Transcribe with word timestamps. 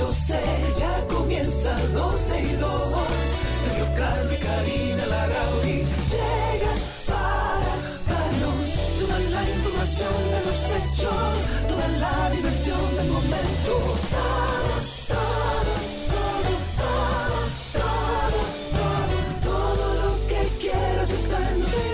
12, 0.00 0.34
ya 0.78 1.06
comienza 1.08 1.70
12 1.92 2.42
y 2.42 2.56
2. 2.56 2.82
Sergio 3.64 3.86
y 4.32 4.36
Karina 4.46 5.04
Larrauri 5.06 5.78
llegan 6.12 6.80
para 7.06 7.72
darnos 8.08 8.68
toda 8.98 9.18
la 9.34 9.42
información 9.54 10.16
de 10.32 10.40
los 10.46 10.58
hechos, 10.76 11.32
toda 11.68 11.86
la 11.98 12.16
diversión 12.30 12.84
del 12.96 13.08
momento. 13.08 13.72
Todo, 14.16 14.72
todo, 15.08 15.72
todo, 16.14 16.52
todo, 16.80 17.38
todo, 17.76 18.40
todo, 18.72 19.18
todo 19.44 19.84
lo 20.02 20.10
que 20.28 20.40
quieras 20.60 21.10
está 21.10 21.36
en 21.50 21.56
12 21.60 21.76
y 21.76 21.92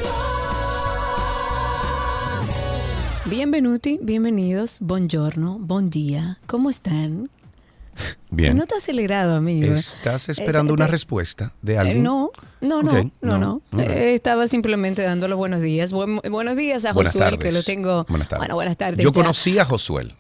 2. 3.25 3.30
Bienvenuti, 3.30 3.98
bienvenidos, 4.00 4.78
buongiorno, 4.80 5.59
buen 5.59 5.91
día, 5.91 6.38
¿cómo 6.47 6.70
están? 6.70 7.28
Bien. 8.30 8.56
No 8.56 8.66
te 8.66 8.74
acelerado, 8.74 9.36
amigo. 9.36 9.72
¿Estás 9.74 10.28
esperando 10.28 10.72
Eh, 10.72 10.74
una 10.74 10.86
te- 10.86 10.92
respuesta 10.92 11.52
de 11.62 11.74
Eh, 11.74 11.78
alguien? 11.78 12.02
no, 12.02 12.30
no, 12.60 12.82
no, 12.82 13.10
no, 13.20 13.38
no. 13.38 13.62
Eh, 13.80 14.14
estaba 14.14 14.48
simplemente 14.48 15.02
dando 15.02 15.28
los 15.28 15.38
buenos 15.38 15.60
días. 15.62 15.92
Buen- 15.92 16.20
buenos 16.30 16.56
días 16.56 16.84
a 16.84 16.92
Buenas 16.92 17.12
Josué, 17.12 17.24
tardes. 17.30 17.38
que 17.38 17.52
lo 17.52 17.62
tengo. 17.62 18.04
Buenas 18.08 18.28
tardes. 18.28 18.41
Bueno, 18.41 18.54
buenas 18.56 18.77
tardes. 18.77 19.02
Yo 19.02 19.10
ya. 19.10 19.14
conocí 19.14 19.58
a 19.58 19.64
Josuel. 19.64 20.14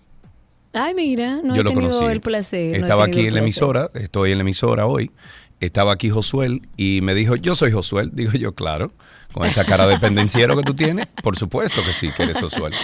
Ay, 0.72 0.94
mira, 0.94 1.40
no 1.42 1.54
yo 1.54 1.62
he 1.62 1.64
lo 1.64 1.70
tenido 1.70 1.90
conocí. 1.98 2.12
el 2.12 2.20
placer. 2.20 2.76
Estaba 2.76 3.04
aquí 3.06 3.26
en 3.26 3.34
la 3.34 3.40
emisora, 3.40 3.90
estoy 3.94 4.32
en 4.32 4.38
la 4.38 4.42
emisora 4.42 4.86
hoy. 4.86 5.10
Estaba 5.58 5.92
aquí 5.94 6.10
Josuel 6.10 6.68
y 6.76 7.00
me 7.02 7.14
dijo, 7.14 7.34
yo 7.34 7.54
soy 7.54 7.72
Josuel. 7.72 8.10
Digo 8.12 8.32
yo, 8.32 8.54
claro, 8.54 8.92
con 9.32 9.46
esa 9.46 9.64
cara 9.64 9.86
de 9.86 9.98
pendenciero 9.98 10.54
que 10.54 10.62
tú 10.62 10.74
tienes, 10.74 11.06
por 11.22 11.36
supuesto 11.36 11.80
que 11.84 11.92
sí, 11.94 12.10
que 12.14 12.24
eres 12.24 12.38
Josuel. 12.40 12.74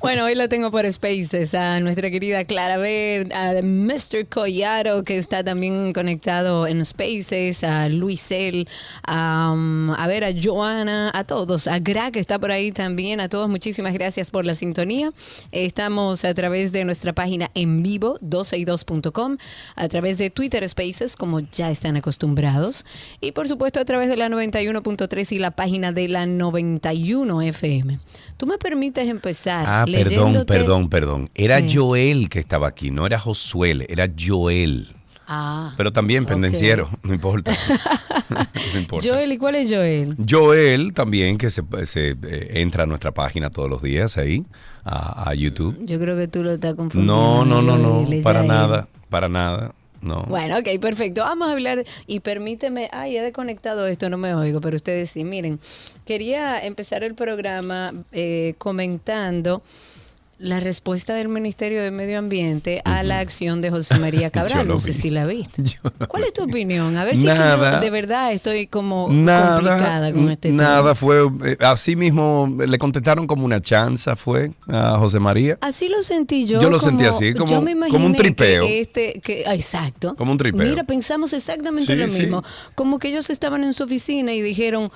Bueno, 0.00 0.24
hoy 0.24 0.34
la 0.34 0.48
tengo 0.48 0.70
por 0.70 0.90
Spaces 0.90 1.52
a 1.52 1.78
nuestra 1.80 2.10
querida 2.10 2.46
Clara 2.46 2.78
Ver, 2.78 3.28
a 3.34 3.52
Mr. 3.62 4.26
Collaro, 4.30 5.04
que 5.04 5.18
está 5.18 5.44
también 5.44 5.92
conectado 5.92 6.66
en 6.66 6.82
Spaces, 6.86 7.62
a 7.64 7.90
Luisel, 7.90 8.66
a, 9.06 9.52
um, 9.52 9.90
a 9.90 10.06
ver, 10.06 10.24
a 10.24 10.30
Joana, 10.32 11.10
a 11.12 11.24
todos, 11.24 11.66
a 11.68 11.80
Gra, 11.80 12.10
que 12.10 12.18
está 12.18 12.38
por 12.38 12.50
ahí 12.50 12.72
también, 12.72 13.20
a 13.20 13.28
todos, 13.28 13.50
muchísimas 13.50 13.92
gracias 13.92 14.30
por 14.30 14.46
la 14.46 14.54
sintonía. 14.54 15.12
Estamos 15.52 16.24
a 16.24 16.32
través 16.32 16.72
de 16.72 16.86
nuestra 16.86 17.12
página 17.12 17.50
en 17.54 17.82
vivo, 17.82 18.18
12y2.com, 18.20 19.36
a 19.76 19.88
través 19.88 20.16
de 20.16 20.30
Twitter 20.30 20.66
Spaces, 20.66 21.14
como 21.14 21.40
ya 21.40 21.70
están 21.70 21.96
acostumbrados, 21.96 22.86
y 23.20 23.32
por 23.32 23.48
supuesto 23.48 23.80
a 23.80 23.84
través 23.84 24.08
de 24.08 24.16
la 24.16 24.30
91.3 24.30 25.32
y 25.32 25.38
la 25.38 25.50
página 25.50 25.92
de 25.92 26.08
la 26.08 26.24
91 26.24 27.42
FM. 27.42 28.00
Tú 28.38 28.46
me 28.46 28.56
permites 28.56 29.06
empezar 29.06 29.66
Ah, 29.66 29.84
leyéndote- 29.92 30.46
perdón, 30.46 30.88
perdón. 30.88 31.30
Era. 31.34 31.60
Joel 31.70 32.28
que 32.28 32.38
estaba 32.38 32.68
aquí, 32.68 32.90
no 32.90 33.06
era 33.06 33.18
Josuel, 33.18 33.86
era 33.88 34.08
Joel. 34.18 34.94
Ah, 35.32 35.74
Pero 35.76 35.92
también 35.92 36.26
pendenciero, 36.26 36.88
no 37.04 37.14
importa. 37.14 37.52
no 38.74 38.78
importa. 38.80 39.08
Joel, 39.08 39.30
¿y 39.32 39.38
cuál 39.38 39.54
es 39.54 39.70
Joel? 39.70 40.16
Joel 40.28 40.92
también, 40.92 41.38
que 41.38 41.50
se, 41.50 41.62
se, 41.84 42.10
eh, 42.10 42.50
entra 42.54 42.82
a 42.82 42.86
nuestra 42.86 43.12
página 43.12 43.48
todos 43.50 43.70
los 43.70 43.80
días 43.80 44.18
ahí, 44.18 44.44
a, 44.84 45.30
a 45.30 45.34
YouTube. 45.34 45.78
Yo 45.86 46.00
creo 46.00 46.16
que 46.16 46.26
tú 46.26 46.42
lo 46.42 46.50
estás 46.50 46.74
confundiendo. 46.74 47.14
No, 47.14 47.44
no, 47.44 47.62
no, 47.62 47.78
no, 47.78 48.04
Joel, 48.06 48.22
para 48.24 48.42
nada, 48.42 48.88
para 49.08 49.28
nada, 49.28 49.72
no. 50.00 50.24
Bueno, 50.24 50.58
ok, 50.58 50.80
perfecto. 50.80 51.22
Vamos 51.22 51.48
a 51.48 51.52
hablar 51.52 51.84
y 52.06 52.20
permíteme, 52.20 52.88
ay, 52.92 53.16
he 53.16 53.22
desconectado 53.22 53.86
esto, 53.86 54.08
no 54.08 54.18
me 54.18 54.34
oigo, 54.34 54.60
pero 54.60 54.76
ustedes 54.76 55.10
sí, 55.10 55.24
miren, 55.24 55.60
quería 56.04 56.64
empezar 56.64 57.04
el 57.04 57.14
programa 57.14 57.92
eh, 58.12 58.54
comentando 58.58 59.62
la 60.42 60.58
respuesta 60.58 61.14
del 61.14 61.28
Ministerio 61.28 61.82
de 61.82 61.90
Medio 61.90 62.18
Ambiente 62.18 62.80
a 62.86 63.02
la 63.02 63.18
acción 63.18 63.60
de 63.60 63.70
José 63.70 63.98
María 63.98 64.30
Cabral. 64.30 64.66
No 64.66 64.78
sé 64.78 64.92
vi. 64.92 64.96
si 64.96 65.10
la 65.10 65.26
viste. 65.26 65.62
¿Cuál 66.08 66.24
es 66.24 66.32
tu 66.32 66.42
opinión? 66.44 66.96
A 66.96 67.04
ver 67.04 67.16
si 67.18 67.28
es 67.28 67.34
que 67.38 67.44
yo 67.44 67.80
de 67.80 67.90
verdad 67.90 68.32
estoy 68.32 68.66
como 68.66 69.08
Nada, 69.10 69.56
complicada 69.56 70.12
con 70.14 70.30
este 70.30 70.48
tema. 70.48 70.62
nada 70.62 70.94
fue, 70.94 71.28
eh, 71.44 71.56
así 71.60 71.94
mismo 71.94 72.52
le 72.58 72.78
contestaron 72.78 73.26
como 73.26 73.44
una 73.44 73.60
chanza 73.60 74.16
fue 74.16 74.52
a 74.66 74.96
José 74.96 75.18
María, 75.18 75.58
Así 75.60 75.88
lo 75.90 76.02
sentí 76.02 76.46
yo. 76.46 76.60
Yo 76.62 76.70
lo 76.70 76.78
sentí 76.78 77.04
así, 77.04 77.34
como- 77.34 77.52
yo 77.52 77.60
me 77.60 77.74
como 77.90 78.06
un 78.06 78.14
tripeo. 78.14 78.64
que 78.66 78.80
este, 78.80 79.20
que, 79.22 79.42
exacto. 79.42 80.14
Como 80.16 80.32
un 80.32 80.38
tripeo. 80.38 80.66
Mira, 80.66 80.84
pensamos 80.84 81.34
exactamente 81.34 81.92
Sí, 81.92 81.98
lo 81.98 82.08
sí. 82.08 82.20
mismo. 82.22 82.42
Como 82.74 82.98
que 82.98 83.08
ellos 83.08 83.28
estaban 83.28 83.62
en 83.62 83.74
su 83.74 83.84
oficina 83.84 84.32
y 84.32 84.40
dijeron, 84.40 84.90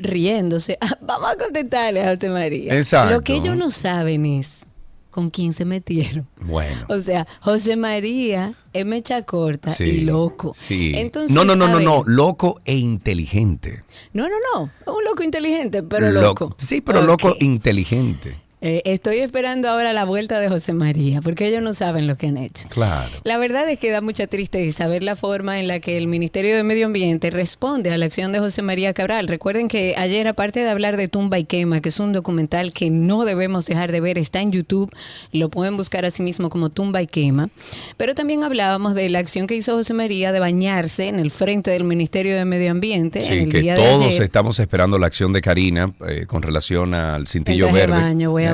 riéndose, 0.00 0.76
"Ah, 0.80 0.96
vamos 1.00 1.30
a 1.30 1.36
contestarle 1.36 2.02
a 2.02 2.14
José 2.14 2.28
María. 2.30 2.74
Exacto. 2.76 3.14
Lo 3.14 3.20
que 3.22 3.34
ellos 3.36 3.56
no 3.56 3.70
saben 3.70 4.26
es 4.26 4.64
con 5.10 5.30
quién 5.30 5.52
se 5.52 5.64
metieron. 5.64 6.28
bueno. 6.40 6.86
O 6.88 6.98
sea, 7.00 7.26
José 7.40 7.76
María 7.76 8.54
es 8.72 8.86
mecha 8.86 9.22
corta 9.22 9.72
Sí, 9.72 9.84
y 9.84 10.00
loco. 10.02 10.52
Sí. 10.54 10.92
Entonces, 10.94 11.32
no, 11.34 11.44
no, 11.44 11.56
no, 11.56 11.66
no, 11.66 11.80
no, 11.80 12.04
loco 12.06 12.60
e 12.64 12.76
inteligente. 12.76 13.82
No, 14.12 14.28
no, 14.28 14.36
no. 14.54 14.94
Un 14.94 15.04
loco 15.04 15.24
inteligente, 15.24 15.82
pero 15.82 16.10
loco. 16.12 16.54
Sí, 16.58 16.80
pero 16.80 17.02
loco 17.02 17.34
inteligente. 17.40 18.36
Eh, 18.62 18.82
estoy 18.84 19.18
esperando 19.20 19.70
ahora 19.70 19.94
la 19.94 20.04
vuelta 20.04 20.38
de 20.38 20.48
José 20.48 20.74
María, 20.74 21.22
porque 21.22 21.46
ellos 21.46 21.62
no 21.62 21.72
saben 21.72 22.06
lo 22.06 22.16
que 22.16 22.26
han 22.26 22.36
hecho. 22.36 22.68
Claro. 22.68 23.10
La 23.24 23.38
verdad 23.38 23.66
es 23.70 23.78
que 23.78 23.90
da 23.90 24.02
mucha 24.02 24.26
tristeza 24.26 24.86
ver 24.86 25.02
la 25.02 25.16
forma 25.16 25.58
en 25.60 25.66
la 25.66 25.80
que 25.80 25.96
el 25.96 26.06
Ministerio 26.08 26.54
de 26.54 26.62
Medio 26.62 26.84
Ambiente 26.86 27.30
responde 27.30 27.90
a 27.90 27.96
la 27.96 28.04
acción 28.04 28.32
de 28.32 28.38
José 28.38 28.60
María 28.60 28.92
Cabral. 28.92 29.28
Recuerden 29.28 29.68
que 29.68 29.94
ayer, 29.96 30.28
aparte 30.28 30.60
de 30.60 30.68
hablar 30.68 30.98
de 30.98 31.08
Tumba 31.08 31.38
y 31.38 31.44
Quema, 31.44 31.80
que 31.80 31.88
es 31.88 31.98
un 32.00 32.12
documental 32.12 32.74
que 32.74 32.90
no 32.90 33.24
debemos 33.24 33.64
dejar 33.64 33.92
de 33.92 34.00
ver, 34.02 34.18
está 34.18 34.40
en 34.42 34.52
YouTube, 34.52 34.90
lo 35.32 35.48
pueden 35.48 35.78
buscar 35.78 36.04
así 36.04 36.22
mismo 36.22 36.50
como 36.50 36.68
Tumba 36.68 37.00
y 37.00 37.06
Quema, 37.06 37.48
pero 37.96 38.14
también 38.14 38.44
hablábamos 38.44 38.94
de 38.94 39.08
la 39.08 39.20
acción 39.20 39.46
que 39.46 39.54
hizo 39.54 39.72
José 39.72 39.94
María 39.94 40.32
de 40.32 40.40
bañarse 40.40 41.08
en 41.08 41.18
el 41.18 41.30
frente 41.30 41.70
del 41.70 41.84
Ministerio 41.84 42.36
de 42.36 42.44
Medio 42.44 42.70
Ambiente 42.72 43.20
en 43.20 43.24
Sí, 43.24 43.32
el 43.38 43.50
que 43.52 43.60
día 43.60 43.74
de 43.76 43.82
todos 43.82 44.02
ayer. 44.02 44.22
estamos 44.22 44.58
esperando 44.58 44.98
la 44.98 45.06
acción 45.06 45.32
de 45.32 45.40
Karina 45.40 45.94
eh, 46.06 46.26
con 46.26 46.42
relación 46.42 46.92
al 46.92 47.26
cintillo 47.26 47.66
de 47.68 47.72
verde. 47.72 47.92
baño, 47.94 48.30
voy 48.30 48.44
a 48.44 48.49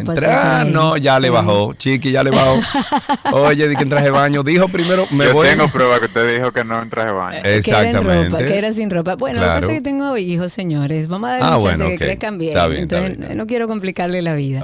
ahí. 0.62 0.72
no, 0.72 0.96
ya 0.96 1.18
le 1.20 1.30
bajó, 1.30 1.72
chiqui, 1.74 2.10
ya 2.12 2.22
le 2.22 2.30
bajó. 2.30 2.60
Oye, 3.32 3.68
di 3.68 3.76
que 3.76 3.82
en 3.82 3.88
traje 3.88 4.06
de 4.06 4.10
baño. 4.10 4.42
Dijo 4.42 4.68
primero, 4.68 5.06
me 5.10 5.26
Yo 5.26 5.32
voy. 5.34 5.48
tengo 5.48 5.68
prueba 5.68 5.98
que 5.98 6.06
usted 6.06 6.36
dijo 6.38 6.52
que 6.52 6.64
no 6.64 6.82
en 6.82 6.90
traje 6.90 7.08
de 7.08 7.14
baño. 7.14 7.30
Que 7.42 7.48
era 7.48 7.50
en 7.52 7.58
Exactamente. 7.58 8.24
ropa, 8.30 8.44
que 8.44 8.58
era 8.58 8.72
sin 8.72 8.90
ropa. 8.90 9.16
Bueno, 9.16 9.40
lo 9.40 9.46
que 9.46 9.46
Claro. 9.46 9.60
pasa 9.60 9.72
es 9.72 9.78
que 9.78 9.84
tengo 9.84 10.16
hijos, 10.16 10.52
señores. 10.52 11.08
Vamos 11.08 11.28
a 11.30 11.32
darle 11.34 11.46
Ah, 11.46 11.50
chance 11.60 11.66
bueno, 11.76 11.88
que 11.90 11.98
crezcan 11.98 12.38
bien. 12.38 12.50
Está 12.52 12.66
bien, 12.68 12.82
está 12.82 12.96
Entonces, 12.96 13.08
bien, 13.10 13.22
está 13.22 13.26
bien. 13.34 13.38
no 13.38 13.46
quiero 13.46 13.68
complicarle 13.68 14.22
la 14.22 14.34
vida. 14.34 14.62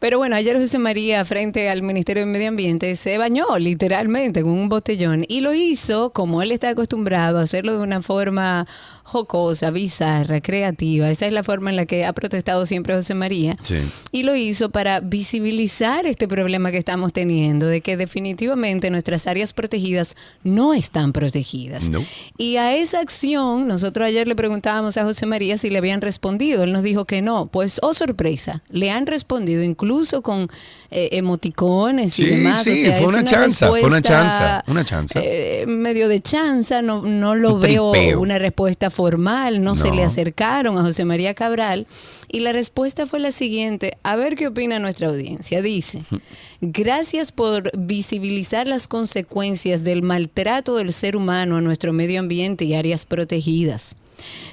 Pero 0.00 0.18
bueno, 0.18 0.36
ayer 0.36 0.56
José 0.56 0.78
María, 0.78 1.24
frente 1.24 1.68
al 1.70 1.82
Ministerio 1.82 2.24
de 2.24 2.26
Medio 2.30 2.48
Ambiente, 2.48 2.94
se 2.96 3.18
bañó 3.18 3.58
literalmente 3.58 4.42
con 4.42 4.52
un 4.52 4.68
botellón 4.68 5.24
y 5.28 5.40
lo 5.40 5.54
hizo 5.54 6.10
como 6.10 6.42
él 6.42 6.52
está 6.52 6.70
acostumbrado 6.70 7.38
a 7.38 7.42
hacerlo 7.42 7.72
de 7.72 7.78
una 7.78 8.00
forma 8.00 8.66
jocosa, 9.08 9.70
bizarra, 9.70 10.40
creativa. 10.40 11.10
Esa 11.10 11.26
es 11.26 11.32
la 11.32 11.42
forma 11.42 11.70
en 11.70 11.76
la 11.76 11.86
que 11.86 12.04
ha 12.04 12.12
protestado 12.12 12.66
siempre 12.66 12.94
José 12.94 13.14
María. 13.14 13.56
Sí. 13.62 13.76
Y 14.12 14.22
lo 14.22 14.36
hizo 14.36 14.70
para 14.70 15.00
visibilizar 15.00 16.04
este 16.06 16.28
problema 16.28 16.70
que 16.70 16.76
estamos 16.78 17.12
teniendo, 17.12 17.66
de 17.66 17.80
que 17.80 17.96
definitivamente 17.96 18.90
nuestras 18.90 19.26
áreas 19.26 19.52
protegidas 19.52 20.14
no 20.44 20.74
están 20.74 21.12
protegidas. 21.12 21.88
No. 21.88 22.04
Y 22.36 22.56
a 22.56 22.74
esa 22.76 23.00
acción, 23.00 23.66
nosotros 23.66 24.06
ayer 24.06 24.28
le 24.28 24.36
preguntábamos 24.36 24.96
a 24.98 25.04
José 25.04 25.26
María 25.26 25.56
si 25.58 25.70
le 25.70 25.78
habían 25.78 26.00
respondido. 26.00 26.62
Él 26.64 26.72
nos 26.72 26.82
dijo 26.82 27.04
que 27.06 27.22
no. 27.22 27.46
Pues, 27.46 27.78
oh 27.82 27.94
sorpresa, 27.94 28.62
le 28.70 28.90
han 28.90 29.06
respondido 29.06 29.62
incluso 29.62 30.22
con 30.22 30.48
eh, 30.90 31.08
emoticones 31.12 32.18
y 32.18 32.22
Sí, 32.24 32.28
demás. 32.28 32.62
sí, 32.64 32.72
o 32.72 32.76
sea, 32.76 32.92
fue 32.98 33.06
es 33.06 33.12
una 33.14 33.24
chanza, 33.24 33.68
fue 33.68 33.82
una 33.84 34.02
chanza, 34.02 34.64
una 34.66 34.84
chanza. 34.84 35.20
eh, 35.22 35.64
medio 35.66 36.08
de 36.08 36.20
chanza, 36.20 36.82
no, 36.82 37.02
no 37.02 37.34
lo 37.34 37.54
Un 37.54 37.60
veo 37.60 37.92
tripeo. 37.92 38.20
una 38.20 38.38
respuesta 38.38 38.90
formal, 38.98 39.62
no, 39.62 39.76
se 39.76 39.92
le 39.92 40.02
acercaron 40.02 40.76
a 40.76 40.80
José 40.82 41.04
María 41.04 41.32
Cabral 41.32 41.86
y 42.26 42.40
la 42.40 42.50
respuesta 42.50 43.06
fue 43.06 43.20
la 43.20 43.30
siguiente, 43.30 43.96
a 44.02 44.16
ver 44.16 44.34
qué 44.34 44.48
opina 44.48 44.80
nuestra 44.80 45.06
audiencia. 45.06 45.62
Dice, 45.62 46.02
gracias 46.60 47.30
por 47.30 47.70
visibilizar 47.78 48.66
las 48.66 48.88
consecuencias 48.88 49.84
del 49.84 50.02
maltrato 50.02 50.74
del 50.74 50.92
ser 50.92 51.14
humano 51.14 51.54
a 51.54 51.60
nuestro 51.60 51.92
medio 51.92 52.18
ambiente 52.18 52.64
y 52.64 52.74
áreas 52.74 53.06
protegidas. 53.06 53.94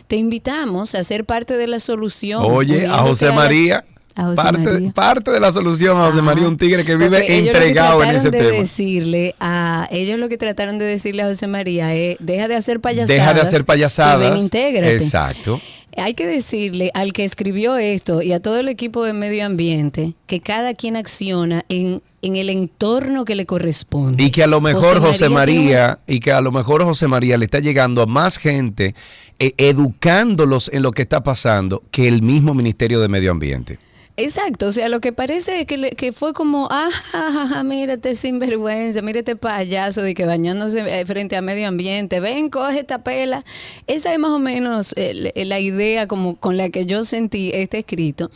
Te 0.06 0.18
invitamos 0.18 0.94
a 0.94 1.04
ser 1.04 1.26
parte 1.26 1.58
de 1.58 1.68
la 1.68 1.80
solución. 1.80 2.44
Oye, 2.46 2.86
a 2.86 3.00
José 3.00 3.32
María. 3.32 3.84
Parte, 4.16 4.92
parte 4.94 5.32
de 5.32 5.42
la 5.42 5.52
solución 5.52 5.98
a 5.98 6.06
José 6.06 6.22
María, 6.22 6.48
un 6.48 6.56
tigre 6.56 6.86
que 6.86 6.96
vive 6.96 7.18
porque 7.18 7.38
ellos 7.38 7.54
lo 7.54 7.60
que 7.60 7.66
entregado 7.68 8.04
en 8.04 8.16
ese 8.16 8.32
de 8.32 8.40
tema. 8.40 8.60
Decirle 8.60 9.36
a, 9.42 9.90
ellos 9.92 10.18
lo 10.18 10.30
que 10.30 10.38
trataron 10.38 10.78
de 10.78 10.86
decirle 10.86 11.24
a 11.24 11.28
José 11.28 11.48
María 11.48 11.94
es, 11.94 12.16
deja 12.22 12.48
de 12.48 12.56
hacer 12.56 12.80
payasadas. 12.80 13.10
Deja 13.10 13.34
de 13.34 13.42
hacer 13.42 13.62
y 13.62 13.64
payasadas. 13.66 14.20
ven, 14.20 14.38
intégrate. 14.38 14.94
Exacto. 14.94 15.60
Hay 15.98 16.14
que 16.14 16.26
decirle 16.26 16.92
al 16.94 17.14
que 17.14 17.24
escribió 17.24 17.78
esto 17.78 18.22
y 18.22 18.34
a 18.34 18.42
todo 18.42 18.60
el 18.60 18.68
equipo 18.70 19.04
de 19.04 19.14
medio 19.14 19.46
ambiente 19.46 20.14
que 20.28 20.40
cada 20.42 20.74
quien 20.74 20.96
acciona 20.96 21.64
en, 21.70 22.02
en 22.22 22.36
el 22.36 22.50
entorno 22.50 23.24
que 23.24 23.36
le 23.36 23.46
corresponde. 23.46 24.22
Y 24.22 24.32
que 24.32 24.44
a 24.44 24.48
lo 24.48 24.60
mejor 24.60 25.00
José 25.00 25.30
María, 25.30 26.00
y 26.08 26.20
que 26.20 26.32
a 26.32 26.42
lo 26.42 26.52
mejor 26.52 26.84
José 26.84 27.08
María 27.08 27.38
le 27.38 27.46
está 27.46 27.60
llegando 27.60 28.02
a 28.02 28.06
más 28.06 28.38
gente 28.38 28.96
eh, 29.40 29.54
educándolos 29.58 30.70
en 30.74 30.82
lo 30.82 30.92
que 30.92 31.02
está 31.02 31.24
pasando 31.24 31.84
que 31.92 32.08
el 32.08 32.22
mismo 32.22 32.54
Ministerio 32.54 33.00
de 33.02 33.10
Medio 33.10 33.32
Ambiente. 33.32 33.80
Exacto, 34.18 34.68
o 34.68 34.72
sea, 34.72 34.88
lo 34.88 35.02
que 35.02 35.12
parece 35.12 35.60
es 35.60 35.66
que, 35.66 35.78
le- 35.78 35.92
que 35.92 36.14
fue 36.14 36.32
como, 36.34 36.70
ah, 36.72 36.90
ja, 37.12 37.48
ja, 37.50 37.64
mírate 37.66 38.16
sinvergüenza, 38.16 39.02
mírate 39.02 39.36
payaso 39.36 40.02
de 40.04 40.14
que 40.14 40.26
bañándose 40.26 40.80
eh, 41.02 41.06
frente 41.06 41.36
a 41.36 41.42
medio 41.42 41.68
ambiente, 41.68 42.22
ven, 42.22 42.50
coge 42.50 42.80
esta 42.80 43.04
pela. 43.04 43.44
Esa 43.88 44.14
es 44.14 44.20
más 44.20 44.32
o 44.32 44.40
menos 44.40 44.94
eh, 44.96 45.34
la 45.46 45.60
idea 45.60 46.08
como 46.08 46.38
con 46.38 46.56
la 46.56 46.70
que 46.70 46.86
yo 46.86 47.04
sentí 47.04 47.52
este 47.54 47.80
escrito. 47.80 48.32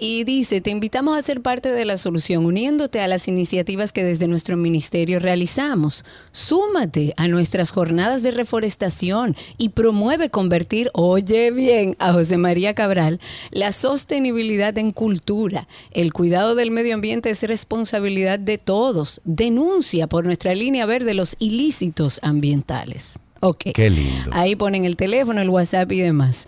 Y 0.00 0.22
dice, 0.22 0.60
te 0.60 0.70
invitamos 0.70 1.18
a 1.18 1.22
ser 1.22 1.42
parte 1.42 1.72
de 1.72 1.84
la 1.84 1.96
solución, 1.96 2.46
uniéndote 2.46 3.00
a 3.00 3.08
las 3.08 3.26
iniciativas 3.26 3.92
que 3.92 4.04
desde 4.04 4.28
nuestro 4.28 4.56
ministerio 4.56 5.18
realizamos. 5.18 6.04
Súmate 6.30 7.14
a 7.16 7.26
nuestras 7.26 7.72
jornadas 7.72 8.22
de 8.22 8.30
reforestación 8.30 9.36
y 9.56 9.70
promueve 9.70 10.30
convertir, 10.30 10.90
oye 10.94 11.50
bien, 11.50 11.96
a 11.98 12.12
José 12.12 12.36
María 12.36 12.74
Cabral, 12.74 13.18
la 13.50 13.72
sostenibilidad 13.72 14.78
en 14.78 14.92
cultura. 14.92 15.66
El 15.90 16.12
cuidado 16.12 16.54
del 16.54 16.70
medio 16.70 16.94
ambiente 16.94 17.30
es 17.30 17.42
responsabilidad 17.42 18.38
de 18.38 18.58
todos. 18.58 19.20
Denuncia 19.24 20.06
por 20.06 20.24
nuestra 20.24 20.54
línea 20.54 20.86
verde 20.86 21.12
los 21.12 21.34
ilícitos 21.40 22.20
ambientales. 22.22 23.18
Ok. 23.40 23.66
Qué 23.74 23.90
lindo. 23.90 24.30
Ahí 24.32 24.56
ponen 24.56 24.84
el 24.84 24.96
teléfono, 24.96 25.40
el 25.40 25.48
WhatsApp 25.50 25.90
y 25.92 26.00
demás. 26.00 26.46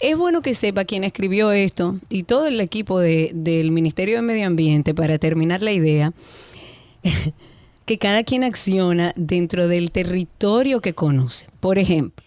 Es 0.00 0.16
bueno 0.16 0.42
que 0.42 0.54
sepa 0.54 0.84
quién 0.84 1.04
escribió 1.04 1.52
esto 1.52 1.98
y 2.08 2.24
todo 2.24 2.46
el 2.46 2.60
equipo 2.60 2.98
de- 2.98 3.30
del 3.34 3.70
Ministerio 3.70 4.16
de 4.16 4.22
Medio 4.22 4.46
Ambiente 4.46 4.94
para 4.94 5.18
terminar 5.18 5.62
la 5.62 5.70
idea, 5.72 6.12
que 7.84 7.98
cada 7.98 8.24
quien 8.24 8.44
acciona 8.44 9.12
dentro 9.16 9.68
del 9.68 9.90
territorio 9.90 10.80
que 10.80 10.94
conoce. 10.94 11.46
Por 11.60 11.78
ejemplo, 11.78 12.24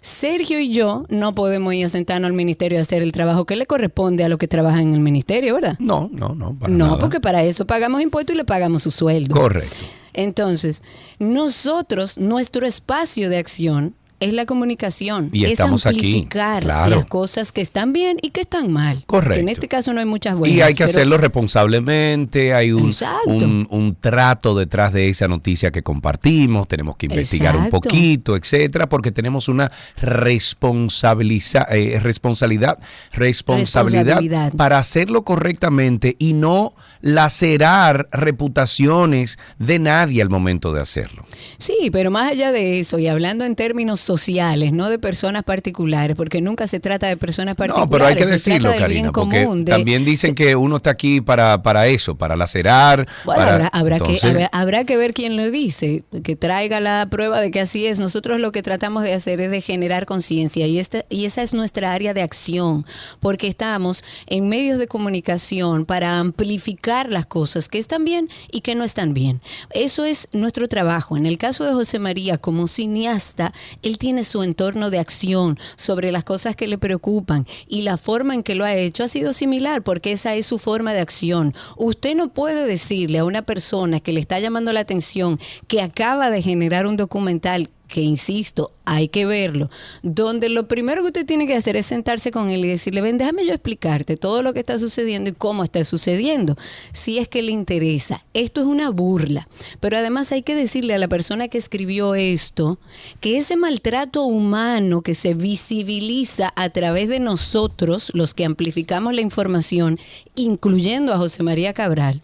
Sergio 0.00 0.58
y 0.58 0.70
yo 0.72 1.04
no 1.08 1.34
podemos 1.34 1.74
ir 1.74 1.86
a 1.86 1.88
sentarnos 1.88 2.28
al 2.28 2.32
ministerio 2.34 2.78
a 2.78 2.82
hacer 2.82 3.02
el 3.02 3.12
trabajo 3.12 3.44
que 3.44 3.56
le 3.56 3.66
corresponde 3.66 4.24
a 4.24 4.28
lo 4.28 4.38
que 4.38 4.48
trabaja 4.48 4.80
en 4.80 4.94
el 4.94 5.00
ministerio, 5.00 5.54
¿verdad? 5.54 5.76
No, 5.78 6.08
no, 6.12 6.34
no. 6.34 6.54
Para 6.58 6.72
no, 6.72 6.86
nada. 6.86 6.98
porque 6.98 7.20
para 7.20 7.44
eso 7.44 7.66
pagamos 7.66 8.00
impuestos 8.02 8.34
y 8.34 8.38
le 8.38 8.44
pagamos 8.44 8.82
su 8.82 8.90
sueldo. 8.90 9.34
Correcto. 9.34 9.76
Entonces, 10.16 10.82
nosotros, 11.18 12.18
nuestro 12.18 12.66
espacio 12.66 13.28
de 13.30 13.38
acción 13.38 13.94
es 14.18 14.32
la 14.32 14.46
comunicación. 14.46 15.28
Y 15.30 15.44
es 15.44 15.52
estamos 15.52 15.84
aquí, 15.84 15.98
amplificar 15.98 16.62
claro. 16.62 16.88
las 16.96 17.04
cosas 17.04 17.52
que 17.52 17.60
están 17.60 17.92
bien 17.92 18.16
y 18.22 18.30
que 18.30 18.40
están 18.40 18.72
mal. 18.72 19.04
Correcto. 19.06 19.34
Que 19.34 19.40
en 19.40 19.48
este 19.50 19.68
caso 19.68 19.92
no 19.92 20.00
hay 20.00 20.06
muchas 20.06 20.34
buenas. 20.36 20.56
Y 20.56 20.62
hay 20.62 20.72
que 20.72 20.78
pero- 20.78 20.88
hacerlo 20.90 21.18
responsablemente, 21.18 22.54
hay 22.54 22.72
un, 22.72 22.90
un, 23.26 23.66
un 23.70 23.94
trato 24.00 24.54
detrás 24.54 24.94
de 24.94 25.10
esa 25.10 25.28
noticia 25.28 25.70
que 25.70 25.82
compartimos, 25.82 26.66
tenemos 26.66 26.96
que 26.96 27.04
investigar 27.06 27.54
un 27.58 27.68
poquito, 27.68 28.36
etcétera, 28.36 28.88
porque 28.88 29.12
tenemos 29.12 29.48
una 29.48 29.70
responsabiliza- 30.00 31.66
eh, 31.70 32.00
responsabilidad, 32.02 32.78
responsabilidad, 33.12 34.14
Responsabilidad. 34.14 34.52
para 34.54 34.78
hacerlo 34.78 35.24
correctamente 35.24 36.16
y 36.18 36.32
no 36.32 36.72
lacerar 37.00 38.08
reputaciones 38.12 39.38
de 39.58 39.78
nadie 39.78 40.22
al 40.22 40.30
momento 40.30 40.72
de 40.72 40.80
hacerlo. 40.80 41.24
Sí, 41.58 41.90
pero 41.92 42.10
más 42.10 42.30
allá 42.32 42.52
de 42.52 42.80
eso, 42.80 42.98
y 42.98 43.06
hablando 43.06 43.44
en 43.44 43.54
términos 43.56 44.00
sociales, 44.00 44.72
no 44.72 44.88
de 44.88 44.98
personas 44.98 45.44
particulares, 45.44 46.16
porque 46.16 46.40
nunca 46.40 46.66
se 46.66 46.80
trata 46.80 47.06
de 47.06 47.16
personas 47.16 47.54
particulares. 47.54 47.90
No, 47.90 47.90
pero 47.90 48.06
hay 48.06 48.16
que 48.16 48.26
decirlo, 48.26 48.70
trata 48.70 48.84
del 48.84 48.88
bien 48.92 49.04
Karina, 49.06 49.12
porque 49.12 49.44
común, 49.44 49.64
de- 49.64 49.72
también 49.72 50.04
dicen 50.04 50.34
que 50.34 50.56
uno 50.56 50.76
está 50.76 50.90
aquí 50.90 51.20
para, 51.20 51.62
para 51.62 51.86
eso, 51.86 52.16
para 52.16 52.36
lacerar. 52.36 53.06
Bueno, 53.24 53.40
para- 53.42 53.54
habrá, 53.66 53.68
habrá 53.72 53.98
que, 54.00 54.48
habrá 54.52 54.84
que 54.84 54.96
ver 54.96 55.12
quién 55.12 55.36
lo 55.36 55.50
dice, 55.50 56.04
que 56.22 56.36
traiga 56.36 56.80
la 56.80 57.06
prueba 57.10 57.40
de 57.40 57.50
que 57.50 57.60
así 57.60 57.86
es. 57.86 57.98
Nosotros 58.00 58.40
lo 58.40 58.52
que 58.52 58.62
tratamos 58.62 59.02
de 59.02 59.12
hacer 59.14 59.40
es 59.40 59.50
de 59.50 59.60
generar 59.60 60.06
conciencia 60.06 60.66
y, 60.66 60.78
esta, 60.78 61.04
y 61.08 61.24
esa 61.26 61.42
es 61.42 61.52
nuestra 61.54 61.92
área 61.92 62.14
de 62.14 62.22
acción, 62.22 62.86
porque 63.20 63.48
estamos 63.48 64.04
en 64.26 64.48
medios 64.48 64.78
de 64.78 64.86
comunicación 64.86 65.84
para 65.84 66.18
amplificar 66.18 66.85
las 66.86 67.26
cosas 67.26 67.68
que 67.68 67.78
están 67.78 68.04
bien 68.04 68.28
y 68.52 68.60
que 68.60 68.76
no 68.76 68.84
están 68.84 69.12
bien. 69.12 69.40
Eso 69.70 70.04
es 70.04 70.28
nuestro 70.32 70.68
trabajo. 70.68 71.16
En 71.16 71.26
el 71.26 71.36
caso 71.36 71.64
de 71.64 71.72
José 71.72 71.98
María, 71.98 72.38
como 72.38 72.68
cineasta, 72.68 73.52
él 73.82 73.98
tiene 73.98 74.22
su 74.22 74.44
entorno 74.44 74.88
de 74.90 75.00
acción 75.00 75.58
sobre 75.74 76.12
las 76.12 76.22
cosas 76.22 76.54
que 76.54 76.68
le 76.68 76.78
preocupan 76.78 77.44
y 77.66 77.82
la 77.82 77.96
forma 77.96 78.34
en 78.34 78.44
que 78.44 78.54
lo 78.54 78.64
ha 78.64 78.74
hecho 78.74 79.02
ha 79.02 79.08
sido 79.08 79.32
similar 79.32 79.82
porque 79.82 80.12
esa 80.12 80.34
es 80.36 80.46
su 80.46 80.58
forma 80.58 80.92
de 80.92 81.00
acción. 81.00 81.54
Usted 81.76 82.14
no 82.14 82.32
puede 82.32 82.66
decirle 82.66 83.18
a 83.18 83.24
una 83.24 83.42
persona 83.42 83.98
que 83.98 84.12
le 84.12 84.20
está 84.20 84.38
llamando 84.38 84.72
la 84.72 84.80
atención 84.80 85.40
que 85.66 85.82
acaba 85.82 86.30
de 86.30 86.40
generar 86.40 86.86
un 86.86 86.96
documental 86.96 87.68
que 87.88 88.00
insisto, 88.00 88.72
hay 88.84 89.08
que 89.08 89.26
verlo, 89.26 89.68
donde 90.02 90.48
lo 90.48 90.68
primero 90.68 91.02
que 91.02 91.08
usted 91.08 91.26
tiene 91.26 91.46
que 91.46 91.54
hacer 91.54 91.76
es 91.76 91.86
sentarse 91.86 92.30
con 92.30 92.50
él 92.50 92.64
y 92.64 92.68
decirle, 92.68 93.00
ven, 93.00 93.18
déjame 93.18 93.44
yo 93.44 93.52
explicarte 93.52 94.16
todo 94.16 94.42
lo 94.42 94.52
que 94.52 94.60
está 94.60 94.78
sucediendo 94.78 95.30
y 95.30 95.32
cómo 95.32 95.64
está 95.64 95.84
sucediendo, 95.84 96.56
si 96.92 97.18
es 97.18 97.28
que 97.28 97.42
le 97.42 97.52
interesa. 97.52 98.24
Esto 98.34 98.60
es 98.60 98.66
una 98.66 98.90
burla, 98.90 99.48
pero 99.80 99.96
además 99.96 100.32
hay 100.32 100.42
que 100.42 100.54
decirle 100.54 100.94
a 100.94 100.98
la 100.98 101.08
persona 101.08 101.48
que 101.48 101.58
escribió 101.58 102.14
esto 102.14 102.78
que 103.20 103.38
ese 103.38 103.56
maltrato 103.56 104.24
humano 104.24 105.02
que 105.02 105.14
se 105.14 105.34
visibiliza 105.34 106.52
a 106.56 106.70
través 106.70 107.08
de 107.08 107.20
nosotros, 107.20 108.10
los 108.14 108.34
que 108.34 108.44
amplificamos 108.44 109.14
la 109.14 109.20
información, 109.20 109.98
incluyendo 110.34 111.12
a 111.12 111.18
José 111.18 111.42
María 111.42 111.72
Cabral, 111.72 112.22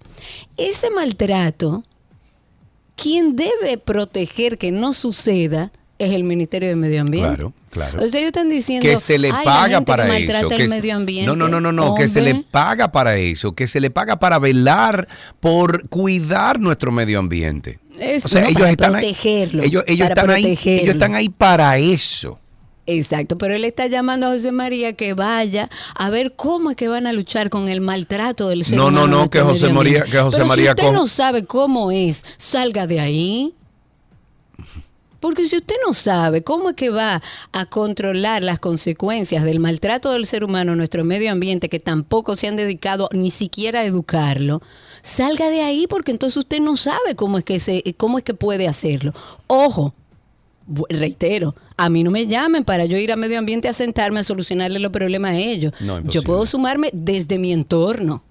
ese 0.57 0.91
maltrato 0.91 1.83
quien 3.03 3.37
debe 3.37 3.79
proteger 3.79 4.59
que 4.59 4.71
no 4.73 4.93
suceda 4.93 5.73
es 5.99 6.13
el 6.15 6.25
Ministerio 6.25 6.69
de 6.69 6.77
Medio 6.77 7.01
Ambiente. 7.03 7.29
Claro, 7.37 7.53
claro. 7.71 8.01
O 8.01 8.03
sea, 8.09 8.19
ellos 8.21 8.29
están 8.29 8.49
diciendo 8.49 8.89
que 8.89 8.97
se 8.97 9.19
le 9.19 9.29
"Ay, 9.29 9.45
la 9.45 9.53
paga 9.53 9.81
para 9.83 10.05
que 10.09 10.25
eso. 10.25 10.49
que 10.49 10.55
el 10.57 10.63
se- 10.63 10.69
medio 10.69 10.97
ambiente. 10.97 11.27
No, 11.27 11.37
no, 11.37 11.49
no, 11.49 11.61
no, 11.61 11.71
no, 11.73 11.95
que 11.95 12.09
se 12.09 12.21
le 12.21 12.35
paga 12.51 12.91
para 12.91 13.17
eso, 13.17 13.55
que 13.55 13.67
se 13.67 13.79
le 13.81 13.91
paga 13.91 14.19
para 14.19 14.39
velar 14.41 15.07
por 15.39 15.89
cuidar 15.89 16.59
nuestro 16.59 16.91
medio 16.91 17.19
ambiente. 17.19 17.79
Eso, 17.99 18.27
o 18.27 18.29
sea, 18.31 18.41
no, 18.43 18.49
ellos 18.49 18.61
para 18.61 18.71
están 18.73 18.93
protegerlo, 18.93 19.63
ahí, 19.63 19.69
ellos, 19.69 19.85
ellos 19.87 20.09
para 20.09 20.21
están 20.23 20.31
ahí, 20.35 20.59
ellos 20.65 20.95
están 20.95 21.15
ahí 21.15 21.29
para 21.29 21.79
eso. 21.79 22.39
Exacto, 22.87 23.39
pero 23.39 23.55
él 23.55 23.65
está 23.65 23.87
llamando 23.87 24.27
a 24.27 24.31
José 24.31 24.51
María 24.51 24.95
que 24.95 25.15
vaya 25.15 25.71
a 25.95 26.11
ver 26.11 26.35
cómo 26.35 26.71
es 26.71 26.77
que 26.77 26.89
van 26.89 27.07
a 27.07 27.13
luchar 27.13 27.49
con 27.49 27.69
el 27.69 27.81
maltrato 27.81 28.49
del 28.49 28.65
ser 28.65 28.77
No, 28.77 28.91
no, 28.91 29.03
humano. 29.03 29.05
en 29.05 29.11
no, 29.11 29.17
nuestro 29.19 29.41
que 29.41 29.47
José 29.53 29.73
María- 29.73 30.03
que 30.03 30.19
José 30.19 30.37
Pero 30.39 30.49
María 30.49 30.75
si 30.77 30.85
usted 30.87 30.93
no 30.93 31.07
sabe 31.07 31.45
cómo 31.45 31.91
es, 31.93 32.25
salga 32.39 32.87
de 32.89 32.99
ahí. 32.99 33.55
Porque 35.21 35.47
si 35.49 35.57
usted 35.57 35.77
no 35.87 35.93
sabe 35.95 36.43
cómo 36.43 36.71
es 36.71 36.75
que 36.75 36.91
va 36.91 37.23
a 37.53 37.67
controlar 37.67 38.43
las 38.43 38.59
consecuencias 38.59 39.45
del 39.45 39.61
maltrato 39.61 40.11
del 40.11 40.27
ser 40.27 40.43
humano 40.43 40.73
en 40.73 40.79
nuestro 40.79 41.05
medio 41.05 41.31
ambiente, 41.31 41.69
que 41.69 41.79
tampoco 41.79 42.35
se 42.35 42.49
han 42.49 42.57
dedicado 42.57 43.09
ni 43.13 43.31
siquiera 43.31 43.81
a 43.81 43.85
educarlo, 43.85 44.61
salga 45.03 45.49
de 45.49 45.63
ahí 45.63 45.87
porque 45.87 46.11
entonces 46.11 46.39
usted 46.39 46.59
no 46.59 46.77
sabe 46.77 47.15
cómo 47.15 47.39
es 47.39 47.45
que 47.45 47.61
se, 47.61 47.95
cómo 47.97 48.19
es 48.19 48.25
que 48.25 48.35
puede 48.35 48.67
hacerlo. 48.67 49.13
Ojo, 49.47 49.95
reitero, 50.89 51.55
a 51.77 51.89
mí 51.89 52.03
no 52.05 52.11
me 52.11 52.27
llamen 52.27 52.65
para 52.65 52.85
yo 52.87 52.97
ir 52.99 53.13
a 53.13 53.17
medio 53.17 53.39
ambiente 53.39 53.69
a 53.69 53.73
sentarme 53.73 54.21
a 54.21 54.23
solucionarle 54.23 54.79
los 54.79 54.93
problemas 54.93 55.33
a 55.33 55.37
ellos. 55.39 55.73
No, 55.81 56.01
yo 56.03 56.23
puedo 56.23 56.47
sumarme 56.47 56.91
desde 56.93 57.39
mi 57.39 57.53
entorno. 57.53 58.23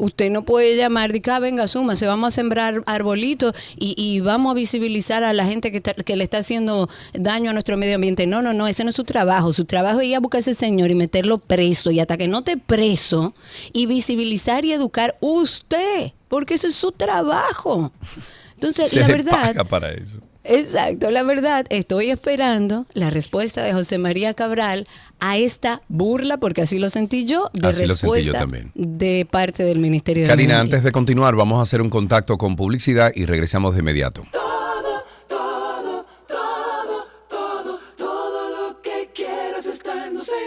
Usted 0.00 0.30
no 0.30 0.44
puede 0.44 0.76
llamar 0.76 1.12
de 1.12 1.20
que, 1.20 1.28
ah, 1.32 1.40
venga, 1.40 1.66
suma, 1.66 1.96
se 1.96 2.06
vamos 2.06 2.28
a 2.28 2.30
sembrar 2.30 2.84
arbolitos 2.86 3.52
y, 3.76 3.94
y 3.98 4.20
vamos 4.20 4.52
a 4.52 4.54
visibilizar 4.54 5.24
a 5.24 5.32
la 5.32 5.44
gente 5.44 5.72
que, 5.72 5.78
está- 5.78 5.92
que 5.94 6.14
le 6.14 6.22
está 6.22 6.38
haciendo 6.38 6.88
daño 7.14 7.50
a 7.50 7.52
nuestro 7.52 7.76
medio 7.76 7.96
ambiente. 7.96 8.24
No, 8.28 8.40
no, 8.40 8.52
no, 8.54 8.68
ese 8.68 8.84
no 8.84 8.90
es 8.90 8.96
su 8.96 9.02
trabajo. 9.02 9.52
Su 9.52 9.64
trabajo 9.64 9.98
es 9.98 10.06
ir 10.06 10.14
a 10.14 10.20
buscar 10.20 10.38
a 10.38 10.40
ese 10.42 10.54
señor 10.54 10.92
y 10.92 10.94
meterlo 10.94 11.38
preso. 11.38 11.90
Y 11.90 11.98
hasta 11.98 12.16
que 12.16 12.28
no 12.28 12.38
esté 12.38 12.56
preso, 12.58 13.34
y 13.72 13.86
visibilizar 13.86 14.64
y 14.64 14.72
educar 14.72 15.16
usted, 15.18 16.12
porque 16.28 16.54
eso 16.54 16.68
es 16.68 16.76
su 16.76 16.92
trabajo. 16.92 17.90
Entonces, 18.54 18.90
Se 18.90 19.00
la 19.00 19.08
verdad, 19.08 19.32
paga 19.32 19.64
para 19.64 19.90
eso. 19.92 20.20
Exacto, 20.48 21.10
la 21.10 21.22
verdad, 21.22 21.66
estoy 21.70 22.10
esperando 22.10 22.86
la 22.94 23.10
respuesta 23.10 23.62
de 23.62 23.72
José 23.74 23.98
María 23.98 24.32
Cabral 24.34 24.86
a 25.20 25.36
esta 25.36 25.82
burla, 25.88 26.38
porque 26.38 26.62
así 26.62 26.78
lo 26.78 26.88
sentí 26.90 27.24
yo, 27.26 27.50
de 27.52 27.68
Así 27.68 27.86
lo 27.86 27.96
sentí 27.96 28.06
yo 28.06 28.14
respuesta 28.14 28.38
también. 28.40 28.70
de 28.74 29.26
parte 29.30 29.62
del 29.64 29.78
Ministerio 29.78 30.22
de 30.24 30.28
Karina, 30.30 30.60
antes 30.60 30.82
de 30.82 30.90
continuar, 30.92 31.36
vamos 31.36 31.58
a 31.58 31.62
hacer 31.62 31.82
un 31.82 31.90
contacto 31.90 32.38
con 32.38 32.56
publicidad 32.56 33.12
y 33.14 33.26
regresamos 33.26 33.74
de 33.74 33.80
inmediato. 33.80 34.24
Todo, 34.32 35.02
todo, 35.28 36.06
todo, 36.26 37.06
todo, 37.28 37.80
todo 37.98 38.50
lo 38.70 38.80
que 38.80 39.10
quieras 39.14 39.66
está 39.66 40.06
en 40.06 40.14
Dulceida. 40.14 40.38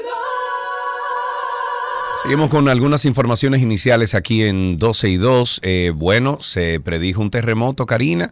Sí, 2.16 2.24
Seguimos 2.24 2.50
con 2.52 2.70
algunas 2.70 3.06
informaciones 3.06 3.62
iniciales 3.62 4.16
aquí 4.16 4.44
en 4.44 4.78
12 4.80 5.10
y 5.10 5.18
2. 5.18 5.60
Eh, 5.64 5.92
bueno, 5.96 6.40
se 6.42 6.80
predijo 6.80 7.20
un 7.22 7.32
terremoto, 7.32 7.86
Karina, 7.86 8.32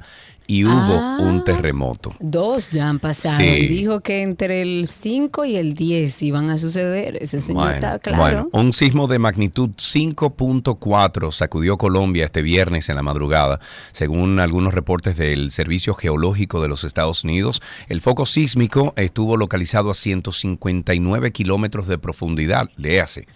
y 0.50 0.66
hubo 0.66 0.74
Ah. 0.74 1.18
un 1.22 1.44
terremoto. 1.44 2.16
Dos 2.20 2.72
ya 2.72 2.90
han 2.90 2.98
pasado. 3.00 3.38
Sí. 3.38 3.44
Y 3.46 3.68
dijo 3.68 4.00
que 4.02 4.24
entre 4.24 4.64
el 4.64 4.88
5 4.88 5.46
y 5.46 5.56
el 5.58 5.76
10 5.76 6.24
iban 6.24 6.50
a 6.50 6.58
suceder. 6.58 7.18
Ese 7.22 7.40
señor 7.40 7.72
está 7.74 8.00
claro. 8.00 8.20
bueno, 8.22 8.50
un 8.52 8.74
sismo 8.74 9.08
de 9.08 9.20
magnitud 9.20 9.70
5.4 9.78 11.32
sacudió 11.32 11.78
Colombia 11.78 12.26
este 12.26 12.42
viernes 12.42 12.90
en 12.90 12.96
la 12.96 13.04
madrugada. 13.04 13.60
Según 13.92 14.40
algunos 14.40 14.74
reportes 14.74 15.16
del 15.18 15.52
Servicio 15.52 15.94
Geológico 15.94 16.62
de 16.64 16.68
los 16.68 16.84
Estados 16.84 17.24
Unidos, 17.24 17.62
el 17.88 18.02
foco 18.02 18.26
sísmico 18.26 18.94
estuvo 18.98 19.38
localizado 19.38 19.92
a 19.92 19.94
159 19.94 21.32
kilómetros 21.32 21.88
de 21.88 22.00
profundidad. 22.00 22.70
Léase. 22.76 23.28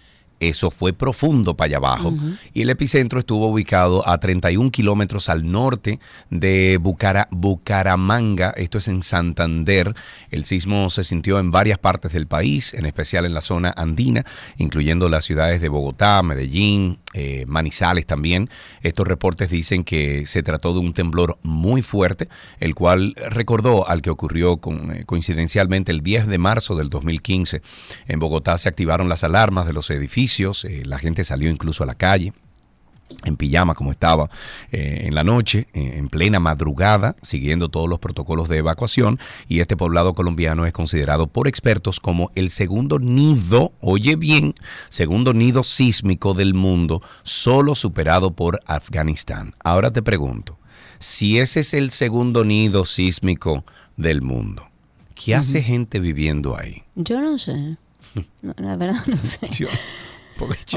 Eso 0.48 0.70
fue 0.70 0.92
profundo 0.92 1.56
para 1.56 1.66
allá 1.66 1.76
abajo. 1.78 2.14
Y 2.52 2.62
el 2.62 2.70
epicentro 2.70 3.18
estuvo 3.18 3.48
ubicado 3.48 4.06
a 4.08 4.18
31 4.18 4.70
kilómetros 4.70 5.28
al 5.28 5.50
norte 5.50 5.98
de 6.30 6.78
Bucara- 6.80 7.28
Bucaramanga. 7.30 8.50
Esto 8.56 8.78
es 8.78 8.88
en 8.88 9.02
Santander. 9.02 9.94
El 10.30 10.44
sismo 10.44 10.90
se 10.90 11.04
sintió 11.04 11.38
en 11.38 11.50
varias 11.50 11.78
partes 11.78 12.12
del 12.12 12.26
país, 12.26 12.74
en 12.74 12.86
especial 12.86 13.24
en 13.24 13.34
la 13.34 13.40
zona 13.40 13.72
andina, 13.76 14.24
incluyendo 14.58 15.08
las 15.08 15.24
ciudades 15.24 15.60
de 15.60 15.68
Bogotá, 15.68 16.22
Medellín, 16.22 16.98
eh, 17.14 17.44
Manizales 17.46 18.04
también. 18.06 18.50
Estos 18.82 19.08
reportes 19.08 19.50
dicen 19.50 19.84
que 19.84 20.26
se 20.26 20.42
trató 20.42 20.74
de 20.74 20.80
un 20.80 20.92
temblor 20.92 21.38
muy 21.42 21.80
fuerte, 21.80 22.28
el 22.60 22.74
cual 22.74 23.14
recordó 23.30 23.88
al 23.88 24.02
que 24.02 24.10
ocurrió 24.10 24.58
con- 24.58 24.94
eh, 24.94 25.04
coincidencialmente 25.06 25.90
el 25.92 26.02
10 26.02 26.26
de 26.26 26.38
marzo 26.38 26.76
del 26.76 26.90
2015. 26.90 27.62
En 28.06 28.18
Bogotá 28.18 28.58
se 28.58 28.68
activaron 28.68 29.08
las 29.08 29.24
alarmas 29.24 29.66
de 29.66 29.72
los 29.72 29.88
edificios, 29.90 30.64
eh, 30.64 30.82
la 30.84 30.98
gente 30.98 31.24
salió 31.24 31.48
incluso 31.50 31.82
a 31.82 31.86
la 31.86 31.94
calle 31.94 32.32
en 33.24 33.36
pijama 33.36 33.74
como 33.74 33.90
estaba 33.90 34.28
eh, 34.72 35.04
en 35.06 35.14
la 35.14 35.24
noche, 35.24 35.68
eh, 35.72 35.94
en 35.96 36.08
plena 36.08 36.40
madrugada, 36.40 37.16
siguiendo 37.22 37.68
todos 37.68 37.88
los 37.88 37.98
protocolos 37.98 38.48
de 38.48 38.58
evacuación. 38.58 39.18
Y 39.48 39.60
este 39.60 39.76
poblado 39.76 40.14
colombiano 40.14 40.66
es 40.66 40.72
considerado 40.72 41.26
por 41.26 41.48
expertos 41.48 42.00
como 42.00 42.30
el 42.34 42.50
segundo 42.50 42.98
nido, 42.98 43.72
oye 43.80 44.16
bien, 44.16 44.54
segundo 44.88 45.32
nido 45.32 45.62
sísmico 45.64 46.34
del 46.34 46.54
mundo, 46.54 47.02
solo 47.22 47.74
superado 47.74 48.32
por 48.32 48.60
Afganistán. 48.66 49.54
Ahora 49.62 49.90
te 49.92 50.02
pregunto, 50.02 50.58
si 50.98 51.38
ese 51.38 51.60
es 51.60 51.74
el 51.74 51.90
segundo 51.90 52.44
nido 52.44 52.84
sísmico 52.84 53.64
del 53.96 54.22
mundo, 54.22 54.68
¿qué 55.14 55.34
hace 55.34 55.62
gente 55.62 56.00
viviendo 56.00 56.56
ahí? 56.56 56.82
Yo 56.94 57.20
no 57.20 57.38
sé. 57.38 57.76
No, 58.42 58.54
la 58.58 58.76
verdad 58.76 59.02
no 59.06 59.16
sé. 59.16 59.48
Yo- 59.50 59.66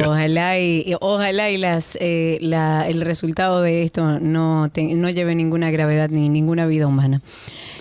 Ojalá 0.08 0.60
y, 0.60 0.84
y- 0.86 0.96
ojalá 1.02 1.50
y 1.50 1.58
las 1.58 1.98
eh, 2.00 2.38
la- 2.42 2.88
el 2.88 3.02
resultado 3.02 3.62
de 3.62 3.84
esto 3.84 4.20
no, 4.20 4.70
te- 4.72 4.84
no 4.96 5.10
lleve 5.10 5.36
ninguna 5.36 5.72
gravedad 5.72 6.10
ni 6.10 6.30
ninguna 6.30 6.66
vida 6.68 6.88
humana. 6.88 7.22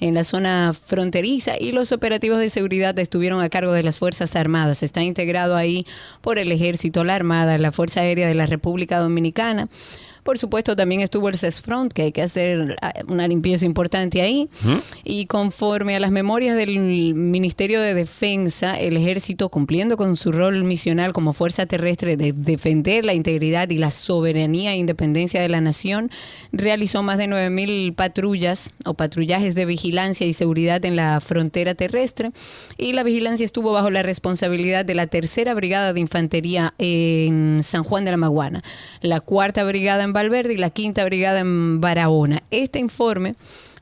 en 0.00 0.14
la 0.14 0.24
zona 0.24 0.72
fronteriza 0.72 1.54
y 1.58 1.72
los 1.72 1.92
operativos 1.92 2.38
de 2.38 2.50
seguridad 2.50 2.98
estuvieron 2.98 3.40
a 3.40 3.48
cargo 3.48 3.72
de 3.72 3.82
las 3.82 3.98
Fuerzas 3.98 4.36
Armadas. 4.36 4.82
Está 4.82 5.02
integrado 5.02 5.56
ahí 5.56 5.86
por 6.20 6.38
el 6.38 6.52
Ejército, 6.52 7.04
la 7.04 7.14
Armada, 7.14 7.58
la 7.58 7.72
Fuerza 7.72 8.00
Aérea 8.00 8.26
de 8.26 8.34
la 8.34 8.46
República 8.46 8.98
Dominicana. 8.98 9.68
Por 10.24 10.38
supuesto, 10.38 10.74
también 10.74 11.02
estuvo 11.02 11.28
el 11.28 11.36
CESFRONT, 11.36 11.92
que 11.92 12.02
hay 12.02 12.12
que 12.12 12.22
hacer 12.22 12.76
ah, 12.80 12.94
una 13.08 13.28
limpieza 13.28 13.66
importante 13.66 14.22
ahí. 14.22 14.48
Y 15.04 15.26
conforme 15.26 15.94
a 15.96 16.00
las 16.00 16.10
memorias 16.10 16.56
del 16.56 16.78
Ministerio 16.78 17.78
de 17.78 17.92
Defensa, 17.92 18.80
el 18.80 18.96
ejército, 18.96 19.50
cumpliendo 19.50 19.98
con 19.98 20.16
su 20.16 20.32
rol 20.32 20.64
misional 20.64 21.12
como 21.12 21.34
fuerza 21.34 21.66
terrestre 21.66 22.16
de 22.16 22.32
defender 22.32 23.04
la 23.04 23.12
integridad 23.12 23.68
y 23.68 23.76
la 23.76 23.90
soberanía 23.90 24.72
e 24.72 24.76
independencia 24.76 25.42
de 25.42 25.50
la 25.50 25.60
nación, 25.60 26.10
realizó 26.52 27.02
más 27.02 27.18
de 27.18 27.26
9.000 27.28 27.94
patrullas 27.94 28.72
o 28.86 28.94
patrullajes 28.94 29.54
de 29.54 29.66
vigilancia 29.66 30.26
y 30.26 30.32
seguridad 30.32 30.82
en 30.86 30.96
la 30.96 31.20
frontera 31.20 31.74
terrestre. 31.74 32.32
Y 32.78 32.94
la 32.94 33.02
vigilancia 33.02 33.44
estuvo 33.44 33.72
bajo 33.72 33.90
la 33.90 34.02
responsabilidad 34.02 34.86
de 34.86 34.94
la 34.94 35.06
Tercera 35.06 35.52
Brigada 35.52 35.92
de 35.92 36.00
Infantería 36.00 36.72
en 36.78 37.60
San 37.62 37.84
Juan 37.84 38.06
de 38.06 38.12
la 38.12 38.16
Maguana, 38.16 38.62
la 39.02 39.20
Cuarta 39.20 39.64
Brigada 39.64 40.02
en 40.02 40.13
Valverde 40.14 40.54
y 40.54 40.56
la 40.56 40.70
Quinta 40.70 41.04
Brigada 41.04 41.40
en 41.40 41.80
Barahona. 41.80 42.44
Este 42.52 42.78
informe 42.78 43.34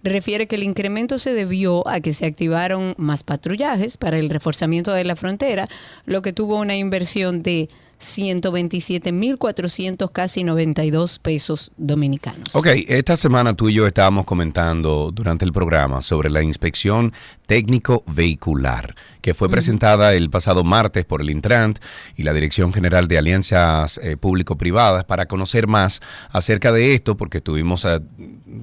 refiere 0.02 0.46
que 0.46 0.56
el 0.56 0.62
incremento 0.62 1.18
se 1.18 1.34
debió 1.34 1.86
a 1.86 2.00
que 2.00 2.14
se 2.14 2.24
activaron 2.24 2.94
más 2.96 3.22
patrullajes 3.22 3.98
para 3.98 4.18
el 4.18 4.30
reforzamiento 4.30 4.94
de 4.94 5.04
la 5.04 5.14
frontera, 5.14 5.68
lo 6.06 6.22
que 6.22 6.32
tuvo 6.32 6.58
una 6.58 6.74
inversión 6.74 7.40
de 7.40 7.68
127.400 8.02 10.12
casi 10.12 10.44
92 10.44 11.18
pesos 11.20 11.72
dominicanos. 11.76 12.54
Ok, 12.54 12.68
esta 12.88 13.16
semana 13.16 13.54
tú 13.54 13.68
y 13.68 13.74
yo 13.74 13.86
estábamos 13.86 14.24
comentando 14.24 15.10
durante 15.12 15.44
el 15.44 15.52
programa 15.52 16.00
sobre 16.02 16.30
la 16.30 16.42
inspección 16.42 17.12
técnico 17.46 18.02
vehicular 18.06 18.94
que 19.22 19.34
fue 19.34 19.48
presentada 19.48 20.14
el 20.14 20.28
pasado 20.28 20.64
martes 20.64 21.04
por 21.04 21.22
el 21.22 21.30
Intrant 21.30 21.78
y 22.16 22.24
la 22.24 22.34
Dirección 22.34 22.72
General 22.72 23.06
de 23.06 23.18
Alianzas 23.18 23.98
eh, 24.02 24.16
Público-Privadas 24.16 25.04
para 25.04 25.26
conocer 25.26 25.68
más 25.68 26.02
acerca 26.30 26.72
de 26.72 26.94
esto, 26.94 27.16
porque 27.16 27.38
estuvimos 27.38 27.84
eh, 27.84 28.00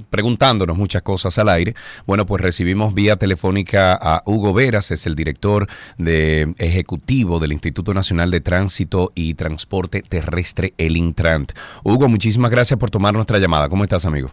preguntándonos 0.10 0.78
muchas 0.78 1.02
cosas 1.02 1.40
al 1.40 1.50
aire. 1.50 1.76
Bueno, 2.06 2.26
pues 2.26 2.42
recibimos 2.42 2.94
vía 2.94 3.16
telefónica 3.16 3.94
a 3.94 4.22
Hugo 4.26 4.54
Veras, 4.54 4.92
es 4.92 5.06
el 5.06 5.16
director 5.16 5.68
de 5.98 6.54
ejecutivo 6.58 7.40
del 7.40 7.54
Instituto 7.54 7.94
Nacional 7.94 8.30
de 8.30 8.42
Tránsito 8.42 9.14
y 9.16 9.29
Transporte 9.34 10.02
Terrestre, 10.02 10.74
el 10.78 10.98
Intrant. 10.98 11.52
Hugo, 11.84 12.08
muchísimas 12.10 12.52
gracias 12.52 12.80
por 12.80 12.90
tomar 12.92 13.14
nuestra 13.14 13.38
llamada. 13.40 13.70
¿Cómo 13.70 13.84
estás, 13.84 14.06
amigo? 14.06 14.32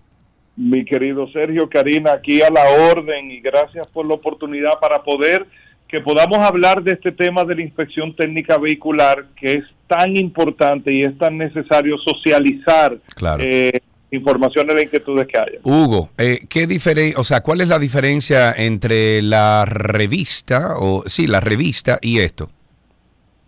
mi 0.58 0.86
querido 0.86 1.28
Sergio 1.32 1.68
Karina, 1.68 2.12
aquí 2.12 2.40
a 2.40 2.48
la 2.48 2.64
orden 2.90 3.30
y 3.30 3.40
gracias 3.40 3.86
por 3.88 4.06
la 4.06 4.14
oportunidad 4.14 4.70
para 4.80 5.02
poder 5.02 5.46
que 5.86 6.00
podamos 6.00 6.38
hablar 6.38 6.82
de 6.82 6.92
este 6.92 7.12
tema 7.12 7.44
de 7.44 7.56
la 7.56 7.60
inspección 7.62 8.16
técnica 8.16 8.56
vehicular 8.56 9.26
que 9.38 9.52
es 9.58 9.64
tan 9.86 10.16
importante 10.16 10.94
y 10.94 11.02
es 11.02 11.16
tan 11.18 11.36
necesario 11.36 11.96
socializar 11.98 12.96
Claro. 13.14 13.44
eh, 13.46 13.80
informaciones 14.10 14.74
de 14.76 14.82
inquietudes 14.84 15.26
que 15.28 15.38
haya. 15.38 15.58
Hugo, 15.62 16.08
eh, 16.16 16.40
¿qué 16.48 16.66
difere- 16.66 17.12
o 17.18 17.22
sea, 17.24 17.42
¿cuál 17.42 17.60
es 17.60 17.68
la 17.68 17.78
diferencia 17.78 18.50
entre 18.56 19.20
la 19.20 19.66
revista 19.66 20.76
o 20.78 21.02
sí, 21.06 21.26
la 21.26 21.40
revista 21.40 21.98
y 22.00 22.20
esto? 22.20 22.50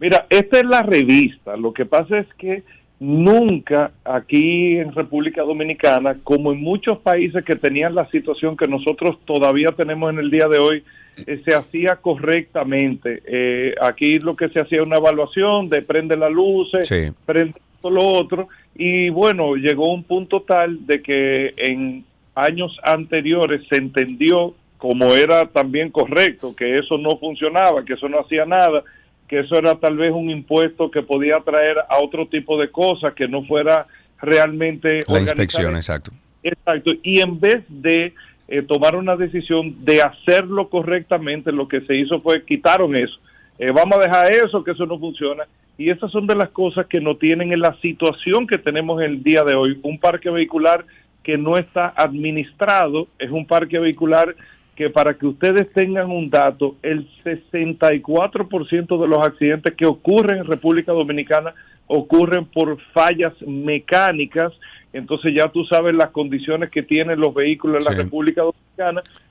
Mira, 0.01 0.27
esta 0.31 0.59
es 0.59 0.65
la 0.65 0.83
revista. 0.83 1.57
Lo 1.57 1.73
que 1.73 1.85
pasa 1.87 2.19
es 2.21 2.27
que 2.35 2.63
nunca 3.01 3.93
aquí 4.05 4.77
en 4.77 4.93
República 4.93 5.43
Dominicana, 5.43 6.17
como 6.25 6.53
en 6.53 6.61
muchos 6.61 6.99
países 6.99 7.45
que 7.45 7.57
tenían 7.57 7.95
la 7.95 8.09
situación 8.11 8.57
que 8.57 8.67
nosotros 8.67 9.19
todavía 9.25 9.73
tenemos 9.73 10.13
en 10.13 10.19
el 10.19 10.31
día 10.31 10.49
de 10.49 10.59
hoy, 10.59 10.85
eh, 11.27 11.41
se 11.45 11.55
hacía 11.55 11.97
correctamente. 11.97 13.23
Eh, 13.27 13.75
aquí 13.81 14.19
lo 14.19 14.35
que 14.37 14.49
se 14.49 14.61
hacía 14.61 14.83
una 14.83 14.97
evaluación 14.97 15.69
de 15.69 15.83
prende 15.83 16.17
las 16.17 16.33
luces, 16.33 16.89
Sí. 16.89 17.13
prende 17.25 17.55
esto, 17.75 17.91
lo 17.91 18.05
otro, 18.05 18.49
y 18.77 19.09
bueno, 19.11 19.55
llegó 19.55 19.93
un 19.93 20.03
punto 20.03 20.43
tal 20.43 20.85
de 20.87 21.01
que 21.01 21.55
en 21.57 22.05
años 22.35 22.77
anteriores 22.83 23.63
se 23.69 23.77
entendió 23.77 24.55
como 24.77 25.15
era 25.15 25.47
también 25.47 25.91
correcto, 25.91 26.55
que 26.57 26.79
eso 26.79 26.99
no 26.99 27.17
funcionaba, 27.19 27.85
que 27.85 27.95
eso 27.95 28.09
no 28.09 28.21
hacía 28.21 28.45
nada, 28.45 28.83
que 29.29 29.41
eso 29.41 29.57
era 29.57 29.75
tal 29.77 29.97
vez 29.97 30.11
un 30.11 30.31
impuesto 30.31 30.91
que 30.91 31.03
podía 31.03 31.39
traer 31.45 31.79
a 31.89 31.99
otro 32.03 32.27
tipo 32.27 32.59
de 32.59 32.71
cosas, 32.71 33.15
que 33.15 33.29
no 33.29 33.45
fuera 33.45 33.87
realmente 34.21 34.99
La 35.07 35.21
inspección, 35.21 35.77
exacto. 35.77 36.13
Exacto, 36.43 36.93
y 37.03 37.21
en 37.21 37.39
vez 37.39 37.65
de 37.69 38.15
eh, 38.49 38.63
tomar 38.63 38.97
una 38.97 39.17
decisión 39.17 39.85
de 39.85 40.01
hacerlo 40.01 40.71
correctamente, 40.71 41.53
lo 41.53 41.69
que 41.69 41.83
se 41.83 41.95
hizo 41.97 42.21
fue 42.21 42.45
quitaron 42.45 42.97
eso. 42.97 43.19
Eh, 43.59 43.71
vamos 43.73 43.99
a 43.99 44.03
dejar 44.03 44.33
eso, 44.33 44.65
que 44.65 44.71
eso 44.71 44.87
no 44.87 44.99
funciona. 44.99 45.45
Y 45.77 45.91
esas 45.91 46.11
son 46.11 46.27
de 46.27 46.35
las 46.35 46.49
cosas 46.51 46.87
que 46.87 47.01
no 47.01 47.17
tienen 47.17 47.53
en 47.53 47.61
la 47.61 47.77
situación 47.81 48.47
que 48.47 48.59
tenemos 48.59 49.03
el 49.03 49.23
día 49.23 49.43
de 49.45 49.55
hoy. 49.55 49.79
Un 49.83 49.99
parque 49.99 50.31
vehicular 50.31 50.85
que 51.23 51.37
no 51.37 51.59
está 51.59 51.93
administrado, 51.95 53.09
es 53.19 53.31
un 53.31 53.47
parque 53.47 53.79
vehicular 53.79 54.35
que 54.79 54.91
para 54.91 55.15
que 55.15 55.27
ustedes 55.27 55.73
tengan 55.73 56.09
un 56.09 56.31
dato, 56.31 56.77
el 56.85 57.09
64% 57.25 59.01
de 59.01 59.09
los 59.09 59.27
accidentes 59.27 59.75
que 59.75 59.87
ocurren 59.87 60.39
en 60.39 60.45
República 60.47 60.93
Dominicana 60.93 61.53
ocurren 61.89 62.45
por 62.45 62.79
fallas 62.93 63.33
mecánicas 63.45 64.53
entonces 64.93 65.35
ya 65.37 65.49
tú 65.49 65.65
sabes 65.65 65.95
las 65.95 66.11
condiciones 66.11 66.71
que 66.71 66.83
tienen 66.83 67.21
los 67.21 67.35
vehículos 67.35 67.87
en 67.87 67.95
la. 67.95 68.03
República 68.03 68.43
Dominicana 68.43 68.68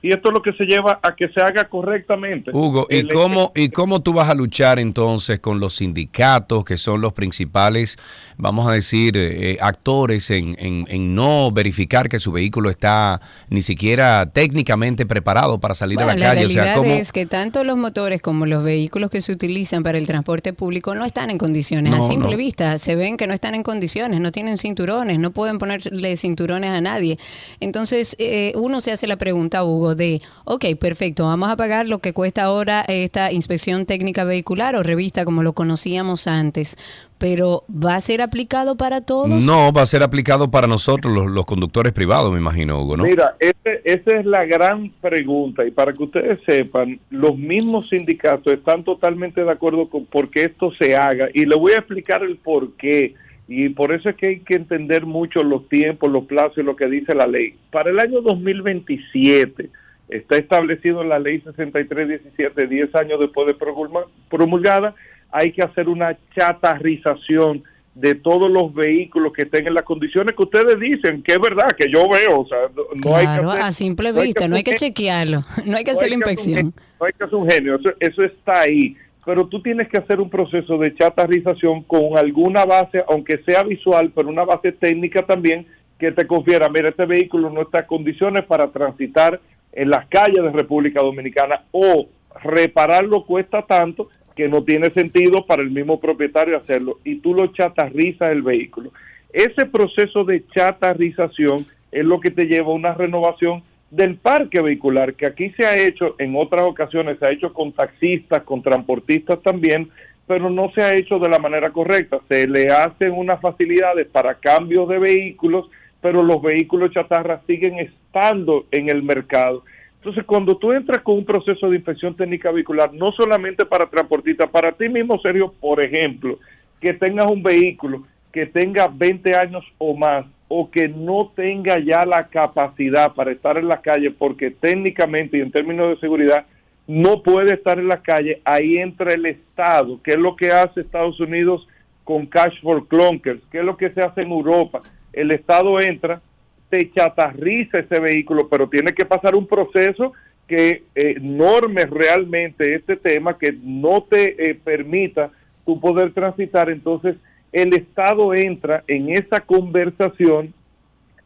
y 0.02 0.12
esto 0.12 0.28
es 0.28 0.34
lo 0.34 0.42
que 0.42 0.52
se 0.52 0.64
lleva 0.64 0.98
a 1.02 1.14
que 1.14 1.28
se 1.28 1.40
haga 1.40 1.68
correctamente. 1.68 2.50
Hugo, 2.52 2.86
¿y 2.90 2.96
El- 2.98 3.08
cómo, 3.12 3.52
¿y 3.54 3.68
cómo 3.70 4.00
tú 4.00 4.12
vas 4.12 4.28
a 4.28 4.34
luchar 4.34 4.78
entonces 4.78 5.40
con 5.40 5.60
los 5.60 5.74
sindicatos, 5.76 6.64
que 6.64 6.76
son 6.76 7.00
los 7.00 7.12
principales, 7.12 7.96
vamos 8.36 8.68
a 8.68 8.72
decir, 8.72 9.16
eh, 9.16 9.58
actores 9.60 10.30
en, 10.30 10.54
en- 10.58 10.86
en 10.88 11.14
no 11.14 11.50
verificar 11.50 12.08
que 12.08 12.18
su 12.18 12.32
vehículo 12.32 12.70
está 12.70 13.20
ni 13.48 13.62
siquiera 13.62 14.26
técnicamente 14.32 15.06
preparado 15.06 15.58
para 15.58 15.74
salir 15.74 15.96
Bueno, 15.96 16.12
a 16.12 16.14
la, 16.14 16.20
la 16.20 16.26
calle? 16.34 16.46
O 16.46 16.48
sea, 16.50 16.62
realidad 16.64 16.82
¿cómo? 16.82 16.94
es 16.94 17.12
que 17.12 17.26
tanto 17.26 17.64
los 17.64 17.76
motores 17.76 18.22
como 18.22 18.46
los 18.46 18.62
vehículos 18.64 19.10
que 19.10 19.20
se 19.20 19.32
utilizan 19.32 19.82
para 19.82 19.98
el 19.98 20.06
transporte 20.06 20.52
público 20.52 20.94
no 20.94 21.04
están 21.04 21.30
en 21.30 21.38
condiciones. 21.38 21.92
a 21.92 22.00
simple 22.00 22.32
no. 22.32 22.36
vista 22.36 22.78
se 22.78 22.94
ven 22.96 23.16
que 23.16 23.26
no 23.26 23.34
están 23.34 23.54
en 23.54 23.62
condiciones, 23.62 24.20
no 24.20 24.32
tienen 24.32 24.58
cinturones, 24.58 25.18
no 25.18 25.30
pueden 25.30 25.58
ponerle 25.58 26.16
cinturones 26.16 26.70
a 26.70 26.80
nadie. 26.80 27.18
Entonces 27.60 28.16
eh, 28.18 28.52
uno 28.56 28.80
se 28.80 28.92
hace 28.92 29.06
la 29.06 29.16
pregunta, 29.16 29.37
Hugo, 29.64 29.94
de, 29.94 30.20
ok, 30.44 30.64
perfecto, 30.80 31.24
vamos 31.26 31.48
a 31.50 31.56
pagar 31.56 31.86
lo 31.86 31.98
que 32.00 32.12
cuesta 32.12 32.42
ahora 32.44 32.84
esta 32.88 33.32
inspección 33.32 33.86
técnica 33.86 34.24
vehicular 34.24 34.74
o 34.76 34.82
revista 34.82 35.24
como 35.24 35.42
lo 35.42 35.52
conocíamos 35.52 36.26
antes, 36.26 36.76
pero 37.18 37.64
¿va 37.68 37.94
a 37.96 38.00
ser 38.00 38.20
aplicado 38.22 38.76
para 38.76 39.00
todos? 39.00 39.28
No, 39.44 39.72
va 39.72 39.82
a 39.82 39.86
ser 39.86 40.02
aplicado 40.02 40.50
para 40.50 40.66
nosotros, 40.66 41.12
los, 41.14 41.26
los 41.30 41.44
conductores 41.46 41.92
privados, 41.92 42.32
me 42.32 42.38
imagino, 42.38 42.80
Hugo, 42.82 42.96
¿no? 42.96 43.04
Mira, 43.04 43.36
ese- 43.40 43.80
esa 43.84 44.18
es 44.18 44.26
la 44.26 44.44
gran 44.44 44.90
pregunta 45.00 45.64
y 45.66 45.70
para 45.70 45.92
que 45.92 46.02
ustedes 46.02 46.38
sepan, 46.46 46.98
los 47.10 47.36
mismos 47.36 47.88
sindicatos 47.88 48.52
están 48.52 48.84
totalmente 48.84 49.42
de 49.44 49.50
acuerdo 49.50 49.88
con 49.88 50.04
por 50.06 50.30
qué 50.30 50.44
esto 50.44 50.70
se 50.78 50.96
haga 50.96 51.28
y 51.32 51.44
le 51.46 51.56
voy 51.56 51.72
a 51.72 51.76
explicar 51.78 52.22
el 52.22 52.36
por 52.36 52.72
qué 52.72 53.14
y 53.48 53.70
por 53.70 53.92
eso 53.94 54.10
es 54.10 54.16
que 54.16 54.28
hay 54.28 54.40
que 54.40 54.54
entender 54.56 55.06
mucho 55.06 55.42
los 55.42 55.68
tiempos, 55.70 56.10
los 56.12 56.24
plazos 56.26 56.58
y 56.58 56.62
lo 56.62 56.76
que 56.76 56.86
dice 56.86 57.14
la 57.14 57.26
ley. 57.26 57.54
Para 57.70 57.90
el 57.90 57.98
año 57.98 58.20
2027 58.20 59.70
está 60.10 60.36
establecido 60.36 61.02
en 61.02 61.08
la 61.08 61.18
ley 61.18 61.40
6317, 61.40 62.66
10 62.66 62.94
años 62.94 63.18
después 63.20 63.46
de 63.46 63.54
promulga- 63.58 64.06
promulgada, 64.30 64.94
hay 65.30 65.52
que 65.52 65.62
hacer 65.62 65.88
una 65.88 66.16
chatarrización 66.36 67.62
de 67.94 68.14
todos 68.14 68.48
los 68.50 68.72
vehículos 68.72 69.32
que 69.32 69.42
estén 69.42 69.66
en 69.66 69.74
las 69.74 69.82
condiciones 69.82 70.36
que 70.36 70.42
ustedes 70.42 70.78
dicen, 70.78 71.20
que 71.22 71.32
es 71.32 71.40
verdad, 71.40 71.74
que 71.76 71.90
yo 71.92 72.08
veo, 72.08 72.40
o 72.42 72.46
sea, 72.46 72.58
no, 72.74 72.82
no 72.94 73.16
hay 73.16 73.26
que 73.26 73.32
hacer- 73.32 73.60
a 73.62 73.72
simple 73.72 74.12
no 74.12 74.20
hay 74.20 74.26
vista, 74.28 74.46
no 74.48 74.54
hay 74.56 74.62
que 74.62 74.74
chequearlo, 74.74 75.42
no 75.66 75.76
hay 75.76 75.84
que 75.84 75.92
no 75.92 75.98
hacer 75.98 76.10
la 76.10 76.16
hay 76.16 76.20
que 76.20 76.30
hacer 76.32 76.52
un 76.54 76.62
inspección. 76.66 76.74
no 77.00 77.06
hay 77.06 77.12
que 77.12 77.24
hacer 77.24 77.34
un 77.34 77.50
genio, 77.50 77.74
eso, 77.74 77.90
eso 77.98 78.22
está 78.24 78.60
ahí. 78.60 78.96
Pero 79.28 79.46
tú 79.46 79.60
tienes 79.60 79.88
que 79.88 79.98
hacer 79.98 80.22
un 80.22 80.30
proceso 80.30 80.78
de 80.78 80.94
chatarrización 80.94 81.82
con 81.82 82.16
alguna 82.16 82.64
base, 82.64 83.04
aunque 83.06 83.42
sea 83.44 83.62
visual, 83.62 84.10
pero 84.14 84.30
una 84.30 84.46
base 84.46 84.72
técnica 84.72 85.20
también 85.20 85.66
que 85.98 86.12
te 86.12 86.26
confiera, 86.26 86.70
mira, 86.70 86.88
este 86.88 87.04
vehículo 87.04 87.50
no 87.50 87.60
está 87.60 87.80
en 87.80 87.86
condiciones 87.88 88.46
para 88.46 88.68
transitar 88.68 89.38
en 89.72 89.90
las 89.90 90.06
calles 90.06 90.42
de 90.42 90.50
República 90.50 91.02
Dominicana 91.02 91.64
o 91.72 92.08
repararlo 92.42 93.26
cuesta 93.26 93.60
tanto 93.66 94.08
que 94.34 94.48
no 94.48 94.64
tiene 94.64 94.88
sentido 94.94 95.44
para 95.44 95.60
el 95.60 95.72
mismo 95.72 96.00
propietario 96.00 96.56
hacerlo 96.56 96.98
y 97.04 97.16
tú 97.16 97.34
lo 97.34 97.48
chatarrizas 97.48 98.30
el 98.30 98.40
vehículo. 98.40 98.92
Ese 99.30 99.66
proceso 99.66 100.24
de 100.24 100.46
chatarrización 100.56 101.66
es 101.92 102.04
lo 102.06 102.18
que 102.18 102.30
te 102.30 102.46
lleva 102.46 102.68
a 102.68 102.76
una 102.76 102.94
renovación 102.94 103.62
del 103.90 104.16
parque 104.16 104.60
vehicular, 104.60 105.14
que 105.14 105.26
aquí 105.26 105.50
se 105.50 105.64
ha 105.64 105.76
hecho 105.76 106.14
en 106.18 106.34
otras 106.36 106.62
ocasiones, 106.62 107.18
se 107.18 107.26
ha 107.26 107.32
hecho 107.32 107.52
con 107.52 107.72
taxistas, 107.72 108.42
con 108.42 108.62
transportistas 108.62 109.42
también, 109.42 109.90
pero 110.26 110.50
no 110.50 110.70
se 110.72 110.82
ha 110.82 110.94
hecho 110.94 111.18
de 111.18 111.28
la 111.28 111.38
manera 111.38 111.70
correcta. 111.70 112.20
Se 112.28 112.46
le 112.46 112.66
hacen 112.70 113.12
unas 113.12 113.40
facilidades 113.40 114.06
para 114.08 114.34
cambios 114.34 114.88
de 114.88 114.98
vehículos, 114.98 115.70
pero 116.02 116.22
los 116.22 116.42
vehículos 116.42 116.92
chatarra 116.92 117.40
siguen 117.46 117.78
estando 117.78 118.66
en 118.70 118.90
el 118.90 119.02
mercado. 119.02 119.64
Entonces, 119.96 120.24
cuando 120.24 120.56
tú 120.56 120.72
entras 120.72 121.02
con 121.02 121.16
un 121.16 121.24
proceso 121.24 121.68
de 121.68 121.76
inspección 121.76 122.14
técnica 122.14 122.52
vehicular, 122.52 122.92
no 122.92 123.10
solamente 123.12 123.64
para 123.64 123.86
transportistas, 123.86 124.48
para 124.48 124.72
ti 124.72 124.88
mismo, 124.88 125.18
Sergio, 125.20 125.52
por 125.60 125.84
ejemplo, 125.84 126.38
que 126.80 126.92
tengas 126.94 127.26
un 127.30 127.42
vehículo 127.42 128.04
que 128.32 128.46
tenga 128.46 128.86
20 128.86 129.34
años 129.34 129.64
o 129.78 129.96
más, 129.96 130.26
o 130.48 130.70
que 130.70 130.88
no 130.88 131.30
tenga 131.36 131.78
ya 131.78 132.04
la 132.06 132.26
capacidad 132.28 133.14
para 133.14 133.32
estar 133.32 133.58
en 133.58 133.68
la 133.68 133.80
calle, 133.82 134.10
porque 134.10 134.50
técnicamente 134.50 135.36
y 135.36 135.42
en 135.42 135.52
términos 135.52 135.90
de 135.90 136.00
seguridad 136.00 136.46
no 136.86 137.22
puede 137.22 137.54
estar 137.54 137.78
en 137.78 137.88
la 137.88 138.00
calle, 138.00 138.40
ahí 138.44 138.78
entra 138.78 139.12
el 139.12 139.26
Estado, 139.26 140.00
que 140.02 140.12
es 140.12 140.18
lo 140.18 140.34
que 140.36 140.50
hace 140.50 140.80
Estados 140.80 141.20
Unidos 141.20 141.68
con 142.02 142.24
Cash 142.24 142.62
for 142.62 142.88
Clunkers, 142.88 143.42
que 143.52 143.58
es 143.58 143.64
lo 143.64 143.76
que 143.76 143.90
se 143.90 144.00
hace 144.00 144.22
en 144.22 144.30
Europa. 144.30 144.80
El 145.12 145.30
Estado 145.30 145.78
entra, 145.80 146.22
te 146.70 146.90
chatarriza 146.90 147.80
ese 147.80 148.00
vehículo, 148.00 148.48
pero 148.48 148.70
tiene 148.70 148.94
que 148.94 149.04
pasar 149.04 149.34
un 149.34 149.46
proceso 149.46 150.14
que 150.46 150.84
eh, 150.94 151.16
norme 151.20 151.84
realmente 151.84 152.74
este 152.74 152.96
tema, 152.96 153.36
que 153.36 153.54
no 153.62 154.02
te 154.04 154.50
eh, 154.50 154.54
permita 154.54 155.30
tu 155.66 155.78
poder 155.78 156.12
transitar. 156.14 156.70
Entonces, 156.70 157.16
el 157.52 157.74
Estado 157.74 158.34
entra 158.34 158.84
en 158.86 159.10
esa 159.10 159.40
conversación 159.40 160.52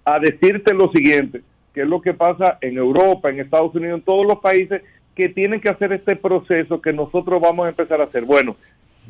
a 0.04 0.18
decirte 0.18 0.74
lo 0.74 0.90
siguiente, 0.90 1.42
que 1.74 1.82
es 1.82 1.88
lo 1.88 2.00
que 2.00 2.14
pasa 2.14 2.58
en 2.60 2.76
Europa, 2.76 3.30
en 3.30 3.40
Estados 3.40 3.74
Unidos, 3.74 3.98
en 3.98 4.04
todos 4.04 4.26
los 4.26 4.38
países 4.38 4.82
que 5.14 5.28
tienen 5.28 5.60
que 5.60 5.68
hacer 5.68 5.92
este 5.92 6.16
proceso 6.16 6.80
que 6.80 6.92
nosotros 6.92 7.40
vamos 7.40 7.66
a 7.66 7.70
empezar 7.70 8.00
a 8.00 8.04
hacer. 8.04 8.24
Bueno, 8.24 8.56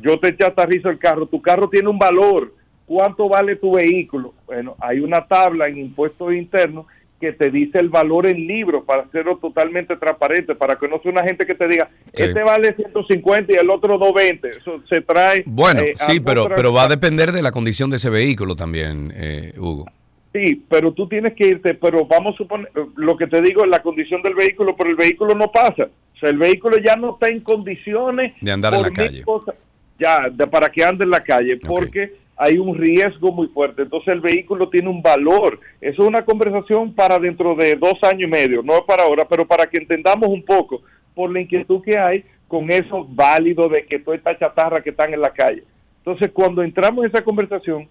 yo 0.01 0.19
te 0.19 0.35
chatarrizo 0.35 0.89
el 0.89 0.99
carro, 0.99 1.25
tu 1.25 1.41
carro 1.41 1.69
tiene 1.69 1.89
un 1.89 1.99
valor, 1.99 2.53
¿cuánto 2.85 3.29
vale 3.29 3.55
tu 3.55 3.73
vehículo? 3.73 4.33
Bueno, 4.45 4.75
hay 4.79 4.99
una 4.99 5.25
tabla 5.25 5.65
en 5.65 5.77
impuestos 5.77 6.33
internos 6.33 6.85
que 7.23 7.31
te 7.31 7.49
dice 7.49 7.77
el 7.79 7.87
valor 7.87 8.27
en 8.27 8.45
libros 8.47 8.83
para 8.85 9.03
hacerlo 9.03 9.37
totalmente 9.37 9.95
transparente, 9.95 10.55
para 10.55 10.75
que 10.75 10.89
no 10.89 10.99
sea 11.01 11.11
una 11.11 11.23
gente 11.23 11.45
que 11.45 11.55
te 11.55 11.67
diga, 11.69 11.89
Sí. 12.13 12.23
este 12.25 12.43
vale 12.43 12.75
150 12.75 13.53
y 13.53 13.55
el 13.55 13.69
otro 13.69 13.97
220. 13.97 14.47
Eso 14.49 14.81
se 14.89 14.99
trae. 14.99 15.43
Bueno, 15.45 15.79
eh, 15.79 15.93
sí, 15.95 16.19
pero, 16.19 16.49
pero 16.53 16.73
va 16.73 16.83
a 16.83 16.87
depender 16.89 17.31
de 17.31 17.41
la 17.41 17.51
condición 17.51 17.89
de 17.89 17.95
ese 17.95 18.09
vehículo 18.09 18.57
también, 18.57 19.13
eh, 19.15 19.53
Hugo. 19.57 19.85
Sí, 20.33 20.65
pero 20.67 20.91
tú 20.91 21.07
tienes 21.07 21.33
que 21.33 21.47
irte, 21.47 21.75
pero 21.75 22.05
vamos 22.05 22.33
a 22.35 22.37
suponer, 22.39 22.67
lo 22.97 23.15
que 23.15 23.27
te 23.27 23.41
digo 23.41 23.63
es 23.63 23.69
la 23.69 23.81
condición 23.81 24.21
del 24.21 24.33
vehículo, 24.35 24.75
pero 24.75 24.89
el 24.89 24.95
vehículo 24.97 25.33
no 25.35 25.49
pasa. 25.49 25.83
O 26.15 26.17
sea, 26.19 26.29
el 26.29 26.37
vehículo 26.37 26.77
ya 26.79 26.95
no 26.97 27.13
está 27.13 27.27
en 27.29 27.39
condiciones 27.39 28.33
De 28.41 28.51
andar 28.51 28.73
en 28.73 28.81
la 28.81 28.89
calle. 28.91 29.23
cosas, 29.23 29.55
ya, 29.97 30.27
de- 30.29 30.47
para 30.47 30.69
que 30.69 30.83
ande 30.83 31.05
en 31.05 31.11
la 31.11 31.23
calle, 31.23 31.57
porque 31.57 32.15
hay 32.35 32.57
un 32.57 32.75
riesgo 32.75 33.31
muy 33.31 33.47
fuerte. 33.47 33.83
Entonces 33.83 34.13
el 34.13 34.21
vehículo 34.21 34.69
tiene 34.69 34.89
un 34.89 35.01
valor. 35.01 35.59
Eso 35.79 36.03
es 36.03 36.07
una 36.07 36.25
conversación 36.25 36.93
para 36.93 37.19
dentro 37.19 37.55
de 37.55 37.75
dos 37.75 37.95
años 38.03 38.23
y 38.23 38.31
medio, 38.31 38.61
no 38.63 38.85
para 38.85 39.03
ahora, 39.03 39.25
pero 39.27 39.45
para 39.45 39.67
que 39.67 39.77
entendamos 39.77 40.29
un 40.29 40.43
poco 40.43 40.81
por 41.13 41.31
la 41.31 41.41
inquietud 41.41 41.81
que 41.83 41.97
hay 41.97 42.23
con 42.47 42.71
eso 42.71 43.05
válido 43.09 43.67
de 43.67 43.85
que 43.85 43.99
toda 43.99 44.17
esta 44.17 44.37
chatarra 44.37 44.81
que 44.81 44.91
están 44.91 45.13
en 45.13 45.21
la 45.21 45.31
calle. 45.31 45.63
Entonces 45.99 46.31
cuando 46.33 46.63
entramos 46.63 47.03
en 47.03 47.11
esa 47.11 47.23
conversación, 47.23 47.87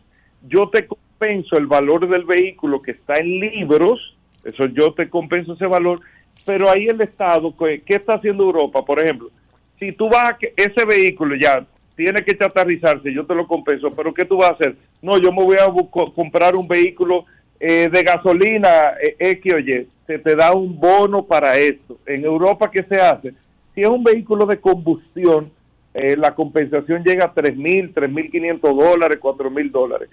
yo 0.48 0.68
te 0.68 0.86
compenso 0.86 1.56
el 1.56 1.66
valor 1.66 2.08
del 2.08 2.24
vehículo 2.24 2.82
que 2.82 2.92
está 2.92 3.14
en 3.14 3.40
libros, 3.40 4.16
eso 4.44 4.66
yo 4.66 4.92
te 4.92 5.08
compenso 5.08 5.54
ese 5.54 5.66
valor, 5.66 6.00
pero 6.44 6.68
ahí 6.68 6.86
el 6.86 7.00
Estado, 7.00 7.54
¿qué 7.56 7.82
está 7.94 8.14
haciendo 8.14 8.44
Europa? 8.44 8.84
Por 8.84 9.00
ejemplo, 9.00 9.30
si 9.78 9.92
tú 9.92 10.08
vas 10.08 10.32
a 10.32 10.38
que 10.38 10.52
ese 10.56 10.84
vehículo 10.84 11.36
ya 11.36 11.64
tiene 11.96 12.22
que 12.22 12.36
chatarrizarse, 12.36 13.12
yo 13.12 13.26
te 13.26 13.34
lo 13.34 13.46
compenso, 13.46 13.90
pero 13.94 14.12
¿qué 14.14 14.24
tú 14.24 14.38
vas 14.38 14.50
a 14.50 14.54
hacer? 14.54 14.76
No, 15.00 15.18
yo 15.18 15.32
me 15.32 15.42
voy 15.42 15.56
a 15.56 15.72
comprar 16.14 16.56
un 16.56 16.66
vehículo 16.66 17.26
eh, 17.60 17.88
de 17.92 18.02
gasolina 18.02 18.94
eh, 19.00 19.16
X 19.18 19.54
o 19.54 19.58
se 20.06 20.18
te 20.18 20.34
da 20.34 20.52
un 20.52 20.78
bono 20.78 21.24
para 21.24 21.56
esto. 21.58 21.98
En 22.06 22.24
Europa, 22.24 22.70
¿qué 22.70 22.82
se 22.82 23.00
hace? 23.00 23.34
Si 23.74 23.82
es 23.82 23.88
un 23.88 24.02
vehículo 24.02 24.46
de 24.46 24.58
combustión, 24.58 25.50
eh, 25.94 26.16
la 26.16 26.34
compensación 26.34 27.04
llega 27.04 27.26
a 27.26 27.34
3.000, 27.34 27.94
3.500 27.94 28.60
dólares, 28.60 29.18
4.000 29.20 29.70
dólares. 29.70 30.08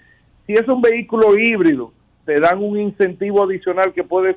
Si 0.46 0.52
es 0.52 0.66
un 0.68 0.80
vehículo 0.80 1.38
híbrido, 1.38 1.92
te 2.24 2.38
dan 2.38 2.62
un 2.62 2.78
incentivo 2.78 3.42
adicional 3.42 3.92
que 3.92 4.04
puede 4.04 4.36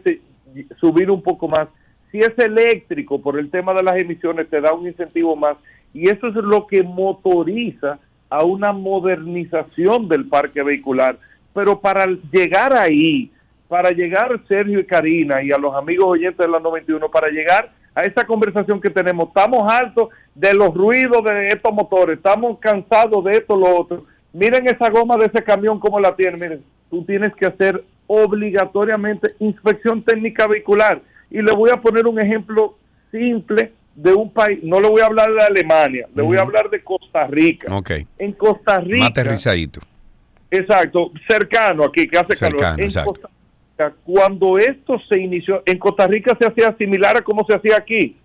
subir 0.79 1.11
un 1.11 1.21
poco 1.21 1.47
más. 1.47 1.67
Si 2.11 2.19
es 2.19 2.37
eléctrico, 2.37 3.21
por 3.21 3.39
el 3.39 3.49
tema 3.49 3.73
de 3.73 3.83
las 3.83 3.99
emisiones, 3.99 4.49
te 4.49 4.61
da 4.61 4.73
un 4.73 4.87
incentivo 4.87 5.35
más. 5.35 5.57
Y 5.93 6.09
eso 6.09 6.27
es 6.27 6.35
lo 6.35 6.65
que 6.67 6.83
motoriza 6.83 7.99
a 8.29 8.43
una 8.43 8.73
modernización 8.73 10.07
del 10.07 10.25
parque 10.27 10.63
vehicular. 10.63 11.17
Pero 11.53 11.79
para 11.79 12.07
llegar 12.31 12.75
ahí, 12.75 13.31
para 13.67 13.91
llegar 13.91 14.39
Sergio 14.47 14.79
y 14.79 14.85
Karina 14.85 15.43
y 15.43 15.51
a 15.51 15.57
los 15.57 15.75
amigos 15.75 16.07
oyentes 16.07 16.45
de 16.45 16.51
la 16.51 16.59
91, 16.59 17.09
para 17.09 17.29
llegar 17.29 17.71
a 17.93 18.01
esa 18.01 18.25
conversación 18.25 18.81
que 18.81 18.89
tenemos, 18.89 19.27
estamos 19.27 19.71
hartos 19.71 20.09
de 20.33 20.53
los 20.55 20.73
ruidos 20.73 21.23
de 21.23 21.47
estos 21.47 21.71
motores, 21.73 22.17
estamos 22.17 22.57
cansados 22.59 23.23
de 23.23 23.33
esto, 23.33 23.55
lo 23.55 23.79
otro. 23.79 24.05
Miren 24.31 24.67
esa 24.67 24.89
goma 24.89 25.15
de 25.17 25.27
ese 25.27 25.43
camión 25.43 25.79
como 25.79 25.99
la 25.99 26.15
tiene, 26.15 26.37
miren, 26.37 26.63
tú 26.89 27.05
tienes 27.05 27.35
que 27.35 27.45
hacer 27.45 27.83
obligatoriamente 28.07 29.35
inspección 29.39 30.01
técnica 30.01 30.47
vehicular. 30.47 31.01
Y 31.29 31.41
le 31.41 31.51
voy 31.51 31.69
a 31.69 31.81
poner 31.81 32.07
un 32.07 32.19
ejemplo 32.19 32.75
simple 33.11 33.71
de 33.95 34.13
un 34.13 34.31
país, 34.31 34.59
no 34.63 34.79
le 34.79 34.89
voy 34.89 35.01
a 35.01 35.05
hablar 35.05 35.31
de 35.31 35.43
Alemania, 35.43 36.07
le 36.15 36.23
voy 36.23 36.37
a 36.37 36.41
hablar 36.41 36.69
de 36.69 36.83
Costa 36.83 37.27
Rica. 37.27 37.71
En 38.17 38.33
Costa 38.33 38.79
Rica, 38.79 39.07
aterrizadito. 39.07 39.81
Exacto, 40.49 41.11
cercano 41.27 41.85
aquí, 41.85 42.07
que 42.07 42.17
hace 42.17 42.35
Cercano, 42.35 42.59
calor. 42.59 42.79
En 42.79 42.85
exacto. 42.85 43.11
Costa 43.11 43.29
Rica, 43.29 43.93
cuando 44.03 44.57
esto 44.57 44.99
se 45.09 45.19
inició, 45.19 45.63
en 45.65 45.77
Costa 45.77 46.07
Rica 46.07 46.35
se 46.39 46.47
hacía 46.47 46.75
similar 46.77 47.17
a 47.17 47.21
como 47.21 47.45
se 47.45 47.55
hacía 47.55 47.77
aquí. 47.77 48.17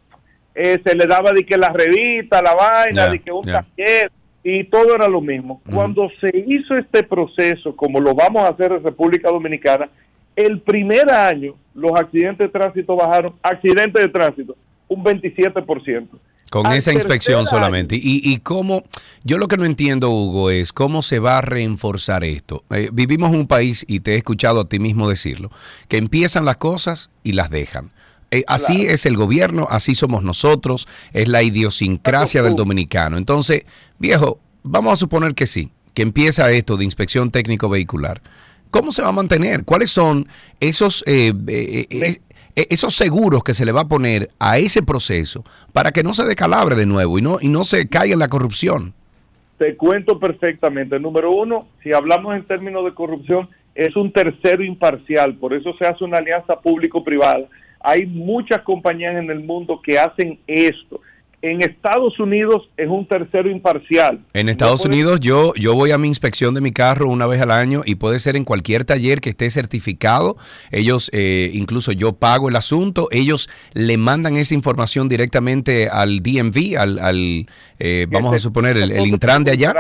Eh, 0.55 0.81
se 0.85 0.95
le 0.97 1.07
daba 1.07 1.31
de 1.33 1.45
que 1.45 1.57
la 1.57 1.69
revista, 1.69 2.43
la 2.43 2.55
vaina, 2.55 3.09
de 3.09 3.21
que 3.21 3.31
un 3.31 3.45
taller, 3.45 4.11
y 4.43 4.65
todo 4.65 4.95
era 4.95 5.07
lo 5.07 5.21
mismo. 5.21 5.63
Cuando 5.73 6.11
se 6.21 6.45
hizo 6.47 6.77
este 6.77 7.03
proceso, 7.03 7.77
como 7.77 8.01
lo 8.01 8.15
vamos 8.15 8.43
a 8.43 8.49
hacer 8.49 8.73
en 8.73 8.83
República 8.83 9.31
Dominicana, 9.31 9.89
el 10.35 10.61
primer 10.61 11.11
año 11.11 11.55
los 11.75 11.93
accidentes 11.99 12.47
de 12.47 12.49
tránsito 12.49 12.97
bajaron, 12.97 13.35
accidentes 13.43 14.03
de 14.03 14.09
tránsito, 14.09 14.57
un 14.89 15.05
27%. 15.05 16.09
Con 16.51 16.67
esa 16.73 16.93
inspección 16.93 17.47
solamente. 17.47 17.97
Y, 17.97 18.23
y 18.25 18.39
cómo, 18.39 18.85
yo 19.23 19.39
lo 19.39 19.49
que 19.49 19.57
no 19.57 19.65
entiendo, 19.65 20.11
Hugo, 20.11 20.51
es 20.51 20.73
cómo 20.73 21.03
se 21.03 21.19
va 21.19 21.39
a 21.39 21.41
reenforzar 21.43 22.25
esto. 22.25 22.65
Eh, 22.71 22.89
vivimos 22.93 23.33
en 23.33 23.41
un 23.41 23.47
país, 23.47 23.85
y 23.87 24.01
te 24.01 24.15
he 24.15 24.17
escuchado 24.17 24.61
a 24.61 24.69
ti 24.69 24.79
mismo 24.79 25.09
decirlo, 25.09 25.51
que 25.89 25.99
empiezan 25.99 26.45
las 26.45 26.57
cosas 26.57 27.11
y 27.23 27.33
las 27.33 27.51
dejan. 27.51 27.91
Eh, 28.31 28.45
así 28.47 28.83
es 28.87 29.07
el 29.07 29.17
gobierno, 29.17 29.67
así 29.71 29.95
somos 29.95 30.23
nosotros, 30.23 30.87
es 31.13 31.29
la 31.29 31.43
idiosincrasia 31.43 32.43
del 32.43 32.57
dominicano. 32.57 33.17
Entonces, 33.17 33.65
viejo, 33.99 34.39
vamos 34.63 34.93
a 34.93 34.97
suponer 34.97 35.35
que 35.35 35.47
sí, 35.47 35.71
que 35.95 36.03
empieza 36.03 36.51
esto 36.51 36.77
de 36.77 36.85
inspección 36.85 37.31
técnico 37.31 37.69
vehicular. 37.69 38.21
¿Cómo 38.71 38.93
se 38.93 39.01
va 39.01 39.09
a 39.09 39.13
mantener? 39.13 39.65
¿Cuáles 39.65 39.91
son 39.91 40.29
esos, 40.61 41.03
eh, 41.07 41.33
esos 42.71 42.95
seguros 42.95 43.43
que 43.43 43.55
se 43.55 43.65
le 43.65 43.73
va 43.73 43.83
a 43.83 43.89
poner 43.89 44.29
a 44.39 44.59
ese 44.59 44.83
proceso 44.83 45.45
para 45.73 45.93
que 45.93 46.03
no 46.03 46.13
se 46.13 46.25
decalabre 46.25 46.77
de 46.77 46.87
nuevo 46.87 47.19
y 47.19 47.23
no, 47.23 47.39
y 47.41 47.49
no 47.49 47.65
se 47.65 47.89
caiga 47.89 48.15
en 48.15 48.19
la 48.19 48.29
corrupción? 48.29 48.95
Te 49.59 49.77
cuento 49.77 50.19
perfectamente. 50.19 50.99
Número 51.01 51.33
uno, 51.33 51.69
si 51.83 51.93
hablamos 51.93 52.37
en 52.37 52.45
términos 52.45 52.85
de 52.85 52.95
corrupción, 52.95 53.49
es 53.75 53.95
un 53.97 54.13
tercero 54.13 54.65
imparcial, 54.65 55.37
por 55.37 55.55
eso 55.55 55.73
se 55.79 55.87
hace 55.87 56.05
una 56.05 56.19
alianza 56.19 56.61
público-privada. 56.61 57.47
Hay 57.81 58.07
muchas 58.07 58.63
compañías 58.63 59.17
en 59.17 59.31
el 59.31 59.41
mundo 59.41 59.81
que 59.81 59.99
hacen 59.99 60.39
esto. 60.47 61.01
En 61.41 61.63
Estados 61.63 62.19
Unidos 62.19 62.69
es 62.77 62.89
un 62.89 63.07
tercero 63.07 63.49
imparcial. 63.49 64.19
En 64.33 64.47
No 64.47 64.53
Estados 64.53 64.81
puede- 64.83 64.95
Unidos 64.97 65.21
yo, 65.21 65.55
yo 65.55 65.73
voy 65.75 65.93
a 65.93 65.99
mi 65.99 66.09
inspección 66.09 66.53
de 66.53 66.61
mi 66.61 66.73
carro 66.73 67.09
una 67.09 67.29
vez 67.29 67.41
al 67.41 67.53
año 67.53 67.83
y 67.87 67.95
puede 67.95 68.19
ser 68.19 68.35
en 68.35 68.43
cualquier 68.43 68.85
taller 68.85 69.21
que 69.21 69.31
esté 69.31 69.49
certificado. 69.49 70.37
Ellos, 70.73 71.11
eh, 71.13 71.51
incluso 71.55 71.93
yo 71.93 72.15
pago 72.15 72.49
el 72.49 72.57
asunto, 72.57 73.07
ellos 73.13 73.49
le 73.73 73.97
mandan 73.99 74.37
esa 74.37 74.55
información 74.55 75.09
directamente 75.09 75.89
al 75.89 76.21
DMV, 76.25 76.77
al, 76.77 76.99
al, 76.99 77.47
eh, 77.79 78.07
vamos 78.11 78.35
a 78.35 78.39
suponer, 78.41 78.77
el, 78.77 78.91
el 78.91 79.07
Intran 79.07 79.45
de 79.45 79.53
allá. 79.53 79.75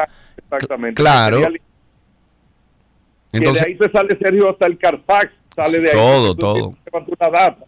Exactamente. 0.50 0.94
Claro. 1.02 1.40
Que 1.40 3.38
Entonces, 3.38 3.64
de 3.64 3.70
ahí 3.72 3.76
te 3.78 3.90
sale 3.90 4.16
Sergio 4.16 4.48
hasta 4.50 4.66
el 4.66 4.78
Carfax, 4.78 5.32
sale 5.56 5.80
de 5.80 5.88
ahí. 5.90 5.96
Todo, 5.96 6.34
todo. 6.36 6.74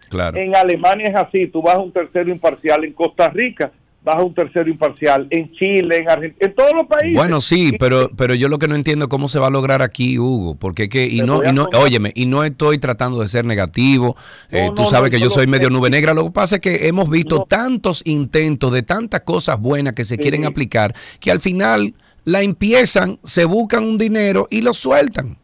Claro. 0.08 0.38
En 0.38 0.54
Alemania 0.54 1.08
es 1.08 1.16
así, 1.16 1.48
tú 1.48 1.60
vas 1.60 1.74
a 1.74 1.80
un 1.80 1.92
tercero 1.92 2.30
imparcial. 2.30 2.84
En 2.84 2.92
Costa 2.92 3.28
Rica 3.28 3.72
vas 4.02 4.16
a 4.16 4.22
un 4.22 4.34
tercero 4.34 4.68
imparcial. 4.68 5.26
En 5.30 5.52
Chile, 5.52 5.98
en 5.98 6.10
Argentina, 6.10 6.46
en 6.48 6.54
todos 6.54 6.72
los 6.74 6.86
países. 6.86 7.16
Bueno, 7.16 7.40
sí, 7.40 7.72
pero, 7.78 8.10
pero 8.16 8.34
yo 8.34 8.48
lo 8.48 8.58
que 8.58 8.68
no 8.68 8.74
entiendo 8.74 9.04
es 9.04 9.08
cómo 9.08 9.28
se 9.28 9.38
va 9.38 9.48
a 9.48 9.50
lograr 9.50 9.82
aquí, 9.82 10.18
Hugo, 10.18 10.54
porque 10.54 10.88
que, 10.88 11.06
y 11.06 11.20
no, 11.20 11.44
y 11.44 11.52
no, 11.52 11.66
óyeme, 11.74 12.12
y 12.14 12.26
no 12.26 12.44
estoy 12.44 12.78
tratando 12.78 13.20
de 13.20 13.28
ser 13.28 13.44
negativo, 13.44 14.16
eh, 14.50 14.70
tú 14.74 14.82
no, 14.82 14.88
sabes 14.88 15.10
no, 15.12 15.18
que 15.18 15.22
yo 15.22 15.30
soy 15.30 15.46
medio 15.46 15.70
nube 15.70 15.90
negra, 15.90 16.14
lo 16.14 16.24
que 16.24 16.30
pasa 16.30 16.56
es 16.56 16.60
que 16.60 16.88
hemos 16.88 17.10
visto 17.10 17.44
tantos 17.48 18.02
intentos 18.06 18.72
de 18.72 18.82
tantas 18.82 19.20
cosas 19.22 19.60
buenas 19.60 19.94
que 19.94 20.04
se 20.04 20.16
Sí. 20.16 20.20
quieren 20.20 20.44
aplicar, 20.44 20.94
que 21.20 21.30
al 21.30 21.40
final 21.40 21.94
la 22.24 22.42
empiezan, 22.42 23.18
se 23.22 23.44
buscan 23.44 23.84
un 23.84 23.98
dinero 23.98 24.46
y 24.50 24.62
lo 24.62 24.74
sueltan. 24.74 25.36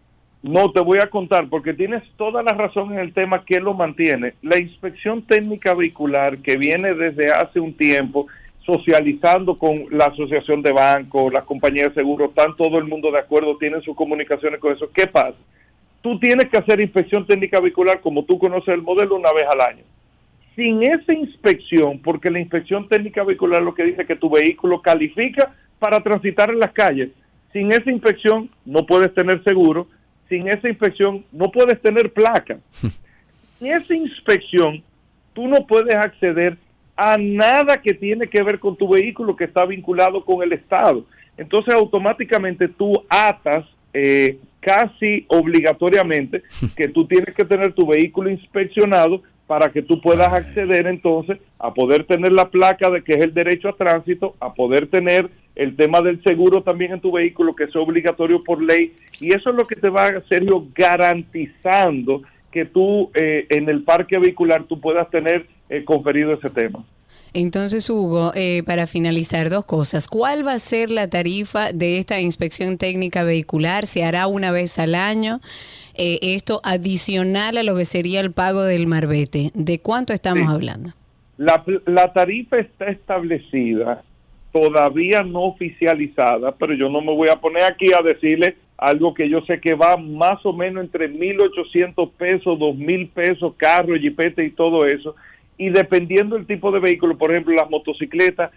No, 0.42 0.71
te 0.71 0.81
voy 0.81 0.99
a 0.99 1.11
contar, 1.11 1.49
porque 1.49 1.75
tienes 1.75 2.05
toda 2.16 2.42
la 2.42 2.53
razón 2.53 2.92
en 2.92 3.01
el 3.01 3.12
tema 3.12 3.45
que 3.45 3.59
lo 3.59 3.75
mantiene. 3.75 4.35
La 4.42 4.59
inspección 4.59 5.23
técnica 5.23 5.75
vehicular 5.75 6.38
que 6.38 6.57
viene 6.57 6.95
desde 6.95 7.33
hace 7.33 7.59
un 7.59 7.73
tiempo 7.75 8.29
socializando 8.66 9.57
con 9.57 9.87
la 9.90 10.07
Asociación 10.07 10.61
de 10.61 10.72
Bancos, 10.72 11.33
las 11.33 11.44
compañías 11.44 11.88
de 11.88 12.00
seguros, 12.00 12.31
están 12.31 12.57
todo 12.57 12.79
el 12.79 12.85
mundo 12.85 13.12
de 13.12 13.20
acuerdo, 13.20 13.57
tienen 13.57 13.81
sus 13.83 13.96
comunicaciones 13.96 14.61
con 14.61 14.74
eso. 14.74 14.90
¿Qué 14.92 15.07
pasa? 15.07 15.37
Tú 16.02 16.18
tienes 16.18 16.46
que 16.50 16.59
hacer 16.59 16.81
inspección 16.81 17.26
técnica 17.26 17.61
vehicular 17.61 18.00
como 18.00 18.24
tú 18.24 18.38
conoces 18.38 18.74
el 18.74 18.83
modelo 18.83 19.14
una 19.14 19.33
vez 19.33 19.44
al 19.50 19.61
año. 19.61 19.85
Sin 20.57 20.83
esa 20.83 21.12
inspección, 21.12 22.00
porque 22.00 22.31
la 22.31 22.40
inspección 22.40 22.88
técnica 22.88 23.22
vehicular 23.22 23.62
lo 23.62 23.74
que 23.74 23.85
dice 23.85 24.05
que 24.05 24.16
tu 24.16 24.29
vehículo 24.29 24.83
califica 24.83 25.55
para 25.79 26.00
transitar 26.00 26.50
en 26.50 26.59
las 26.59 26.72
calles, 26.72 27.11
sin 27.52 27.70
esa 27.72 27.90
inspección 27.90 28.50
no 28.64 28.85
puedes 28.85 29.14
tener 29.14 29.42
seguro, 29.44 29.87
sin 30.29 30.48
esa 30.48 30.68
inspección 30.68 31.24
no 31.31 31.52
puedes 31.52 31.81
tener 31.81 32.12
placa. 32.12 32.59
Sin 33.59 33.68
esa 33.68 33.94
inspección 33.94 34.83
tú 35.33 35.48
no 35.48 35.66
puedes 35.66 35.94
acceder 35.94 36.59
a 36.97 37.19
nada 37.19 37.77
que 37.77 37.93
tiene 37.93 38.27
que 38.27 38.43
ver 38.43 38.59
con 38.59 38.77
tu 38.77 38.89
vehículo 38.89 39.37
que 39.37 39.45
está 39.45 39.67
vinculado 39.67 40.25
con 40.25 40.43
el 40.43 40.53
Estado. 40.53 41.05
Entonces 41.37 41.75
automáticamente 41.75 42.69
tú 42.69 43.03
atas 43.09 43.67
eh, 43.93 44.39
casi 44.61 45.25
obligatoriamente 45.29 46.43
que 46.77 46.89
tú 46.89 47.07
tienes 47.07 47.35
que 47.35 47.45
tener 47.45 47.73
tu 47.73 47.87
vehículo 47.87 48.31
inspeccionado 48.31 49.23
para 49.47 49.71
que 49.71 49.83
tú 49.83 50.01
puedas 50.01 50.33
acceder 50.33 50.87
entonces 50.89 51.39
a 51.59 51.73
poder 51.73 52.05
tener 52.05 52.33
la 52.33 52.51
placa 52.51 52.91
de 52.91 53.05
que 53.05 53.13
es 53.13 53.21
el 53.21 53.33
derecho 53.33 53.69
a 53.69 53.77
tránsito, 53.77 54.35
a 54.41 54.55
poder 54.55 54.89
tener 54.89 55.31
el 55.55 55.77
tema 55.77 56.01
del 56.03 56.21
seguro 56.25 56.63
también 56.63 56.93
en 56.93 57.01
tu 57.01 57.13
vehículo 57.13 57.53
que 57.53 57.65
es 57.65 57.77
obligatorio 57.77 58.43
por 58.43 58.61
ley 58.61 58.93
y 59.21 59.29
eso 59.29 59.51
es 59.51 59.57
lo 59.57 59.67
que 59.67 59.77
te 59.77 59.89
va, 59.89 60.09
Sergio, 60.29 60.67
garantizando 60.75 62.23
que 62.57 62.64
tú 62.64 63.11
eh, 63.14 63.47
en 63.51 63.69
el 63.69 63.83
parque 63.85 64.19
vehicular 64.19 64.64
tú 64.64 64.81
puedas 64.81 65.09
tener 65.11 65.47
eh, 65.69 65.85
conferido 65.85 66.33
ese 66.33 66.49
tema. 66.49 66.85
Entonces, 67.35 67.90
Hugo, 67.90 68.33
eh, 68.35 68.62
para 68.64 68.87
finalizar, 68.87 69.51
dos 69.51 69.66
cosas. 69.66 70.09
¿Cuál 70.09 70.47
va 70.47 70.55
a 70.55 70.59
ser 70.59 70.90
la 70.90 71.11
tarifa 71.11 71.71
de 71.73 71.99
esta 71.99 72.19
inspección 72.19 72.79
técnica 72.79 73.25
vehicular? 73.25 73.85
¿Se 73.87 74.05
hará 74.05 74.27
una 74.27 74.51
vez 74.53 74.79
al 74.79 74.95
año? 74.95 75.40
Eh, 75.95 76.19
esto 76.23 76.62
adicional 76.64 77.59
a 77.59 77.62
lo 77.62 77.77
que 77.77 77.85
sería 77.85 78.21
el 78.21 78.33
pago 78.33 78.62
del 78.62 78.87
marbete. 78.87 79.51
¿De 79.55 79.81
cuánto 79.81 80.14
estamos 80.14 80.49
Sí. 80.49 80.55
hablando? 80.55 80.92
La, 81.37 81.62
la 81.85 82.11
tarifa 82.14 82.57
está 82.59 82.87
establecida, 82.87 84.03
todavía 84.53 85.23
no 85.23 85.42
oficializada, 85.42 86.53
pero 86.53 86.73
yo 86.73 86.88
no 86.88 87.03
me 87.03 87.12
voy 87.14 87.29
a 87.29 87.37
poner 87.37 87.64
aquí 87.64 87.92
a 87.92 88.01
decirle 88.03 88.57
algo 88.79 89.15
que 89.15 89.29
yo 89.29 89.39
sé 89.47 89.61
que 89.61 89.75
va 89.75 89.97
más 89.97 90.45
o 90.45 90.53
menos 90.53 90.85
entre 90.85 91.11
1.800 91.11 92.11
pesos, 92.12 92.59
2.000 92.59 93.11
pesos, 93.11 93.55
carro, 93.57 93.97
jipete 93.97 94.45
y 94.45 94.51
todo 94.51 94.87
eso. 94.87 95.15
Y 95.57 95.71
dependiendo 95.71 96.37
del 96.37 96.47
tipo 96.47 96.71
de 96.71 96.81
vehículo, 96.81 97.17
por 97.17 97.31
ejemplo, 97.31 97.55
las 97.55 97.71
motocicletas, 97.71 98.51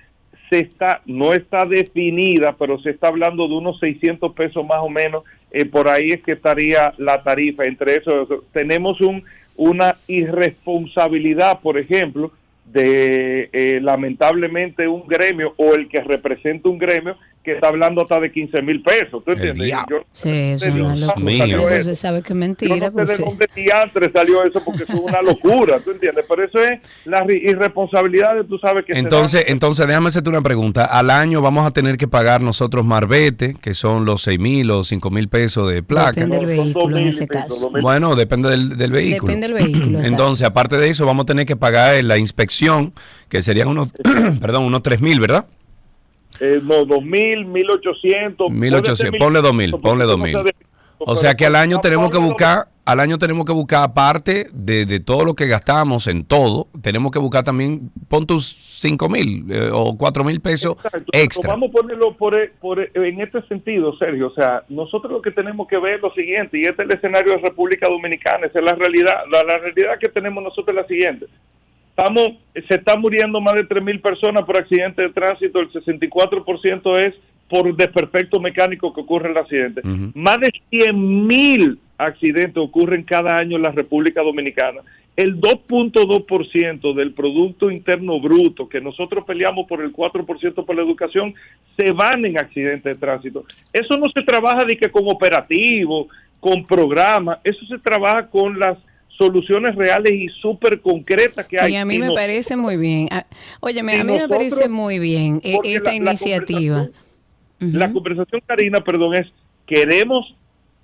se 0.50 0.60
está, 0.60 1.02
no 1.06 1.34
está 1.34 1.66
definida, 1.66 2.56
pero 2.58 2.80
se 2.80 2.90
está 2.90 3.08
hablando 3.08 3.48
de 3.48 3.54
unos 3.54 3.80
600 3.80 4.34
pesos 4.34 4.66
más 4.66 4.80
o 4.80 4.90
menos. 4.90 5.24
eh, 5.52 5.66
por 5.66 5.88
ahí 5.90 6.10
es 6.10 6.22
que 6.22 6.34
estaría 6.34 6.94
la 6.98 7.24
tarifa. 7.24 7.64
Entre 7.64 7.96
eso, 7.96 8.28
tenemos 8.52 9.00
un, 9.02 9.24
una 9.56 9.96
irresponsabilidad, 10.08 11.60
por 11.62 11.78
ejemplo, 11.78 12.32
de 12.72 13.50
eh, 13.52 13.80
lamentablemente 13.82 14.88
un 14.88 15.08
gremio 15.08 15.54
o 15.58 15.74
el 15.74 15.90
que 15.90 16.02
representa 16.02 16.70
un 16.70 16.78
gremio 16.78 17.16
que 17.44 17.54
está 17.54 17.70
hablando 17.70 18.02
hasta 18.02 18.20
de 18.20 18.32
15 18.34 18.62
mil 18.62 18.82
pesos. 18.84 19.24
¿Tú 19.24 19.32
El 19.32 19.38
entiendes? 19.42 19.74
Yo- 19.90 20.04
Sí, 20.12 20.30
eso 20.30 20.66
es 20.66 20.74
una 20.76 20.94
locura. 20.94 21.16
mío. 21.26 21.38
salió 21.40 21.58
Eso 21.60 21.70
eso. 21.76 21.84
se 21.90 21.96
sabe 21.96 22.18
que 22.22 22.28
es 22.28 22.30
Yo 22.30 22.36
mentira. 22.36 22.76
no 22.76 22.86
sé 22.86 22.92
pues, 22.92 23.18
de 23.18 23.24
dónde 23.26 23.48
diantre 23.56 24.12
salió 24.14 24.44
eso 24.44 24.62
porque 24.64 24.84
eso 24.84 24.94
es 24.94 25.00
una 25.00 25.22
locura, 25.22 25.80
¿tú 25.80 25.92
entiendes? 25.92 26.26
Pero 26.28 26.44
eso 26.44 26.62
es 26.64 26.80
la 27.06 27.26
irresponsabilidad 27.30 28.36
de 28.36 28.44
tú 28.44 28.58
sabes 28.60 28.86
que 28.86 28.98
Entonces, 28.98 29.46
entonces 29.48 29.88
déjame 29.88 30.10
hacerte 30.10 30.30
una 30.30 30.42
pregunta. 30.42 30.84
Al 30.86 31.10
año 31.10 31.42
vamos 31.42 31.66
a 31.66 31.72
tener 31.72 31.98
que 31.98 32.08
pagar 32.10 32.42
nosotros 32.42 32.86
marbete, 32.86 33.56
que 33.62 33.74
son 33.74 34.04
los 34.06 34.22
6 34.24 34.38
mil 34.38 34.70
o 34.72 34.84
5 34.84 35.10
mil 35.10 35.30
pesos 35.30 35.72
de 35.72 35.82
placa. 35.82 36.12
Depende 36.26 36.38
del 36.38 36.58
No, 36.58 36.64
vehículo 36.64 36.98
en 36.98 37.04
2.000 37.06 37.08
ese 37.10 37.28
pesos, 37.28 37.44
caso. 37.46 37.72
2.000. 37.72 37.82
Bueno, 37.82 38.16
depende 38.16 38.50
del, 38.50 38.78
del 38.78 38.92
vehículo. 38.92 39.34
Depende 39.34 39.48
del 39.60 39.66
vehículo. 39.72 40.00
Entonces, 40.04 40.46
aparte 40.46 40.78
de 40.78 40.90
eso, 40.90 41.06
vamos 41.06 41.24
a 41.24 41.28
tener 41.28 41.46
que 41.46 41.56
pagar 41.56 42.04
la 42.04 42.18
inspección, 42.18 42.59
que 43.30 43.42
serían 43.42 43.68
unos, 43.68 43.92
perdón, 44.42 44.64
unos 44.66 44.82
3 44.84 45.02
mil, 45.02 45.20
¿verdad? 45.20 45.46
Eh, 46.40 46.60
no, 46.64 46.86
2.000, 46.86 47.46
1.800. 47.48 48.38
1.800, 48.38 49.18
ponle 49.18 49.40
2.000, 49.40 49.82
ponle 49.82 50.06
2.000. 50.06 50.54
O 51.00 51.16
sea 51.16 51.34
que 51.36 51.46
al 51.46 51.56
año 51.56 51.80
tenemos 51.80 52.10
que 52.10 52.18
buscar, 52.18 52.66
al 52.84 53.00
año 53.00 53.18
tenemos 53.18 53.46
que 53.46 53.54
buscar 53.54 53.84
aparte 53.84 54.48
de, 54.52 54.86
de 54.86 55.00
todo 55.00 55.24
lo 55.24 55.34
que 55.34 55.48
gastamos 55.48 56.08
en 56.08 56.26
todo, 56.26 56.68
tenemos 56.82 57.12
que 57.12 57.20
buscar 57.20 57.44
también, 57.44 57.90
pon 58.10 58.28
tus 58.28 58.46
5 58.82 59.08
mil 59.10 59.46
eh, 59.50 59.70
o 59.72 59.96
4 59.98 60.24
mil 60.26 60.42
pesos 60.42 60.76
Exacto. 60.84 61.06
extra. 61.14 61.52
Vamos 61.52 61.70
a 61.70 61.72
ponerlo 61.72 62.18
por, 62.18 62.38
e- 62.38 62.52
por, 62.60 62.80
e- 62.82 62.92
en 62.96 63.22
este 63.22 63.42
sentido, 63.44 63.98
Sergio. 63.98 64.28
O 64.28 64.34
sea, 64.34 64.64
nosotros 64.68 65.12
lo 65.14 65.22
que 65.22 65.32
tenemos 65.32 65.68
que 65.70 65.78
ver 65.78 65.96
es 65.96 66.02
lo 66.02 66.12
siguiente, 66.14 66.58
y 66.60 66.62
este 66.66 66.84
es 66.84 66.90
el 66.90 66.96
escenario 66.96 67.32
de 67.34 67.40
República 67.40 67.88
Dominicana, 67.88 68.48
esa 68.48 68.60
es 68.60 68.66
la 68.66 68.76
realidad. 68.76 69.14
La, 69.32 69.44
la 69.44 69.58
realidad 69.58 69.98
que 70.02 70.10
tenemos 70.10 70.44
nosotros 70.44 70.70
es 70.70 70.76
la 70.84 70.88
siguiente. 70.88 71.28
Estamos, 72.00 72.30
se 72.68 72.76
están 72.76 73.02
muriendo 73.02 73.42
más 73.42 73.56
de 73.56 73.68
3.000 73.68 74.02
personas 74.02 74.44
por 74.44 74.56
accidentes 74.56 75.06
de 75.06 75.14
tránsito, 75.14 75.60
el 75.60 75.70
64% 75.70 76.98
es 76.98 77.14
por 77.50 77.76
desperfecto 77.76 78.40
mecánico 78.40 78.94
que 78.94 79.02
ocurre 79.02 79.32
el 79.32 79.38
accidente. 79.38 79.82
Ujú. 79.84 80.12
Más 80.14 80.40
de 80.40 80.50
100 80.70 81.28
mil 81.28 81.78
accidentes 81.98 82.56
ocurren 82.58 83.04
cada 83.04 83.36
año 83.36 83.58
en 83.58 83.64
la 83.64 83.72
República 83.72 84.22
Dominicana. 84.22 84.82
El 85.18 85.42
2.2% 85.42 86.94
del 86.94 87.12
Producto 87.12 87.70
Interno 87.70 88.22
Bruto, 88.22 88.70
que 88.70 88.80
nosotros 88.80 89.26
peleamos 89.26 89.68
por 89.68 89.82
el 89.82 89.92
4% 89.92 90.66
por 90.66 90.76
la 90.76 90.82
educación, 90.82 91.34
se 91.76 91.92
van 91.92 92.24
en 92.24 92.40
accidentes 92.40 92.94
de 92.94 92.96
tránsito. 92.96 93.44
Eso 93.74 93.98
no 93.98 94.06
se 94.14 94.22
trabaja 94.22 94.64
de 94.64 94.78
que 94.78 94.90
con 94.90 95.04
operativos, 95.08 96.08
con 96.40 96.66
programas, 96.66 97.40
eso 97.44 97.66
se 97.66 97.78
trabaja 97.80 98.28
con 98.28 98.58
las 98.58 98.78
soluciones 99.20 99.76
reales 99.76 100.14
y 100.14 100.30
súper 100.30 100.80
concretas 100.80 101.46
que 101.46 101.60
hay. 101.60 101.74
Y 101.74 101.76
a 101.76 101.84
mí 101.86 101.96
Y 101.96 102.00
me 102.00 102.12
parece 102.12 102.56
muy 102.56 102.78
bien. 102.78 103.08
Ah, 103.12 103.26
Óyeme, 103.60 103.94
a 104.00 104.04
mí 104.04 104.14
me 104.14 104.28
parece 104.30 104.70
muy 104.70 104.98
bien 104.98 105.42
eh, 105.44 105.58
esta 105.66 105.92
la- 105.92 105.96
iniciativa. 105.98 106.88
La 107.60 107.92
conversación, 107.92 108.42
Karina, 108.48 108.82
perdón, 108.82 109.16
es 109.16 109.28
queremos 109.68 110.34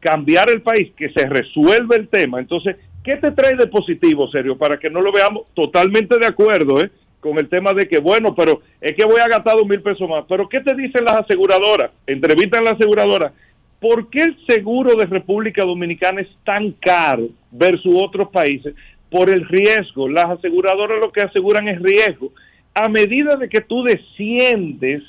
cambiar 0.01 0.49
el 0.49 0.61
país, 0.61 0.91
que 0.97 1.09
se 1.11 1.25
resuelva 1.25 1.95
el 1.95 2.09
tema. 2.09 2.39
Entonces, 2.39 2.75
¿qué 3.03 3.15
te 3.15 3.31
trae 3.31 3.55
de 3.55 3.67
positivo, 3.67 4.29
serio? 4.29 4.57
Para 4.57 4.77
que 4.77 4.89
no 4.89 4.99
lo 5.01 5.11
veamos 5.13 5.43
totalmente 5.53 6.19
de 6.19 6.25
acuerdo, 6.27 6.81
¿eh? 6.81 6.91
Con 7.21 7.39
el 7.39 7.47
tema 7.49 7.73
de 7.73 7.87
que, 7.87 7.97
bueno, 7.99 8.35
pero 8.35 8.61
es 8.81 8.95
que 8.95 9.05
voy 9.05 9.19
a 9.21 9.27
gastar 9.27 9.55
dos 9.55 9.65
mil 9.65 9.81
pesos 9.81 10.07
más. 10.07 10.25
Pero, 10.27 10.47
¿qué 10.49 10.59
te 10.59 10.75
dicen 10.75 11.05
las 11.05 11.21
aseguradoras? 11.21 11.91
Entrevistan 12.05 12.61
a 12.61 12.65
la 12.65 12.71
aseguradora. 12.71 13.33
¿Por 13.79 14.09
qué 14.09 14.23
el 14.23 14.37
seguro 14.47 14.95
de 14.95 15.05
República 15.05 15.63
Dominicana 15.63 16.21
es 16.21 16.29
tan 16.43 16.71
caro 16.71 17.29
versus 17.51 17.93
otros 17.95 18.29
países? 18.29 18.73
Por 19.09 19.29
el 19.29 19.47
riesgo. 19.47 20.09
Las 20.09 20.25
aseguradoras 20.25 20.99
lo 20.99 21.11
que 21.11 21.21
aseguran 21.21 21.67
es 21.67 21.81
riesgo. 21.81 22.31
A 22.73 22.89
medida 22.89 23.35
de 23.35 23.47
que 23.47 23.61
tú 23.61 23.83
desciendes 23.83 25.03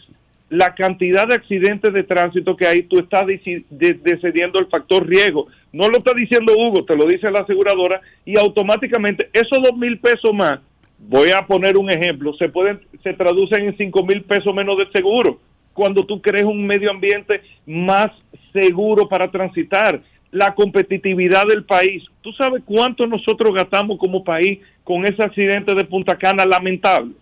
la 0.48 0.74
cantidad 0.74 1.26
de 1.26 1.35
accidentes 1.35 1.92
de 1.92 2.05
tránsito 2.05 2.57
que 2.57 2.66
hay, 2.66 2.83
tú 2.83 2.98
estás 2.98 3.24
deci- 3.24 3.64
de- 3.68 3.94
decidiendo 3.94 4.61
el 4.61 4.66
factor 4.66 5.05
riesgo. 5.07 5.48
No 5.72 5.88
lo 5.88 5.98
está 5.98 6.12
diciendo 6.14 6.55
Hugo, 6.57 6.85
te 6.85 6.96
lo 6.96 7.07
dice 7.07 7.31
la 7.31 7.40
aseguradora 7.40 8.00
y 8.24 8.38
automáticamente 8.38 9.29
esos 9.33 9.61
dos 9.61 9.76
mil 9.76 9.98
pesos 9.98 10.33
más, 10.33 10.61
voy 10.98 11.31
a 11.31 11.44
poner 11.46 11.76
un 11.76 11.90
ejemplo, 11.90 12.33
se 12.35 12.48
pueden, 12.48 12.81
se 13.02 13.12
traducen 13.14 13.64
en 13.64 13.76
cinco 13.76 14.05
mil 14.05 14.22
pesos 14.22 14.55
menos 14.55 14.79
de 14.79 14.87
seguro 14.92 15.40
cuando 15.77 16.05
tú 16.05 16.21
crees 16.21 16.47
un 16.47 16.67
medio 16.67 16.91
ambiente 16.91 17.43
más 17.67 18.11
seguro 18.53 19.09
para 19.09 19.31
transitar. 19.31 20.01
La 20.33 20.55
competitividad 20.55 21.47
del 21.47 21.65
país. 21.65 22.03
¿Tú 22.21 22.33
sabes 22.33 22.62
cuánto 22.65 23.07
nosotros 23.07 23.55
gastamos 23.55 23.99
como 23.99 24.25
país 24.25 24.59
con 24.83 25.05
ese 25.05 25.23
accidente 25.23 25.75
de 25.75 25.85
Punta 25.85 26.19
Cana 26.19 26.45
lamentable? 26.45 27.12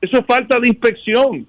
Eso 0.00 0.18
es 0.18 0.26
falta 0.26 0.60
de 0.60 0.68
inspección. 0.68 1.46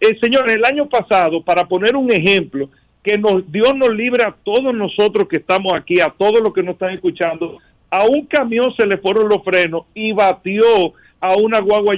Eh, 0.00 0.18
señores, 0.22 0.54
el 0.54 0.64
año 0.64 0.88
pasado, 0.88 1.42
para 1.42 1.66
poner 1.66 1.96
un 1.96 2.10
ejemplo, 2.12 2.70
que 3.02 3.20
Dios 3.48 3.74
nos 3.74 3.90
libre 3.90 4.22
a 4.22 4.34
todos 4.44 4.74
nosotros 4.74 5.28
que 5.28 5.38
estamos 5.38 5.72
aquí, 5.74 6.00
a 6.00 6.14
todos 6.16 6.40
los 6.40 6.52
que 6.54 6.62
nos 6.62 6.74
están 6.74 6.92
escuchando, 6.92 7.58
a 7.90 8.04
un 8.04 8.24
camión 8.26 8.72
se 8.76 8.86
le 8.86 8.98
fueron 8.98 9.28
los 9.28 9.42
frenos 9.42 9.84
y 9.94 10.12
batió 10.12 10.92
a 11.20 11.34
una 11.36 11.60
guagua 11.60 11.94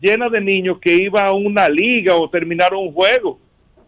llena 0.00 0.28
de 0.28 0.40
niños 0.40 0.78
que 0.80 0.94
iba 0.94 1.24
a 1.24 1.32
una 1.32 1.68
liga 1.68 2.16
o 2.16 2.30
terminaron 2.30 2.86
un 2.86 2.92
juego. 2.92 3.38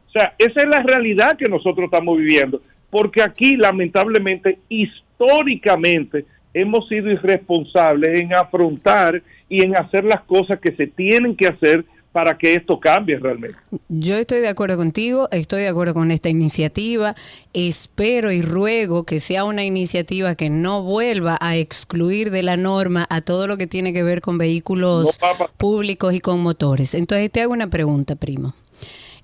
O 0.09 0.11
sea, 0.11 0.35
esa 0.39 0.63
es 0.63 0.69
la 0.69 0.83
realidad 0.83 1.37
que 1.37 1.49
nosotros 1.49 1.87
estamos 1.87 2.19
viviendo, 2.19 2.63
porque 2.91 3.23
aquí 3.23 3.57
lamentablemente, 3.57 4.59
históricamente, 4.69 6.25
hemos 6.53 6.89
sido 6.89 7.11
irresponsables 7.11 8.21
en 8.21 8.35
afrontar 8.35 9.23
y 9.49 9.63
en 9.63 9.77
hacer 9.77 10.05
las 10.05 10.23
cosas 10.23 10.61
que 10.61 10.73
se 10.77 10.87
tienen 10.87 11.37
que 11.37 11.49
hacer 11.49 11.85
para 12.15 12.39
que 12.39 12.55
esto 12.55 12.79
cambie 12.79 13.19
realmente. 13.19 13.59
Yo 13.89 14.17
estoy 14.17 14.39
de 14.39 14.47
acuerdo 14.47 14.77
contigo, 14.77 15.29
estoy 15.33 15.63
de 15.63 15.69
acuerdo 15.69 15.95
con 15.95 16.13
esta 16.13 16.29
iniciativa. 16.29 17.17
Espero 17.53 18.31
y 18.31 18.41
ruego 18.41 19.03
que 19.03 19.19
sea 19.19 19.43
una 19.43 19.65
iniciativa 19.65 20.37
que 20.37 20.49
no 20.49 20.85
vuelva 20.85 21.37
a 21.41 21.57
excluir 21.57 22.31
de 22.31 22.45
la 22.45 22.57
norma 22.57 23.05
a 23.11 23.21
todo 23.21 23.49
lo 23.49 23.57
que 23.57 23.67
tiene 23.67 23.93
que 23.93 24.05
ver 24.05 24.21
con 24.21 24.39
vehículos 24.39 25.19
No 25.21 25.47
públicos 25.57 26.15
y 26.15 26.21
con 26.21 26.41
motores. 26.41 26.95
Entonces 26.95 27.33
te 27.33 27.41
hago 27.41 27.53
una 27.53 27.69
pregunta, 27.69 28.15
primo. 28.15 28.55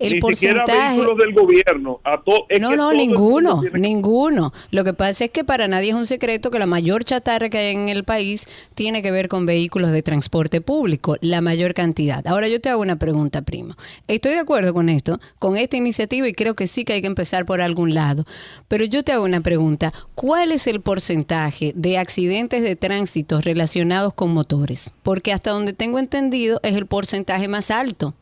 El 0.01 0.15
Ni 0.15 0.35
siquiera 0.35 0.65
vehículos 0.67 1.19
del 1.19 1.35
gobierno. 1.35 2.01
A 2.05 2.23
to- 2.23 2.47
es 2.49 2.59
no, 2.59 2.71
que 2.71 2.77
no, 2.77 2.93
ninguno, 2.93 3.63
ninguno. 3.75 4.53
Lo 4.71 4.83
que 4.83 4.95
pasa 4.95 5.27
es 5.27 5.31
que 5.31 5.45
para 5.45 5.69
nadie 5.69 5.91
es 5.91 5.95
un 5.95 6.07
secreto 6.07 6.51
que 6.51 6.59
la 6.59 6.65
mayor 6.67 7.05
chatarra 7.05 7.51
que 7.51 7.59
hay 7.59 7.75
en 7.75 7.91
el 7.91 8.05
país 8.05 8.47
tiene 8.75 9.03
que 9.03 9.11
ver 9.11 9.29
con 9.29 9.45
vehículos 9.45 9.91
de 9.93 10.03
transporte 10.03 10.63
público, 10.63 11.17
la 11.21 11.43
mayor 11.43 11.75
cantidad. 11.75 12.27
Ahora 12.27 12.49
yo 12.49 12.61
te 12.63 12.71
hago 12.71 12.81
una 12.81 12.97
pregunta, 12.97 13.43
primo. 13.43 13.77
Estoy 14.09 14.33
de 14.33 14.39
acuerdo 14.39 14.73
con 14.73 14.89
esto, 14.89 15.21
con 15.39 15.59
esta 15.59 15.77
iniciativa 15.77 16.27
y 16.27 16.33
creo 16.33 16.55
que 16.55 16.67
sí 16.67 16.85
que 16.85 16.95
hay 16.95 17.03
que 17.03 17.07
empezar 17.07 17.45
por 17.45 17.61
algún 17.61 17.93
lado. 17.93 18.25
Pero 18.69 18.87
yo 18.87 19.05
te 19.05 19.13
hago 19.13 19.25
una 19.25 19.43
pregunta. 19.43 19.93
¿Cuál 20.15 20.51
es 20.53 20.67
el 20.67 20.81
porcentaje 20.81 21.73
de 21.77 21.99
accidentes 21.99 22.63
de 22.63 22.75
tránsito 22.75 23.43
relacionados 23.43 24.15
con 24.15 24.33
motores? 24.33 24.95
Porque 25.03 25.35
hasta 25.35 25.51
donde 25.51 25.75
tengo 25.75 25.99
entendido 25.99 26.59
es 26.63 26.75
el 26.75 26.87
porcentaje 26.87 27.49
más 27.49 27.71
alto 27.71 28.15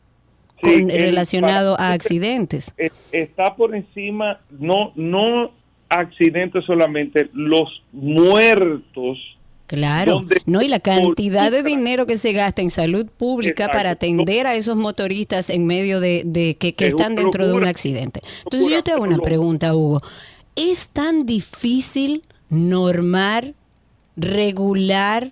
Sí, 0.63 0.81
con- 0.81 0.91
el- 0.91 0.97
relacionado 1.01 1.75
para- 1.77 1.89
a 1.89 1.93
accidentes. 1.93 2.73
es- 2.77 2.91
está 3.11 3.55
por 3.55 3.75
encima, 3.75 4.39
no, 4.59 4.91
no 4.95 5.51
accidentes 5.89 6.65
solamente, 6.65 7.29
los 7.33 7.81
muertos. 7.91 9.17
Claro, 9.67 10.21
no 10.47 10.63
y 10.63 10.67
la 10.67 10.79
cantidad 10.79 11.51
de 11.51 11.61
dinero 11.61 12.07
que 12.07 12.17
se 12.17 12.33
gasta 12.33 12.63
en 12.63 12.71
salud 12.71 13.05
pública 13.05 13.65
Exacto. 13.65 13.77
para 13.77 13.91
atender 13.91 14.47
a 14.47 14.55
esos 14.55 14.75
motoristas 14.75 15.51
en 15.51 15.67
medio 15.67 15.99
de, 15.99 16.23
de 16.25 16.55
que, 16.57 16.73
que 16.73 16.87
Es 16.87 16.95
están 16.95 17.15
dentro 17.15 17.45
de 17.47 17.53
un 17.53 17.65
accidente. 17.65 18.19
Entonces 18.45 18.67
yo 18.67 18.83
te 18.83 18.91
hago 18.93 19.03
una 19.03 19.19
pregunta, 19.19 19.75
Hugo. 19.75 20.01
¿Es 20.55 20.89
tan 20.89 21.27
difícil 21.27 22.23
normar, 22.49 23.53
regular 24.17 25.31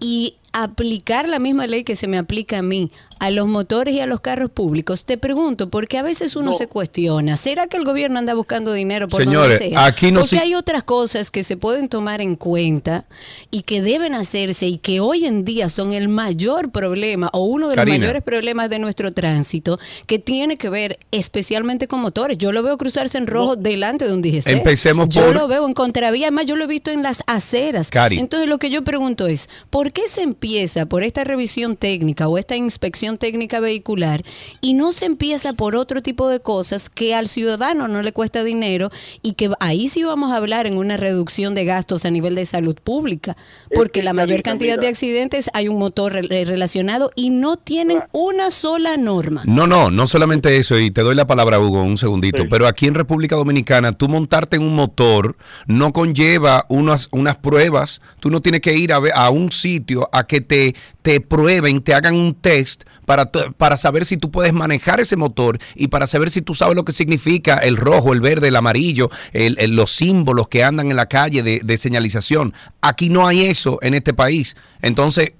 y 0.00 0.34
aplicar 0.52 1.28
la 1.28 1.38
misma 1.38 1.68
ley 1.68 1.84
que 1.84 1.94
se 1.94 2.08
me 2.08 2.18
aplica 2.18 2.58
a 2.58 2.62
mí 2.62 2.90
a 3.20 3.30
los 3.30 3.46
motores 3.46 3.94
y 3.94 4.00
a 4.00 4.06
los 4.06 4.20
carros 4.20 4.50
públicos? 4.50 5.04
Te 5.04 5.18
pregunto, 5.18 5.70
porque 5.70 5.98
a 5.98 6.02
veces 6.02 6.36
uno 6.36 6.52
No. 6.52 6.56
se 6.56 6.66
cuestiona, 6.68 7.36
¿será 7.36 7.66
que 7.66 7.76
el 7.76 7.84
gobierno 7.84 8.18
anda 8.18 8.34
buscando 8.34 8.72
dinero 8.72 9.08
por 9.08 9.22
Señores, 9.22 9.58
donde 9.58 9.74
sea? 9.74 9.86
aquí 9.86 10.12
no 10.12 10.20
porque 10.20 10.36
si- 10.36 10.42
hay 10.42 10.54
otras 10.54 10.82
cosas 10.82 11.30
que 11.30 11.44
se 11.44 11.56
pueden 11.56 11.88
tomar 11.88 12.20
en 12.20 12.36
cuenta 12.36 13.06
y 13.50 13.62
que 13.62 13.82
deben 13.82 14.14
hacerse 14.14 14.66
y 14.66 14.78
que 14.78 15.00
hoy 15.00 15.24
en 15.26 15.44
día 15.44 15.68
son 15.68 15.92
el 15.92 16.08
mayor 16.08 16.70
problema 16.70 17.30
o 17.32 17.44
uno 17.44 17.68
de 17.68 17.76
los 17.76 17.84
Karina. 17.84 17.98
mayores 17.98 18.22
problemas 18.22 18.70
de 18.70 18.78
nuestro 18.78 19.12
tránsito 19.12 19.78
que 20.06 20.18
tiene 20.18 20.56
que 20.56 20.68
ver 20.68 20.98
especialmente 21.10 21.88
con 21.88 22.00
motores. 22.00 22.38
Yo 22.38 22.52
lo 22.52 22.62
veo 22.62 22.76
cruzarse 22.78 23.18
en 23.18 23.26
rojo 23.26 23.56
delante 23.56 24.06
de 24.06 24.12
un 24.12 24.22
DGC. 24.22 24.50
Empecemos 24.50 25.08
Yo 25.08 25.24
por- 25.26 25.34
lo 25.34 25.48
veo 25.48 25.66
en 25.66 25.74
contravía, 25.74 26.26
además 26.26 26.46
yo 26.46 26.56
lo 26.56 26.64
he 26.64 26.66
visto 26.66 26.90
en 26.90 27.02
las 27.02 27.22
aceras. 27.26 27.90
Cari. 27.90 28.18
Entonces 28.18 28.48
lo 28.48 28.58
que 28.58 28.70
yo 28.70 28.82
pregunto 28.84 29.26
es, 29.26 29.48
¿por 29.70 29.92
qué 29.92 30.02
se 30.08 30.22
empieza 30.22 30.86
por 30.86 31.02
esta 31.02 31.24
revisión 31.24 31.76
técnica 31.76 32.28
o 32.28 32.38
esta 32.38 32.56
inspección 32.56 33.07
técnica 33.16 33.60
vehicular 33.60 34.22
y 34.60 34.74
no 34.74 34.92
se 34.92 35.06
empieza 35.06 35.52
por 35.54 35.74
otro 35.74 36.02
tipo 36.02 36.28
de 36.28 36.40
cosas 36.40 36.90
que 36.90 37.14
al 37.14 37.28
ciudadano 37.28 37.88
no 37.88 38.02
le 38.02 38.12
cuesta 38.12 38.44
dinero 38.44 38.90
y 39.22 39.32
que 39.32 39.50
ahí 39.60 39.88
sí 39.88 40.02
vamos 40.04 40.32
a 40.32 40.36
hablar 40.36 40.66
en 40.66 40.76
una 40.76 40.96
reducción 40.96 41.54
de 41.54 41.64
gastos 41.64 42.04
a 42.04 42.10
nivel 42.10 42.34
de 42.34 42.44
salud 42.44 42.76
pública? 42.82 43.36
Porque 43.74 44.00
que, 44.00 44.02
la 44.02 44.12
mayor 44.12 44.42
cantidad 44.42 44.78
de 44.78 44.88
accidentes 44.88 45.48
hay 45.54 45.68
un 45.68 45.78
motor 45.78 46.12
re- 46.12 46.44
relacionado 46.44 47.10
y 47.16 47.30
no 47.30 47.56
tienen 47.56 48.00
una 48.12 48.50
sola 48.50 48.96
norma. 48.96 49.42
No, 49.46 49.66
no, 49.66 49.90
no 49.90 50.06
solamente 50.06 50.56
eso, 50.58 50.78
y 50.78 50.90
te 50.90 51.02
doy 51.02 51.14
la 51.14 51.26
palabra, 51.26 51.58
Hugo, 51.60 51.82
un 51.82 51.96
segundito, 51.96 52.42
Sí. 52.42 52.48
pero 52.50 52.66
aquí 52.66 52.86
en 52.86 52.94
República 52.94 53.36
Dominicana, 53.36 53.92
tú 53.92 54.08
montarte 54.08 54.56
en 54.56 54.62
un 54.62 54.74
motor 54.74 55.36
no 55.66 55.92
conlleva 55.92 56.66
unas, 56.68 57.08
unas 57.12 57.36
pruebas, 57.36 58.00
tú 58.20 58.30
no 58.30 58.40
tienes 58.42 58.60
que 58.60 58.74
ir 58.74 58.92
a, 58.92 58.98
ver- 58.98 59.12
a 59.14 59.30
un 59.30 59.52
sitio 59.52 60.08
a 60.12 60.26
que 60.26 60.40
te, 60.40 60.74
te 61.02 61.20
prueben, 61.20 61.82
te 61.82 61.94
hagan 61.94 62.14
un 62.16 62.34
test 62.34 62.84
para, 63.08 63.30
para 63.56 63.78
saber 63.78 64.04
si 64.04 64.18
tú 64.18 64.30
puedes 64.30 64.52
manejar 64.52 65.00
ese 65.00 65.16
motor 65.16 65.56
y 65.74 65.88
para 65.88 66.06
saber 66.06 66.28
si 66.28 66.42
tú 66.42 66.52
sabes 66.52 66.76
lo 66.76 66.84
que 66.84 66.92
significa 66.92 67.56
el 67.56 67.78
rojo, 67.78 68.12
el 68.12 68.20
verde, 68.20 68.48
el 68.48 68.56
amarillo, 68.56 69.08
el- 69.32 69.56
el- 69.58 69.74
los 69.74 69.90
símbolos 69.92 70.48
que 70.48 70.62
andan 70.62 70.90
en 70.90 70.96
la 70.96 71.06
calle 71.06 71.42
de, 71.42 71.60
de 71.64 71.76
señalización. 71.78 72.52
Aquí 72.82 73.08
no 73.08 73.26
hay 73.26 73.46
eso 73.46 73.78
en 73.80 73.94
este 73.94 74.12
país. 74.12 74.56
Entonces, 74.82 75.32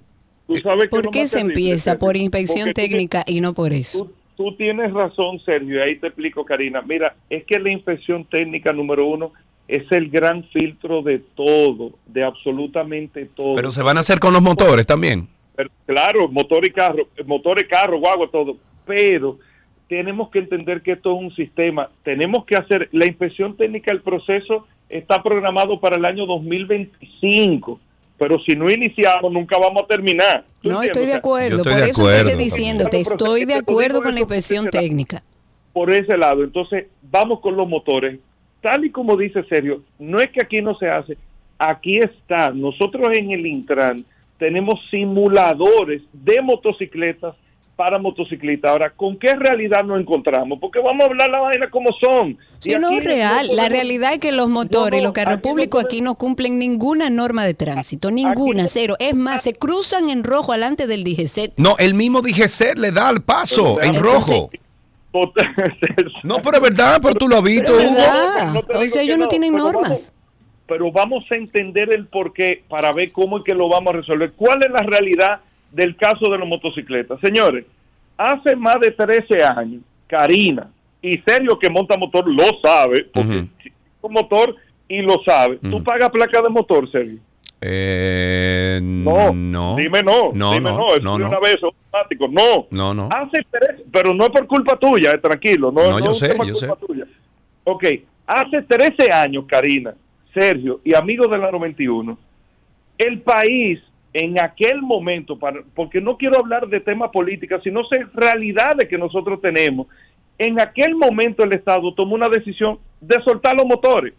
¿Por 0.91 1.11
qué 1.11 1.27
se 1.29 1.41
empieza 1.41 1.91
Sergio, 1.91 1.99
por 1.99 2.17
inspección 2.17 2.69
porque 2.69 2.71
tú 2.73 2.75
te- 2.81 2.89
técnica 2.89 3.23
y 3.27 3.43
no 3.43 3.53
por 3.53 3.75
eso? 3.75 3.99
Tú, 3.99 4.13
tú 4.45 4.57
tienes 4.57 4.91
razón, 4.95 5.39
Sergio, 5.45 5.77
y 5.79 5.83
ahí 5.83 5.99
te 5.99 6.07
explico, 6.07 6.43
Karina. 6.47 6.81
Mira, 6.81 7.15
es 7.29 7.45
que 7.45 7.59
la 7.59 7.71
inspección 7.71 8.25
técnica 8.25 8.73
número 8.73 9.07
uno 9.07 9.31
es 9.69 9.83
el 9.93 10.09
gran 10.09 10.45
filtro 10.45 11.03
de 11.03 11.19
todo, 11.37 11.93
de 12.07 12.25
absolutamente 12.25 13.27
todo. 13.37 13.57
pero 13.57 13.71
se 13.71 13.83
van 13.83 13.99
a 13.99 14.01
hacer 14.01 14.19
con 14.21 14.33
los 14.33 14.41
motores 14.41 14.87
también. 14.87 15.29
Pero, 15.59 15.71
claro, 15.87 16.29
motor 16.29 16.65
y 16.65 16.71
carro, 16.71 17.09
motor 17.27 17.61
y 17.61 17.67
carro, 17.67 17.99
guagua, 17.99 18.29
todo. 18.31 18.57
Pero 18.87 19.39
tenemos 19.89 20.31
que 20.31 20.39
entender 20.39 20.83
que 20.83 20.93
esto 20.93 21.13
es 21.17 21.21
un 21.21 21.35
sistema. 21.35 21.91
Tenemos 22.05 22.45
que 22.45 22.55
hacer 22.55 22.89
la 22.93 23.07
inspección 23.07 23.57
técnica, 23.57 23.93
el 23.93 24.01
proceso 24.03 24.69
está 24.89 25.21
programado 25.21 25.81
para 25.81 25.97
el 25.97 26.05
año 26.05 26.27
2025. 26.27 27.81
Pero 28.19 28.39
si 28.41 28.57
no 28.57 28.71
iniciamos, 28.71 29.33
nunca 29.33 29.59
vamos 29.59 29.83
a 29.83 29.87
terminar. 29.89 30.45
¿Tú 30.61 30.69
No, 30.69 30.77
entiendes? 30.77 30.91
estoy 30.91 31.07
de 31.07 31.15
acuerdo. 31.15 31.57
Estoy 31.59 31.73
Por 31.73 31.83
de 31.83 31.91
eso 31.91 32.03
acuerdo 32.03 32.19
empecé 32.31 32.37
diciéndote, 32.45 33.01
estoy 33.01 33.45
de 33.45 33.55
acuerdo 33.55 34.01
con 34.03 34.15
la 34.15 34.21
inspección 34.21 34.69
técnica. 34.71 35.23
por 35.73 35.93
ese 35.93 36.17
lado. 36.17 36.43
Entonces, 36.45 36.87
vamos 37.03 37.41
con 37.41 37.57
los 37.57 37.69
motores. 37.69 38.19
Tal 38.61 38.85
y 38.85 38.91
como 38.91 39.17
dice 39.17 39.45
Sergio, 39.49 39.83
no 40.01 40.19
es 40.21 40.29
que 40.31 40.41
aquí 40.43 40.61
no 40.61 40.77
se 40.77 40.89
hace, 40.89 41.17
aquí 41.59 41.99
está. 41.99 42.51
Nosotros 42.51 43.09
en 43.17 43.31
el 43.31 43.47
Intran 43.47 44.05
tenemos 44.39 44.79
simuladores 44.91 46.03
de 46.13 46.41
motocicletas 46.43 47.35
para 47.77 47.99
motociclistas. 47.99 48.73
Ahora, 48.73 48.91
¿con 48.91 49.17
qué 49.19 49.35
realidad 49.37 49.85
nos 49.85 50.01
encontramos? 50.01 50.59
Porque 50.61 50.81
vamos 50.81 51.03
a 51.03 51.05
hablar 51.11 51.31
la 51.31 51.39
vaina 51.41 51.71
como 51.71 51.91
son. 52.01 52.37
Sí, 52.59 52.73
Y 52.73 52.79
no 52.79 52.91
real. 52.99 53.47
no 53.49 53.55
La 53.55 53.69
realidad 53.69 54.15
es 54.15 54.19
que 54.19 54.33
los 54.33 54.49
motores, 54.49 54.99
No, 54.99 55.03
no, 55.05 55.09
los 55.09 55.13
carros 55.13 55.39
públicos 55.41 55.85
aquí 55.85 56.01
no 56.01 56.17
cumplen 56.17 56.59
ninguna 56.59 57.09
norma 57.09 57.45
de 57.45 57.55
tránsito, 57.55 58.11
ninguna, 58.11 58.63
no- 58.63 58.69
cero. 58.69 58.97
Es 58.99 59.15
más, 59.15 59.43
se 59.45 59.53
cruzan 59.55 60.09
en 60.09 60.25
rojo 60.25 60.53
alante 60.53 60.89
del 60.89 61.05
DGC. 61.05 61.53
No, 61.57 61.77
el 61.79 61.95
mismo 61.95 62.21
DGC 62.21 62.75
le 62.77 62.91
da 62.91 63.11
el 63.11 63.23
paso 63.23 63.77
Pero, 63.77 63.89
en 63.91 63.95
entonces- 63.95 64.37
rojo. 64.37 64.51
No, 66.23 66.37
pero 66.43 66.57
es 66.59 66.63
verdad, 66.63 66.99
pero 67.03 67.15
tú 67.15 67.29
lo 67.29 67.37
has 67.39 67.43
visto, 67.43 67.73
Hugo. 67.73 68.61
O 68.75 68.83
sea, 68.85 69.03
ellos 69.03 69.19
no 69.19 69.25
no, 69.25 69.29
tienen 69.29 69.55
normas. 69.55 70.13
Pero 70.69 70.93
vamos 70.93 71.25
a 71.31 71.35
entender 71.37 71.93
el 71.95 72.07
porqué 72.07 72.63
para 72.69 72.93
ver 72.93 73.11
cómo 73.11 73.39
es 73.39 73.45
que 73.45 73.55
lo 73.55 73.69
vamos 73.71 73.95
a 73.95 73.97
resolver. 73.97 74.33
¿Cuál 74.37 74.59
es 74.65 74.71
la 74.71 74.83
realidad 74.83 75.41
del 75.73 75.97
caso 75.97 76.31
de 76.31 76.39
las 76.39 76.47
motocicletas? 76.47 77.19
Señores, 77.21 77.65
hace 78.19 78.55
más 78.55 78.77
de 78.81 78.91
13 78.91 79.43
años, 79.43 79.81
Karina, 80.07 80.69
y 81.01 81.15
Sergio 81.27 81.59
que 81.59 81.71
monta 81.71 81.97
motor 81.97 82.29
lo 82.29 82.45
sabe, 82.63 83.05
porque 83.13 83.39
Ujú. 83.39 83.49
un 84.03 84.13
motor 84.13 84.55
y 84.89 85.01
lo 85.01 85.15
sabe. 85.25 85.57
¿Tú 85.57 85.77
Ujú. 85.77 85.85
pagas 85.85 86.11
placa 86.11 86.43
de 86.43 86.51
motor, 86.51 86.91
Sergio? 86.91 87.19
Eh, 87.61 88.79
No, 88.83 89.33
no. 89.33 89.75
dime 89.77 90.03
no, 90.03 90.31
No, 90.35 90.53
dime 90.53 90.71
no, 90.71 90.97
no, 91.01 91.19
no, 91.19 91.27
una 91.29 91.41
vez, 91.41 91.57
automático, 91.63 92.29
no. 92.29 92.67
No, 92.71 92.93
no. 92.95 93.09
Hace 93.11 93.41
tres, 93.51 93.83
pero 93.91 94.13
no 94.13 94.25
es 94.25 94.31
por 94.31 94.47
culpa 94.47 94.77
tuya, 94.79 95.13
eh, 95.13 95.19
tranquilo, 95.19 95.73
no, 95.73 95.83
No, 95.91 95.99
no 95.99 96.07
yo 96.07 96.13
sé, 96.13 96.29
yo 96.29 96.37
culpa 96.37 96.55
sé. 96.55 96.87
tuya. 96.87 97.05
Ok, 97.65 97.85
hace 98.27 98.63
13 98.63 99.11
años, 99.11 99.45
Karina, 99.49 99.95
Sergio 100.41 100.81
y 100.85 100.95
amigos 100.95 101.31
de 101.31 101.39
la 101.39 101.51
91, 101.51 102.19
el 102.99 103.21
país 103.21 103.81
en 104.13 104.39
aquel 104.41 104.81
momento, 104.83 105.39
para, 105.39 105.63
porque 105.75 106.01
no 106.01 106.17
quiero 106.17 106.39
hablar 106.39 106.69
de 106.69 106.81
temas 106.81 107.11
políticos, 107.11 107.61
sino 107.63 107.83
de 107.91 108.07
realidades 108.15 108.89
que 108.89 108.99
nosotros 108.99 109.41
tenemos, 109.41 109.87
en 110.39 110.61
aquel 110.61 110.95
momento 110.95 111.45
el 111.45 111.53
Estado 111.53 111.93
tomó 111.95 112.15
una 112.15 112.29
decisión 112.29 112.79
de 113.01 113.17
soltar 113.23 113.55
los 113.57 113.67
motores. 113.67 114.15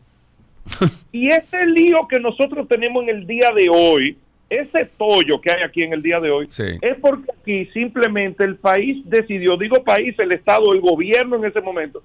y 1.12 1.27
este 1.29 1.65
lío 1.65 2.08
que 2.08 2.19
nosotros 2.19 2.67
tenemos 2.67 3.03
en 3.03 3.10
el 3.10 3.27
día 3.27 3.49
de 3.55 3.67
hoy, 3.69 4.17
ese 4.49 4.86
tollo 4.97 5.39
que 5.41 5.51
hay 5.51 5.63
aquí 5.63 5.82
en 5.84 5.93
el 5.93 6.01
día 6.01 6.19
de 6.19 6.32
hoy, 6.32 6.47
Sí. 6.49 6.63
es 6.82 6.97
porque 6.99 7.32
aquí 7.39 7.65
simplemente 7.73 8.43
el 8.43 8.55
país 8.58 8.97
decidió, 9.05 9.58
digo 9.58 9.84
país, 9.84 10.17
el 10.19 10.32
Estado, 10.32 10.73
el 10.73 10.82
gobierno 10.82 11.38
en 11.38 11.45
ese 11.45 11.62
momento, 11.62 12.03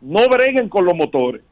no 0.00 0.28
breguen 0.28 0.68
con 0.68 0.84
los 0.84 0.94
motores. 0.94 1.42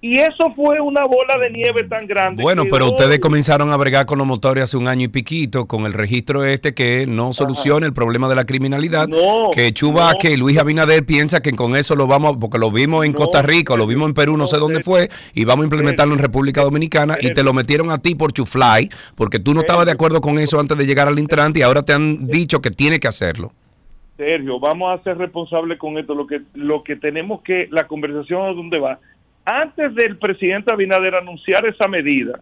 Y 0.00 0.16
eso 0.18 0.52
fue 0.54 0.80
una 0.80 1.04
bola 1.04 1.36
de 1.40 1.50
nieve 1.50 1.82
tan 1.88 2.06
grande. 2.06 2.40
Bueno, 2.40 2.62
pero 2.70 2.86
ustedes 2.86 3.18
comenzaron 3.18 3.72
a 3.72 3.76
bregar 3.76 4.06
con 4.06 4.18
los 4.18 4.28
motores 4.28 4.62
hace 4.62 4.76
un 4.76 4.86
año 4.86 5.06
y 5.06 5.08
piquito 5.08 5.66
con 5.66 5.86
el 5.86 5.92
registro 5.92 6.44
este 6.44 6.72
que 6.72 7.04
no 7.08 7.32
soluciona 7.32 7.84
el 7.84 7.92
problema 7.92 8.28
de 8.28 8.36
la 8.36 8.44
criminalidad. 8.44 9.08
No, 9.08 9.50
que 9.52 9.72
Chubaque 9.72 10.28
no. 10.28 10.34
y 10.34 10.36
Luis 10.36 10.58
Abinader 10.58 11.04
piensa 11.04 11.40
que 11.42 11.50
con 11.50 11.74
eso 11.74 11.96
lo 11.96 12.06
vamos, 12.06 12.36
a- 12.36 12.38
porque 12.38 12.58
lo 12.58 12.70
vimos 12.70 13.06
en 13.06 13.10
No, 13.10 13.18
Costa 13.18 13.42
Rica, 13.42 13.74
lo 13.74 13.88
vimos 13.88 14.08
en 14.08 14.14
Perú, 14.14 14.36
no, 14.36 14.46
sé 14.46 14.58
dónde 14.58 14.84
fue, 14.84 15.08
y 15.34 15.44
vamos 15.44 15.64
a 15.64 15.66
implementarlo 15.66 16.14
en 16.14 16.20
República 16.20 16.62
Dominicana 16.62 17.16
y 17.20 17.32
te 17.32 17.42
lo 17.42 17.52
metieron 17.52 17.90
a 17.90 17.98
ti 17.98 18.14
por 18.14 18.32
chufly, 18.32 18.88
porque 19.16 19.40
tú 19.40 19.52
no 19.52 19.60
estabas 19.60 19.86
de 19.86 19.92
acuerdo 19.92 20.20
con 20.20 20.38
eso 20.38 20.60
antes 20.60 20.78
de 20.78 20.86
llegar 20.86 21.08
al 21.08 21.18
intrante 21.18 21.58
y 21.58 21.62
ahora 21.62 21.82
te 21.82 21.92
han 21.92 22.28
dicho 22.28 22.60
que 22.62 22.70
tiene 22.70 23.00
que 23.00 23.08
hacerlo. 23.08 23.52
Sergio, 24.16 24.60
vamos 24.60 24.98
a 24.98 25.02
ser 25.02 25.16
responsables 25.16 25.78
con 25.78 25.96
esto. 25.98 26.14
Lo 26.14 26.26
que, 26.26 26.40
lo 26.54 26.82
que 26.82 26.96
tenemos 26.96 27.40
que, 27.42 27.68
la 27.70 27.86
conversación 27.86 28.42
a 28.42 28.52
dónde 28.52 28.78
va. 28.78 28.98
Antes 29.50 29.94
del 29.94 30.18
presidente 30.18 30.70
Abinader 30.70 31.14
anunciar 31.14 31.64
esa 31.64 31.88
medida, 31.88 32.38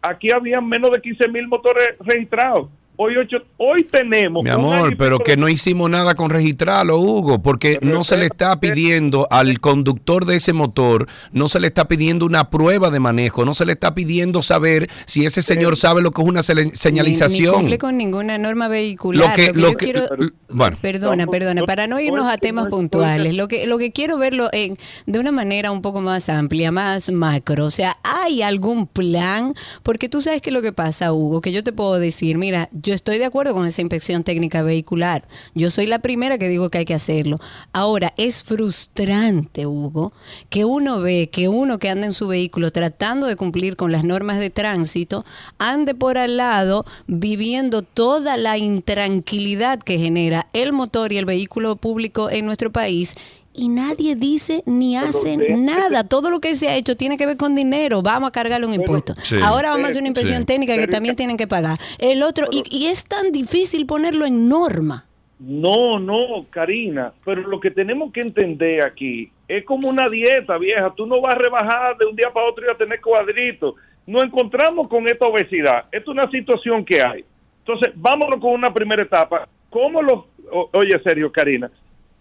aquí 0.00 0.32
había 0.32 0.58
menos 0.58 0.90
de 0.90 1.02
15 1.02 1.28
mil 1.28 1.46
motores 1.46 1.96
registrados. 2.00 2.70
Hoy, 2.96 3.16
ocho, 3.16 3.38
hoy 3.56 3.82
tenemos. 3.82 4.44
Mi 4.44 4.50
amor, 4.50 4.96
pero 4.96 5.18
que 5.18 5.36
no 5.36 5.48
hicimos 5.48 5.90
nada 5.90 6.14
con 6.14 6.30
registrarlo, 6.30 7.00
Hugo, 7.00 7.42
porque 7.42 7.78
Pero 7.80 7.92
no 7.92 8.04
se 8.04 8.16
le 8.16 8.26
está 8.26 8.60
pidiendo 8.60 9.26
al 9.32 9.58
conductor 9.58 10.24
de 10.26 10.36
ese 10.36 10.52
motor, 10.52 11.08
no 11.32 11.48
se 11.48 11.58
le 11.58 11.66
está 11.66 11.88
pidiendo 11.88 12.24
una 12.24 12.50
prueba 12.50 12.90
de 12.90 13.00
manejo, 13.00 13.44
no 13.44 13.52
se 13.52 13.66
le 13.66 13.72
está 13.72 13.94
pidiendo 13.96 14.42
saber 14.42 14.88
si 15.06 15.24
ese 15.26 15.42
señor 15.42 15.76
sabe 15.76 16.02
lo 16.02 16.12
que 16.12 16.22
es 16.22 16.28
una 16.28 16.40
sele- 16.42 16.66
Ni, 16.66 16.70
ni 16.70 16.76
señalización. 16.76 17.54
cumple 17.54 17.78
con 17.78 17.96
ninguna 17.96 18.38
norma 18.38 18.68
vehicular. 18.68 19.28
Lo 19.30 19.34
que- 19.34 19.46
Lo 19.48 19.52
que 19.54 19.60
lo 19.60 19.70
yo 19.72 19.76
que- 19.76 19.84
quiero- 19.86 20.08
bueno. 20.50 20.76
Perdona, 20.80 21.26
perdona, 21.26 21.62
para 21.64 21.88
no 21.88 21.96
no 21.96 22.00
irnos 22.00 22.32
a 22.32 22.38
temas 22.38 22.66
puntuales, 22.68 23.36
lo 23.36 23.46
que, 23.48 23.66
lo 23.66 23.78
que 23.78 23.90
quiero 23.92 24.18
verlo 24.18 24.48
en, 24.52 24.76
de 25.06 25.18
una 25.18 25.30
manera 25.32 25.70
un 25.72 25.82
poco 25.82 26.00
más 26.00 26.28
amplia, 26.28 26.70
más 26.72 27.10
macro, 27.10 27.66
o 27.66 27.70
sea, 27.70 27.96
¿hay 28.04 28.42
algún 28.42 28.86
plan? 28.86 29.52
Porque 29.82 30.08
tú 30.08 30.20
sabes 30.20 30.40
que 30.42 30.50
lo 30.52 30.60
que 30.62 30.72
pasa, 30.72 31.12
Hugo, 31.12 31.40
que 31.40 31.50
yo 31.52 31.62
te 31.64 31.72
puedo 31.72 31.98
decir, 31.98 32.36
mira, 32.38 32.68
yo 32.84 32.94
estoy 32.94 33.18
de 33.18 33.24
acuerdo 33.24 33.54
con 33.54 33.66
esa 33.66 33.80
inspección 33.80 34.24
técnica 34.24 34.62
vehicular, 34.62 35.26
yo 35.54 35.70
soy 35.70 35.86
la 35.86 36.00
primera 36.00 36.36
que 36.38 36.48
digo 36.48 36.68
que 36.68 36.78
hay 36.78 36.84
que 36.84 36.94
hacerlo. 36.94 37.38
Ahora, 37.72 38.12
es 38.18 38.44
frustrante, 38.44 39.66
Hugo, 39.66 40.12
que 40.50 40.66
uno 40.66 41.00
ve 41.00 41.30
que 41.32 41.48
uno 41.48 41.78
que 41.78 41.88
anda 41.88 42.06
en 42.06 42.12
su 42.12 42.28
vehículo 42.28 42.70
tratando 42.70 43.26
de 43.26 43.36
cumplir 43.36 43.76
con 43.76 43.90
las 43.90 44.04
normas 44.04 44.38
de 44.38 44.50
tránsito, 44.50 45.24
ande 45.58 45.94
por 45.94 46.18
al 46.18 46.36
lado 46.36 46.84
viviendo 47.06 47.82
toda 47.82 48.36
la 48.36 48.58
intranquilidad 48.58 49.78
que 49.80 49.98
genera 49.98 50.48
el 50.52 50.72
motor 50.72 51.12
y 51.12 51.16
el 51.16 51.24
vehículo 51.24 51.76
público 51.76 52.30
en 52.30 52.44
nuestro 52.44 52.70
país. 52.70 53.16
Y 53.56 53.68
nadie 53.68 54.16
dice 54.16 54.62
ni 54.66 54.96
hace 54.96 55.36
nada. 55.56 56.02
Todo 56.08 56.28
lo 56.30 56.40
que 56.40 56.56
se 56.56 56.68
ha 56.68 56.76
hecho 56.76 56.96
tiene 56.96 57.16
que 57.16 57.24
ver 57.26 57.36
con 57.36 57.54
dinero. 57.54 58.02
Vamos 58.02 58.28
a 58.28 58.32
cargarle 58.32 58.66
un 58.66 58.74
impuesto. 58.74 59.14
Sí. 59.22 59.36
Ahora 59.42 59.70
vamos 59.70 59.86
a 59.86 59.90
hacer 59.90 60.02
una 60.02 60.08
inspección 60.08 60.40
Sí. 60.40 60.44
técnica 60.46 60.76
que 60.76 60.88
también 60.88 61.14
tienen 61.14 61.36
que 61.36 61.46
pagar. 61.46 61.78
El 61.98 62.22
otro, 62.24 62.48
y, 62.50 62.64
y 62.70 62.86
es 62.86 63.04
tan 63.04 63.30
difícil 63.30 63.86
ponerlo 63.86 64.24
en 64.26 64.48
norma. 64.48 65.06
No, 65.38 65.98
no, 65.98 66.46
Karina, 66.50 67.12
pero 67.24 67.42
lo 67.42 67.60
que 67.60 67.70
tenemos 67.70 68.12
que 68.12 68.20
entender 68.20 68.82
aquí 68.82 69.30
es 69.46 69.64
como 69.64 69.88
una 69.88 70.08
dieta 70.08 70.56
vieja. 70.58 70.92
Tú 70.96 71.06
no 71.06 71.20
vas 71.20 71.34
a 71.34 71.38
rebajar 71.38 71.96
de 71.98 72.06
un 72.06 72.16
día 72.16 72.32
para 72.32 72.48
otro 72.48 72.64
y 72.66 72.70
a 72.72 72.76
tener 72.76 73.00
cuadritos. 73.00 73.74
Nos 74.06 74.24
encontramos 74.24 74.88
con 74.88 75.06
esta 75.06 75.26
obesidad. 75.26 75.84
Esto 75.92 76.10
es 76.12 76.18
una 76.18 76.30
situación 76.30 76.84
que 76.84 77.00
hay. 77.02 77.24
Entonces, 77.60 77.90
vámonos 77.94 78.40
con 78.40 78.52
una 78.52 78.72
primera 78.72 79.02
etapa. 79.02 79.48
¿Cómo 79.70 80.02
lo, 80.02 80.26
o- 80.52 80.70
oye, 80.72 80.98
serio, 81.02 81.30
Karina, 81.32 81.70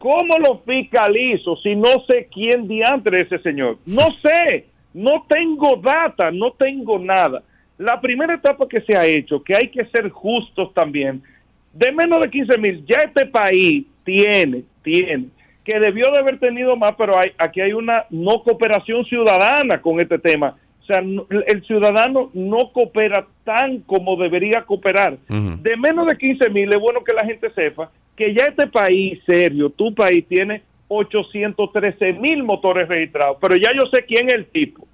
cómo 0.04 0.38
lo 0.38 0.58
fiscalizo 0.66 1.56
si 1.64 1.78
no 1.78 1.88
sé 2.10 2.28
quién 2.30 2.68
diantre 2.68 3.22
es 3.22 3.32
ese 3.32 3.42
señor? 3.42 3.78
No 3.86 4.12
sé, 4.12 4.66
no 4.94 5.26
tengo 5.30 5.78
data, 5.78 6.30
no 6.30 6.52
tengo 6.52 7.00
nada. 7.00 7.42
La 7.78 8.02
primera 8.02 8.34
etapa 8.34 8.68
que 8.68 8.82
se 8.82 8.98
ha 8.98 9.06
hecho, 9.06 9.42
que 9.42 9.56
hay 9.56 9.70
que 9.70 9.86
ser 9.86 10.10
justos 10.10 10.74
también, 10.74 11.24
de 11.72 11.90
menos 11.94 12.20
de 12.20 12.30
15 12.30 12.58
mil, 12.58 12.86
ya 12.86 12.98
este 12.98 13.28
país 13.28 13.86
tiene, 14.04 14.64
tiene, 14.84 15.28
que 15.64 15.80
debió 15.80 16.12
de 16.12 16.20
haber 16.20 16.38
tenido 16.38 16.76
más, 16.76 16.96
pero 16.98 17.18
hay, 17.18 17.32
aquí 17.38 17.62
hay 17.62 17.72
una 17.72 18.06
no 18.10 18.44
cooperación 18.44 19.06
ciudadana 19.06 19.82
con 19.82 20.02
este 20.02 20.20
tema. 20.20 20.58
O 20.84 20.86
sea, 20.86 21.00
el 21.00 21.64
ciudadano 21.66 22.30
no 22.34 22.72
coopera 22.74 23.26
tan 23.46 23.80
como 23.80 24.18
debería 24.18 24.64
cooperar. 24.64 25.18
De 25.30 25.78
menos 25.78 26.08
de 26.08 26.18
15 26.18 26.50
mil, 26.50 26.70
es 26.74 26.80
bueno 26.80 27.04
que 27.04 27.14
la 27.14 27.26
gente 27.26 27.50
sepa 27.54 27.90
que 28.18 28.34
ya 28.34 28.46
este 28.46 28.68
país, 28.68 29.20
serio, 29.26 29.70
tu 29.70 29.96
país 29.96 30.26
tiene 30.28 30.62
813 30.90 32.14
mil 32.14 32.44
motores 32.44 32.88
registrados, 32.88 33.38
pero 33.42 33.56
ya 33.56 33.70
yo 33.74 33.90
sé 33.92 34.04
quién 34.06 34.28
es 34.28 34.36
el 34.36 34.46
tipo 34.48 34.86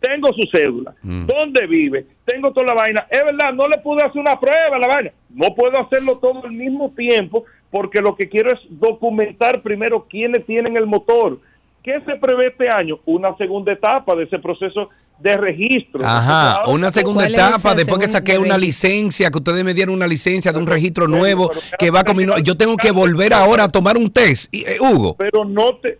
tengo 0.00 0.28
su 0.34 0.42
cédula, 0.52 0.94
Mm. 1.02 1.24
dónde 1.24 1.66
vive, 1.66 2.04
tengo 2.26 2.52
toda 2.52 2.66
la 2.66 2.74
vaina. 2.74 3.06
Es 3.10 3.22
verdad, 3.24 3.54
no 3.54 3.64
le 3.66 3.78
pude 3.78 4.02
hacer 4.02 4.20
una 4.20 4.38
prueba 4.38 4.76
a 4.76 4.78
la 4.78 4.86
vaina. 4.86 5.12
No 5.30 5.54
puedo 5.54 5.80
hacerlo 5.80 6.18
todo 6.18 6.44
al 6.44 6.52
mismo 6.52 6.92
tiempo 6.94 7.44
porque 7.70 8.02
lo 8.02 8.14
que 8.14 8.28
quiero 8.28 8.52
es 8.52 8.60
documentar 8.68 9.62
primero 9.62 10.04
quiénes 10.06 10.44
tienen 10.44 10.76
el 10.76 10.84
motor. 10.84 11.38
¿Qué 11.82 12.00
se 12.04 12.16
prevé 12.16 12.48
este 12.48 12.68
año? 12.68 12.98
Una 13.06 13.34
segunda 13.38 13.72
etapa 13.72 14.14
de 14.14 14.24
ese 14.24 14.38
proceso 14.38 14.90
de 15.18 15.36
registro. 15.36 16.04
Ajá, 16.06 16.66
una 16.68 16.90
segunda 16.90 17.22
¿Cuál 17.24 17.34
es 17.34 17.38
etapa, 17.40 17.74
después 17.74 18.00
que 18.00 18.08
saqué 18.08 18.36
una 18.38 18.58
licencia, 18.58 19.30
que 19.30 19.38
ustedes 19.38 19.64
me 19.64 19.72
dieron 19.72 19.94
una 19.94 20.06
licencia 20.06 20.52
de 20.52 20.58
un 20.58 20.66
registro 20.66 21.06
pero- 21.06 21.16
nuevo 21.18 21.48
pero- 21.48 21.60
que 21.78 21.90
va 21.90 22.04
con 22.04 22.16
mi 22.16 22.24
no- 22.24 22.38
Yo 22.38 22.56
tengo 22.56 22.76
que 22.76 22.90
volver 22.90 23.32
ahora 23.32 23.64
a 23.64 23.68
tomar 23.68 23.96
un 23.96 24.10
test. 24.10 24.54
Y, 24.54 24.64
eh, 24.66 24.76
Hugo, 24.80 25.16
Pero 25.16 25.44
no 25.44 25.76
te... 25.76 25.98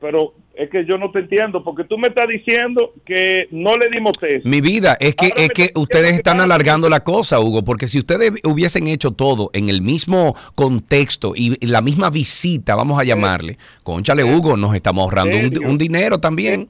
Pero 0.00 0.32
es 0.54 0.68
que 0.70 0.84
yo 0.86 0.96
no 0.98 1.10
te 1.10 1.20
entiendo 1.20 1.62
porque 1.62 1.84
tú 1.84 1.96
me 1.98 2.08
estás 2.08 2.26
diciendo 2.26 2.92
que 3.04 3.46
no 3.50 3.76
le 3.76 3.88
dimos 3.90 4.12
test. 4.18 4.44
mi 4.46 4.60
vida, 4.60 4.96
es 4.98 5.14
que, 5.14 5.26
Ahora 5.26 5.42
es 5.42 5.48
que 5.50 5.72
ustedes 5.74 6.10
que 6.10 6.16
están 6.16 6.40
alargando 6.40 6.88
la 6.88 7.00
cosa, 7.00 7.38
Hugo, 7.40 7.62
porque 7.62 7.86
si 7.86 7.98
ustedes 7.98 8.32
hubiesen 8.44 8.86
hecho 8.86 9.10
todo 9.10 9.50
en 9.52 9.68
el 9.68 9.82
mismo 9.82 10.34
contexto 10.54 11.34
y 11.36 11.64
la 11.66 11.82
misma 11.82 12.10
visita, 12.10 12.74
vamos 12.74 12.98
a 12.98 13.04
llamarle, 13.04 13.58
conchale, 13.82 14.24
Hugo, 14.24 14.56
nos 14.56 14.74
estamos 14.74 15.02
ahorrando 15.04 15.36
un 15.68 15.78
dinero 15.78 16.18
también. 16.18 16.68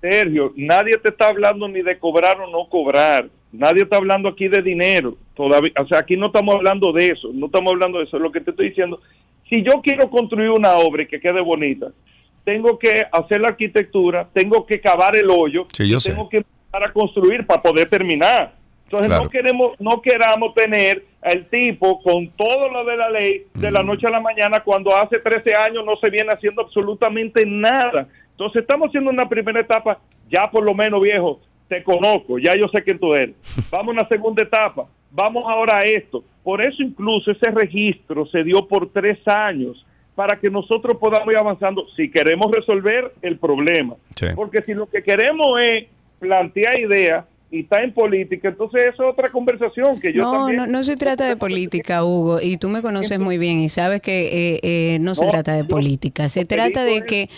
Sergio, 0.00 0.52
nadie 0.56 0.96
te 0.98 1.10
está 1.10 1.28
hablando 1.28 1.68
ni 1.68 1.82
de 1.82 1.98
cobrar 1.98 2.40
o 2.40 2.50
no 2.50 2.68
cobrar. 2.68 3.26
Nadie 3.52 3.82
está 3.82 3.96
hablando 3.96 4.28
aquí 4.28 4.48
de 4.48 4.62
dinero. 4.62 5.16
Todavía, 5.34 5.72
o 5.80 5.86
sea, 5.86 5.98
aquí 5.98 6.16
no 6.16 6.26
estamos 6.26 6.54
hablando 6.54 6.92
de 6.92 7.08
eso. 7.08 7.30
No 7.34 7.46
estamos 7.46 7.72
hablando 7.72 7.98
de 7.98 8.04
eso. 8.04 8.18
Lo 8.18 8.30
que 8.32 8.40
te 8.40 8.50
estoy 8.50 8.68
diciendo, 8.70 9.00
Si 9.48 9.62
yo 9.64 9.80
quiero 9.82 10.08
construir 10.08 10.48
una 10.50 10.74
obra 10.76 11.02
y 11.02 11.06
que 11.08 11.18
quede 11.18 11.40
bonita, 11.42 11.88
tengo 12.44 12.78
que 12.78 13.02
hacer 13.10 13.40
la 13.40 13.48
arquitectura, 13.48 14.28
tengo 14.32 14.64
que 14.64 14.80
cavar 14.80 15.16
el 15.16 15.28
hoyo, 15.28 15.66
Sí, 15.72 15.88
yo 15.90 15.98
sé. 15.98 16.12
tengo 16.12 16.28
que 16.28 16.36
empezar 16.38 16.84
a 16.84 16.92
construir 16.92 17.44
para 17.44 17.60
poder 17.60 17.88
terminar. 17.88 18.54
Entonces 18.84 19.08
Claro. 19.08 19.24
no 19.24 19.28
queremos, 19.30 19.72
no 19.80 20.00
queramos 20.00 20.54
tener 20.54 21.04
al 21.20 21.46
tipo 21.48 22.00
con 22.00 22.28
todo 22.30 22.68
lo 22.70 22.84
de 22.84 22.96
la 22.96 23.10
ley 23.10 23.46
de 23.54 23.70
Mm. 23.70 23.74
la 23.74 23.82
noche 23.82 24.06
a 24.06 24.10
la 24.10 24.20
mañana 24.20 24.60
cuando 24.60 24.94
hace 24.96 25.18
13 25.18 25.52
años 25.54 25.84
no 25.84 25.96
se 25.96 26.10
viene 26.10 26.30
haciendo 26.32 26.62
absolutamente 26.62 27.44
nada. 27.44 28.06
Entonces 28.40 28.62
estamos 28.62 28.88
haciendo 28.88 29.10
una 29.10 29.28
primera 29.28 29.60
etapa, 29.60 30.00
ya 30.30 30.50
por 30.50 30.64
lo 30.64 30.72
menos 30.74 31.02
viejo, 31.02 31.40
te 31.68 31.82
conozco, 31.84 32.38
ya 32.38 32.56
yo 32.56 32.68
sé 32.68 32.82
quién 32.82 32.98
tú 32.98 33.12
eres. 33.12 33.34
Vamos 33.70 33.88
a 33.88 34.00
una 34.00 34.08
segunda 34.08 34.42
etapa, 34.42 34.86
vamos 35.10 35.44
ahora 35.46 35.76
a 35.76 35.80
esto. 35.82 36.24
Por 36.42 36.62
eso 36.66 36.82
incluso 36.82 37.30
ese 37.32 37.50
registro 37.50 38.24
se 38.26 38.42
dio 38.42 38.66
por 38.66 38.90
tres 38.92 39.18
años 39.28 39.84
para 40.14 40.40
que 40.40 40.48
nosotros 40.48 40.96
podamos 40.98 41.28
ir 41.30 41.36
avanzando 41.38 41.84
si 41.94 42.10
queremos 42.10 42.50
resolver 42.50 43.12
el 43.20 43.36
problema. 43.36 43.96
Sí. 44.16 44.26
Porque 44.34 44.62
si 44.62 44.72
lo 44.72 44.88
que 44.88 45.02
queremos 45.02 45.46
es 45.62 45.88
plantear 46.18 46.80
ideas 46.80 47.26
y 47.50 47.60
está 47.60 47.82
en 47.82 47.92
política, 47.92 48.48
entonces 48.48 48.84
eso 48.94 49.02
es 49.04 49.10
otra 49.12 49.28
conversación 49.28 50.00
que 50.00 50.14
yo 50.14 50.22
No, 50.22 50.32
también... 50.32 50.56
no, 50.56 50.66
no 50.66 50.82
se 50.82 50.96
trata 50.96 51.26
de 51.28 51.36
política, 51.36 52.04
Hugo, 52.04 52.40
y 52.40 52.56
tú 52.56 52.70
me 52.70 52.80
conoces 52.80 53.18
muy 53.18 53.36
bien 53.36 53.58
y 53.60 53.68
sabes 53.68 54.00
que 54.00 54.54
eh, 54.54 54.60
eh, 54.62 54.98
no 55.00 55.14
se 55.14 55.26
No, 55.26 55.30
trata 55.30 55.52
de 55.54 55.64
política, 55.64 56.28
se 56.28 56.46
trata 56.46 56.84
de 56.84 56.96
es- 56.96 57.02
que, 57.04 57.28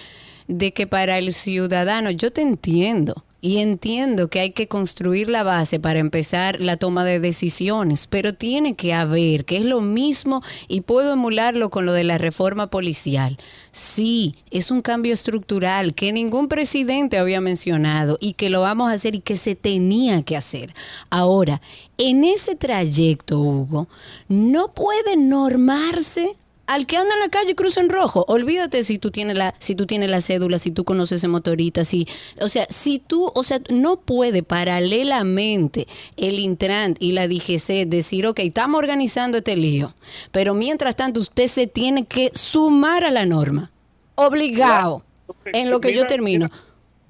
de 0.48 0.72
que 0.72 0.86
para 0.86 1.18
el 1.18 1.32
ciudadano, 1.32 2.10
yo 2.10 2.32
te 2.32 2.42
entiendo. 2.42 3.24
Y 3.44 3.58
entiendo 3.58 4.28
que 4.28 4.38
hay 4.38 4.52
que 4.52 4.68
construir 4.68 5.28
la 5.28 5.42
base 5.42 5.80
para 5.80 5.98
empezar 5.98 6.60
la 6.60 6.76
toma 6.76 7.04
de 7.04 7.18
decisiones, 7.18 8.06
pero 8.06 8.34
tiene 8.34 8.76
que 8.76 8.94
haber, 8.94 9.44
que 9.44 9.56
es 9.56 9.64
lo 9.64 9.80
mismo, 9.80 10.42
y 10.68 10.82
puedo 10.82 11.14
emularlo 11.14 11.68
con 11.68 11.84
lo 11.84 11.92
de 11.92 12.04
la 12.04 12.18
reforma 12.18 12.70
policial. 12.70 13.38
Sí, 13.72 14.36
es 14.52 14.70
un 14.70 14.80
cambio 14.80 15.12
estructural 15.12 15.92
que 15.92 16.12
ningún 16.12 16.46
presidente 16.46 17.18
había 17.18 17.40
mencionado 17.40 18.16
y 18.20 18.34
que 18.34 18.48
lo 18.48 18.60
vamos 18.60 18.92
a 18.92 18.94
hacer 18.94 19.16
y 19.16 19.20
que 19.20 19.36
se 19.36 19.56
tenía 19.56 20.22
que 20.22 20.36
hacer. 20.36 20.72
Ahora, 21.10 21.60
en 21.98 22.22
ese 22.22 22.54
trayecto, 22.54 23.40
Hugo, 23.40 23.88
no 24.28 24.70
puede 24.70 25.16
normarse 25.16 26.36
al 26.66 26.86
que 26.86 26.96
anda 26.96 27.14
en 27.14 27.20
la 27.20 27.28
calle 27.28 27.52
y 27.52 27.54
cruza 27.54 27.80
en 27.80 27.90
rojo. 27.90 28.24
Olvídate 28.28 28.84
si 28.84 28.98
tú 28.98 29.10
tienes 29.10 29.36
la, 29.36 29.54
si 29.58 29.74
tú 29.74 29.86
tienes 29.86 30.10
la 30.10 30.20
cédula, 30.20 30.58
si 30.58 30.70
tú 30.70 30.84
conoces 30.84 31.24
a 31.24 31.28
motorista, 31.28 31.84
si, 31.84 32.06
o 32.40 32.48
sea, 32.48 32.64
si 32.68 32.98
tú, 32.98 33.30
o 33.34 33.42
sea, 33.42 33.58
no 33.70 34.00
puede 34.00 34.42
paralelamente 34.42 35.86
el 36.16 36.38
Intran 36.38 36.94
y 36.98 37.12
la 37.12 37.28
DGC 37.28 37.86
decir, 37.86 38.26
ok, 38.26 38.40
estamos 38.40 38.78
organizando 38.78 39.38
este 39.38 39.56
lío, 39.56 39.94
pero 40.30 40.54
mientras 40.54 40.96
tanto 40.96 41.20
usted 41.20 41.46
se 41.46 41.66
tiene 41.66 42.04
que 42.04 42.30
sumar 42.32 43.04
a 43.04 43.10
la 43.10 43.26
norma, 43.26 43.70
obligado, 44.14 45.04
en 45.46 45.70
lo 45.70 45.80
que 45.80 45.94
yo 45.94 46.04
termino. 46.06 46.46
mira, 46.46 46.60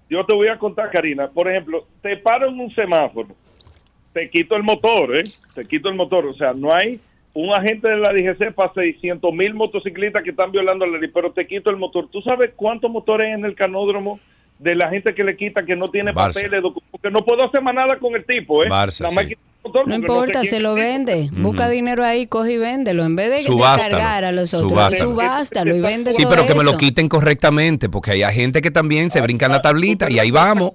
Yo 0.09 0.27
te 0.27 0.35
voy 0.35 0.49
a 0.49 0.59
contar, 0.59 0.91
Karina. 0.91 1.29
Por 1.29 1.51
ejemplo, 1.51 1.87
te 2.01 2.17
paro 2.17 2.49
en 2.49 2.59
un 2.59 2.75
semáforo, 2.75 3.29
te 4.13 4.29
quito 4.31 4.57
el 4.57 4.63
motor, 4.63 5.17
¿eh? 5.17 5.25
Te 5.55 5.65
quito 5.65 5.89
el 5.89 5.95
motor. 5.95 6.27
O 6.27 6.35
sea, 6.35 6.53
no 6.53 6.73
hay 6.73 7.01
un 7.35 7.55
agente 7.55 7.89
de 7.89 7.97
la 7.97 8.13
DGC 8.13 8.55
para 8.55 8.73
600 8.75 9.33
mil 9.33 9.55
motociclistas 9.55 10.23
que 10.23 10.31
están 10.31 10.53
violando 10.53 10.87
la 10.87 10.99
ley, 10.99 11.11
pero 11.13 11.33
te 11.33 11.45
quito 11.45 11.71
el 11.71 11.77
motor. 11.77 12.09
¿Tú 12.11 12.21
sabes 12.23 12.51
cuántos 12.55 12.91
motores 12.91 13.29
hay 13.29 13.33
en 13.33 13.45
el 13.45 13.55
canódromo 13.55 14.21
de 14.59 14.75
la 14.77 14.89
gente 14.89 15.15
que 15.15 15.25
le 15.25 15.37
quita, 15.37 15.65
que 15.65 15.75
no 15.75 15.91
tiene 15.91 16.13
Barça. 16.13 16.35
papeles, 16.35 16.63
porque 16.91 17.11
no 17.11 17.25
puedo 17.25 17.45
hacer 17.45 17.63
más 17.63 17.75
nada 17.75 17.99
con 17.99 18.15
el 18.15 18.25
tipo, 18.25 18.63
¿eh? 18.63 18.69
Barça, 18.69 19.03
Nada 19.03 19.15
más 19.15 19.27
sí. 19.27 19.37
motor 19.65 19.89
No 19.89 19.95
importa, 19.95 20.45
se 20.45 20.61
lo 20.61 20.75
vende. 20.75 21.31
Busca 21.33 21.69
dinero 21.69 22.05
ahí, 22.05 22.27
coge 22.27 22.53
y 22.53 22.59
véndelo. 22.59 23.05
En 23.05 23.17
vez 23.17 23.31
de 23.31 23.43
Subástalo, 23.43 23.97
descargar 23.97 24.25
a 24.25 24.33
los 24.33 24.55
otros, 24.55 24.71
subástalo. 24.71 25.11
subástalo 25.11 25.77
y 25.77 25.81
vende 25.81 26.13
Sí, 26.13 26.23
todo 26.23 26.31
pero 26.31 26.47
que 26.47 26.55
me 26.55 26.65
lo 26.65 26.77
quiten 26.77 27.09
correctamente, 27.09 27.89
porque 27.89 28.13
hay 28.13 28.23
gente 28.35 28.63
que 28.63 28.71
también 28.71 29.11
se 29.11 29.21
brinca 29.21 29.47
en 29.47 29.53
la 29.53 29.61
tablita 29.61 30.11
y 30.11 30.19
ahí 30.19 30.31
vamos. 30.31 30.73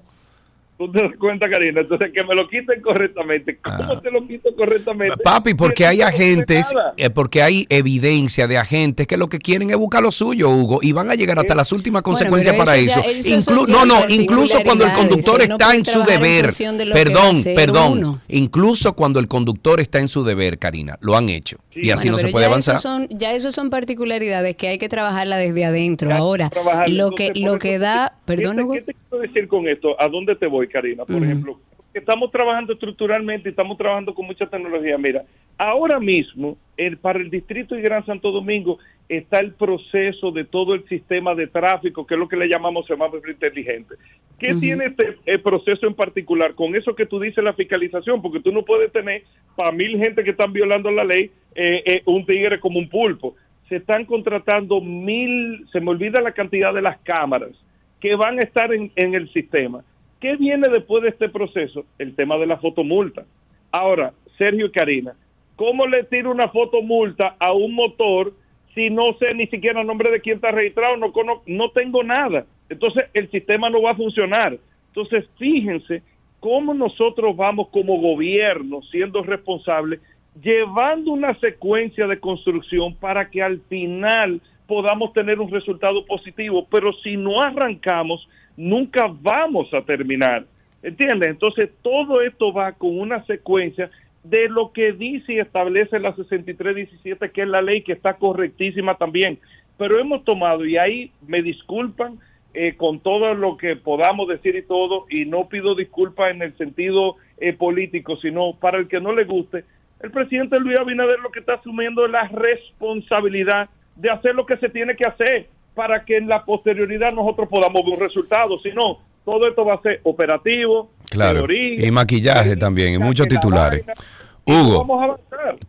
¿Tú 0.78 0.92
te 0.92 1.02
das 1.02 1.12
cuenta, 1.20 1.50
Karina? 1.50 1.82
Entonces, 1.82 2.12
que 2.14 2.24
me 2.24 2.36
lo 2.36 2.48
quiten 2.48 2.80
correctamente. 2.82 3.58
¿Cómo 3.64 3.94
Ah. 3.94 4.00
te 4.02 4.12
lo 4.12 4.28
quito 4.28 4.56
correctamente? 4.56 5.18
Papi, 5.24 5.56
porque 5.56 5.88
hay 5.88 6.02
agentes, 6.04 6.72
eh, 6.98 7.10
porque 7.10 7.42
hay 7.42 7.66
evidencia 7.70 8.48
de 8.48 8.58
agentes 8.60 9.08
que 9.08 9.18
lo 9.18 9.28
que 9.28 9.40
quieren 9.40 9.72
es 9.72 9.76
buscar 9.78 10.04
lo 10.04 10.12
suyo, 10.12 10.50
Hugo, 10.52 10.78
y 10.84 10.92
van 10.92 11.10
a 11.10 11.16
llegar 11.16 11.40
hasta 11.40 11.56
las 11.56 11.72
últimas 11.72 12.04
consecuencias 12.04 12.56
para 12.56 12.76
eso 12.78 13.00
eso. 13.00 13.02
ya- 13.04 13.18
eso 13.36 13.52
Inclu- 13.52 13.66
son 13.66 13.72
no, 13.72 13.86
no, 13.88 14.06
incluso 14.08 14.60
cuando 14.64 14.86
el 14.86 14.92
conductor 14.94 15.42
está 15.42 15.58
no 15.70 15.74
en 15.74 15.86
su 15.86 16.00
en 16.02 16.06
deber. 16.06 16.52
de 16.54 16.92
Perdón, 16.94 17.44
perdón. 17.56 17.92
uno. 17.98 18.22
Incluso 18.28 18.94
cuando 18.94 19.20
el 19.20 19.28
conductor 19.28 19.80
está 19.80 20.00
en 20.00 20.08
su 20.10 20.24
deber, 20.24 20.60
Karina, 20.60 20.96
lo 21.02 21.18
han 21.18 21.30
hecho. 21.30 21.58
y 21.80 21.92
así 21.92 22.08
Bueno, 22.10 22.18
no 22.24 22.28
se 22.28 22.32
puede 22.32 22.44
ya 22.46 22.48
avanzar. 22.50 22.78
Son, 22.78 23.08
ya 23.10 23.34
esos 23.34 23.54
son 23.54 23.70
particularidades 23.70 24.56
que 24.58 24.68
hay 24.68 24.78
que 24.80 24.90
trabajarla 24.90 25.38
desde 25.38 25.64
adentro. 25.64 26.10
Ya, 26.10 26.18
Ahora, 26.18 26.50
lo 26.88 27.12
que 27.12 27.32
lo 27.36 27.52
eso, 27.52 27.60
que 27.60 27.78
da, 27.78 28.14
¿qué 28.16 28.22
perdón, 28.26 28.56
te- 28.56 28.64
Hugo. 28.64 28.74
¿Qué 28.74 28.82
te 28.82 28.94
quiero 28.96 29.22
decir 29.22 29.48
con 29.48 29.68
esto? 29.68 29.96
¿A 30.02 30.08
dónde 30.08 30.36
te 30.36 30.48
voy, 30.48 30.67
Karina? 30.68 31.06
Por 31.06 31.24
ejemplo, 31.24 31.60
estamos 31.94 32.32
trabajando 32.32 32.74
estructuralmente 32.74 33.50
y 33.50 33.52
estamos 33.52 33.78
trabajando 33.78 34.14
con 34.14 34.26
mucha 34.26 34.46
tecnología. 34.46 34.98
Mira, 34.98 35.24
ahora 35.58 36.00
mismo, 36.00 36.58
el, 36.76 36.98
para 36.98 37.20
el 37.20 37.30
distrito 37.30 37.78
y 37.78 37.82
Gran 37.82 38.06
Santo 38.06 38.32
Domingo 38.32 38.80
está 39.10 39.40
el 39.40 39.54
proceso 39.54 40.32
de 40.32 40.44
todo 40.44 40.74
el 40.74 40.88
sistema 40.88 41.34
de 41.34 41.48
tráfico, 41.48 42.06
que 42.06 42.16
es 42.16 42.20
lo 42.20 42.28
que 42.28 42.36
le 42.36 42.48
llamamos 42.48 42.86
semáforo 42.86 43.30
inteligente. 43.30 43.96
¿Qué 44.38 44.54
tiene 44.56 44.86
este 44.86 45.18
el 45.26 45.42
proceso 45.42 45.88
en 45.88 45.96
particular? 45.96 46.54
Con 46.54 46.76
eso 46.76 46.96
que 46.96 47.06
tú 47.06 47.20
dices, 47.20 47.44
la 47.44 47.54
fiscalización, 47.54 48.22
porque 48.22 48.42
tú 48.42 48.52
no 48.52 48.64
puedes 48.64 48.92
tener 48.92 49.24
para 49.56 49.72
mil 49.72 49.98
gente 49.98 50.24
que 50.24 50.32
están 50.32 50.54
violando 50.54 50.92
la 50.92 51.04
ley 51.04 51.32
eh, 51.56 51.82
eh, 51.86 52.02
un 52.06 52.26
tigre 52.26 52.60
como 52.60 52.78
un 52.78 52.90
pulpo. 52.90 53.36
Se 53.68 53.78
están 53.78 54.06
contratando 54.06 54.80
mil, 54.80 55.66
se 55.72 55.82
me 55.82 55.90
olvida 55.90 56.22
la 56.22 56.34
cantidad 56.34 56.74
de 56.74 56.82
las 56.82 57.00
cámaras 57.00 57.52
que 58.00 58.16
van 58.16 58.38
a 58.38 58.42
estar 58.42 58.72
en, 58.74 58.92
en 58.96 59.16
el 59.16 59.32
sistema. 59.34 59.84
¿Qué 60.20 60.36
viene 60.36 60.68
después 60.70 61.04
de 61.04 61.10
este 61.10 61.30
proceso? 61.30 61.86
El 62.00 62.16
tema 62.16 62.38
de 62.38 62.48
la 62.48 62.58
fotomulta. 62.58 63.26
Ahora, 63.72 64.14
Sergio 64.38 64.68
y 64.68 64.72
Karina, 64.72 65.14
¿cómo 65.56 65.86
le 65.88 66.04
tiro 66.06 66.32
una 66.32 66.48
fotomulta 66.48 67.36
a 67.40 67.54
un 67.54 67.74
motor 67.74 68.34
si 68.74 68.90
no 68.90 69.02
sé 69.20 69.34
ni 69.34 69.48
siquiera 69.48 69.82
el 69.82 69.88
nombre 69.88 70.12
de 70.12 70.22
quién 70.22 70.38
está 70.38 70.52
registrado? 70.52 70.98
No, 70.98 71.12
cono- 71.12 71.42
no 71.46 71.70
tengo 71.72 72.04
nada. 72.04 72.46
Entonces, 72.70 73.06
el 73.14 73.30
sistema 73.32 73.70
no 73.70 73.82
va 73.82 73.92
a 73.92 73.96
funcionar. 73.96 74.58
Entonces, 74.88 75.26
fíjense 75.38 76.02
cómo 76.40 76.74
nosotros 76.74 77.36
vamos 77.36 77.70
como 77.70 78.00
gobierno, 78.00 78.82
siendo 78.92 79.22
responsables, 79.24 80.00
llevando 80.42 81.12
una 81.12 81.34
secuencia 81.40 82.08
de 82.08 82.20
construcción 82.20 82.96
para 82.96 83.30
que 83.30 83.42
al 83.42 83.60
final 83.70 84.42
podamos 84.68 85.14
tener 85.14 85.40
un 85.40 85.50
resultado 85.50 86.06
positivo, 86.06 86.68
pero 86.70 86.92
si 87.02 87.18
no 87.18 87.42
arrancamos, 87.42 88.28
nunca 88.58 89.08
vamos 89.22 89.74
a 89.74 89.82
terminar. 89.84 90.46
¿Entiendes? 90.84 91.30
Entonces, 91.30 91.70
todo 91.82 92.22
esto 92.22 92.52
va 92.52 92.74
con 92.74 93.00
una 93.00 93.24
secuencia 93.26 93.90
de 94.24 94.50
lo 94.50 94.74
que 94.74 94.92
dice 94.92 95.34
y 95.34 95.40
establece 95.40 96.00
la 96.00 96.14
6317, 96.16 97.32
que 97.32 97.42
es 97.44 97.48
la 97.48 97.62
ley 97.62 97.82
que 97.84 97.94
está 97.94 98.16
correctísima 98.16 98.96
también. 98.96 99.40
Pero 99.78 100.00
hemos 100.00 100.24
tomado, 100.26 100.66
y 100.66 100.78
ahí 100.78 101.12
me 101.26 101.42
disculpan 101.42 102.20
eh, 102.54 102.76
con 102.76 103.00
todo 103.00 103.34
lo 103.36 103.58
que 103.58 103.76
podamos 103.76 104.28
decir 104.28 104.56
y 104.56 104.64
todo, 104.64 105.06
y 105.10 105.26
no 105.26 105.48
pido 105.48 105.76
disculpas 105.76 106.32
en 106.32 106.42
el 106.42 106.58
sentido 106.58 107.16
eh, 107.38 107.54
político, 107.54 108.18
sino 108.18 108.54
para 108.60 108.80
el 108.80 108.88
que 108.88 109.00
no 109.00 109.14
le 109.14 109.24
guste, 109.24 109.64
el 110.02 110.12
presidente 110.12 110.60
Luis 110.60 110.78
Abinader 110.78 111.20
lo 111.20 111.32
que 111.32 111.40
está 111.40 111.54
asumiendo 111.56 112.06
es 112.06 112.12
la 112.12 112.28
responsabilidad 112.28 113.70
de 113.96 114.10
hacer 114.12 114.36
lo 114.36 114.46
que 114.46 114.58
se 114.58 114.70
tiene 114.70 114.96
que 114.96 115.06
hacer 115.06 115.48
para 115.78 116.04
que 116.04 116.18
en 116.18 116.28
la 116.28 116.44
posterioridad 116.44 117.14
nosotros 117.14 117.48
podamos 117.48 117.82
ver 117.86 117.94
un 117.94 118.00
resultado. 118.02 118.60
Si 118.62 118.70
no, 118.72 118.98
todo 119.24 119.48
esto 119.48 119.64
va 119.64 119.76
a 119.76 119.82
ser 119.82 120.02
operativo, 120.04 120.90
Claro. 121.10 121.40
teoría, 121.40 121.86
Y 121.88 121.92
maquillaje 121.92 122.58
también, 122.58 122.96
y 122.96 122.98
muchos 122.98 123.28
titulares. 123.30 123.86
vaina, 123.86 124.02
Hugo. 124.46 125.20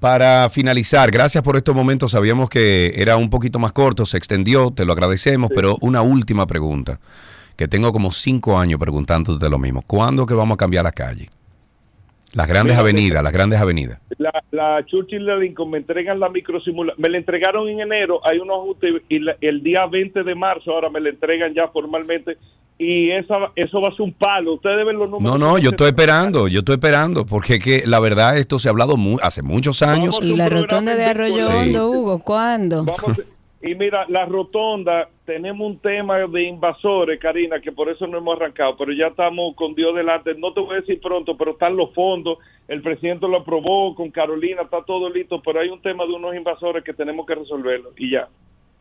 Para 0.01 0.49
finalizar, 0.51 1.11
gracias 1.11 1.43
por 1.45 1.57
estos 1.57 1.75
momentos. 1.75 2.13
Sabíamos 2.13 2.49
que 2.49 2.95
era 2.97 3.17
un 3.17 3.29
poquito 3.31 3.59
más 3.59 3.73
corto, 3.73 4.07
se 4.07 4.17
extendió, 4.17 4.71
te 4.71 4.85
lo 4.85 4.93
agradecemos, 4.93 5.51
pero 5.55 5.77
una 5.81 6.01
última 6.03 6.47
pregunta, 6.47 6.99
que 7.57 7.69
tengo 7.69 7.93
como 7.93 8.11
cinco 8.13 8.59
años 8.59 8.79
preguntándote 8.81 9.49
lo 9.51 9.59
mismo. 9.59 9.83
¿Cuándo 9.87 10.25
que 10.27 10.35
vamos 10.35 10.55
a 10.55 10.59
cambiar 10.59 10.85
la 10.85 10.93
calle? 10.93 11.29
Las 12.35 12.47
grandes 12.47 12.75
Mira, 12.77 12.81
avenidas, 12.81 13.23
las 13.23 13.33
grandes 13.33 13.59
avenidas. 13.61 14.01
La, 14.19 14.31
la 14.51 14.85
Churchill 14.85 15.25
la 15.25 15.37
Lincoln 15.37 15.71
me 15.71 15.79
entregan 15.79 16.21
la 16.21 16.29
microsimulación, 16.29 17.01
me 17.03 17.09
la 17.09 17.17
entregaron 17.19 17.69
en 17.69 17.81
enero, 17.81 18.21
hay 18.25 18.39
unos 18.39 18.59
ajustes 18.59 19.03
y 19.09 19.19
la- 19.21 19.37
el 19.41 19.63
día 19.63 19.87
20 19.91 20.23
de 20.23 20.35
marzo 20.35 20.73
ahora 20.73 20.91
me 20.91 21.01
la 21.01 21.09
entregan 21.09 21.55
ya 21.55 21.69
formalmente 21.69 22.37
y 22.81 23.11
esa, 23.11 23.35
eso 23.57 23.81
va 23.81 23.89
a 23.89 23.93
ser 23.93 24.03
un 24.03 24.13
palo. 24.13 24.55
Ustedes 24.55 24.85
ven 24.87 24.99
los 24.99 25.11
números. 25.11 25.39
No, 25.39 25.45
no, 25.53 25.59
yo 25.59 25.71
estoy 25.71 25.89
esperando, 25.89 26.47
yo 26.49 26.59
estoy 26.61 26.75
esperando, 26.75 27.25
porque 27.27 27.55
es 27.55 27.65
que 27.65 27.83
la 27.87 27.99
verdad 27.99 28.37
esto 28.39 28.59
se 28.59 28.69
ha 28.69 28.71
hablado 28.71 28.97
mu- 28.97 29.19
hace 29.23 29.43
muchos 29.43 29.83
años. 29.83 30.19
Vamos. 30.21 30.33
Y 30.33 30.37
la 30.37 30.49
rotonda 30.49 30.95
de 30.95 31.05
Arroyo. 31.07 31.39
Sí. 31.47 31.53
Hondo, 31.53 31.91
Hugo, 31.91 32.19
¿cuándo? 32.21 32.85
Vamos, 32.85 33.23
y 33.61 33.75
mira, 33.75 34.07
la 34.09 34.25
rotonda, 34.25 35.09
tenemos 35.25 35.67
un 35.67 35.79
tema 35.81 36.19
de 36.19 36.45
invasores, 36.45 37.19
Karina, 37.19 37.61
que 37.61 37.73
por 37.73 37.89
eso 37.89 38.07
no 38.07 38.19
hemos 38.19 38.37
arrancado, 38.37 38.77
pero 38.77 38.93
ya 38.93 39.09
estamos 39.09 39.57
con 39.57 39.75
Dios 39.75 39.95
delante. 39.97 40.35
No 40.35 40.53
te 40.53 40.61
voy 40.61 40.77
a 40.77 40.81
decir 40.81 41.01
pronto, 41.01 41.37
pero 41.37 41.53
están 41.53 41.77
los 41.77 41.93
fondos, 41.93 42.39
el 42.69 42.83
presidente 42.83 43.27
lo 43.27 43.39
aprobó 43.39 43.97
con 43.97 44.11
Carolina, 44.11 44.63
está 44.63 44.85
todo 44.85 45.11
listo, 45.11 45.43
pero 45.43 45.61
hay 45.61 45.71
un 45.71 45.83
tema 45.83 46.07
de 46.07 46.13
unos 46.13 46.37
invasores 46.37 46.85
que 46.85 46.95
tenemos 46.95 47.27
que 47.27 47.35
resolverlo 47.35 47.91
y 47.97 48.13
ya. 48.13 48.29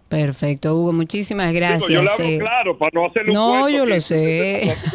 Perfecto, 0.09 0.75
Hugo, 0.77 0.93
muchísimas 0.93 1.51
gracias. 1.51 1.89
yo 1.89 1.99
hablo 1.99 2.11
eh. 2.19 2.39
claro 2.39 2.77
para 2.77 2.91
no 2.93 3.11
No, 3.33 3.59
cuento 3.61 3.69
yo 3.69 3.85
lo 3.85 3.99
sé. 3.99 4.73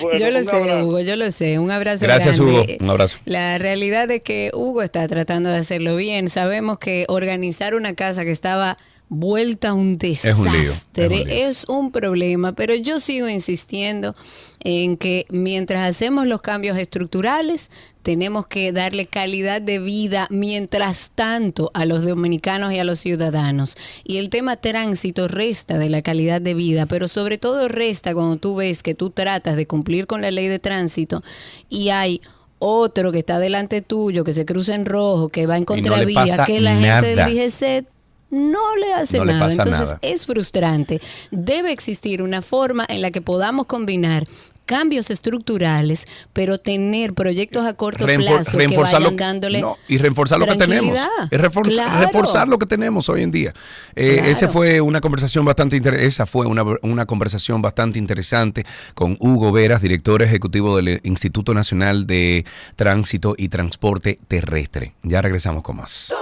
Bueno, 0.00 0.18
yo 0.18 0.30
lo 0.30 0.44
sé, 0.44 0.56
abrazo. 0.56 0.86
Hugo, 0.86 1.00
yo 1.00 1.16
lo 1.16 1.30
sé. 1.30 1.58
Un 1.58 1.70
abrazo 1.70 2.06
Gracias, 2.06 2.38
grande. 2.38 2.76
Hugo. 2.78 2.84
Un 2.84 2.90
abrazo. 2.90 3.18
La 3.24 3.58
realidad 3.58 4.10
es 4.10 4.22
que 4.22 4.50
Hugo 4.54 4.82
está 4.82 5.06
tratando 5.08 5.50
de 5.50 5.56
hacerlo 5.58 5.96
bien. 5.96 6.28
Sabemos 6.28 6.78
que 6.78 7.04
organizar 7.08 7.74
una 7.74 7.94
casa 7.94 8.24
que 8.24 8.30
estaba 8.30 8.78
vuelta 9.08 9.70
a 9.70 9.74
un 9.74 9.78
un 9.88 9.98
lío, 10.00 10.12
es 10.12 10.34
un 10.34 10.52
desastre 10.52 11.08
lío. 11.08 11.26
es 11.28 11.64
un 11.68 11.90
problema, 11.90 12.52
pero 12.52 12.74
yo 12.74 13.00
sigo 13.00 13.28
insistiendo 13.28 14.14
en 14.60 14.96
que 14.96 15.24
mientras 15.30 15.88
hacemos 15.88 16.26
los 16.26 16.42
cambios 16.42 16.76
estructurales, 16.78 17.70
tenemos 18.02 18.46
que 18.46 18.72
darle 18.72 19.06
calidad 19.06 19.62
de 19.62 19.78
vida 19.78 20.26
mientras 20.30 21.12
tanto 21.14 21.70
a 21.74 21.84
los 21.84 22.04
dominicanos 22.04 22.72
y 22.72 22.78
a 22.78 22.84
los 22.84 22.98
ciudadanos. 22.98 23.76
Y 24.04 24.16
el 24.16 24.30
tema 24.30 24.56
tránsito 24.56 25.28
resta 25.28 25.78
de 25.78 25.88
la 25.88 26.02
calidad 26.02 26.40
de 26.40 26.54
vida, 26.54 26.86
pero 26.86 27.06
sobre 27.08 27.38
todo 27.38 27.68
resta 27.68 28.14
cuando 28.14 28.36
tú 28.36 28.56
ves 28.56 28.82
que 28.82 28.94
tú 28.94 29.10
tratas 29.10 29.56
de 29.56 29.66
cumplir 29.66 30.06
con 30.06 30.22
la 30.22 30.30
ley 30.30 30.48
de 30.48 30.58
tránsito 30.58 31.22
y 31.68 31.90
hay 31.90 32.20
otro 32.58 33.12
que 33.12 33.18
está 33.18 33.38
delante 33.38 33.82
tuyo, 33.82 34.24
que 34.24 34.34
se 34.34 34.44
cruza 34.44 34.74
en 34.74 34.84
rojo, 34.84 35.28
que 35.28 35.46
va 35.46 35.56
en 35.56 35.62
no 35.62 35.66
contravía, 35.66 36.14
pasa 36.14 36.44
que 36.44 36.60
la 36.60 36.74
gente 36.76 37.14
del 37.14 37.34
DGC 37.34 37.97
no 38.30 38.76
le 38.76 38.92
hace 38.94 39.18
No 39.18 39.24
nada. 39.24 39.50
Entonces 39.50 39.80
nada. 39.88 39.98
es 40.02 40.26
frustrante. 40.26 41.00
Debe 41.30 41.72
existir 41.72 42.22
una 42.22 42.42
forma 42.42 42.84
en 42.88 43.02
la 43.02 43.10
que 43.10 43.22
podamos 43.22 43.66
combinar 43.66 44.24
cambios 44.66 45.08
estructurales, 45.10 46.04
pero 46.34 46.58
tener 46.58 47.14
proyectos 47.14 47.64
a 47.64 47.72
corto 47.72 48.04
plazo 48.04 48.58
que 48.58 48.66
reforzar 48.66 49.00
lo 49.00 49.04
vayan 49.12 49.16
dándole 49.16 49.62
no, 49.62 49.78
y 49.88 49.96
reforzar 49.96 50.38
lo 50.38 50.44
que 50.44 50.56
tenemos. 50.56 50.92
tranquilidad. 50.92 51.28
Es 51.30 51.40
refor- 51.40 51.72
Claro. 51.72 52.04
reforzar 52.06 52.48
lo 52.48 52.58
que 52.58 52.66
tenemos 52.66 53.08
hoy 53.08 53.22
en 53.22 53.30
día. 53.30 53.54
Eh, 53.96 54.16
Claro. 54.16 54.28
Ese 54.30 54.46
fue 54.48 54.82
una 54.82 55.00
conversación 55.00 55.46
bastante 55.46 55.74
inter- 55.76 55.94
esa 55.94 56.26
fue 56.26 56.44
una, 56.46 56.64
una 56.82 57.06
conversación 57.06 57.62
bastante 57.62 57.98
interesante 57.98 58.66
con 58.92 59.16
Hugo 59.20 59.52
Veras, 59.52 59.80
director 59.80 60.20
ejecutivo 60.22 60.76
del 60.76 61.00
Instituto 61.02 61.54
Nacional 61.54 62.06
de 62.06 62.44
Tránsito 62.76 63.34
y 63.38 63.48
Transporte 63.48 64.18
Terrestre. 64.28 64.92
Ya 65.02 65.22
regresamos 65.22 65.62
con 65.62 65.76
más. 65.76 66.12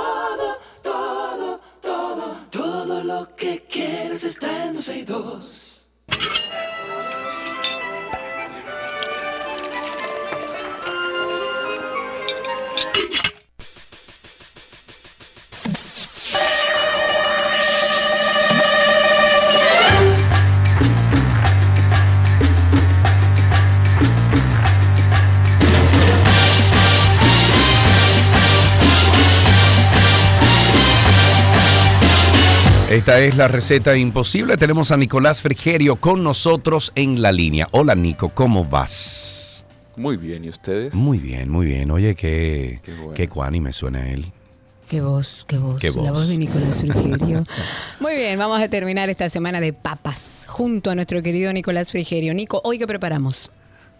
Quieres 4.17 4.25
está 4.37 4.67
en 4.67 4.75
262. 4.75 5.66
Esta 32.91 33.19
es 33.21 33.37
la 33.37 33.49
receta 33.49 33.97
imposible. 33.97 34.57
Tenemos 34.57 34.93
a 34.93 34.97
Nicolás 34.97 35.41
Frigerio 35.43 35.97
con 35.97 36.23
nosotros 36.23 36.93
en 36.95 37.21
la 37.21 37.33
línea. 37.33 37.69
Hola 37.73 37.95
Nico, 37.97 38.29
¿cómo 38.29 38.65
vas? 38.65 39.65
Muy 39.97 40.17
bien, 40.17 40.45
¿y 40.45 40.51
ustedes? 40.51 40.95
Muy 40.95 41.19
bien, 41.19 41.49
muy 41.51 41.67
bien. 41.67 41.91
Oye, 41.91 42.15
qué, 42.15 42.81
Qué 42.85 42.93
bueno. 42.95 43.15
qué 43.15 43.29
cuánime 43.29 43.73
suena 43.73 44.09
él. 44.09 44.27
Qué 44.89 45.01
voz, 45.01 45.45
qué 45.49 45.59
voz, 45.59 45.81
Qué 45.81 45.89
la 45.91 45.95
voz. 45.97 46.11
voz 46.13 46.29
de 46.29 46.39
Nicolás 46.39 46.81
Frigerio. 46.81 47.45
Muy 48.01 48.15
bien, 48.15 48.39
vamos 48.39 48.61
a 48.61 48.69
terminar 48.69 49.11
esta 49.11 49.29
semana 49.29 49.61
de 49.61 49.73
papas 49.73 50.45
junto 50.47 50.91
a 50.91 50.95
nuestro 50.95 51.21
querido 51.25 51.53
Nicolás 51.53 51.91
Frigerio. 51.91 52.33
Nico, 52.35 52.61
¿hoy 52.63 52.79
qué 52.79 52.87
preparamos? 52.87 53.51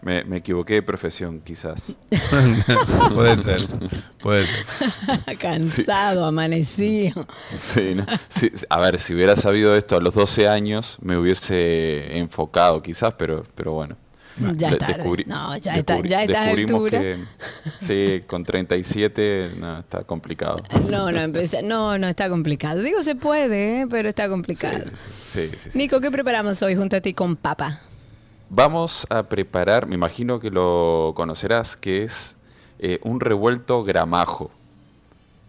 Me, 0.01 0.23
me 0.23 0.37
equivoqué 0.37 0.75
de 0.75 0.81
profesión, 0.83 1.41
quizás. 1.43 1.97
puede 3.13 3.35
ser, 3.37 3.61
puede 4.21 4.45
ser. 4.45 5.37
Cansado, 5.39 6.25
amanecido. 6.25 7.27
Sí, 7.53 7.93
¿no? 7.95 8.05
Sí, 8.29 8.51
a 8.69 8.79
ver, 8.79 8.99
si 8.99 9.13
hubiera 9.15 9.35
sabido 9.35 9.75
esto 9.75 9.97
a 9.97 10.01
los 10.01 10.13
12 10.13 10.47
años, 10.47 10.97
me 11.01 11.17
hubiese 11.17 12.17
enfocado, 12.17 12.81
quizás, 12.81 13.13
pero, 13.17 13.43
pero 13.55 13.73
bueno. 13.73 13.97
Ya 14.55 14.69
De- 14.69 14.77
descubrí- 14.77 15.25
No, 15.25 15.57
ya 15.57 15.77
está, 15.77 15.99
ya 16.03 16.19
a 16.19 16.23
esta 16.23 16.41
descubrimos 16.43 16.83
altura. 16.93 16.99
que 17.01 17.17
sí, 17.79 18.23
con 18.27 18.43
37 18.43 19.53
no, 19.57 19.79
está 19.79 20.03
complicado. 20.03 20.57
No, 20.87 21.11
no, 21.11 21.19
empecé- 21.21 21.63
no, 21.63 21.97
no 21.97 22.07
está 22.07 22.29
complicado. 22.29 22.83
Digo, 22.83 23.01
se 23.01 23.15
puede, 23.15 23.81
¿eh? 23.81 23.87
pero 23.89 24.07
está 24.09 24.25
Sí, 24.25 24.29
complicado. 24.29 24.77
sí, 24.85 24.91
sí, 25.25 25.49
sí, 25.49 25.57
sí, 25.57 25.69
sí, 25.71 25.77
Nico, 25.77 25.95
sí, 25.95 26.01
¿qué 26.03 26.07
sí. 26.09 26.13
preparamos 26.13 26.61
hoy 26.61 26.75
junto 26.75 26.95
a 26.95 27.01
ti 27.01 27.15
con 27.15 27.35
papa? 27.35 27.79
Vamos 28.49 29.05
a 29.09 29.23
preparar, 29.23 29.87
me 29.87 29.95
imagino 29.95 30.39
que 30.39 30.49
lo 30.49 31.11
conocerás, 31.15 31.75
que 31.75 32.03
es 32.03 32.37
eh, 32.79 32.99
un 33.03 33.19
revuelto 33.19 33.83
gramajo. 33.83 34.51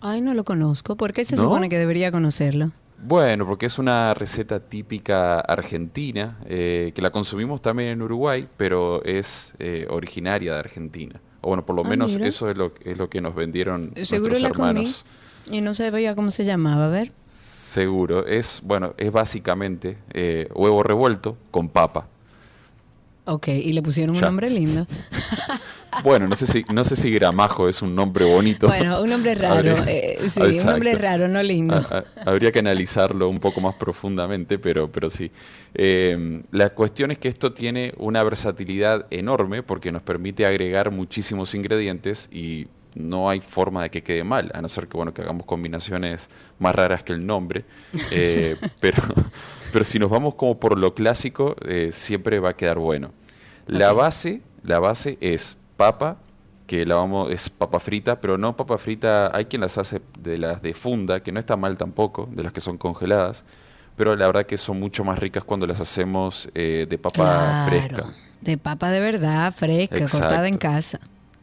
Ay, 0.00 0.20
no 0.20 0.34
lo 0.34 0.44
conozco. 0.44 0.96
¿Por 0.96 1.12
qué 1.12 1.24
se 1.24 1.36
¿No? 1.36 1.42
supone 1.42 1.68
que 1.68 1.78
debería 1.78 2.10
conocerlo? 2.10 2.72
Bueno, 3.00 3.46
porque 3.46 3.66
es 3.66 3.78
una 3.78 4.12
receta 4.14 4.58
típica 4.58 5.38
argentina, 5.40 6.38
eh, 6.46 6.90
que 6.94 7.00
la 7.02 7.10
consumimos 7.10 7.62
también 7.62 7.90
en 7.90 8.02
Uruguay, 8.02 8.48
pero 8.56 9.04
es 9.04 9.54
eh, 9.60 9.86
originaria 9.88 10.54
de 10.54 10.58
Argentina. 10.58 11.20
O 11.40 11.48
bueno, 11.48 11.64
por 11.64 11.76
lo 11.76 11.84
Ah, 11.84 11.88
menos 11.88 12.12
mira. 12.12 12.26
eso 12.26 12.50
es 12.50 12.56
lo, 12.56 12.72
es 12.84 12.98
lo 12.98 13.08
que 13.08 13.20
nos 13.20 13.36
vendieron 13.36 13.92
Seguro 14.02 14.30
nuestros 14.30 14.42
la 14.42 14.50
comí 14.50 14.68
hermanos. 14.80 15.06
y 15.52 15.60
no 15.60 15.74
sabía 15.74 16.16
cómo 16.16 16.32
se 16.32 16.44
llamaba. 16.44 16.86
A 16.86 16.88
ver. 16.88 17.12
Seguro, 17.26 18.26
es 18.26 18.60
bueno, 18.64 18.94
es 18.96 19.12
básicamente 19.12 19.98
eh, 20.12 20.48
huevo 20.56 20.82
revuelto 20.82 21.36
con 21.52 21.68
papa. 21.68 22.08
Ok, 23.30 23.48
y 23.48 23.72
le 23.72 23.82
pusieron 23.82 24.14
un 24.16 24.20
Ya. 24.22 24.26
nombre 24.26 24.50
lindo. 24.50 24.86
Bueno, 26.04 26.28
no 26.28 26.36
sé 26.36 26.46
si 26.46 26.64
no 26.72 26.84
sé 26.84 26.94
si 26.94 27.10
gramajo 27.10 27.66
es 27.68 27.82
un 27.82 27.94
nombre 27.94 28.24
bonito. 28.24 28.68
Bueno, 28.68 29.00
un 29.02 29.08
nombre 29.10 29.34
raro. 29.34 29.54
Habría- 29.78 29.84
eh, 29.88 30.18
sí, 30.28 30.40
un 30.40 30.66
nombre 30.66 30.94
raro, 30.94 31.26
no 31.28 31.42
lindo. 31.42 31.74
Ah, 31.90 32.04
ah, 32.16 32.22
Habría 32.26 32.52
que 32.52 32.58
analizarlo 32.60 33.28
un 33.28 33.38
poco 33.38 33.60
más 33.60 33.74
profundamente, 33.74 34.58
pero, 34.58 34.92
pero 34.92 35.08
sí. 35.10 35.30
Eh, 35.74 36.42
la 36.52 36.68
cuestión 36.70 37.10
es 37.10 37.18
que 37.18 37.26
esto 37.28 37.52
tiene 37.52 37.94
una 37.96 38.22
versatilidad 38.22 39.06
enorme 39.10 39.62
porque 39.64 39.90
nos 39.90 40.02
permite 40.02 40.46
agregar 40.46 40.90
muchísimos 40.92 41.54
ingredientes 41.54 42.28
y 42.30 42.68
no 42.94 43.28
hay 43.30 43.40
forma 43.40 43.82
de 43.84 43.90
que 43.90 44.02
quede 44.02 44.22
mal, 44.24 44.52
a 44.54 44.60
no 44.60 44.68
ser 44.68 44.86
que 44.88 44.96
bueno 44.96 45.12
que 45.14 45.22
hagamos 45.22 45.46
combinaciones 45.46 46.28
más 46.60 46.74
raras 46.76 47.02
que 47.02 47.12
el 47.14 47.26
nombre. 47.26 47.64
Eh, 48.12 48.56
pero, 48.80 49.02
pero 49.72 49.84
si 49.84 49.98
nos 49.98 50.10
vamos 50.10 50.34
como 50.36 50.60
por 50.60 50.78
lo 50.78 50.94
clásico, 50.94 51.56
eh, 51.66 51.88
siempre 51.92 52.38
va 52.40 52.50
a 52.50 52.56
quedar 52.56 52.78
bueno. 52.78 53.12
La 53.68 53.92
base, 53.92 54.42
la 54.64 54.78
base 54.78 55.18
es 55.20 55.56
papa, 55.76 56.16
que 56.66 56.84
la 56.84 56.96
vamos, 56.96 57.30
es 57.30 57.48
papa 57.48 57.80
frita, 57.80 58.20
pero 58.20 58.36
no 58.36 58.56
papa 58.56 58.76
frita, 58.78 59.34
hay 59.34 59.46
quien 59.46 59.62
las 59.62 59.78
hace 59.78 60.02
de 60.18 60.38
las 60.38 60.60
de 60.62 60.74
funda, 60.74 61.20
que 61.22 61.32
no 61.32 61.40
está 61.40 61.56
mal 61.56 61.78
tampoco, 61.78 62.28
de 62.32 62.42
las 62.42 62.52
que 62.52 62.60
son 62.60 62.76
congeladas, 62.78 63.44
pero 63.96 64.14
la 64.16 64.26
verdad 64.26 64.46
que 64.46 64.56
son 64.58 64.78
mucho 64.78 65.04
más 65.04 65.18
ricas 65.18 65.44
cuando 65.44 65.66
las 65.66 65.80
hacemos 65.80 66.48
eh, 66.54 66.86
de 66.88 66.98
papa 66.98 67.14
Claro, 67.14 67.70
fresca. 67.70 68.04
De 68.40 68.58
papa 68.58 68.90
de 68.90 69.00
verdad, 69.00 69.52
fresca, 69.52 69.96
Exacto. 69.96 70.18
cortada 70.18 70.48
en 70.48 70.56
casa. 70.58 71.00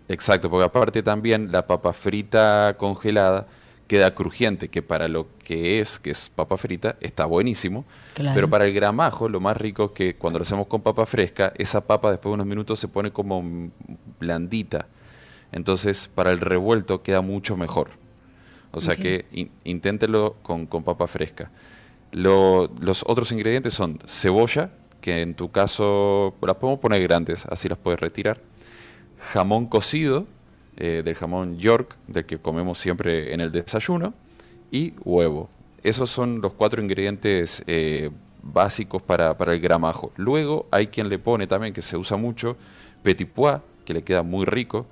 Exacto, 0.08 0.50
porque 0.50 0.66
aparte 0.66 1.02
también 1.04 1.52
la 1.52 1.66
papa 1.66 1.92
frita 1.94 2.76
congelada 2.78 3.48
queda 3.88 4.16
crujiente, 4.16 4.70
que 4.70 4.82
para 4.82 5.08
lo 5.08 5.28
que 5.44 5.80
es, 5.80 6.00
que 6.00 6.10
es 6.12 6.30
papa 6.34 6.58
frita, 6.58 6.96
está 7.02 7.26
buenísimo. 7.26 7.86
Claro. 8.16 8.34
Pero 8.36 8.50
para 8.50 8.66
el 8.66 8.74
gramajo, 8.74 9.30
lo 9.30 9.40
más 9.40 9.56
rico 9.58 9.86
es 9.86 9.92
que 9.92 10.16
cuando 10.16 10.40
lo 10.40 10.44
hacemos 10.44 10.68
con 10.68 10.82
papa 10.82 11.06
fresca, 11.06 11.54
esa 11.58 11.82
papa 11.86 12.10
después 12.12 12.32
de 12.32 12.34
unos 12.36 12.48
minutos 12.48 12.80
se 12.80 12.88
pone 12.88 13.12
como 13.12 13.70
blandita. 14.20 14.88
Entonces, 15.52 16.08
para 16.14 16.32
el 16.32 16.40
revuelto 16.40 17.02
queda 17.04 17.22
mucho 17.22 17.56
mejor. 17.58 17.92
O 18.72 18.82
sea 18.82 18.96
que 18.96 19.26
in- 19.32 19.52
inténtelo 19.64 20.36
con, 20.42 20.66
con 20.66 20.84
papa 20.84 21.08
fresca. 21.08 21.52
Lo- 22.12 22.70
los 22.82 23.04
otros 23.08 23.32
ingredientes 23.32 23.74
son 23.74 24.00
cebolla, 24.06 24.72
que 25.00 25.22
en 25.22 25.36
tu 25.36 25.52
caso 25.52 26.34
las 26.42 26.56
podemos 26.56 26.80
poner 26.80 27.02
grandes, 27.04 27.46
así 27.46 27.70
las 27.70 27.78
puedes 27.78 28.00
retirar. 28.00 28.42
Jamón 29.34 29.68
cocido, 29.68 30.26
eh, 30.78 31.02
del 31.04 31.16
jamón 31.16 31.58
York, 31.58 31.96
del 32.08 32.26
que 32.26 32.38
comemos 32.38 32.80
siempre 32.80 33.34
en 33.34 33.42
el 33.42 33.52
desayuno. 33.52 34.14
Y 34.72 34.94
huevo. 35.04 35.50
Esos 35.84 36.10
son 36.10 36.42
los 36.42 36.54
cuatro 36.54 36.82
ingredientes 36.82 37.64
eh, 37.68 38.10
básicos 38.42 39.02
para, 39.02 39.38
para 39.38 39.54
el 39.54 39.60
gramajo. 39.60 40.12
Luego 40.18 40.68
hay 40.72 40.88
quien 40.88 41.10
le 41.10 41.20
pone 41.20 41.48
también, 41.48 41.74
que 41.74 41.82
se 41.82 41.96
usa 41.96 42.18
mucho, 42.18 42.58
petit 43.04 43.28
pois, 43.30 43.60
que 43.86 43.94
le 43.94 44.04
queda 44.04 44.24
muy 44.24 44.46
rico. 44.46 44.88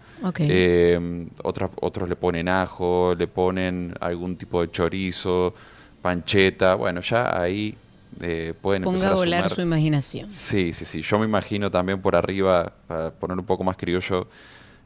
Eh, 0.49 1.27
otras- 1.43 1.71
otros 1.81 2.07
le 2.07 2.15
ponen 2.15 2.47
ajo, 2.47 3.15
le 3.17 3.27
ponen 3.27 3.93
algún 3.99 4.37
tipo 4.37 4.61
de 4.61 4.69
chorizo, 4.71 5.53
pancheta. 6.01 6.75
Bueno, 6.75 7.01
ya 7.01 7.41
ahí 7.41 7.75
eh, 8.21 8.53
pueden 8.61 8.83
Ponga 8.83 9.09
a 9.09 9.15
volar 9.15 9.49
su 9.49 9.61
imaginación. 9.61 10.29
Sí, 10.29 10.71
sí, 10.73 10.85
sí. 10.85 11.01
Yo 11.01 11.17
me 11.17 11.25
imagino 11.25 11.71
también 11.71 11.99
por 12.01 12.15
arriba, 12.15 12.71
para 12.87 13.09
poner 13.11 13.37
un 13.39 13.45
poco 13.45 13.63
más 13.63 13.75
criollo, 13.75 14.27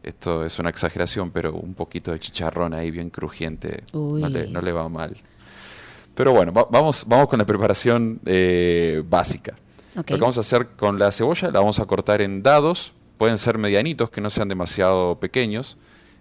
esto 0.04 0.46
es 0.46 0.58
una 0.60 0.70
exageración, 0.70 1.32
pero 1.32 1.54
un 1.54 1.74
poquito 1.74 2.12
de 2.12 2.20
chicharrón 2.20 2.74
ahí 2.74 2.92
bien 2.92 3.10
crujiente 3.10 3.84
no 4.22 4.30
le, 4.30 4.48
no 4.48 4.62
le 4.62 4.72
va 4.72 4.88
mal. 4.90 5.16
Pero 6.16 6.32
bueno, 6.34 6.52
va- 6.52 6.68
vamos, 6.70 7.06
vamos 7.08 7.28
con 7.28 7.40
la 7.40 7.46
preparación 7.46 8.20
eh, 8.26 9.04
básica. 9.08 9.54
Lo 9.96 10.04
que 10.04 10.14
vamos 10.22 10.38
a 10.38 10.42
hacer 10.42 10.68
con 10.76 10.98
la 11.00 11.12
cebolla, 11.12 11.52
la 11.52 11.60
vamos 11.60 11.80
a 11.80 11.86
cortar 11.86 12.22
en 12.22 12.42
dados, 12.44 12.94
pueden 13.18 13.38
ser 13.38 13.58
medianitos, 13.58 14.10
que 14.10 14.22
no 14.22 14.30
sean 14.30 14.48
demasiado 14.48 15.20
pequeños. 15.20 15.78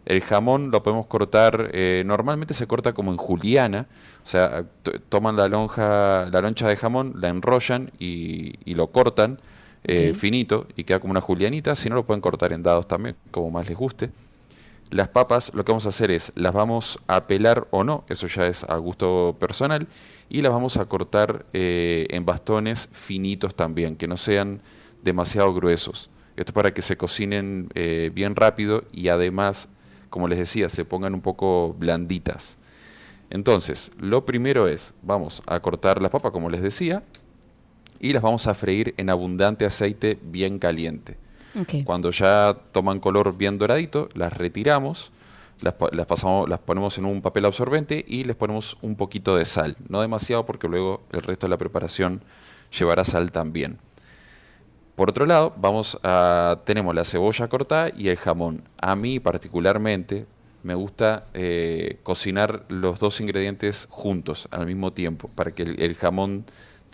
El 0.07 0.21
jamón 0.21 0.71
lo 0.71 0.83
podemos 0.83 1.07
cortar, 1.07 1.71
eh, 1.73 2.03
normalmente 2.07 2.55
se 2.55 2.67
corta 2.67 2.93
como 2.93 3.11
en 3.11 3.17
juliana, 3.17 3.87
o 4.25 4.27
sea, 4.29 4.65
toman 5.09 5.37
la 5.37 5.49
lonja, 5.49 6.27
la 6.31 6.41
loncha 6.41 6.69
de 6.69 6.77
jamón, 6.77 7.15
la 7.17 7.29
enrollan 7.29 7.91
y, 7.99 8.55
y 8.65 8.75
lo 8.75 8.87
cortan 8.89 9.41
eh, 9.89 10.15
finito 10.15 10.67
y 10.75 10.85
queda 10.85 10.99
como 10.99 11.13
una 11.13 11.21
julianita, 11.21 11.77
si 11.77 11.89
no 11.89 11.95
lo 11.95 12.05
pueden 12.05 12.21
cortar 12.21 12.53
en 12.53 12.63
dados 12.63 12.89
también, 12.89 13.17
como 13.31 13.51
más 13.51 13.69
les 13.69 13.77
guste. 13.77 14.11
Las 14.91 15.09
papas 15.09 15.53
lo 15.55 15.65
que 15.65 15.73
vamos 15.73 15.87
a 15.87 15.91
hacer 15.91 16.11
es, 16.11 16.33
las 16.35 16.53
vamos 16.53 16.99
a 17.07 17.27
pelar 17.27 17.67
o 17.71 17.85
no, 17.85 18.05
eso 18.09 18.27
ya 18.27 18.47
es 18.47 18.65
a 18.65 18.77
gusto 18.77 19.37
personal, 19.39 19.87
y 20.29 20.43
las 20.43 20.53
vamos 20.53 20.77
a 20.77 20.87
cortar 20.87 21.47
eh, 21.53 22.07
en 22.11 22.25
bastones 22.25 22.89
finitos 22.93 23.55
también, 23.55 23.97
que 23.97 24.09
no 24.09 24.17
sean 24.17 24.61
demasiado 25.03 25.55
gruesos. 25.55 26.11
Esto 26.37 26.53
para 26.53 26.75
que 26.75 26.83
se 26.83 26.97
cocinen 26.97 27.69
eh, 27.75 28.11
bien 28.13 28.37
rápido 28.37 28.85
y 28.93 29.09
además, 29.09 29.69
como 30.11 30.29
les 30.29 30.39
decía, 30.39 30.69
se 30.69 30.85
pongan 30.85 31.15
un 31.15 31.21
poco 31.21 31.75
blanditas. 31.79 32.59
Entonces, 33.31 33.93
lo 33.99 34.27
primero 34.27 34.69
es, 34.69 34.95
vamos 35.03 35.43
a 35.47 35.59
cortar 35.61 36.03
las 36.03 36.11
papas, 36.11 36.33
como 36.33 36.51
les 36.51 36.61
decía, 36.61 37.03
y 38.01 38.13
las 38.13 38.23
vamos 38.23 38.47
a 38.47 38.55
freír 38.55 38.95
en 38.97 39.11
abundante 39.11 39.65
aceite 39.65 40.19
bien 40.23 40.59
caliente. 40.59 41.17
Cuando 41.85 42.11
ya 42.11 42.57
toman 42.73 43.01
color 43.01 43.37
bien 43.37 43.59
doradito, 43.59 44.09
las 44.15 44.33
retiramos, 44.33 45.11
las, 45.63 45.73
pa- 45.75 45.89
las 45.93 46.05
pasamos, 46.07 46.49
las 46.49 46.59
ponemos 46.59 46.99
en 46.99 47.07
un 47.07 47.23
papel 47.23 47.47
absorbente 47.47 48.05
y 48.07 48.25
les 48.25 48.37
ponemos 48.37 48.77
un 48.83 48.95
poquito 48.97 49.37
de 49.37 49.45
sal. 49.47 49.77
No 49.89 50.03
demasiado 50.03 50.45
porque 50.45 50.69
luego 50.69 51.03
el 51.13 51.23
resto 51.23 51.47
de 51.47 51.51
la 51.51 51.57
preparación 51.57 52.21
llevará 52.79 53.05
sal 53.05 53.33
también. 53.33 53.79
Por 54.97 55.11
otro 55.11 55.25
lado, 55.27 55.55
vamos 55.57 55.99
a, 56.03 56.61
tenemos 56.65 56.95
la 56.95 57.05
cebolla 57.05 57.49
cortada 57.49 57.91
y 57.97 58.09
el 58.09 58.17
jamón. 58.17 58.63
A 58.79 58.97
mí 58.97 59.19
particularmente 59.21 60.27
me 60.63 60.75
gusta 60.75 61.27
eh, 61.33 61.99
cocinar 62.03 62.65
los 62.69 62.99
dos 62.99 63.21
ingredientes 63.21 63.87
juntos 63.91 64.49
al 64.51 64.67
mismo 64.67 64.93
tiempo 64.93 65.29
para 65.35 65.53
que 65.53 65.63
el, 65.63 65.81
el 65.81 65.95
jamón 65.95 66.45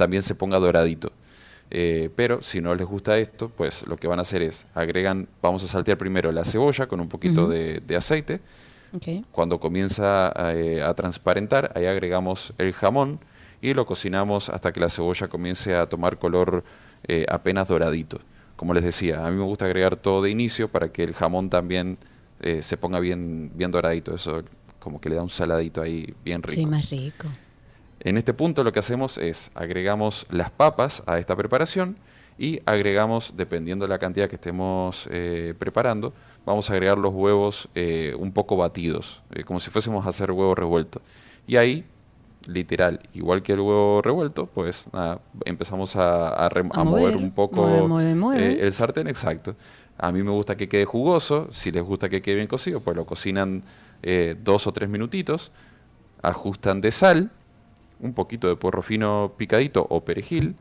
también 0.02 0.24
se 0.24 0.34
ponga 0.34 0.58
doradito. 0.58 1.12
Eh, 1.70 2.10
pero 2.16 2.42
si 2.42 2.60
no 2.60 2.74
les 2.74 2.88
gusta 2.88 3.18
esto, 3.18 3.50
pues 3.50 3.86
lo 3.86 3.96
que 3.96 4.08
van 4.08 4.18
a 4.18 4.22
hacer 4.22 4.42
es 4.42 4.66
agregan, 4.74 5.28
vamos 5.40 5.62
a 5.62 5.68
saltear 5.68 5.96
primero 5.96 6.32
la 6.32 6.44
cebolla 6.44 6.88
con 6.88 7.00
un 7.00 7.08
poquito 7.08 7.46
de, 7.46 7.80
de 7.86 7.96
aceite. 7.96 8.40
Cuando 9.30 9.60
comienza 9.60 10.32
a, 10.34 10.54
eh, 10.54 10.82
a 10.82 10.92
transparentar, 10.94 11.70
ahí 11.76 11.86
agregamos 11.86 12.52
el 12.58 12.72
jamón 12.72 13.20
y 13.60 13.74
lo 13.74 13.86
cocinamos 13.86 14.48
hasta 14.48 14.72
que 14.72 14.80
la 14.80 14.88
cebolla 14.88 15.28
comience 15.28 15.76
a 15.76 15.86
tomar 15.86 16.18
color 16.18 16.64
eh, 17.06 17.24
apenas 17.28 17.68
doradito. 17.68 18.18
Como 18.56 18.74
les 18.74 18.82
decía, 18.82 19.24
a 19.24 19.30
mí 19.30 19.36
me 19.36 19.44
gusta 19.44 19.66
agregar 19.66 19.94
todo 19.96 20.20
de 20.20 20.30
inicio 20.30 20.66
para 20.66 20.88
que 20.90 21.04
el 21.04 21.14
jamón 21.14 21.48
también 21.48 21.96
se 22.60 22.76
ponga 22.76 22.98
bien, 22.98 23.52
bien 23.54 23.70
doradito. 23.70 24.16
Eso 24.16 24.42
como 24.80 25.00
que 25.00 25.08
le 25.08 25.14
da 25.14 25.22
un 25.22 25.28
saladito 25.28 25.80
ahí 25.80 26.12
bien 26.24 26.42
rico. 26.42 26.56
Sí, 26.56 26.66
más 26.66 26.90
rico. 26.90 27.28
En 28.04 28.16
este 28.16 28.34
punto 28.34 28.64
lo 28.64 28.72
que 28.72 28.80
hacemos 28.80 29.16
es 29.16 29.52
agregamos 29.54 30.26
las 30.28 30.50
papas 30.50 31.04
a 31.06 31.18
esta 31.18 31.36
preparación 31.36 31.96
y 32.36 32.60
agregamos, 32.66 33.34
dependiendo 33.36 33.84
de 33.84 33.90
la 33.90 33.98
cantidad 33.98 34.28
que 34.28 34.34
estemos 34.34 35.08
eh, 35.12 35.54
preparando, 35.56 36.12
vamos 36.44 36.68
a 36.68 36.72
agregar 36.72 36.98
los 36.98 37.14
huevos 37.14 37.68
eh, 37.76 38.12
un 38.18 38.32
poco 38.32 38.56
batidos, 38.56 39.22
eh, 39.30 39.44
como 39.44 39.60
si 39.60 39.70
fuésemos 39.70 40.04
a 40.04 40.08
hacer 40.08 40.32
huevo 40.32 40.52
revuelto. 40.56 41.00
Y 41.46 41.56
ahí, 41.56 41.84
literal, 42.48 42.98
igual 43.14 43.42
que 43.42 43.52
el 43.52 43.60
huevo 43.60 44.02
revuelto, 44.02 44.46
pues 44.46 44.88
nada, 44.92 45.20
empezamos 45.44 45.94
a, 45.94 46.50
mover 46.84 47.16
un 47.16 47.30
poco 47.30 48.00
el 48.00 48.72
sartén, 48.72 49.06
exacto. 49.06 49.54
A 49.96 50.10
mí 50.10 50.24
me 50.24 50.32
gusta 50.32 50.56
que 50.56 50.68
quede 50.68 50.86
jugoso, 50.86 51.46
si 51.52 51.70
les 51.70 51.84
gusta 51.84 52.08
que 52.08 52.20
quede 52.20 52.34
bien 52.36 52.48
cocido, 52.48 52.80
pues 52.80 52.96
lo 52.96 53.04
cocinan 53.04 53.62
dos 54.42 54.66
o 54.66 54.72
tres 54.72 54.88
minutitos, 54.88 55.52
ajustan 56.22 56.80
de 56.80 56.90
sal, 56.90 57.30
un 58.02 58.12
poquito 58.12 58.48
de 58.48 58.56
porro 58.56 58.82
fino 58.82 59.32
picadito 59.38 59.86
o 59.88 60.04
perejil, 60.04 60.56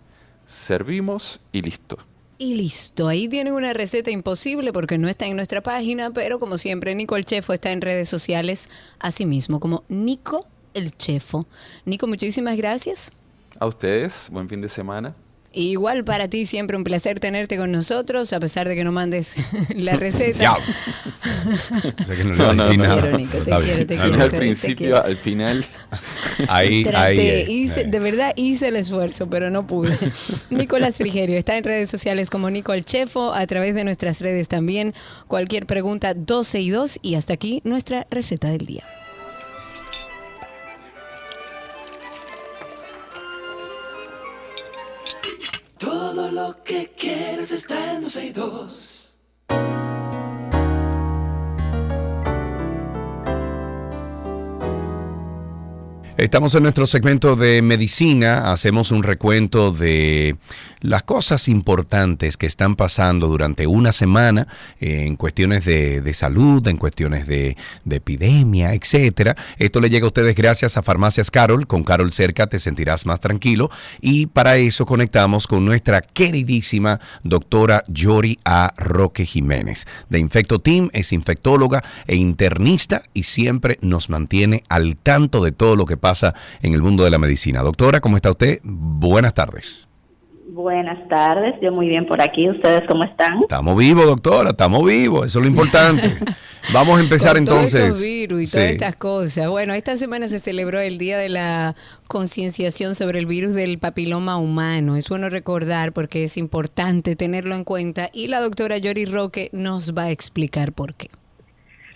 servimos 0.45 1.41
y 1.51 1.61
listo. 1.61 1.97
Y 2.37 2.55
listo, 2.55 3.07
ahí 3.07 3.27
tienen 3.27 3.53
una 3.53 3.73
receta 3.73 4.09
imposible 4.09 4.73
porque 4.73 4.97
no 4.97 5.07
está 5.07 5.27
en 5.27 5.35
nuestra 5.35 5.61
página, 5.61 6.11
pero 6.11 6.39
como 6.39 6.57
siempre, 6.57 6.95
Nico 6.95 7.15
el 7.15 7.25
Chefo 7.25 7.53
está 7.53 7.71
en 7.71 7.81
redes 7.81 8.09
sociales, 8.09 8.69
así 8.99 9.25
mismo, 9.25 9.59
como 9.59 9.83
Nico 9.89 10.47
el 10.73 10.95
Chefo. 10.97 11.45
Nico, 11.85 12.07
muchísimas 12.07 12.57
gracias. 12.57 13.11
A 13.59 13.67
ustedes, 13.67 14.29
buen 14.31 14.49
fin 14.49 14.61
de 14.61 14.69
semana. 14.69 15.13
Igual 15.53 16.05
para 16.05 16.29
ti 16.29 16.45
siempre 16.45 16.77
un 16.77 16.83
placer 16.85 17.19
tenerte 17.19 17.57
con 17.57 17.73
nosotros, 17.73 18.31
a 18.31 18.39
pesar 18.39 18.69
de 18.69 18.75
que 18.75 18.85
no 18.85 18.91
mandes 18.93 19.35
la 19.75 19.93
receta. 19.97 20.39
Ya. 20.39 20.57
O 22.01 22.05
sea 22.05 22.15
que 22.15 22.23
no 22.23 22.31
le 22.31 22.37
No, 22.37 22.53
no, 22.53 22.69
no. 22.73 22.83
quiero, 22.83 23.17
Nico, 23.17 23.37
te 23.39 23.51
quiero, 23.51 23.85
te 23.85 23.95
No, 23.95 24.01
quiero. 24.01 24.17
no. 24.17 24.23
al 24.23 24.31
principio, 24.31 25.03
al 25.03 25.17
final. 25.17 25.65
Ahí, 26.47 26.83
Traté, 26.83 27.45
ahí. 27.45 27.51
hice, 27.51 27.81
eh. 27.81 27.85
de 27.87 27.99
verdad 27.99 28.33
hice 28.35 28.67
el 28.69 28.75
esfuerzo, 28.75 29.29
pero 29.29 29.49
no 29.49 29.65
pude. 29.67 29.97
Nicolás 30.49 30.97
Frigerio 30.97 31.37
está 31.37 31.57
en 31.57 31.63
redes 31.63 31.89
sociales 31.89 32.29
como 32.29 32.49
Nico 32.49 32.73
el 32.73 32.85
Chefo, 32.85 33.33
a 33.33 33.45
través 33.47 33.75
de 33.75 33.83
nuestras 33.83 34.21
redes 34.21 34.47
también. 34.47 34.93
Cualquier 35.27 35.65
pregunta, 35.65 36.13
12 36.13 36.61
y 36.61 36.69
2. 36.69 36.99
Y 37.01 37.15
hasta 37.15 37.33
aquí 37.33 37.61
nuestra 37.63 38.05
receta 38.09 38.49
del 38.49 38.65
día. 38.65 38.83
Todo 45.82 46.32
lo 46.32 46.63
que 46.63 46.91
quieres 46.95 47.51
está 47.51 47.95
en 47.95 48.01
12 48.03 48.25
y 48.27 48.32
2. 48.34 49.19
Estamos 56.17 56.53
en 56.53 56.61
nuestro 56.61 56.86
segmento 56.86 57.36
de 57.36 57.63
medicina, 57.63 58.51
hacemos 58.51 58.91
un 58.91 59.01
recuento 59.01 59.71
de 59.71 60.36
las 60.82 61.03
cosas 61.03 61.47
importantes 61.47 62.38
que 62.38 62.47
están 62.47 62.75
pasando 62.75 63.27
durante 63.27 63.67
una 63.67 63.91
semana 63.91 64.47
eh, 64.79 65.05
en 65.05 65.15
cuestiones 65.15 65.63
de, 65.65 66.01
de 66.01 66.13
salud, 66.13 66.67
en 66.67 66.77
cuestiones 66.77 67.27
de, 67.27 67.55
de 67.86 67.95
epidemia, 67.95 68.73
etcétera. 68.73 69.36
Esto 69.57 69.79
le 69.79 69.89
llega 69.89 70.05
a 70.05 70.07
ustedes 70.07 70.36
gracias 70.36 70.77
a 70.77 70.82
Farmacias 70.82 71.32
Carol. 71.32 71.67
Con 71.67 71.84
Carol 71.84 72.11
cerca 72.11 72.47
te 72.47 72.59
sentirás 72.59 73.05
más 73.05 73.19
tranquilo 73.19 73.69
y 74.01 74.25
para 74.25 74.57
eso 74.57 74.86
conectamos 74.86 75.47
con 75.47 75.63
nuestra 75.65 76.01
queridísima 76.01 76.99
doctora 77.23 77.84
Yori 77.88 78.39
A. 78.43 78.73
Roque 78.77 79.25
Jiménez. 79.25 79.86
De 80.09 80.19
Infecto 80.19 80.59
Team 80.59 80.89
es 80.93 81.13
infectóloga 81.13 81.84
e 82.07 82.15
internista 82.15 83.03
y 83.13 83.23
siempre 83.23 83.77
nos 83.82 84.09
mantiene 84.09 84.63
al 84.69 84.97
tanto 84.97 85.43
de 85.43 85.51
todo 85.51 85.75
lo 85.75 85.86
que 85.86 85.97
pasa 85.97 86.34
en 86.61 86.73
el 86.73 86.82
mundo 86.82 87.03
de 87.03 87.11
la 87.11 87.19
medicina. 87.19 87.61
Doctora, 87.61 88.01
¿cómo 88.01 88.15
está 88.15 88.32
usted? 88.32 88.59
Buenas 88.63 89.34
tardes. 89.34 89.90
Buenas 90.53 91.07
tardes, 91.07 91.55
yo 91.61 91.71
muy 91.71 91.87
bien 91.87 92.05
por 92.05 92.21
aquí. 92.21 92.49
¿Ustedes 92.49 92.83
cómo 92.85 93.05
están? 93.05 93.41
Estamos 93.41 93.77
vivos, 93.77 94.05
doctora, 94.05 94.49
estamos 94.49 94.85
vivos, 94.85 95.27
eso 95.27 95.39
es 95.39 95.45
lo 95.45 95.49
importante. 95.49 96.09
Vamos 96.73 96.99
a 96.99 97.01
empezar 97.01 97.35
Con 97.35 97.43
entonces. 97.43 97.79
estos 97.79 98.03
virus 98.03 98.41
y 98.41 98.51
todas 98.51 98.71
estas 98.71 98.95
cosas. 98.97 99.47
Bueno, 99.47 99.73
esta 99.73 99.95
semana 99.95 100.27
se 100.27 100.39
celebró 100.39 100.81
el 100.81 100.97
Día 100.97 101.17
de 101.17 101.29
la 101.29 101.73
Concienciación 102.09 102.95
sobre 102.95 103.19
el 103.19 103.27
virus 103.27 103.53
del 103.53 103.79
papiloma 103.79 104.37
humano. 104.39 104.97
Es 104.97 105.07
bueno 105.07 105.29
recordar 105.29 105.93
porque 105.93 106.25
es 106.25 106.35
importante 106.35 107.15
tenerlo 107.15 107.55
en 107.55 107.63
cuenta 107.63 108.09
y 108.11 108.27
la 108.27 108.41
doctora 108.41 108.77
Yori 108.77 109.05
Roque 109.05 109.47
nos 109.53 109.95
va 109.97 110.03
a 110.03 110.11
explicar 110.11 110.73
por 110.73 110.95
qué. 110.95 111.07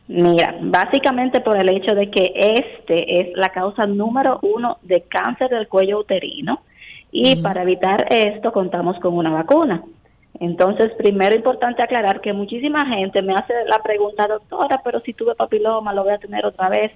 Mira, 0.08 0.56
básicamente 0.62 1.42
por 1.42 1.58
el 1.58 1.68
hecho 1.68 1.94
de 1.94 2.10
que 2.10 2.32
este 2.34 3.20
es 3.20 3.28
la 3.36 3.50
causa 3.50 3.84
número 3.84 4.40
uno 4.44 4.78
de 4.82 5.02
cáncer 5.02 5.50
del 5.50 5.68
cuello 5.68 6.00
uterino 6.00 6.62
y 7.18 7.38
para 7.38 7.62
evitar 7.62 8.08
esto 8.10 8.52
contamos 8.52 9.00
con 9.00 9.16
una 9.16 9.32
vacuna. 9.32 9.82
Entonces, 10.38 10.92
primero 10.98 11.34
importante 11.34 11.82
aclarar 11.82 12.20
que 12.20 12.34
muchísima 12.34 12.86
gente 12.86 13.22
me 13.22 13.34
hace 13.34 13.54
la 13.68 13.80
pregunta, 13.80 14.28
doctora, 14.28 14.82
pero 14.84 15.00
si 15.00 15.14
tuve 15.14 15.34
papiloma, 15.34 15.94
lo 15.94 16.04
voy 16.04 16.12
a 16.12 16.18
tener 16.18 16.46
otra 16.46 16.68
vez. 16.68 16.92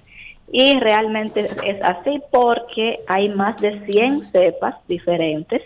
Y 0.52 0.78
realmente 0.78 1.40
es 1.40 1.82
así 1.82 2.20
porque 2.30 2.98
hay 3.08 3.30
más 3.30 3.58
de 3.62 3.80
100 3.86 4.30
cepas 4.30 4.74
diferentes 4.88 5.62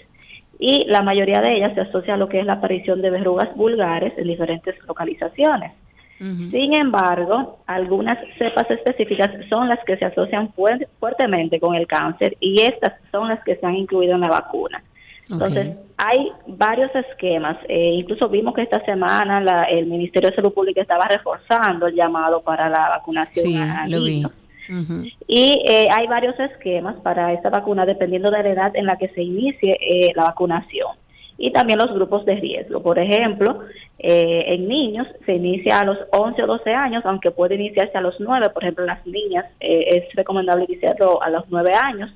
y 0.60 0.86
la 0.86 1.02
mayoría 1.02 1.40
de 1.40 1.56
ellas 1.56 1.74
se 1.74 1.80
asocia 1.80 2.14
a 2.14 2.16
lo 2.16 2.28
que 2.28 2.38
es 2.38 2.46
la 2.46 2.54
aparición 2.54 3.02
de 3.02 3.10
verrugas 3.10 3.52
vulgares 3.56 4.16
en 4.16 4.28
diferentes 4.28 4.76
localizaciones. 4.86 5.72
Sin 6.50 6.74
embargo, 6.74 7.58
algunas 7.66 8.18
cepas 8.38 8.70
específicas 8.70 9.30
son 9.48 9.68
las 9.68 9.78
que 9.84 9.96
se 9.96 10.04
asocian 10.04 10.52
fuer- 10.54 10.86
fuertemente 11.00 11.58
con 11.60 11.74
el 11.74 11.86
cáncer 11.86 12.36
y 12.40 12.60
estas 12.62 12.94
son 13.10 13.28
las 13.28 13.42
que 13.44 13.56
se 13.56 13.66
han 13.66 13.74
incluido 13.74 14.14
en 14.14 14.20
la 14.20 14.28
vacuna. 14.28 14.82
Entonces, 15.30 15.68
hay 15.96 16.30
varios 16.46 16.94
esquemas. 16.94 17.56
Eh, 17.68 17.92
incluso 17.94 18.28
vimos 18.28 18.54
que 18.54 18.62
esta 18.62 18.84
semana 18.84 19.40
la- 19.40 19.62
el 19.64 19.86
Ministerio 19.86 20.28
de 20.30 20.36
Salud 20.36 20.52
Pública 20.52 20.82
estaba 20.82 21.06
reforzando 21.08 21.86
el 21.86 21.94
llamado 21.94 22.42
para 22.42 22.68
la 22.68 22.90
vacunación 22.90 23.46
Sí, 23.46 23.56
a 23.56 23.86
lo 23.88 24.04
vi. 24.04 24.22
Y 25.26 25.62
eh, 25.68 25.88
hay 25.90 26.06
varios 26.06 26.38
esquemas 26.40 26.96
para 27.02 27.32
esta 27.32 27.50
vacuna 27.50 27.84
dependiendo 27.86 28.30
de 28.30 28.42
la 28.42 28.48
edad 28.50 28.76
en 28.76 28.86
la 28.86 28.96
que 28.96 29.08
se 29.08 29.22
inicie 29.22 29.72
eh, 29.80 30.12
la 30.14 30.24
vacunación. 30.24 30.88
Y 31.36 31.52
también 31.52 31.78
los 31.78 31.92
grupos 31.92 32.24
de 32.24 32.36
riesgo. 32.36 32.82
Por 32.82 32.98
ejemplo, 32.98 33.60
eh, 33.98 34.44
en 34.48 34.68
niños 34.68 35.06
se 35.26 35.32
inicia 35.32 35.80
a 35.80 35.84
los 35.84 35.98
11 36.12 36.42
o 36.42 36.46
12 36.46 36.72
años, 36.72 37.02
aunque 37.06 37.30
puede 37.30 37.56
iniciarse 37.56 37.98
a 37.98 38.00
los 38.00 38.18
9. 38.20 38.50
Por 38.50 38.62
ejemplo, 38.62 38.84
en 38.84 38.88
las 38.88 39.06
niñas 39.06 39.46
es 39.58 40.04
recomendable 40.14 40.64
iniciarlo 40.68 41.20
a 41.22 41.30
los 41.30 41.44
9 41.48 41.72
años. 41.74 42.10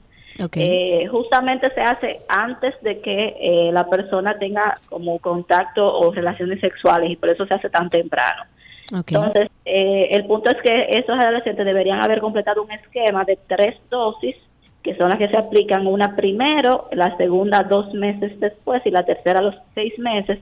justamente 1.11 1.73
se 1.75 1.81
hace 1.81 2.21
antes 2.29 2.75
de 2.83 3.01
que 3.01 3.71
la 3.73 3.89
persona 3.91 4.39
tenga 4.39 4.79
como 4.89 5.19
contacto 5.19 5.85
o 5.85 6.13
relaciones 6.13 6.61
sexuales 6.61 7.11
y 7.11 7.17
por 7.17 7.31
eso 7.31 7.45
se 7.47 7.55
hace 7.55 7.71
tan 7.71 7.91
temprano. 7.91 8.45
Entonces, 8.91 9.51
eh, 9.65 10.09
el 10.13 10.25
punto 10.27 10.51
es 10.51 10.57
que 10.63 10.99
esos 10.99 11.19
adolescentes 11.19 11.65
deberían 11.65 12.03
haber 12.03 12.21
completado 12.21 12.63
un 12.63 12.73
esquema 12.73 13.25
de 13.25 13.39
tres 13.47 13.77
dosis, 13.91 14.37
que 14.83 14.97
son 14.97 15.09
las 15.09 15.19
que 15.19 15.29
se 15.29 15.37
aplican 15.37 15.87
una 15.87 16.17
primero, 16.17 16.89
la 16.93 17.17
segunda 17.17 17.63
dos 17.63 17.93
meses 17.95 18.39
después 18.41 18.83
y 18.85 18.91
la 18.91 19.05
tercera 19.05 19.43
los 19.43 19.55
seis 19.75 19.99
meses, 19.99 20.39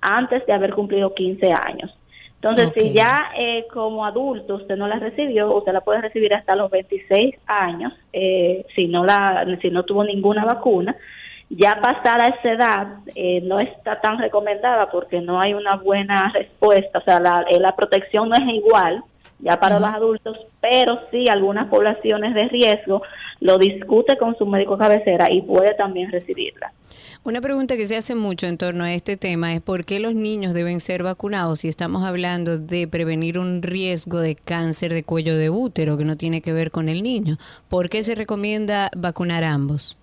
antes 0.00 0.44
de 0.46 0.52
haber 0.52 0.74
cumplido 0.74 1.14
15 1.14 1.52
años. 1.52 1.96
Entonces, 2.40 2.72
si 2.76 2.92
ya 2.92 3.30
eh, 3.36 3.66
como 3.72 4.04
adulto 4.04 4.56
usted 4.56 4.76
no 4.76 4.86
la 4.86 4.98
recibió, 4.98 5.52
usted 5.54 5.72
la 5.72 5.80
puede 5.80 6.02
recibir 6.02 6.34
hasta 6.34 6.54
los 6.54 6.70
26 6.70 7.34
años, 7.46 7.92
eh, 8.12 8.66
si 8.74 8.86
no 8.88 9.04
la, 9.04 9.44
si 9.60 9.70
no 9.70 9.84
tuvo 9.84 10.04
ninguna 10.04 10.44
vacuna, 10.44 10.94
ya 11.48 11.80
pasada 11.80 12.28
esa 12.28 12.52
edad 12.52 12.86
eh, 13.14 13.40
no 13.42 13.60
está 13.60 14.00
tan 14.00 14.18
recomendada 14.18 14.90
porque 14.90 15.20
no 15.20 15.40
hay 15.40 15.54
una 15.54 15.76
buena 15.76 16.32
respuesta, 16.34 16.98
o 16.98 17.02
sea, 17.02 17.20
la, 17.20 17.44
eh, 17.48 17.60
la 17.60 17.74
protección 17.76 18.28
no 18.28 18.36
es 18.36 18.48
igual 18.48 19.02
ya 19.38 19.60
para 19.60 19.78
los 19.78 19.88
adultos, 19.88 20.38
pero 20.60 21.00
sí 21.10 21.28
algunas 21.28 21.68
poblaciones 21.68 22.34
de 22.34 22.48
riesgo 22.48 23.02
lo 23.40 23.58
discute 23.58 24.16
con 24.16 24.36
su 24.36 24.46
médico 24.46 24.78
cabecera 24.78 25.28
y 25.30 25.42
puede 25.42 25.74
también 25.74 26.10
recibirla. 26.10 26.72
Una 27.24 27.40
pregunta 27.40 27.76
que 27.76 27.86
se 27.86 27.96
hace 27.96 28.14
mucho 28.14 28.46
en 28.46 28.56
torno 28.56 28.84
a 28.84 28.92
este 28.92 29.16
tema 29.16 29.52
es 29.52 29.60
por 29.60 29.84
qué 29.84 29.98
los 29.98 30.14
niños 30.14 30.54
deben 30.54 30.78
ser 30.80 31.02
vacunados 31.02 31.60
si 31.60 31.68
estamos 31.68 32.04
hablando 32.04 32.58
de 32.58 32.86
prevenir 32.86 33.38
un 33.38 33.62
riesgo 33.62 34.20
de 34.20 34.36
cáncer 34.36 34.92
de 34.92 35.02
cuello 35.02 35.36
de 35.36 35.50
útero 35.50 35.98
que 35.98 36.04
no 36.04 36.16
tiene 36.16 36.40
que 36.40 36.52
ver 36.52 36.70
con 36.70 36.88
el 36.88 37.02
niño. 37.02 37.36
¿Por 37.68 37.88
qué 37.88 38.04
se 38.04 38.14
recomienda 38.14 38.90
vacunar 38.96 39.42
a 39.42 39.52
ambos? 39.52 40.00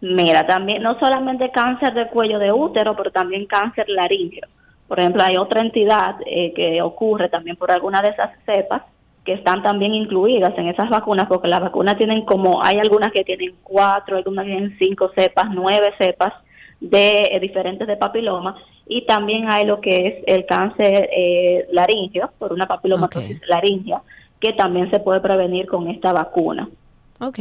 Mira, 0.00 0.46
también 0.46 0.82
no 0.82 0.98
solamente 0.98 1.50
cáncer 1.50 1.94
de 1.94 2.08
cuello 2.08 2.38
de 2.38 2.52
útero, 2.52 2.96
pero 2.96 3.10
también 3.10 3.46
cáncer 3.46 3.88
laríngeo. 3.88 4.46
Por 4.88 5.00
ejemplo, 5.00 5.22
hay 5.24 5.36
otra 5.36 5.60
entidad 5.62 6.16
eh, 6.26 6.52
que 6.54 6.82
ocurre 6.82 7.28
también 7.28 7.56
por 7.56 7.70
alguna 7.70 8.02
de 8.02 8.10
esas 8.10 8.30
cepas 8.44 8.82
que 9.24 9.34
están 9.34 9.62
también 9.62 9.94
incluidas 9.94 10.56
en 10.58 10.68
esas 10.68 10.90
vacunas, 10.90 11.28
porque 11.28 11.48
las 11.48 11.60
vacunas 11.60 11.96
tienen 11.96 12.24
como, 12.24 12.62
hay 12.64 12.78
algunas 12.78 13.12
que 13.12 13.24
tienen 13.24 13.54
cuatro, 13.62 14.16
algunas 14.16 14.44
que 14.44 14.50
tienen 14.50 14.76
cinco 14.78 15.10
cepas, 15.16 15.46
nueve 15.52 15.92
cepas 15.98 16.32
de 16.80 17.20
eh, 17.30 17.40
diferentes 17.40 17.86
de 17.86 17.96
papiloma, 17.96 18.56
y 18.86 19.06
también 19.06 19.50
hay 19.50 19.64
lo 19.64 19.80
que 19.80 20.08
es 20.08 20.24
el 20.26 20.44
cáncer 20.44 21.08
eh, 21.16 21.68
laringio, 21.70 22.30
por 22.38 22.52
una 22.52 22.66
papilomatosis 22.66 23.40
laringea, 23.46 24.02
que 24.40 24.52
también 24.54 24.90
se 24.90 24.98
puede 24.98 25.20
prevenir 25.20 25.66
con 25.66 25.88
esta 25.88 26.12
vacuna. 26.12 26.68
Ok, 27.24 27.38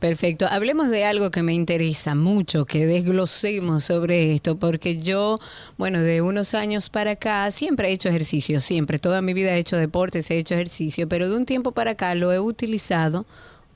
perfecto. 0.00 0.46
Hablemos 0.50 0.90
de 0.90 1.06
algo 1.06 1.30
que 1.30 1.42
me 1.42 1.54
interesa 1.54 2.14
mucho, 2.14 2.66
que 2.66 2.84
desglosemos 2.84 3.82
sobre 3.82 4.34
esto, 4.34 4.58
porque 4.58 4.98
yo, 4.98 5.38
bueno, 5.78 6.00
de 6.00 6.20
unos 6.20 6.52
años 6.52 6.90
para 6.90 7.12
acá 7.12 7.50
siempre 7.50 7.88
he 7.88 7.92
hecho 7.92 8.10
ejercicio, 8.10 8.60
siempre, 8.60 8.98
toda 8.98 9.22
mi 9.22 9.32
vida 9.32 9.56
he 9.56 9.58
hecho 9.58 9.78
deportes, 9.78 10.30
he 10.30 10.36
hecho 10.36 10.52
ejercicio, 10.52 11.08
pero 11.08 11.30
de 11.30 11.36
un 11.38 11.46
tiempo 11.46 11.72
para 11.72 11.92
acá 11.92 12.14
lo 12.14 12.34
he 12.34 12.38
utilizado 12.38 13.24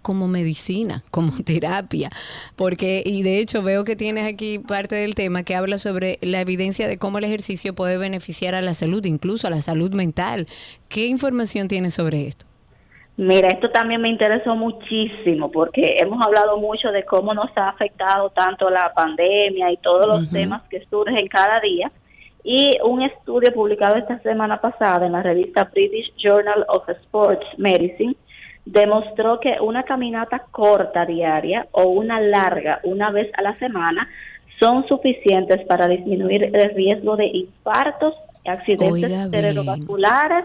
como 0.02 0.28
medicina, 0.28 1.02
como 1.10 1.32
terapia, 1.42 2.10
porque, 2.54 3.02
y 3.06 3.22
de 3.22 3.38
hecho 3.38 3.62
veo 3.62 3.84
que 3.84 3.96
tienes 3.96 4.26
aquí 4.26 4.58
parte 4.58 4.96
del 4.96 5.14
tema 5.14 5.44
que 5.44 5.54
habla 5.54 5.78
sobre 5.78 6.18
la 6.20 6.42
evidencia 6.42 6.86
de 6.86 6.98
cómo 6.98 7.16
el 7.16 7.24
ejercicio 7.24 7.74
puede 7.74 7.96
beneficiar 7.96 8.54
a 8.54 8.60
la 8.60 8.74
salud, 8.74 9.02
incluso 9.06 9.46
a 9.46 9.50
la 9.50 9.62
salud 9.62 9.94
mental. 9.94 10.46
¿Qué 10.90 11.06
información 11.06 11.68
tienes 11.68 11.94
sobre 11.94 12.26
esto? 12.26 12.47
Mira, 13.18 13.48
esto 13.48 13.68
también 13.70 14.00
me 14.00 14.08
interesó 14.08 14.54
muchísimo 14.54 15.50
porque 15.50 15.96
hemos 15.98 16.24
hablado 16.24 16.56
mucho 16.58 16.92
de 16.92 17.04
cómo 17.04 17.34
nos 17.34 17.50
ha 17.56 17.70
afectado 17.70 18.30
tanto 18.30 18.70
la 18.70 18.92
pandemia 18.94 19.72
y 19.72 19.76
todos 19.78 20.06
los 20.06 20.30
temas 20.30 20.62
que 20.70 20.86
surgen 20.88 21.26
cada 21.26 21.58
día. 21.58 21.90
Y 22.44 22.78
un 22.84 23.02
estudio 23.02 23.52
publicado 23.52 23.96
esta 23.96 24.20
semana 24.20 24.60
pasada 24.60 25.04
en 25.04 25.12
la 25.12 25.22
revista 25.24 25.64
British 25.64 26.14
Journal 26.16 26.64
of 26.68 26.88
Sports 26.88 27.44
Medicine 27.56 28.14
demostró 28.64 29.40
que 29.40 29.56
una 29.60 29.82
caminata 29.82 30.44
corta 30.52 31.04
diaria 31.04 31.66
o 31.72 31.86
una 31.88 32.20
larga 32.20 32.78
una 32.84 33.10
vez 33.10 33.32
a 33.36 33.42
la 33.42 33.56
semana 33.56 34.08
son 34.60 34.86
suficientes 34.86 35.66
para 35.66 35.88
disminuir 35.88 36.44
el 36.54 36.70
riesgo 36.72 37.16
de 37.16 37.26
infartos, 37.26 38.14
accidentes 38.46 39.28
cerebrovasculares 39.28 40.44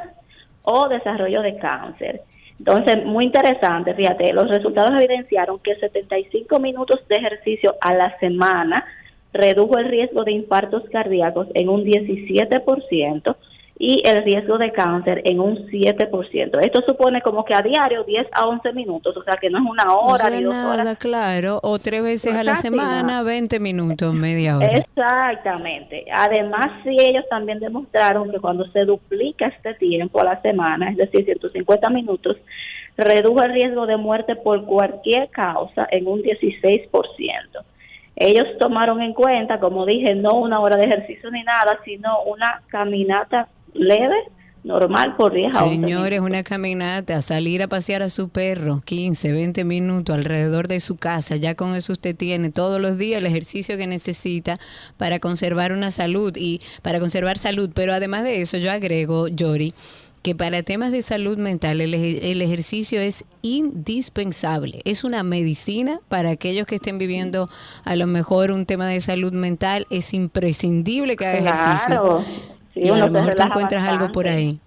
o 0.63 0.89
desarrollo 0.89 1.43
de 1.43 1.55
cáncer. 1.57 2.21
Entonces, 2.65 3.05
muy 3.05 3.25
interesante, 3.25 3.93
fíjate, 3.93 4.31
los 4.31 4.47
resultados 4.47 4.91
evidenciaron 4.97 5.59
que 5.59 5.75
75 5.75 6.61
minutos 6.61 7.05
de 7.09 7.17
ejercicio 7.17 7.75
a 7.81 7.93
la 7.93 8.17
semana 8.19 8.85
redujo 9.33 9.77
el 9.77 9.89
riesgo 9.89 10.23
de 10.23 10.31
infartos 10.31 10.83
cardíacos 10.89 11.49
en 11.55 11.67
un 11.67 11.83
17%, 11.83 13.35
y 13.77 14.07
el 14.07 14.23
riesgo 14.23 14.57
de 14.57 14.71
cáncer 14.71 15.21
en 15.25 15.39
un 15.39 15.67
7%. 15.67 16.59
Esto 16.61 16.83
supone 16.87 17.21
como 17.21 17.43
que 17.43 17.55
a 17.55 17.61
diario 17.61 18.03
10 18.03 18.27
a 18.31 18.45
11 18.45 18.71
minutos, 18.73 19.17
o 19.17 19.23
sea 19.23 19.35
que 19.41 19.49
no 19.49 19.57
es 19.57 19.65
una 19.65 19.95
hora 19.95 20.29
ni 20.29 20.43
dos 20.43 20.55
horas. 20.55 20.97
claro, 20.97 21.59
o 21.63 21.79
tres 21.79 22.03
veces 22.03 22.35
a 22.35 22.43
la 22.43 22.55
semana, 22.55 23.23
20 23.23 23.59
minutos, 23.59 24.13
media 24.13 24.57
hora. 24.57 24.67
Exactamente. 24.67 26.05
Además, 26.13 26.67
sí, 26.83 26.95
ellos 26.99 27.25
también 27.29 27.59
demostraron 27.59 28.31
que 28.31 28.39
cuando 28.39 28.65
se 28.67 28.85
duplica 28.85 29.47
este 29.47 29.73
tiempo 29.75 30.21
a 30.21 30.25
la 30.25 30.41
semana, 30.41 30.89
es 30.91 30.97
decir, 30.97 31.25
150 31.25 31.89
minutos, 31.89 32.37
redujo 32.95 33.41
el 33.41 33.53
riesgo 33.53 33.87
de 33.87 33.97
muerte 33.97 34.35
por 34.35 34.65
cualquier 34.65 35.29
causa 35.29 35.87
en 35.89 36.07
un 36.07 36.21
16%. 36.21 36.89
Ellos 38.15 38.45
tomaron 38.59 39.01
en 39.01 39.13
cuenta, 39.13 39.59
como 39.59 39.87
dije, 39.87 40.13
no 40.13 40.35
una 40.35 40.59
hora 40.59 40.77
de 40.77 40.85
ejercicio 40.85 41.31
ni 41.31 41.43
nada, 41.43 41.79
sino 41.83 42.21
una 42.23 42.61
caminata 42.67 43.47
leve, 43.73 44.15
normal 44.63 45.15
por 45.15 45.33
10 45.33 45.55
a 45.55 45.69
Señores, 45.69 46.19
una 46.19 46.43
caminata, 46.43 47.21
salir 47.21 47.61
a 47.61 47.67
pasear 47.67 48.01
a 48.01 48.09
su 48.09 48.29
perro 48.29 48.81
15, 48.85 49.31
20 49.31 49.63
minutos 49.65 50.15
alrededor 50.15 50.67
de 50.67 50.79
su 50.79 50.95
casa, 50.95 51.35
ya 51.35 51.55
con 51.55 51.75
eso 51.75 51.93
usted 51.93 52.15
tiene 52.15 52.49
todos 52.49 52.79
los 52.79 52.97
días 52.97 53.19
el 53.19 53.25
ejercicio 53.25 53.77
que 53.77 53.87
necesita 53.87 54.59
para 54.97 55.19
conservar 55.19 55.73
una 55.73 55.91
salud 55.91 56.33
y 56.37 56.61
para 56.81 56.99
conservar 56.99 57.37
salud. 57.37 57.69
Pero 57.73 57.93
además 57.93 58.23
de 58.23 58.41
eso, 58.41 58.57
yo 58.57 58.71
agrego, 58.71 59.27
Yori, 59.27 59.73
que 60.21 60.35
para 60.35 60.63
temas 60.63 60.93
de 60.93 61.01
salud 61.01 61.37
mental 61.37 61.81
el, 61.81 61.93
el, 61.93 62.41
ejercicio 62.41 63.01
es 63.01 63.25
indispensable. 63.41 64.81
Es 64.85 65.03
una 65.03 65.21
medicina 65.21 65.99
para 66.07 66.29
aquellos 66.29 66.65
que 66.65 66.75
estén 66.75 66.97
viviendo 66.97 67.49
a 67.83 67.97
lo 67.97 68.07
mejor 68.07 68.51
un 68.51 68.65
tema 68.65 68.87
de 68.87 69.01
salud 69.01 69.33
mental. 69.33 69.85
Es 69.89 70.13
imprescindible 70.13 71.17
que 71.17 71.25
haga 71.25 71.39
ejercicio 71.39 72.23
y 72.75 72.89
a 72.89 72.97
lo 72.97 73.09
mejor 73.09 73.35
tú 73.35 73.43
encuentras 73.43 73.87
algo 73.87 74.11
por 74.11 74.27
ahí. 74.27 74.59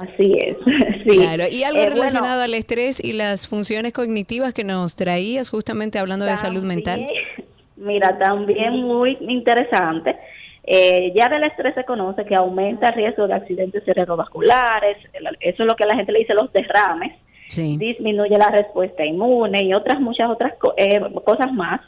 Así 0.00 0.32
es. 0.40 0.56
Claro, 1.02 1.44
y 1.50 1.64
algo 1.64 1.80
eh, 1.80 1.90
relacionado 1.90 2.42
al 2.42 2.54
estrés 2.54 3.02
y 3.02 3.12
las 3.12 3.48
funciones 3.48 3.92
cognitivas 3.92 4.54
que 4.54 4.62
nos 4.62 4.94
traías 4.94 5.50
justamente 5.50 5.98
hablando 5.98 6.24
de 6.24 6.36
salud 6.36 6.62
mental. 6.62 7.04
Mira, 7.76 8.16
también 8.18 8.84
muy 8.84 9.18
interesante. 9.20 10.16
Eh, 10.64 11.12
ya 11.16 11.28
del 11.28 11.42
estrés 11.42 11.74
se 11.74 11.84
conoce 11.84 12.24
que 12.24 12.36
aumenta 12.36 12.90
el 12.90 12.94
riesgo 12.94 13.26
de 13.26 13.34
accidentes 13.34 13.82
cerebrovasculares, 13.84 14.96
eso 15.40 15.62
es 15.64 15.68
lo 15.68 15.74
que 15.74 15.86
la 15.86 15.96
gente 15.96 16.12
le 16.12 16.20
dice 16.20 16.34
los 16.34 16.52
derrames, 16.52 17.18
disminuye 17.48 18.38
la 18.38 18.48
respuesta 18.48 19.04
inmune 19.04 19.64
y 19.64 19.74
otras 19.74 20.00
muchas 20.00 20.30
otras 20.30 20.52
eh, 20.76 21.00
cosas 21.24 21.52
más 21.52 21.80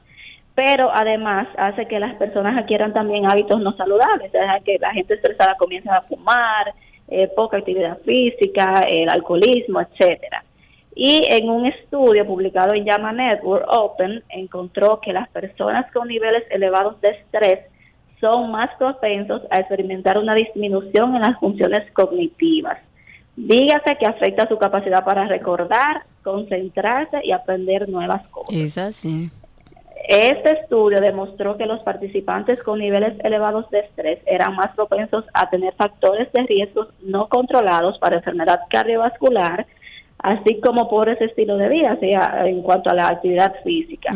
pero 0.55 0.90
además 0.92 1.48
hace 1.57 1.86
que 1.86 1.98
las 1.98 2.14
personas 2.16 2.57
adquieran 2.57 2.92
también 2.92 3.28
hábitos 3.28 3.61
no 3.61 3.76
saludables, 3.76 4.30
o 4.34 4.64
que 4.64 4.78
la 4.78 4.92
gente 4.92 5.14
estresada 5.14 5.57
comienza 5.59 5.96
a 5.96 6.02
fumar, 6.02 6.72
eh, 7.09 7.28
poca 7.34 7.59
actividad 7.59 7.98
física, 8.05 8.86
el 8.88 9.09
alcoholismo, 9.09 9.80
etcétera. 9.80 10.44
Y 10.94 11.20
en 11.28 11.50
un 11.50 11.66
estudio 11.66 12.24
publicado 12.24 12.72
en 12.72 12.84
Llama 12.84 13.12
Network 13.12 13.66
Open 13.68 14.22
encontró 14.28 15.00
que 15.00 15.12
las 15.12 15.28
personas 15.30 15.90
con 15.92 16.07
niveles 16.07 16.44
elevados 16.50 17.00
de 17.00 17.11
estrés 17.11 17.59
son 18.20 18.52
más 18.52 18.70
propensos 18.78 19.42
a 19.50 19.59
experimentar 19.59 20.18
una 20.18 20.34
disminución 20.34 21.16
en 21.16 21.22
las 21.22 21.38
funciones 21.40 21.90
cognitivas. 21.92 22.78
Dígase 23.36 23.96
que 23.98 24.07
afecta 24.07 24.48
su 24.48 24.57
capacidad 24.57 25.05
para 25.05 25.26
recordar, 25.26 26.05
concentrarse 26.22 27.18
y 27.24 27.32
aprender 27.32 27.88
nuevas 27.88 28.26
cosas. 28.28 28.55
Es 28.55 28.78
así. 28.78 29.30
Este 30.07 30.61
estudio 30.61 31.00
demostró 31.00 31.57
que 31.57 31.64
los 31.64 31.80
participantes 31.80 32.62
con 32.62 32.78
niveles 32.78 33.14
elevados 33.24 33.70
de 33.70 33.80
estrés 33.80 34.18
eran 34.26 34.55
más 34.55 34.74
propensos 34.74 35.24
a 35.32 35.48
tener 35.48 35.72
factores 35.74 36.30
de 36.32 36.42
riesgo 36.42 36.88
no 37.02 37.28
controlados 37.28 37.98
para 37.98 38.16
enfermedad 38.16 38.61
cardiovascular, 38.68 39.66
así 40.18 40.61
como 40.61 40.90
por 40.90 41.09
ese 41.09 41.24
estilo 41.24 41.57
de 41.57 41.70
vida, 41.70 41.96
sea, 42.00 42.46
en 42.46 42.61
cuanto 42.61 42.90
a 42.90 42.94
la 42.94 43.09
actividad 43.09 43.55
física. 43.64 44.12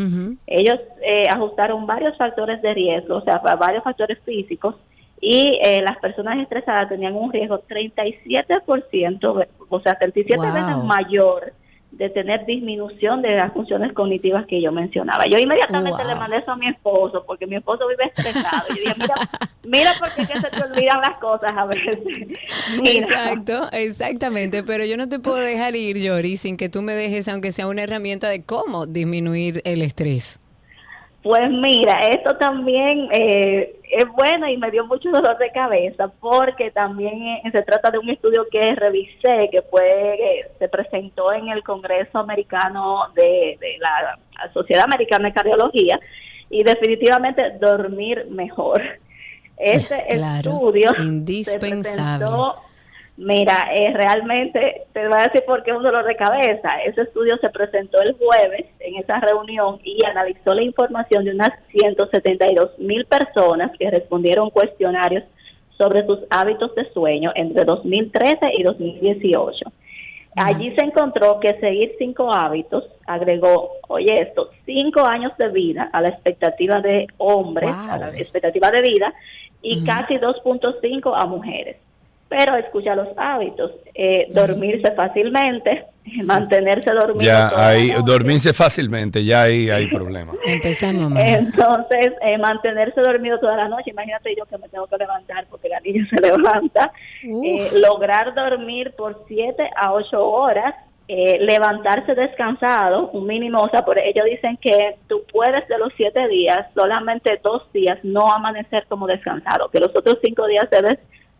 Ellos 0.47 0.79
eh, 1.01 1.25
ajustaron 1.35 1.87
varios 1.87 2.15
factores 2.19 2.61
de 2.61 2.75
riesgo, 2.75 3.17
o 3.17 3.23
sea, 3.23 3.39
varios 3.39 3.83
factores 3.83 4.19
físicos, 4.27 4.75
y 5.23 5.59
eh, 5.65 5.81
las 5.83 5.97
personas 5.99 6.39
estresadas 6.39 6.91
tenían 6.91 7.15
un 7.15 7.33
riesgo 7.33 7.63
37%, 7.67 9.47
o 9.71 9.81
sea, 9.81 9.95
37 9.95 10.51
veces 10.53 10.85
mayor 10.85 11.55
de 11.91 12.11
tener 12.11 12.45
disminución 12.45 13.23
de 13.23 13.37
las 13.37 13.53
funciones 13.53 13.93
cognitivas 13.93 14.47
que 14.47 14.61
yo 14.61 14.71
mencionaba. 14.71 15.25
Yo 15.31 15.39
inmediatamente 15.39 16.05
le 16.05 16.15
mandé 16.15 16.39
eso 16.39 16.53
a 16.53 16.57
mi 16.57 16.69
esposo, 16.69 17.25
porque 17.27 17.47
mi 17.47 17.57
esposo 17.57 17.89
vive 17.89 18.05
estresado. 18.05 18.67
Y 18.71 18.81
dije, 18.81 18.95
mira, 18.99 19.15
mira 19.65 19.93
porque 19.99 20.27
se 20.27 20.51
te 20.51 20.65
olvidan 20.65 21.01
las 21.01 21.19
cosas 21.19 21.53
a 21.57 21.65
veces. 21.67 21.99
Exacto, 22.85 23.69
exactamente. 23.73 24.63
Pero 24.63 24.85
yo 24.85 24.97
no 24.97 25.09
te 25.09 25.19
puedo 25.19 25.39
dejar 25.39 25.77
ir, 25.77 25.97
Yori, 25.99 26.37
sin 26.37 26.57
que 26.57 26.69
tú 26.69 26.83
me 26.83 26.93
dejes, 26.93 27.27
aunque 27.29 27.53
sea 27.53 27.67
una 27.67 27.83
herramienta 27.83 28.29
de 28.29 28.45
cómo 28.45 28.87
disminuir 28.87 29.63
el 29.65 29.83
estrés. 29.83 30.41
Pues 31.23 31.51
mira, 31.51 32.07
esto 32.09 32.37
también 32.37 33.09
eh, 33.13 33.78
es 33.91 34.07
bueno 34.13 34.49
y 34.49 34.57
me 34.57 34.71
dio 34.71 34.87
mucho 34.87 35.11
dolor 35.11 35.39
de 35.39 35.51
cabeza 35.51 36.09
porque 36.21 36.71
también 36.71 37.15
eh, 37.23 37.43
se 37.51 37.63
trata 37.63 37.91
de 37.91 37.99
un 37.99 38.09
estudio 38.11 38.47
que 38.51 38.75
revisé, 38.75 39.49
que 39.51 39.63
fue 39.63 40.15
eh, 40.15 40.51
se 40.59 40.69
presentó 40.69 41.33
en 41.33 41.49
el 41.49 41.63
Congreso 41.63 42.19
Americano 42.19 43.01
de, 43.15 43.59
la, 43.81 44.19
Sociedad 44.53 44.85
Americana 44.85 45.29
de 45.29 45.35
Cardiología 45.35 45.99
y 46.49 46.63
definitivamente 46.63 47.43
dormir 47.61 48.27
mejor. 48.31 48.83
Este 49.61 50.15
estudio 50.15 50.93
indispensable. 50.99 51.43
se 51.43 51.59
presentó 51.59 52.68
Mira, 53.19 53.71
eh, 53.75 53.93
realmente 53.95 54.87
te 54.93 55.09
voy 55.09 55.19
a 55.19 55.25
decir 55.25 55.43
por 55.45 55.65
qué 55.65 55.73
es 55.73 55.77
un 55.77 55.83
dolor 55.83 56.05
de 56.05 56.15
cabeza. 56.15 56.69
Ese 56.87 57.03
estudio 57.03 57.37
se 57.39 57.51
presentó 57.51 58.01
el 58.01 58.13
jueves 58.15 58.67
en 58.79 58.95
esa 58.95 59.19
reunión 59.19 59.81
y 59.83 59.99
analizó 60.07 60.55
la 60.55 60.63
información 60.63 61.25
de 61.25 61.33
unas 61.33 61.51
172 61.73 62.79
mil 62.79 63.05
personas 63.07 63.73
que 63.77 63.91
respondieron 63.91 64.51
cuestionarios 64.51 65.25
sobre 65.77 66.07
sus 66.07 66.21
hábitos 66.31 66.73
de 66.77 66.89
sueño 66.93 67.33
entre 67.35 67.65
2013 67.65 68.39
y 68.57 68.63
2018. 68.63 69.65
Allí 70.37 70.73
se 70.77 70.85
encontró 70.85 71.41
que 71.41 71.59
seguir 71.59 71.97
cinco 71.99 72.33
hábitos 72.33 72.85
agregó, 73.05 73.73
oye 73.89 74.15
esto, 74.15 74.51
cinco 74.65 75.05
años 75.05 75.33
de 75.39 75.49
vida 75.49 75.91
a 75.93 76.01
la 76.01 76.11
expectativa 76.11 76.81
de 76.81 77.09
hombres, 77.17 77.73
a 77.73 77.99
la 77.99 78.17
expectativa 78.17 78.71
de 78.71 78.83
vida, 78.83 79.13
y 79.61 79.85
casi 79.85 80.15
2.5 80.19 81.13
a 81.21 81.27
mujeres 81.27 81.79
pero 82.29 82.57
escucha 82.57 82.95
los 82.95 83.09
hábitos, 83.17 83.73
eh, 83.95 84.27
dormirse 84.31 84.93
fácilmente, 84.93 85.87
mantenerse 86.25 86.91
dormido. 86.91 87.21
Ya, 87.21 87.51
ahí, 87.55 87.91
dormirse 88.05 88.53
fácilmente, 88.53 89.25
ya 89.25 89.43
ahí 89.43 89.71
hay 89.71 89.87
problema. 89.87 90.33
Empezamos. 90.47 91.13
Entonces, 91.17 92.13
eh, 92.21 92.37
mantenerse 92.39 93.01
dormido 93.01 93.39
toda 93.39 93.57
la 93.57 93.69
noche, 93.69 93.91
imagínate 93.91 94.35
yo 94.37 94.45
que 94.45 94.59
me 94.59 94.69
tengo 94.69 94.87
que 94.87 94.99
levantar 94.99 95.47
porque 95.49 95.69
la 95.69 95.81
niña 95.81 96.07
se 96.11 96.21
levanta, 96.21 96.93
eh, 97.23 97.69
lograr 97.81 98.35
dormir 98.35 98.93
por 98.97 99.25
7 99.27 99.71
a 99.75 99.93
8 99.93 100.23
horas, 100.23 100.75
levantarse 101.11 102.15
descansado, 102.15 103.09
un 103.13 103.27
mínimo, 103.27 103.63
o 103.63 103.71
sea, 103.71 103.83
por 103.83 103.99
ellos 103.99 104.27
dicen 104.27 104.59
que 104.59 104.97
tú 105.09 105.23
puedes 105.33 105.67
de 105.67 105.79
los 105.79 105.91
7 105.97 106.29
días, 106.29 106.67
solamente 106.75 107.41
dos 107.43 107.63
días 107.73 107.99
no 108.03 108.31
amanecer 108.31 108.85
como 108.91 109.07
descansado, 109.07 109.71
que 109.71 109.81
los 109.81 109.89
otros 109.97 110.19
5 110.23 110.47
días 110.47 110.69
debes 110.71 110.99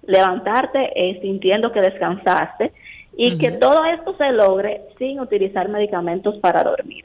levantarte 0.09 0.91
eh, 0.97 1.21
sintiendo 1.21 1.71
que 1.71 1.81
descansaste 1.81 2.73
y 3.17 3.37
que 3.37 3.53
todo 3.53 3.85
esto 3.85 4.17
se 4.17 4.33
logre 4.33 4.81
sin 4.99 5.21
utilizar 5.21 5.69
medicamentos 5.69 6.37
para 6.39 6.65
dormir. 6.65 7.05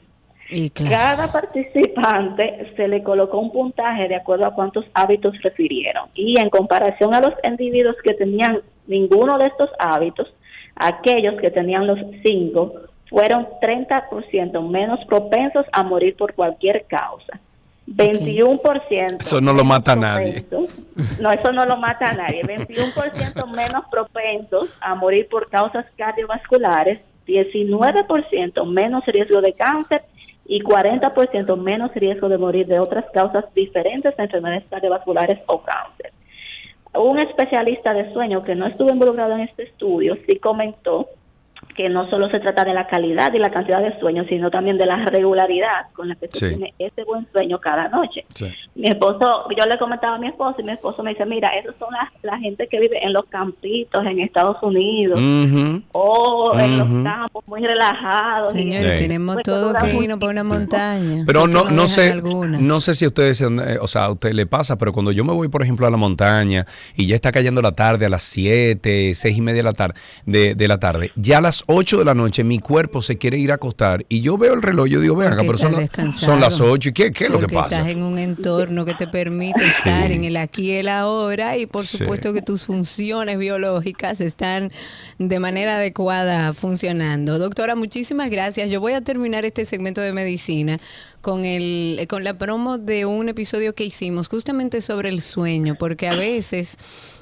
Y 0.50 0.70
Cada 0.70 1.30
participante 1.30 2.72
se 2.76 2.88
le 2.88 3.02
colocó 3.02 3.38
un 3.38 3.52
puntaje 3.52 4.08
de 4.08 4.16
acuerdo 4.16 4.46
a 4.46 4.54
cuántos 4.54 4.86
hábitos 4.94 5.34
refirieron 5.42 6.08
y 6.14 6.38
en 6.38 6.48
comparación 6.50 7.14
a 7.14 7.20
los 7.20 7.34
individuos 7.44 7.96
que 8.02 8.14
tenían 8.14 8.60
ninguno 8.86 9.38
de 9.38 9.46
estos 9.46 9.70
hábitos, 9.78 10.32
aquellos 10.76 11.40
que 11.40 11.50
tenían 11.50 11.86
los 11.86 11.98
cinco 12.24 12.72
fueron 13.10 13.46
30% 13.60 14.68
menos 14.68 15.04
propensos 15.06 15.64
a 15.72 15.82
morir 15.82 16.16
por 16.16 16.34
cualquier 16.34 16.84
causa. 16.86 17.40
21%. 17.86 19.20
Eso 19.20 19.40
no 19.40 19.52
lo 19.52 19.64
mata 19.64 19.92
a 19.92 19.96
nadie. 19.96 20.44
No, 21.20 21.30
eso 21.30 21.52
no 21.52 21.66
lo 21.66 21.76
mata 21.76 22.10
a 22.10 22.14
nadie. 22.14 22.42
21% 22.42 23.46
menos 23.54 23.84
propensos 23.90 24.78
a 24.80 24.94
morir 24.94 25.28
por 25.28 25.50
causas 25.50 25.86
cardiovasculares, 25.96 27.00
19% 27.26 28.66
menos 28.66 29.04
riesgo 29.06 29.40
de 29.40 29.52
cáncer 29.52 30.02
y 30.46 30.60
40% 30.60 31.56
menos 31.56 31.94
riesgo 31.94 32.28
de 32.28 32.38
morir 32.38 32.66
de 32.66 32.78
otras 32.78 33.04
causas 33.12 33.44
diferentes 33.54 34.16
de 34.16 34.22
enfermedades 34.22 34.64
cardiovasculares 34.68 35.40
o 35.46 35.62
cáncer. 35.62 36.12
Un 36.94 37.18
especialista 37.18 37.92
de 37.92 38.12
sueño 38.12 38.44
que 38.44 38.54
no 38.54 38.66
estuvo 38.66 38.90
involucrado 38.90 39.34
en 39.34 39.40
este 39.40 39.64
estudio 39.64 40.16
sí 40.26 40.38
comentó 40.38 41.08
que 41.74 41.88
no 41.88 42.08
solo 42.08 42.30
se 42.30 42.40
trata 42.40 42.64
de 42.64 42.72
la 42.72 42.86
calidad 42.86 43.32
y 43.34 43.38
la 43.38 43.50
cantidad 43.50 43.82
de 43.82 43.98
sueño, 43.98 44.24
sino 44.28 44.50
también 44.50 44.78
de 44.78 44.86
la 44.86 45.04
regularidad 45.06 45.88
con 45.92 46.08
la 46.08 46.14
que 46.14 46.28
se 46.30 46.48
tiene 46.50 46.74
ese 46.78 47.04
buen 47.04 47.26
sueño 47.32 47.58
cada 47.58 47.88
noche. 47.88 48.24
Mi 48.74 48.88
esposo, 48.88 49.48
yo 49.50 49.66
le 49.66 49.78
comentaba 49.78 50.16
a 50.16 50.18
mi 50.18 50.28
esposo 50.28 50.60
y 50.60 50.64
mi 50.64 50.72
esposo 50.72 51.02
me 51.02 51.10
dice, 51.10 51.26
mira, 51.26 51.48
esos 51.58 51.74
son 51.78 51.88
las, 51.92 52.10
la 52.22 52.38
gente 52.38 52.68
que 52.68 52.78
vive 52.80 53.04
en 53.04 53.12
los 53.12 53.24
campitos 53.26 54.04
en 54.06 54.20
Estados 54.20 54.56
Unidos 54.62 55.20
o 55.92 56.58
en 56.58 56.78
los 56.78 56.88
campos 57.04 57.44
muy 57.46 57.60
relajados. 57.60 58.52
Señores, 58.52 59.00
tenemos 59.00 59.34
pues 59.34 59.44
todo 59.44 59.74
que 59.74 59.94
irnos 59.94 60.18
por 60.18 60.30
una 60.30 60.44
montaña. 60.44 61.24
Pero 61.26 61.46
no, 61.46 61.70
no, 61.70 61.88
sé, 61.88 62.20
no 62.22 62.80
sé 62.80 62.94
si 62.94 63.04
a 63.04 63.08
ustedes, 63.08 63.40
eh, 63.40 63.78
o 63.80 63.88
sea, 63.88 64.06
a 64.06 64.10
usted 64.12 64.32
le 64.32 64.46
pasa, 64.46 64.78
pero 64.78 64.92
cuando 64.92 65.12
yo 65.12 65.24
me 65.24 65.32
voy, 65.32 65.48
por 65.48 65.62
ejemplo, 65.62 65.86
a 65.86 65.90
la 65.90 65.96
montaña 65.96 66.66
y 66.96 67.06
ya 67.06 67.14
está 67.14 67.32
cayendo 67.32 67.62
la 67.62 67.72
tarde 67.72 68.06
a 68.06 68.08
las 68.08 68.22
7, 68.22 69.12
6 69.14 69.36
y 69.36 69.40
media 69.40 69.58
de 69.58 69.64
la 69.64 69.72
tarde, 69.72 69.94
de, 70.26 70.54
de 70.54 70.68
la 70.68 70.78
tarde, 70.78 71.10
ya 71.16 71.38
a 71.38 71.63
las 71.66 71.76
8 71.76 71.98
de 71.98 72.04
la 72.04 72.14
noche 72.14 72.44
mi 72.44 72.58
cuerpo 72.58 73.00
se 73.00 73.16
quiere 73.16 73.38
ir 73.38 73.50
a 73.50 73.54
acostar 73.54 74.04
y 74.08 74.20
yo 74.20 74.36
veo 74.36 74.54
el 74.54 74.62
reloj, 74.62 74.86
yo 74.86 75.00
digo, 75.00 75.16
venga, 75.16 75.36
pero 75.36 75.58
son, 75.58 76.40
las 76.40 76.60
8 76.60 76.88
y 76.88 76.92
¿qué, 76.92 77.12
qué 77.12 77.24
es 77.24 77.30
lo 77.30 77.40
que 77.40 77.48
pasa? 77.48 77.76
Estás 77.76 77.88
en 77.88 78.02
un 78.02 78.18
entorno 78.18 78.84
que 78.84 78.94
te 78.94 79.06
permite 79.06 79.64
estar 79.64 80.10
en 80.10 80.24
el 80.24 80.36
aquí 80.36 80.72
y 80.72 80.76
el 80.76 80.88
ahora 80.88 81.56
y 81.56 81.66
por 81.66 81.86
supuesto 81.86 82.32
que 82.32 82.42
tus 82.42 82.66
funciones 82.66 83.38
biológicas 83.38 84.20
están 84.20 84.70
de 85.18 85.40
manera 85.40 85.76
adecuada 85.76 86.52
funcionando. 86.54 87.38
Doctora, 87.38 87.74
muchísimas 87.74 88.30
gracias. 88.30 88.70
Yo 88.70 88.80
voy 88.80 88.92
a 88.92 89.00
terminar 89.00 89.44
este 89.44 89.64
segmento 89.64 90.00
de 90.00 90.12
medicina 90.12 90.78
con 91.20 91.44
el 91.44 92.06
con 92.08 92.22
la 92.22 92.36
promo 92.36 92.78
de 92.78 93.06
un 93.06 93.28
episodio 93.28 93.74
que 93.74 93.84
hicimos 93.84 94.28
justamente 94.28 94.80
sobre 94.80 95.08
el 95.08 95.20
sueño, 95.20 95.76
porque 95.78 96.08
a 96.08 96.14
veces 96.14 96.76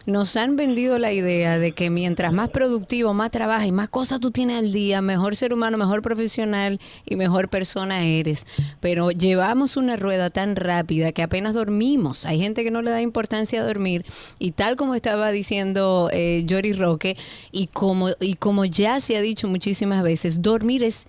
nos 0.07 0.37
han 0.37 0.57
vendido 0.57 0.99
la 0.99 1.13
idea 1.13 1.59
de 1.59 1.73
que 1.73 1.91
mientras 1.91 2.33
más 2.33 2.51
productivo, 2.51 3.15
más 3.15 3.31
trabajas 3.31 3.67
y 3.67 3.73
más 3.73 3.89
cosas 3.89 4.21
tú 4.21 4.31
tienes 4.31 4.59
al 4.59 4.73
día, 4.73 5.01
mejor 5.01 5.37
ser 5.37 5.53
humano, 5.53 5.79
mejor 5.79 6.03
profesional 6.03 6.81
y 7.07 7.17
mejor 7.17 7.49
persona 7.49 8.05
eres. 8.05 8.47
Pero 8.81 9.11
llevamos 9.11 9.77
una 9.77 9.97
rueda 9.97 10.31
tan 10.31 10.57
rápida 10.57 11.13
que 11.13 11.23
apenas 11.23 11.55
dormimos. 11.55 12.27
Hay 12.27 12.39
gente 12.39 12.65
que 12.65 12.71
no 12.71 12.83
le 12.83 12.91
da 12.91 13.01
importancia 13.01 13.61
a 13.61 13.67
dormir 13.67 14.05
y 14.39 14.53
tal 14.53 14.77
como 14.77 14.95
estaba 14.95 15.31
diciendo 15.31 16.11
eh, 16.13 16.47
Jory 16.49 16.73
Roque 16.73 17.17
y 17.51 17.69
como, 17.69 18.11
y 18.21 18.35
como 18.35 18.65
ya 18.65 19.01
se 19.01 19.17
ha 19.17 19.21
dicho 19.21 19.49
muchísimas 19.49 20.03
veces, 20.03 20.43
dormir 20.43 20.83
es 20.83 21.07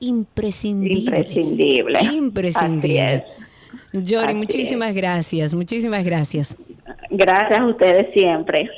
imprescindible. 0.00 0.98
Imprescindible. 0.98 2.02
Imprescindible. 2.02 3.24
Jory, 3.94 4.34
muchísimas 4.34 4.94
gracias, 4.94 5.54
muchísimas 5.54 6.04
gracias. 6.04 6.56
Gracias 7.10 7.60
a 7.60 7.66
ustedes 7.66 8.06
siempre. 8.12 8.68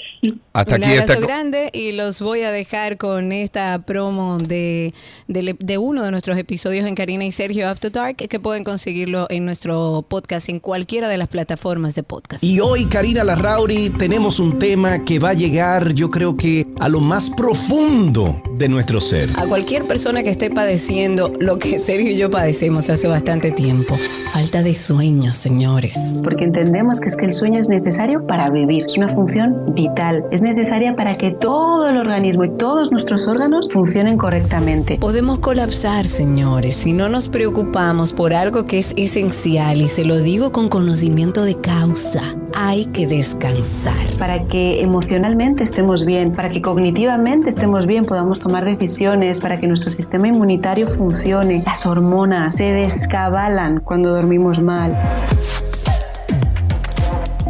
Hasta 0.52 0.76
Un 0.76 0.84
abrazo 0.84 1.20
grande 1.20 1.70
y 1.72 1.92
los 1.92 2.20
voy 2.20 2.42
a 2.42 2.50
dejar 2.50 2.96
con 2.96 3.30
esta 3.32 3.78
promo 3.80 4.38
de, 4.38 4.94
de, 5.28 5.78
uno 5.78 6.02
de 6.02 6.10
nuestros 6.10 6.38
episodios 6.38 6.86
en 6.86 6.94
Karina 6.94 7.24
y 7.24 7.32
Sergio 7.32 7.68
After 7.68 7.92
Dark, 7.92 8.16
que 8.16 8.40
pueden 8.40 8.64
conseguirlo 8.64 9.26
en 9.30 9.44
nuestro 9.44 10.04
podcast 10.08 10.48
en 10.48 10.60
cualquiera 10.60 11.08
de 11.08 11.18
las 11.18 11.28
plataformas 11.28 11.94
de 11.94 12.02
podcast. 12.02 12.42
Y 12.42 12.60
hoy, 12.60 12.86
Karina 12.86 13.22
Larrauri, 13.22 13.90
tenemos 13.90 14.40
un 14.40 14.58
tema 14.58 15.04
que 15.04 15.18
va 15.18 15.30
a 15.30 15.34
llegar, 15.34 15.92
yo 15.92 16.10
creo 16.10 16.36
que 16.36 16.66
a 16.80 16.88
lo 16.88 17.00
más 17.00 17.30
profundo 17.30 18.42
de 18.56 18.68
nuestro 18.68 19.00
ser. 19.00 19.28
A 19.36 19.46
cualquier 19.46 19.84
persona 19.84 20.22
que 20.22 20.30
esté 20.30 20.50
padeciendo 20.50 21.32
lo 21.38 21.58
que 21.58 21.78
Sergio 21.78 22.10
y 22.10 22.16
yo 22.16 22.30
padecemos 22.30 22.88
hace 22.88 23.06
bastante 23.08 23.50
tiempo. 23.50 23.98
Falta 24.32 24.62
de 24.62 24.74
sueño, 24.74 25.05
señores. 25.32 26.14
Porque 26.22 26.44
entendemos 26.44 27.00
que 27.00 27.08
es 27.08 27.16
que 27.16 27.26
el 27.26 27.32
sueño 27.32 27.60
es 27.60 27.68
necesario 27.68 28.26
para 28.26 28.50
vivir. 28.50 28.84
Es 28.84 28.96
una 28.96 29.08
función 29.08 29.74
vital. 29.74 30.24
Es 30.30 30.42
necesaria 30.42 30.96
para 30.96 31.16
que 31.16 31.30
todo 31.30 31.88
el 31.88 31.96
organismo 31.96 32.44
y 32.44 32.50
todos 32.50 32.90
nuestros 32.90 33.26
órganos 33.28 33.68
funcionen 33.72 34.18
correctamente. 34.18 34.98
Podemos 34.98 35.38
colapsar, 35.38 36.06
señores, 36.06 36.74
si 36.74 36.92
no 36.92 37.08
nos 37.08 37.28
preocupamos 37.28 38.12
por 38.12 38.34
algo 38.34 38.64
que 38.64 38.78
es 38.78 38.94
esencial 38.96 39.80
y 39.80 39.88
se 39.88 40.04
lo 40.04 40.18
digo 40.18 40.52
con 40.52 40.68
conocimiento 40.68 41.44
de 41.44 41.56
causa 41.56 42.22
hay 42.58 42.86
que 42.86 43.06
descansar. 43.06 43.92
Para 44.18 44.44
que 44.44 44.80
emocionalmente 44.80 45.62
estemos 45.62 46.06
bien, 46.06 46.32
para 46.32 46.48
que 46.48 46.62
cognitivamente 46.62 47.50
estemos 47.50 47.86
bien, 47.86 48.06
podamos 48.06 48.40
tomar 48.40 48.64
decisiones, 48.64 49.40
para 49.40 49.60
que 49.60 49.68
nuestro 49.68 49.90
sistema 49.90 50.28
inmunitario 50.28 50.88
funcione. 50.88 51.62
Las 51.66 51.84
hormonas 51.84 52.54
se 52.56 52.72
descabalan 52.72 53.76
cuando 53.78 54.10
dormimos 54.10 54.60
mal. 54.62 54.95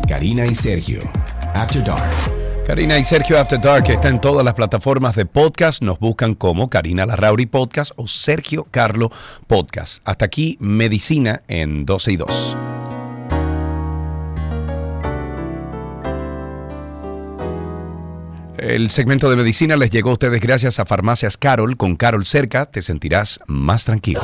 Karina 0.09 0.47
y 0.47 0.55
Sergio, 0.55 1.01
After 1.55 1.85
Dark. 1.85 2.11
Karina 2.67 2.99
y 2.99 3.05
Sergio 3.05 3.39
After 3.39 3.61
Dark 3.61 3.89
está 3.89 4.09
en 4.09 4.21
todas 4.21 4.45
las 4.45 4.55
plataformas 4.55 5.15
de 5.15 5.25
podcast. 5.25 5.83
Nos 5.83 6.01
buscan 6.01 6.35
como 6.35 6.69
Karina 6.69 7.07
Larrauri 7.07 7.47
Podcast 7.47 7.93
o 7.95 8.09
Sergio 8.09 8.67
Carlo 8.71 9.13
Podcast. 9.47 10.03
Hasta 10.05 10.25
aquí, 10.25 10.57
Medicina 10.59 11.43
en 11.47 11.87
12 11.87 12.13
y 12.13 12.17
2. 12.17 12.57
El 18.59 18.91
segmento 18.91 19.31
de 19.31 19.37
medicina 19.37 19.77
les 19.77 19.91
llegó 19.91 20.11
a 20.11 20.15
ustedes 20.15 20.41
gracias 20.41 20.81
a 20.81 20.87
Farmacias 20.87 21.37
Carol. 21.37 21.77
Con 21.77 21.95
Carol 21.95 22.27
cerca 22.27 22.67
te 22.67 22.83
sentirás 22.83 23.39
más 23.47 23.85
tranquilo. 23.85 24.23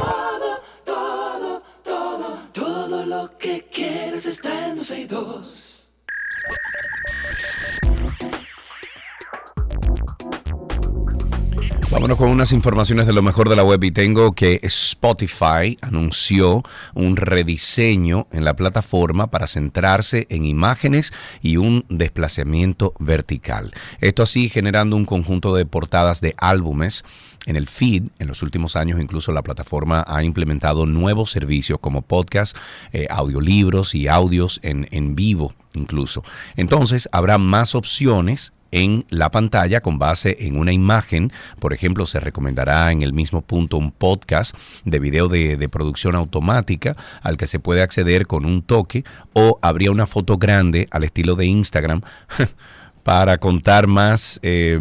Vámonos 11.92 12.16
con 12.16 12.30
unas 12.30 12.52
informaciones 12.52 13.06
de 13.06 13.12
lo 13.12 13.20
mejor 13.20 13.50
de 13.50 13.54
la 13.54 13.64
web 13.64 13.84
y 13.84 13.90
tengo 13.90 14.32
que 14.32 14.60
Spotify 14.62 15.76
anunció 15.82 16.62
un 16.94 17.16
rediseño 17.16 18.28
en 18.32 18.46
la 18.46 18.56
plataforma 18.56 19.26
para 19.26 19.46
centrarse 19.46 20.26
en 20.30 20.46
imágenes 20.46 21.12
y 21.42 21.58
un 21.58 21.84
desplazamiento 21.90 22.94
vertical. 22.98 23.72
Esto 24.00 24.22
así 24.22 24.48
generando 24.48 24.96
un 24.96 25.04
conjunto 25.04 25.54
de 25.54 25.66
portadas 25.66 26.22
de 26.22 26.34
álbumes 26.38 27.04
en 27.44 27.56
el 27.56 27.68
feed. 27.68 28.04
En 28.18 28.26
los 28.26 28.42
últimos 28.42 28.74
años 28.74 28.98
incluso 28.98 29.30
la 29.30 29.42
plataforma 29.42 30.02
ha 30.08 30.24
implementado 30.24 30.86
nuevos 30.86 31.30
servicios 31.30 31.78
como 31.78 32.00
podcast, 32.00 32.56
eh, 32.94 33.06
audiolibros 33.10 33.94
y 33.94 34.08
audios 34.08 34.60
en, 34.62 34.88
en 34.92 35.14
vivo 35.14 35.52
incluso. 35.74 36.22
Entonces 36.56 37.06
habrá 37.12 37.36
más 37.36 37.74
opciones 37.74 38.54
en 38.72 39.04
la 39.10 39.30
pantalla 39.30 39.80
con 39.80 39.98
base 39.98 40.36
en 40.40 40.58
una 40.58 40.72
imagen. 40.72 41.32
Por 41.60 41.72
ejemplo, 41.72 42.06
se 42.06 42.18
recomendará 42.18 42.90
en 42.90 43.02
el 43.02 43.12
mismo 43.12 43.42
punto 43.42 43.76
un 43.76 43.92
podcast 43.92 44.56
de 44.84 44.98
video 44.98 45.28
de, 45.28 45.68
producción 45.68 46.16
automática 46.16 46.96
al 47.22 47.36
que 47.36 47.46
se 47.46 47.60
puede 47.60 47.82
acceder 47.82 48.26
con 48.26 48.44
un 48.44 48.62
toque 48.62 49.04
o 49.32 49.58
habría 49.62 49.90
una 49.90 50.06
foto 50.06 50.38
grande 50.38 50.88
al 50.90 51.04
estilo 51.04 51.36
de 51.36 51.46
Instagram. 51.46 52.00
para 53.02 53.38
contar 53.38 53.86
más, 53.86 54.38
eh, 54.42 54.78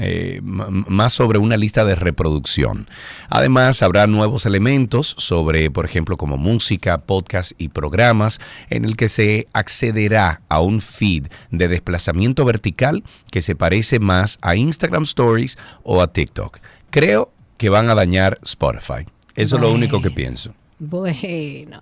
eh, 0.00 0.40
más 0.42 1.12
sobre 1.12 1.38
una 1.38 1.56
lista 1.56 1.84
de 1.84 1.94
reproducción. 1.94 2.88
Además, 3.28 3.82
habrá 3.82 4.06
nuevos 4.06 4.46
elementos 4.46 5.14
sobre, 5.18 5.70
por 5.70 5.84
ejemplo, 5.84 6.16
como 6.16 6.36
música, 6.36 6.98
podcast 6.98 7.52
y 7.58 7.68
programas, 7.68 8.40
en 8.70 8.84
el 8.84 8.96
que 8.96 9.08
se 9.08 9.48
accederá 9.52 10.42
a 10.48 10.60
un 10.60 10.80
feed 10.80 11.26
de 11.50 11.68
desplazamiento 11.68 12.44
vertical 12.44 13.02
que 13.30 13.42
se 13.42 13.56
parece 13.56 13.98
más 13.98 14.38
a 14.42 14.54
Instagram 14.54 15.02
Stories 15.02 15.58
o 15.82 16.00
a 16.02 16.12
TikTok. 16.12 16.58
Creo 16.90 17.32
que 17.56 17.68
van 17.68 17.90
a 17.90 17.94
dañar 17.94 18.38
Spotify. 18.42 19.04
Eso 19.34 19.56
es 19.56 19.62
lo 19.62 19.72
único 19.72 20.00
que 20.00 20.10
pienso. 20.10 20.54
Bueno, 20.80 21.80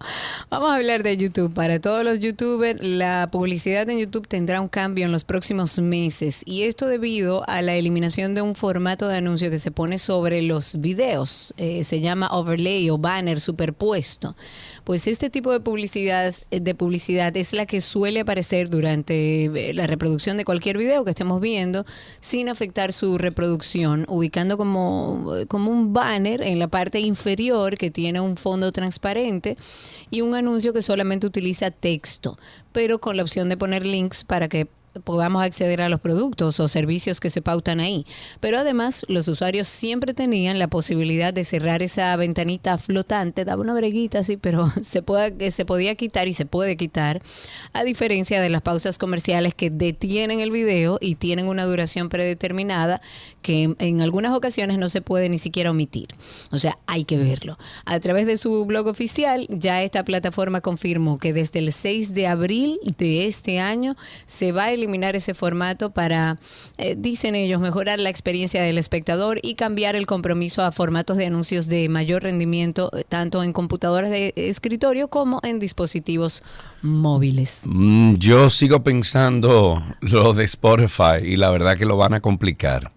vamos 0.49 0.71
a 0.71 0.77
hablar 0.77 1.03
de 1.03 1.19
YouTube. 1.19 1.53
Para 1.53 1.79
todos 1.83 2.03
los 2.03 2.19
youtubers, 2.19 2.83
la 2.83 3.29
publicidad 3.31 3.91
en 3.91 3.99
YouTube 3.99 4.27
tendrá 4.27 4.63
un 4.63 4.69
cambio 4.69 5.05
en 5.05 5.13
los 5.13 5.25
próximos 5.25 5.79
meses 5.79 6.41
y 6.47 6.63
esto 6.63 6.87
debido 6.87 7.47
a 7.47 7.61
la 7.61 7.75
eliminación 7.75 8.35
de 8.35 8.41
un 8.41 8.55
formato 8.55 9.07
de 9.07 9.19
anuncio 9.19 9.51
que 9.51 9.59
se 9.59 9.71
pone 9.71 9.99
sobre 9.99 10.41
los 10.41 10.81
videos. 10.81 11.53
Eh, 11.59 11.85
se 11.85 12.01
llama 12.01 12.31
overlay 12.33 12.89
o 12.89 12.97
banner 12.97 13.39
superpuesto. 13.39 14.35
Pues 14.85 15.07
este 15.09 15.29
tipo 15.29 15.53
de 15.53 15.61
publicidad, 15.61 16.33
de 16.51 16.75
publicidad 16.75 17.37
es 17.37 17.53
la 17.53 17.67
que 17.67 17.83
suele 17.83 18.21
aparecer 18.21 18.71
durante 18.71 19.45
eh, 19.45 19.75
la 19.75 19.87
reproducción 19.87 20.39
de 20.39 20.47
cualquier 20.47 20.79
video 20.79 21.05
que 21.05 21.11
estemos 21.11 21.43
viendo 21.43 21.85
sin 22.21 22.49
afectar 22.49 22.95
su 22.95 23.19
reproducción, 23.19 24.07
ubicando 24.09 24.57
como, 24.57 25.35
como 25.49 25.71
un 25.71 25.93
banner 25.93 26.41
en 26.41 26.59
la 26.59 26.69
parte 26.69 26.99
inferior 27.01 27.77
que 27.77 27.91
tiene 27.91 28.23
un 28.23 28.39
fondo 28.39 28.73
transparente 28.73 28.86
y 30.11 30.21
un 30.21 30.35
anuncio 30.35 30.73
que 30.73 30.83
solamente 30.83 31.27
utiliza 31.27 31.71
texto, 31.71 32.39
pero 32.73 33.01
con 33.01 33.17
la 33.17 33.23
opción 33.23 33.49
de 33.49 33.57
poner 33.57 33.87
links 33.87 34.25
para 34.25 34.49
que 34.49 34.69
podamos 35.05 35.43
acceder 35.43 35.83
a 35.83 35.89
los 35.89 36.01
productos 36.01 36.61
o 36.61 36.69
servicios 36.69 37.21
que 37.21 37.31
se 37.31 37.43
pautan 37.43 37.81
ahí. 37.81 38.07
Pero 38.41 38.59
además, 38.59 39.05
los 39.09 39.29
usuarios 39.29 39.69
siempre 39.69 40.15
tenían 40.15 40.59
la 40.59 40.69
posibilidad 40.69 41.33
de 41.33 41.45
cerrar 41.45 41.83
esa 41.83 42.15
ventanita 42.17 42.79
flotante, 42.79 43.45
daba 43.45 43.63
una 43.63 43.75
breguita 43.75 44.21
así, 44.21 44.37
pero 44.37 44.73
se, 44.83 45.03
pueda, 45.03 45.31
que 45.31 45.51
se 45.51 45.65
podía 45.65 45.95
quitar 45.95 46.29
y 46.29 46.33
se 46.33 46.47
puede 46.47 46.77
quitar, 46.77 47.23
a 47.73 47.85
diferencia 47.85 48.41
de 48.41 48.51
las 48.51 48.63
pausas 48.63 48.99
comerciales 48.99 49.55
que 49.55 49.71
detienen 49.71 50.41
el 50.41 50.51
video 50.51 50.99
y 51.01 51.17
tienen 51.17 51.49
una 51.49 51.65
duración 51.65 52.09
predeterminada 52.09 53.01
que 53.43 53.63
en, 53.63 53.77
en 53.79 54.01
algunas 54.01 54.33
ocasiones 54.33 54.79
no 54.79 54.89
se 54.89 55.03
puede 55.03 55.29
ni 55.29 55.39
siquiera 55.39 55.71
omitir. 55.71 56.09
O 56.53 56.59
sea, 56.59 56.79
hay 56.87 57.05
que 57.05 57.17
verlo. 57.17 57.59
A 57.85 58.01
través 58.01 58.27
de 58.27 58.37
su 58.37 58.65
blog 58.67 58.87
oficial, 58.87 59.47
ya 59.49 59.83
esta 59.83 60.05
plataforma 60.05 60.61
confirmó 60.61 61.19
que 61.19 61.33
desde 61.33 61.61
el 61.61 61.73
6 61.73 62.15
de 62.15 62.27
abril 62.27 62.79
de 62.99 63.27
este 63.27 63.61
año 63.61 63.95
se 64.27 64.53
va 64.53 64.65
a 64.65 64.73
eliminar 64.73 64.86
ese 65.15 65.35
formato 65.35 65.91
para, 65.91 66.39
eh, 66.79 66.95
dicen 66.99 67.35
ellos, 67.35 67.61
mejorar 67.61 67.99
la 67.99 68.11
experiencia 68.11 68.63
del 68.63 68.79
espectador 68.79 69.39
y 69.43 69.55
cambiar 69.55 69.97
el 69.97 70.07
compromiso 70.07 70.63
a 70.63 70.73
formatos 70.73 71.17
de 71.17 71.27
anuncios 71.27 71.67
de 71.69 71.89
mayor 71.89 72.23
rendimiento, 72.23 72.91
eh, 72.97 73.05
tanto 73.09 73.43
en 73.43 73.53
computadoras 73.53 74.11
de 74.11 74.33
escritorio 74.37 75.09
como 75.09 75.41
en 75.43 75.59
dispositivos 75.59 76.43
móviles. 76.83 77.63
Mm, 77.67 78.15
Yo 78.17 78.51
sigo 78.51 78.83
pensando 78.83 79.83
lo 80.01 80.33
de 80.33 80.45
Spotify 80.45 81.23
y 81.23 81.37
la 81.37 81.51
verdad 81.51 81.77
que 81.77 81.85
lo 81.85 81.97
van 81.97 82.15
a 82.15 82.21
complicar. 82.21 82.96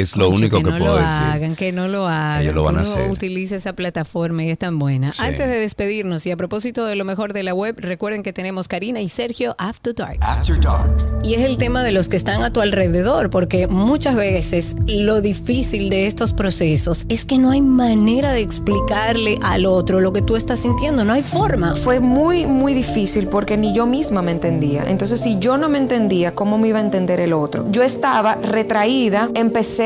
Es 0.00 0.16
lo 0.16 0.26
Concho, 0.26 0.38
único 0.40 0.56
que, 0.58 0.70
no 0.70 0.78
puedo 0.78 0.94
lo 0.96 1.02
decir. 1.02 1.10
hagan, 1.10 1.56
que 1.56 1.72
no 1.72 1.88
lo 1.88 2.06
hagan. 2.06 2.42
Ellos 2.42 2.54
lo 2.54 2.62
van 2.62 2.74
que 2.76 2.80
a 2.80 2.84
uno 2.84 2.92
hacer. 2.92 3.10
utilice 3.10 3.56
esa 3.56 3.72
plataforma 3.74 4.44
y 4.44 4.50
es 4.50 4.58
tan 4.58 4.78
buena. 4.78 5.12
Sí. 5.12 5.22
Antes 5.24 5.48
de 5.48 5.58
despedirnos 5.58 6.24
y 6.26 6.30
a 6.30 6.36
propósito 6.36 6.84
de 6.84 6.96
lo 6.96 7.04
mejor 7.04 7.32
de 7.32 7.42
la 7.42 7.54
web, 7.54 7.76
recuerden 7.78 8.22
que 8.22 8.32
tenemos 8.32 8.68
Karina 8.68 9.00
y 9.00 9.08
Sergio 9.08 9.54
After 9.58 9.94
Dark. 9.94 10.18
After 10.20 10.60
Dark. 10.60 11.20
Y 11.24 11.34
es 11.34 11.42
el 11.42 11.56
tema 11.58 11.82
de 11.82 11.92
los 11.92 12.08
que 12.08 12.16
están 12.16 12.42
a 12.42 12.52
tu 12.52 12.60
alrededor, 12.60 13.30
porque 13.30 13.66
muchas 13.66 14.14
veces 14.16 14.76
lo 14.86 15.20
difícil 15.20 15.90
de 15.90 16.06
estos 16.06 16.32
procesos 16.34 17.06
es 17.08 17.24
que 17.24 17.38
no 17.38 17.50
hay 17.50 17.62
manera 17.62 18.32
de 18.32 18.40
explicarle 18.40 19.38
al 19.42 19.66
otro 19.66 20.00
lo 20.00 20.12
que 20.12 20.22
tú 20.22 20.36
estás 20.36 20.60
sintiendo, 20.60 21.04
no 21.04 21.12
hay 21.12 21.22
forma. 21.22 21.74
Fue 21.76 22.00
muy, 22.00 22.46
muy 22.46 22.74
difícil 22.74 23.28
porque 23.28 23.56
ni 23.56 23.72
yo 23.74 23.86
misma 23.86 24.22
me 24.22 24.32
entendía. 24.32 24.84
Entonces, 24.88 25.20
si 25.20 25.38
yo 25.38 25.56
no 25.58 25.68
me 25.68 25.78
entendía, 25.78 26.34
¿cómo 26.34 26.58
me 26.58 26.68
iba 26.68 26.78
a 26.78 26.82
entender 26.82 27.20
el 27.20 27.32
otro? 27.32 27.64
Yo 27.70 27.82
estaba 27.82 28.36
retraída, 28.36 29.30
empecé 29.34 29.85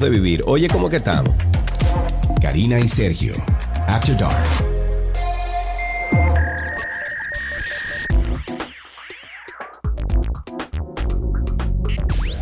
de 0.00 0.10
vivir. 0.10 0.42
Oye, 0.46 0.66
¿cómo 0.68 0.88
que 0.88 0.96
estamos? 0.96 1.34
Karina 2.40 2.78
y 2.78 2.88
Sergio, 2.88 3.34
After 3.86 4.16
Dark. 4.16 4.34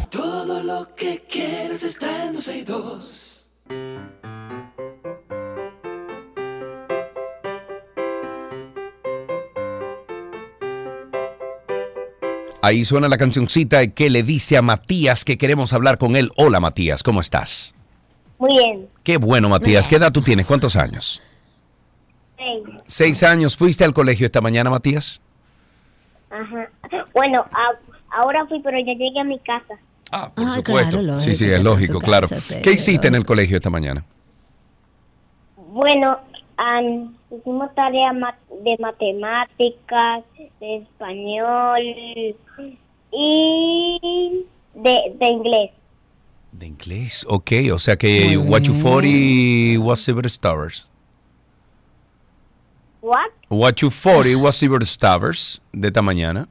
Todo 0.09 0.63
lo 0.63 0.95
que 0.95 1.25
quieres 1.29 1.83
está 1.83 2.27
en 2.27 2.35
12 2.35 2.59
y 2.59 2.63
2. 2.63 3.51
Ahí 12.69 12.85
suena 12.85 13.09
la 13.09 13.17
cancioncita 13.17 13.87
que 13.87 14.11
le 14.11 14.23
dice 14.23 14.59
a 14.59 14.61
Matías 14.63 15.25
que 15.25 15.39
queremos 15.39 15.73
hablar 15.73 15.97
con 15.97 16.17
él. 16.17 16.31
Hola 16.37 16.61
Matías, 16.61 17.03
¿cómo 17.03 17.21
estás? 17.23 17.75
Muy 18.39 18.51
bien. 18.53 18.87
Qué 19.03 19.17
bueno 19.17 19.49
Matías, 19.49 19.89
¿qué 19.89 19.97
edad 19.97 20.13
tú 20.13 20.21
tienes? 20.21 20.45
¿Cuántos 20.45 20.77
años? 20.77 21.23
Seis. 22.37 22.63
Seis 22.85 23.23
años. 23.23 23.57
¿Fuiste 23.57 23.85
al 23.85 23.95
colegio 23.95 24.27
esta 24.27 24.43
mañana 24.43 24.69
Matías? 24.69 25.19
Ajá. 26.29 26.69
Bueno, 27.15 27.41
a- 27.53 28.19
ahora 28.21 28.45
fui, 28.47 28.61
pero 28.63 28.77
ya 28.81 28.93
llegué 28.93 29.19
a 29.19 29.25
mi 29.25 29.39
casa. 29.39 29.81
Ah, 30.13 30.31
por 30.35 30.45
Ah, 30.45 30.55
supuesto. 30.57 30.91
claro, 30.91 31.03
lógico, 31.03 31.21
sí, 31.25 31.35
sí, 31.37 31.47
que 31.47 31.55
es 31.57 31.63
lógico, 31.65 31.99
claro. 32.01 32.29
casa, 32.29 32.43
sí, 32.43 32.61
¿Qué 32.63 32.73
hiciste 32.73 33.09
en 33.09 33.15
el 33.15 33.25
colegio 33.25 33.57
esta 33.57 33.71
mañana? 33.71 34.05
Bueno, 35.57 36.19
am, 36.59 37.15
hicimos 37.31 37.75
tareas 37.75 38.15
ma- 38.15 38.39
de 38.65 38.77
matemáticas, 38.79 40.25
de 40.61 40.77
español 40.77 41.81
y 43.13 44.47
de, 44.75 45.13
de 45.19 45.27
inglés. 45.29 45.71
De 46.53 46.67
inglés, 46.67 47.27
ok. 47.29 47.53
O 47.73 47.79
sea 47.79 47.97
que 47.97 48.37
Muy 48.39 48.49
What 48.49 48.63
You 48.63 48.73
bien. 48.73 48.83
40 49.77 49.81
was 49.87 50.01
Silver 50.01 50.27
Stars. 50.27 50.89
¿What? 53.01 53.31
What 53.49 53.75
You 53.81 53.91
40 53.91 54.37
was 54.43 54.57
Silver 54.57 54.83
Stars 54.83 55.61
de 55.73 55.89
esta 55.89 56.03
mañana. 56.03 56.49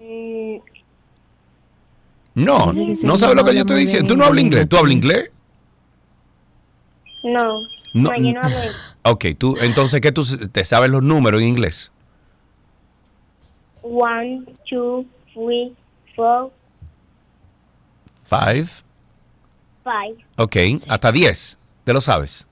Mm, 0.00 0.56
No, 2.34 2.72
no 3.04 3.16
sabes 3.16 3.36
lo 3.36 3.44
que 3.44 3.54
yo 3.54 3.60
estoy 3.60 3.80
diciendo. 3.80 4.08
¿Tú 4.12 4.16
no 4.18 4.24
hablas 4.24 4.44
inglés? 4.44 4.68
¿Tú 4.68 4.76
hablas 4.76 4.94
inglés? 4.94 5.32
no, 7.24 7.60
No, 7.92 8.10
no. 8.10 8.40
Ok, 9.02 9.26
tú, 9.36 9.56
entonces, 9.60 10.00
¿qué 10.00 10.12
tú 10.12 10.24
te 10.50 10.64
sabes 10.64 10.90
los 10.90 11.02
números 11.02 11.42
en 11.42 11.48
inglés? 11.48 11.92
One, 13.82 14.44
two, 14.68 15.04
three, 15.34 15.74
four, 16.14 16.50
Five. 18.24 18.66
five. 19.84 20.16
Ok, 20.36 20.56
hasta 20.88 21.12
10. 21.12 21.58
¿Te 21.84 21.92
lo 21.92 22.00
sabes? 22.00 22.46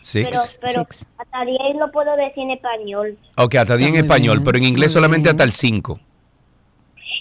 Six. 0.00 0.28
Pero, 0.28 0.40
pero 0.60 0.80
Six. 0.82 1.06
hasta 1.18 1.44
10 1.44 1.58
lo 1.78 1.90
puedo 1.90 2.14
decir 2.16 2.44
en 2.44 2.50
español. 2.52 3.18
Ok, 3.36 3.54
hasta 3.56 3.76
10 3.76 3.90
en 3.90 3.96
español, 3.96 4.36
bien, 4.38 4.44
pero 4.44 4.58
en 4.58 4.64
inglés 4.64 4.90
muy 4.90 4.94
solamente 4.94 5.28
bien. 5.28 5.34
hasta 5.34 5.44
el 5.44 5.52
5. 5.52 6.00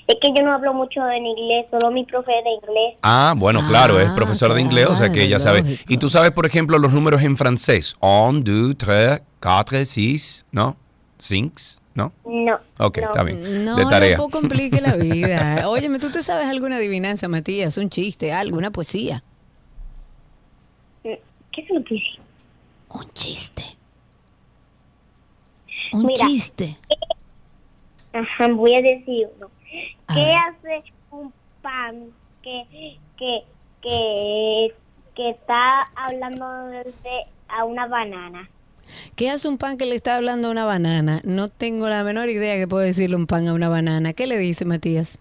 Es 0.05 0.15
que 0.21 0.29
yo 0.37 0.43
no 0.45 0.51
hablo 0.53 0.73
mucho 0.73 0.99
en 1.09 1.25
inglés, 1.25 1.65
solo 1.71 1.89
mi 1.91 2.03
profe 2.05 2.31
de 2.31 2.49
inglés. 2.51 2.95
Ah, 3.03 3.33
bueno, 3.37 3.61
claro, 3.67 3.99
es 4.01 4.09
Ah, 4.09 4.15
profesora 4.15 4.53
de 4.53 4.61
inglés, 4.61 4.87
o 4.87 4.95
sea 4.95 5.07
que 5.07 5.13
claro, 5.13 5.27
ella 5.27 5.39
sabe. 5.39 5.63
Y 5.87 5.97
tú 5.97 6.09
sabes, 6.09 6.31
por 6.31 6.45
ejemplo, 6.45 6.77
los 6.77 6.91
números 6.91 7.21
en 7.23 7.37
francés. 7.37 7.95
Un, 8.01 8.43
deux, 8.43 8.77
tres, 8.77 9.21
quatre, 9.39 9.85
six, 9.85 10.45
¿no? 10.51 10.75
Cinq, 11.17 11.53
¿no? 11.95 12.11
No. 12.25 12.59
Ok, 12.79 12.97
no. 12.97 13.03
está 13.05 13.23
bien. 13.23 13.63
No, 13.63 13.77
de 13.77 13.85
tarea. 13.85 14.17
no 14.17 14.27
complique 14.29 14.81
la 14.81 14.95
vida. 14.97 15.69
Óyeme, 15.69 15.99
¿tú 15.99 16.11
te 16.11 16.21
sabes 16.21 16.47
alguna 16.47 16.75
adivinanza, 16.75 17.29
Matías? 17.29 17.77
Un 17.77 17.89
chiste, 17.89 18.33
algo, 18.33 18.57
una 18.57 18.71
poesía. 18.71 19.23
¿Qué 21.03 21.61
es 21.61 21.69
lo 21.69 21.83
que 21.83 21.93
dice? 21.93 22.19
Un 22.89 23.09
chiste. 23.13 23.63
Un 25.93 26.05
Mira. 26.07 26.25
chiste. 26.27 26.75
Ajá, 28.11 28.47
voy 28.51 28.73
a 28.75 28.81
decir 28.81 29.27
uno. 29.37 29.49
¿Qué 30.13 30.35
hace 30.35 30.83
un 31.11 31.33
pan 31.61 32.09
que, 32.41 32.97
que, 33.17 33.43
que, 33.81 34.75
que 35.15 35.29
está 35.29 35.81
hablando 35.95 36.45
de 36.67 36.93
a 37.47 37.65
una 37.65 37.87
banana? 37.87 38.49
¿Qué 39.15 39.29
hace 39.29 39.47
un 39.47 39.57
pan 39.57 39.77
que 39.77 39.85
le 39.85 39.95
está 39.95 40.15
hablando 40.15 40.47
a 40.47 40.51
una 40.51 40.65
banana? 40.65 41.21
No 41.23 41.49
tengo 41.49 41.87
la 41.89 42.03
menor 42.03 42.29
idea 42.29 42.55
que 42.55 42.67
puede 42.67 42.87
decirle 42.87 43.15
un 43.15 43.27
pan 43.27 43.47
a 43.47 43.53
una 43.53 43.69
banana. 43.69 44.13
¿Qué 44.13 44.27
le 44.27 44.37
dice 44.37 44.65
Matías? 44.65 45.19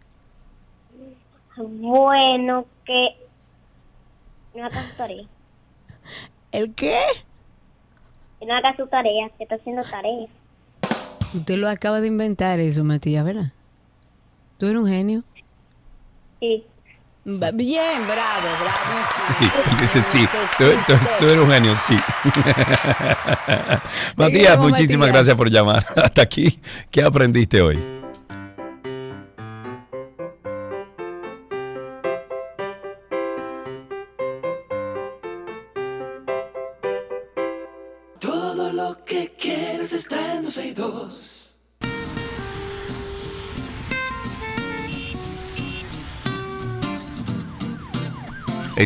Bueno, 1.56 2.66
que 2.84 3.16
no 4.54 4.64
haga 4.64 4.82
su 4.82 4.96
tarea. 4.96 5.24
¿El 6.50 6.74
qué? 6.74 6.98
Que 8.40 8.46
no 8.46 8.54
haga 8.54 8.74
su 8.76 8.86
tarea, 8.86 9.30
que 9.36 9.44
está 9.44 9.56
haciendo 9.56 9.82
tarea. 9.82 10.26
Usted 11.34 11.56
lo 11.56 11.68
acaba 11.68 12.00
de 12.00 12.08
inventar 12.08 12.60
eso, 12.60 12.84
Matías, 12.84 13.24
¿verdad? 13.24 13.52
¿Tú 14.62 14.68
eres 14.68 14.80
un 14.80 14.86
genio? 14.86 15.24
Sí. 16.38 16.64
Bien, 17.24 18.06
bravo, 18.06 18.46
bravo. 18.60 18.76
Sí, 19.40 19.50
dice 19.80 20.04
sí. 20.06 20.28
Tú, 20.56 20.66
tú- 20.86 21.24
eres 21.24 21.38
un 21.38 21.50
genio, 21.50 21.74
sí. 21.74 21.96
Matías, 24.16 24.56
muchísimas 24.58 25.08
Matías. 25.08 25.14
gracias 25.14 25.36
por 25.36 25.50
llamar. 25.50 25.84
Hasta 25.96 26.22
aquí, 26.22 26.60
¿qué 26.92 27.02
aprendiste 27.02 27.60
hoy? 27.60 28.01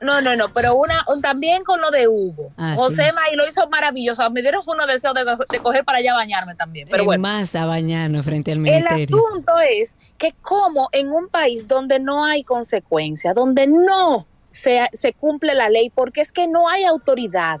No, 0.00 0.22
no, 0.22 0.34
no, 0.34 0.50
pero 0.52 0.74
una 0.74 1.04
un- 1.08 1.20
también 1.20 1.62
con 1.64 1.82
lo 1.82 1.90
de 1.90 2.08
Hugo. 2.08 2.50
Ah, 2.56 2.72
José 2.76 3.04
sí. 3.10 3.32
Y 3.32 3.36
lo 3.36 3.46
hizo 3.46 3.68
maravilloso. 3.68 4.28
Me 4.30 4.40
dieron 4.40 4.62
unos 4.66 4.86
deseos 4.86 5.14
de, 5.14 5.22
de 5.50 5.58
coger 5.60 5.84
para 5.84 5.98
allá 5.98 6.12
a 6.12 6.16
bañarme 6.16 6.54
también. 6.56 6.88
Pero 6.90 7.02
En 7.02 7.06
bueno. 7.06 7.22
masa 7.22 7.66
bañarnos 7.66 8.24
frente 8.24 8.52
al 8.52 8.56
El 8.56 8.62
ministerio. 8.62 9.04
asunto 9.04 9.52
es 9.60 9.98
que 10.16 10.34
como 10.40 10.88
en 10.92 11.10
un 11.12 11.28
país 11.28 11.68
donde 11.68 11.98
no 12.00 12.24
hay 12.24 12.42
consecuencia, 12.42 13.34
donde 13.34 13.66
no 13.66 14.26
se, 14.50 14.88
se 14.94 15.12
cumple 15.12 15.54
la 15.54 15.68
ley, 15.68 15.90
porque 15.90 16.22
es 16.22 16.32
que 16.32 16.48
no 16.48 16.68
hay 16.70 16.84
autoridad, 16.84 17.60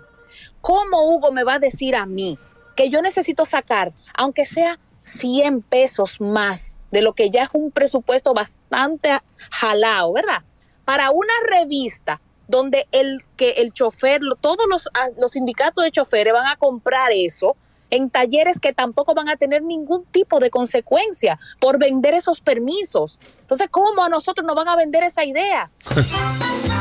¿cómo 0.62 1.14
Hugo 1.14 1.30
me 1.32 1.44
va 1.44 1.54
a 1.54 1.58
decir 1.58 1.94
a 1.94 2.06
mí 2.06 2.38
que 2.74 2.88
yo 2.88 3.02
necesito 3.02 3.44
sacar, 3.44 3.92
aunque 4.14 4.46
sea 4.46 4.78
100 5.02 5.62
pesos 5.62 6.20
más 6.20 6.78
de 6.90 7.02
lo 7.02 7.12
que 7.12 7.30
ya 7.30 7.42
es 7.42 7.48
un 7.52 7.70
presupuesto 7.70 8.34
bastante 8.34 9.18
jalado, 9.50 10.12
¿verdad? 10.12 10.42
Para 10.84 11.10
una 11.10 11.32
revista 11.48 12.20
donde 12.48 12.86
el 12.92 13.22
que 13.36 13.52
el 13.52 13.72
chofer, 13.72 14.20
todos 14.40 14.66
los, 14.68 14.88
ah, 14.94 15.08
los 15.18 15.32
sindicatos 15.32 15.84
de 15.84 15.90
choferes 15.90 16.32
van 16.32 16.46
a 16.46 16.56
comprar 16.56 17.10
eso 17.12 17.56
en 17.90 18.10
talleres 18.10 18.58
que 18.58 18.72
tampoco 18.72 19.14
van 19.14 19.28
a 19.28 19.36
tener 19.36 19.62
ningún 19.62 20.04
tipo 20.06 20.40
de 20.40 20.50
consecuencia 20.50 21.38
por 21.60 21.78
vender 21.78 22.14
esos 22.14 22.40
permisos. 22.40 23.18
Entonces, 23.40 23.68
¿cómo 23.70 24.02
a 24.02 24.08
nosotros 24.08 24.46
nos 24.46 24.56
van 24.56 24.68
a 24.68 24.76
vender 24.76 25.02
esa 25.02 25.24
idea? 25.24 25.70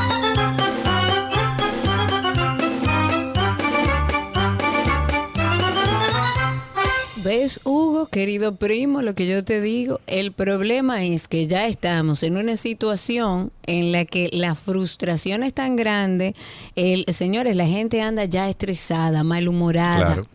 ¿Ves, 7.23 7.61
Hugo, 7.65 8.07
querido 8.07 8.55
primo, 8.55 9.03
lo 9.03 9.13
que 9.13 9.27
yo 9.27 9.43
te 9.43 9.61
digo? 9.61 9.99
El 10.07 10.31
problema 10.31 11.05
es 11.05 11.27
que 11.27 11.45
ya 11.45 11.67
estamos 11.67 12.23
en 12.23 12.35
una 12.35 12.57
situación 12.57 13.51
en 13.67 13.91
la 13.91 14.05
que 14.05 14.31
la 14.33 14.55
frustración 14.55 15.43
es 15.43 15.53
tan 15.53 15.75
grande. 15.75 16.33
El, 16.75 17.05
señores, 17.13 17.55
la 17.55 17.67
gente 17.67 18.01
anda 18.01 18.25
ya 18.25 18.49
estresada, 18.49 19.23
malhumorada. 19.23 20.05
Claro. 20.05 20.25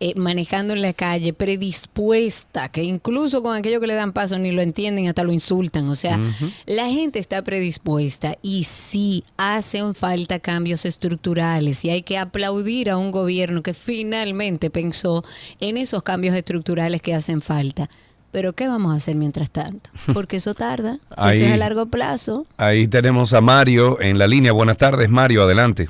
Eh, 0.00 0.12
manejando 0.16 0.74
en 0.74 0.82
la 0.82 0.92
calle, 0.92 1.32
predispuesta, 1.32 2.68
que 2.68 2.82
incluso 2.84 3.42
con 3.42 3.56
aquello 3.56 3.80
que 3.80 3.86
le 3.86 3.94
dan 3.94 4.12
paso 4.12 4.38
ni 4.38 4.52
lo 4.52 4.62
entienden, 4.62 5.08
hasta 5.08 5.24
lo 5.24 5.32
insultan. 5.32 5.88
O 5.88 5.94
sea, 5.94 6.20
la 6.66 6.86
gente 6.88 7.18
está 7.18 7.42
predispuesta 7.42 8.36
y 8.42 8.64
sí 8.64 9.24
hacen 9.36 9.94
falta 9.94 10.38
cambios 10.38 10.84
estructurales 10.84 11.84
y 11.84 11.90
hay 11.90 12.02
que 12.02 12.18
aplaudir 12.18 12.90
a 12.90 12.96
un 12.96 13.10
gobierno 13.10 13.62
que 13.62 13.74
finalmente 13.74 14.70
pensó 14.70 15.24
en 15.60 15.76
esos 15.76 16.02
cambios 16.02 16.36
estructurales 16.36 17.02
que 17.02 17.14
hacen 17.14 17.42
falta. 17.42 17.88
Pero 18.30 18.52
¿qué 18.52 18.68
vamos 18.68 18.92
a 18.92 18.96
hacer 18.96 19.16
mientras 19.16 19.50
tanto? 19.50 19.90
Porque 20.12 20.36
eso 20.36 20.54
tarda, 20.54 20.94
eso 21.10 21.14
Ahí- 21.16 21.40
es 21.42 21.50
a 21.52 21.56
largo 21.56 21.86
plazo. 21.86 22.46
Ahí 22.56 22.86
tenemos 22.86 23.32
a 23.32 23.40
Mario 23.40 24.00
en 24.00 24.18
la 24.18 24.26
línea. 24.26 24.52
Buenas 24.52 24.76
tardes, 24.76 25.08
Mario, 25.08 25.42
adelante. 25.44 25.88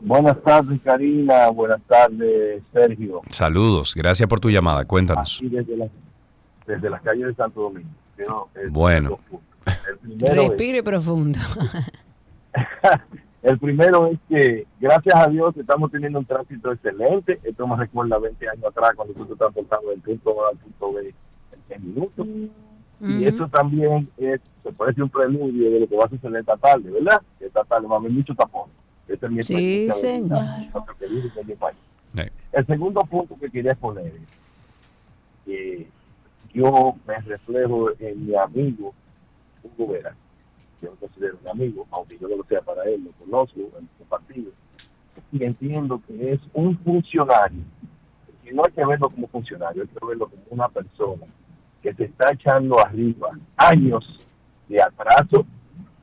Buenas 0.00 0.40
tardes, 0.42 0.80
Karina. 0.82 1.48
Buenas 1.50 1.80
tardes, 1.82 2.62
Sergio. 2.72 3.20
Saludos, 3.30 3.94
gracias 3.94 4.28
por 4.28 4.40
tu 4.40 4.50
llamada. 4.50 4.84
Cuéntanos. 4.84 5.38
Aquí 5.38 5.48
desde, 5.48 5.76
la- 5.76 5.88
desde 6.66 6.90
las 6.90 7.02
calles 7.02 7.26
de 7.28 7.34
Santo 7.34 7.60
Domingo. 7.62 7.88
Bueno. 8.70 9.18
El 9.88 9.98
primero, 9.98 10.42
es, 10.42 10.48
Respire 10.48 10.82
profundo. 10.82 11.38
el 13.42 13.58
primero 13.58 14.06
es 14.06 14.18
que, 14.28 14.66
gracias 14.80 15.14
a 15.16 15.28
Dios, 15.28 15.56
estamos 15.56 15.90
teniendo 15.90 16.18
un 16.18 16.24
tránsito 16.24 16.72
excelente. 16.72 17.40
Esto 17.44 17.66
me 17.66 17.76
recuerda 17.76 18.18
20 18.18 18.48
años 18.48 18.64
atrás, 18.64 18.92
cuando 18.96 19.14
tú 19.14 19.24
te 19.26 19.36
transportando 19.36 19.90
del 19.90 20.00
punto 20.00 20.44
A 20.46 20.50
al 20.50 20.56
punto 20.56 20.92
B 20.94 21.14
en 21.52 21.60
10 21.68 21.80
minutos. 21.82 22.26
Y 23.02 23.24
eso 23.24 23.48
también 23.48 24.06
es, 24.18 24.40
se 24.62 24.72
puede 24.72 24.90
decir 24.90 25.04
un 25.04 25.08
preludio 25.10 25.70
de 25.70 25.80
lo 25.80 25.88
que 25.88 25.96
va 25.96 26.04
a 26.04 26.08
suceder 26.10 26.40
esta 26.40 26.56
tarde, 26.58 26.90
¿verdad? 26.90 27.22
Esta 27.38 27.64
tarde 27.64 27.86
va 27.86 27.96
a 27.96 27.98
haber 27.98 28.10
mucho 28.12 28.34
tapón. 28.34 28.68
Esa 29.10 29.26
es 29.26 29.32
mi 29.32 29.42
Sí, 29.42 29.86
de 29.86 29.92
señor. 29.92 30.42
mi 31.46 31.54
país. 31.54 31.76
El 32.52 32.66
segundo 32.66 33.00
punto 33.02 33.36
que 33.40 33.50
quería 33.50 33.74
poner 33.74 34.06
es 34.06 34.22
que 35.44 35.88
yo 36.52 36.94
me 37.06 37.16
reflejo 37.20 37.90
en 37.98 38.26
mi 38.26 38.34
amigo 38.34 38.92
Hugo 39.62 39.92
Vera. 39.92 40.14
Yo 40.82 40.90
lo 40.90 40.96
considero 40.96 41.38
un 41.42 41.48
amigo, 41.48 41.86
aunque 41.90 42.18
yo 42.18 42.28
no 42.28 42.36
lo 42.36 42.44
sea 42.44 42.60
para 42.62 42.84
él, 42.84 43.04
lo 43.04 43.12
conozco, 43.24 43.60
en 43.78 43.88
su 43.98 44.04
partido. 44.08 44.50
Y 45.32 45.44
entiendo 45.44 46.00
que 46.06 46.32
es 46.32 46.40
un 46.54 46.76
funcionario. 46.78 47.60
Y 48.44 48.54
no 48.54 48.62
hay 48.64 48.72
que 48.72 48.84
verlo 48.84 49.10
como 49.10 49.28
funcionario, 49.28 49.82
hay 49.82 49.88
que 49.88 50.06
verlo 50.06 50.28
como 50.28 50.42
una 50.50 50.68
persona 50.68 51.26
que 51.82 51.94
se 51.94 52.04
está 52.04 52.32
echando 52.32 52.78
arriba 52.84 53.30
años 53.56 54.04
de 54.68 54.82
atraso, 54.82 55.44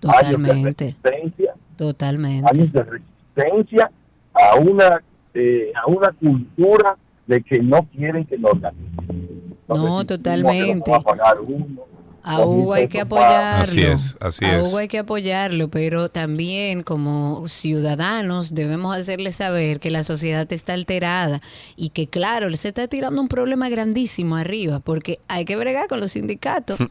años 0.04 0.42
de 0.42 0.48
Totalmente. 0.48 0.86
resistencia, 0.86 1.56
Totalmente. 1.78 2.50
años 2.52 2.74
de 2.74 2.84
resistencia 2.84 3.92
a 4.34 4.56
una 4.56 5.02
eh, 5.34 5.72
a 5.76 5.88
una 5.88 6.12
cultura 6.12 6.98
de 7.28 7.42
que 7.44 7.60
no 7.60 7.88
quieren 7.96 8.26
que 8.26 8.38
lo 8.38 8.50
organicen. 8.50 9.58
No, 9.68 10.06
totalmente. 10.06 10.90
Va 10.90 10.98
a 10.98 11.02
pagar 11.02 11.40
uno, 11.42 11.84
A 12.24 12.46
Hugo 12.46 12.74
hay 12.74 12.88
que 12.88 13.02
apoyarlo. 13.02 13.64
Así 13.64 13.82
es, 13.84 14.18
así 14.20 14.46
a 14.46 14.60
es. 14.60 14.68
Hugo 14.68 14.78
hay 14.78 14.88
que 14.88 14.98
apoyarlo, 14.98 15.68
pero 15.68 16.10
también 16.10 16.84
como 16.84 17.46
ciudadanos 17.48 18.56
debemos 18.56 18.96
hacerle 18.96 19.32
saber 19.32 19.80
que 19.80 19.92
la 19.92 20.04
sociedad 20.04 20.52
está 20.52 20.74
alterada 20.74 21.42
y 21.76 21.90
que 21.90 22.08
claro, 22.08 22.48
él 22.48 22.58
se 22.58 22.70
está 22.70 22.88
tirando 22.88 23.22
un 23.22 23.28
problema 23.28 23.70
grandísimo 23.70 24.38
arriba 24.38 24.80
porque 24.80 25.20
hay 25.28 25.46
que 25.46 25.56
bregar 25.56 25.88
con 25.88 26.00
los 26.00 26.14
sindicatos. 26.14 26.80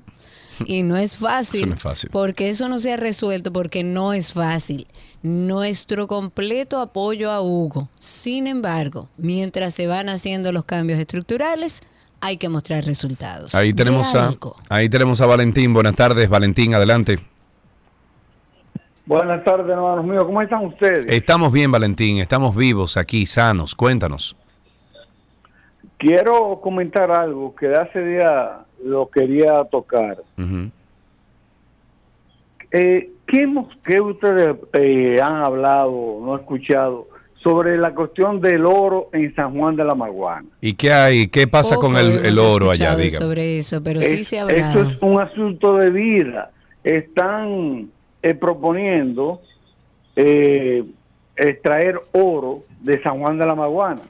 Y 0.67 0.83
no 0.83 0.97
es 0.97 1.17
fácil, 1.17 1.61
Eso 1.61 1.67
no 1.69 1.75
es 1.75 1.83
fácil. 1.83 2.11
porque 2.11 2.49
eso 2.49 2.69
no 2.69 2.79
se 2.79 2.93
ha 2.93 2.97
resuelto, 2.97 3.53
porque 3.53 3.85
no 3.85 4.13
es 4.13 4.33
fácil. 4.33 4.87
Nuestro 5.23 6.07
completo 6.07 6.81
apoyo 6.81 7.31
a 7.31 7.41
Hugo. 7.41 7.89
Sin 7.99 8.47
embargo, 8.47 9.09
mientras 9.17 9.75
se 9.75 9.87
van 9.87 10.09
haciendo 10.09 10.53
los 10.53 10.65
cambios 10.65 10.99
estructurales, 11.01 11.83
hay 12.21 12.37
que 12.37 12.49
mostrar 12.49 12.85
resultados. 12.85 13.55
Ahí 13.55 13.73
tenemos 13.73 14.15
a, 14.15 14.35
ahí 14.69 14.89
tenemos 14.89 15.21
a 15.21 15.27
Valentín. 15.27 15.75
Buenas 15.75 15.95
tardes, 15.97 16.29
Valentín, 16.29 16.75
adelante. 16.75 17.19
Buenas 19.05 19.45
tardes, 19.45 19.69
hermanos 19.69 20.05
míos. 20.05 20.25
¿Cómo 20.25 20.43
están 20.43 20.65
ustedes? 20.65 21.07
Estamos 21.09 21.53
bien, 21.53 21.71
Valentín, 21.71 22.19
estamos 22.19 22.57
vivos 22.57 22.97
aquí, 22.97 23.25
sanos. 23.27 23.75
Cuéntanos. 23.75 24.37
Quiero 25.99 26.61
comentar 26.61 27.11
algo 27.11 27.55
que 27.55 27.69
de 27.69 27.77
hace 27.77 28.01
día 28.01 28.65
lo 28.87 29.09
quería 29.11 29.65
tocar. 29.65 30.19
Ujú. 30.39 30.71
Eh, 32.73 33.11
¿qué, 33.27 33.43
hemos- 33.43 33.69
qué 33.85 34.01
ustedes 34.01 34.57
eh, 34.75 35.17
han 35.23 35.37
hablado, 35.45 36.21
no 36.23 36.35
he 36.37 36.41
escuchado, 36.41 37.07
sobre 37.43 37.79
la 37.79 37.95
cuestión 37.95 38.41
del 38.41 38.67
oro 38.67 39.09
en 39.13 39.33
San 39.35 39.57
Juan 39.57 39.77
de 39.77 39.85
la 39.85 39.95
Maguana? 39.95 40.47
¿Y 40.61 40.75
qué 40.75 40.93
hay? 40.93 41.29
¿Qué 41.29 41.47
pasa 41.47 41.77
Poco 41.77 41.89
con 41.93 41.97
el, 41.97 42.39
oro 42.39 42.71
allá? 42.71 42.97
sobre 43.11 43.59
eso, 43.59 43.83
pero 43.83 44.01
sí 44.03 44.21
Es- 44.21 44.29
se 44.29 44.41
ha 44.41 44.47
Esto 44.49 44.65
hablado. 44.79 44.91
es 44.91 44.99
un 45.03 45.21
asunto 45.21 45.77
de 45.77 45.91
vida. 45.91 46.51
Están 46.83 47.89
eh, 48.23 48.35
proponiendo 48.35 49.41
eh, 50.17 50.83
extraer 51.37 52.01
oro 52.13 52.63
de 52.81 53.01
San 53.03 53.21
Juan 53.21 53.39
de 53.39 53.47
la 53.47 53.55
Maguana. 53.55 54.01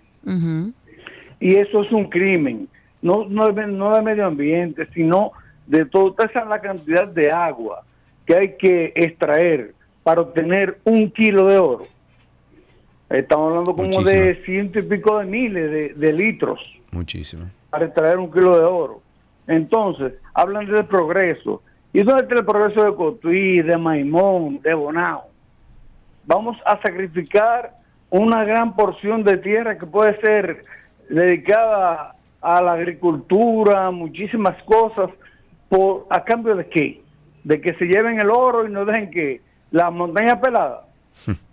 Y 1.38 1.54
eso 1.56 1.82
es 1.82 1.92
un 1.92 2.04
crimen, 2.08 2.68
no, 3.06 3.24
no, 3.28 3.52
de, 3.52 3.66
no 3.68 3.94
de 3.94 4.02
medio 4.02 4.26
ambiente, 4.26 4.88
sino 4.92 5.32
de 5.66 5.84
toda 5.86 6.24
esa 6.24 6.44
la 6.44 6.60
cantidad 6.60 7.06
de 7.06 7.30
agua 7.30 7.84
que 8.26 8.36
hay 8.36 8.56
que 8.56 8.92
extraer 8.96 9.74
para 10.02 10.20
obtener 10.22 10.78
un 10.84 11.10
kilo 11.10 11.46
de 11.46 11.58
oro. 11.58 11.84
Estamos 13.08 13.50
hablando 13.50 13.72
como 13.72 13.86
Muchísimo. 13.86 14.10
de 14.10 14.42
ciento 14.44 14.78
y 14.80 14.82
pico 14.82 15.18
de 15.18 15.26
miles 15.26 15.70
de, 15.70 15.94
de 15.94 16.12
litros 16.12 16.58
Muchísimo. 16.90 17.44
para 17.70 17.86
extraer 17.86 18.18
un 18.18 18.30
kilo 18.32 18.58
de 18.58 18.64
oro. 18.64 19.00
Entonces, 19.46 20.14
hablan 20.34 20.66
del 20.66 20.84
progreso. 20.86 21.62
¿Y 21.92 22.02
dónde 22.02 22.24
está 22.24 22.34
el 22.34 22.44
progreso 22.44 22.82
de 22.84 22.94
Cotuí, 22.94 23.62
de 23.62 23.76
Maimón, 23.76 24.60
de 24.60 24.74
Bonao? 24.74 25.28
Vamos 26.24 26.56
a 26.66 26.80
sacrificar 26.82 27.70
una 28.10 28.44
gran 28.44 28.74
porción 28.74 29.22
de 29.22 29.36
tierra 29.38 29.78
que 29.78 29.86
puede 29.86 30.20
ser 30.20 30.64
dedicada 31.08 32.15
a 32.40 32.62
la 32.62 32.72
agricultura, 32.72 33.90
muchísimas 33.90 34.62
cosas, 34.64 35.10
por 35.68 36.06
a 36.10 36.24
cambio 36.24 36.54
de 36.54 36.68
qué? 36.68 37.02
De 37.44 37.60
que 37.60 37.74
se 37.74 37.86
lleven 37.86 38.20
el 38.20 38.30
oro 38.30 38.66
y 38.66 38.70
no 38.70 38.84
dejen 38.84 39.10
que 39.10 39.40
la 39.70 39.90
montaña 39.90 40.40
pelada. 40.40 40.86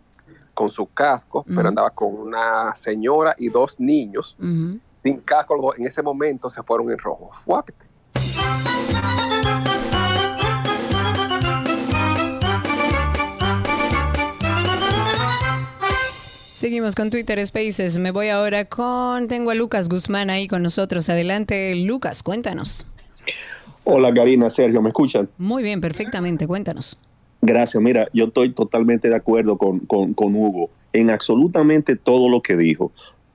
con 0.53 0.69
su 0.69 0.87
casco, 0.93 1.43
pero 1.55 1.69
andaba 1.69 1.89
con 1.89 2.15
una 2.15 2.75
señora 2.75 3.35
y 3.39 3.49
dos 3.49 3.81
niños, 3.81 4.37
sin 4.39 4.83
casco, 5.25 5.55
los 5.55 5.63
dos 5.63 5.79
en 5.79 5.87
ese 5.87 6.03
momento 6.03 6.51
se 6.51 6.63
fueron 6.63 6.91
en 6.91 6.99
rojo. 6.99 7.31
Fuápete. 7.45 7.87
Seguimos 16.61 16.95
con 16.95 17.09
Twitter 17.09 17.45
Spaces. 17.47 17.97
Me 17.97 18.11
voy 18.11 18.29
ahora 18.29 18.67
con. 18.67 19.29
Tengo 19.29 19.51
a 19.51 19.55
Lucas 19.55 19.89
Guzmán 19.89 20.29
ahí 20.29 20.47
con 20.47 20.63
nosotros. 20.63 21.09
Adelante, 21.09 21.75
Lucas, 21.75 22.23
cuéntanos. 22.23 22.85
Hola 23.85 24.13
Karina, 24.13 24.51
Sergio, 24.51 24.83
¿me 24.83 24.91
escuchan? 24.91 25.29
Muy 25.39 25.63
bien, 25.63 25.81
perfectamente, 25.81 26.47
cuéntanos. 26.47 27.01
Gracias, 27.41 27.83
mira, 27.83 28.09
yo 28.13 28.27
estoy 28.27 28.53
totalmente 28.53 29.09
de 29.09 29.17
acuerdo 29.17 29.57
con, 29.57 29.81
con, 29.81 30.13
con 30.13 30.37
Hugo 30.37 30.69
en 30.93 31.09
absolutamente 31.09 31.97
todo 31.97 32.29
lo 32.29 32.43
que 32.43 32.59
dijo. 32.59 32.93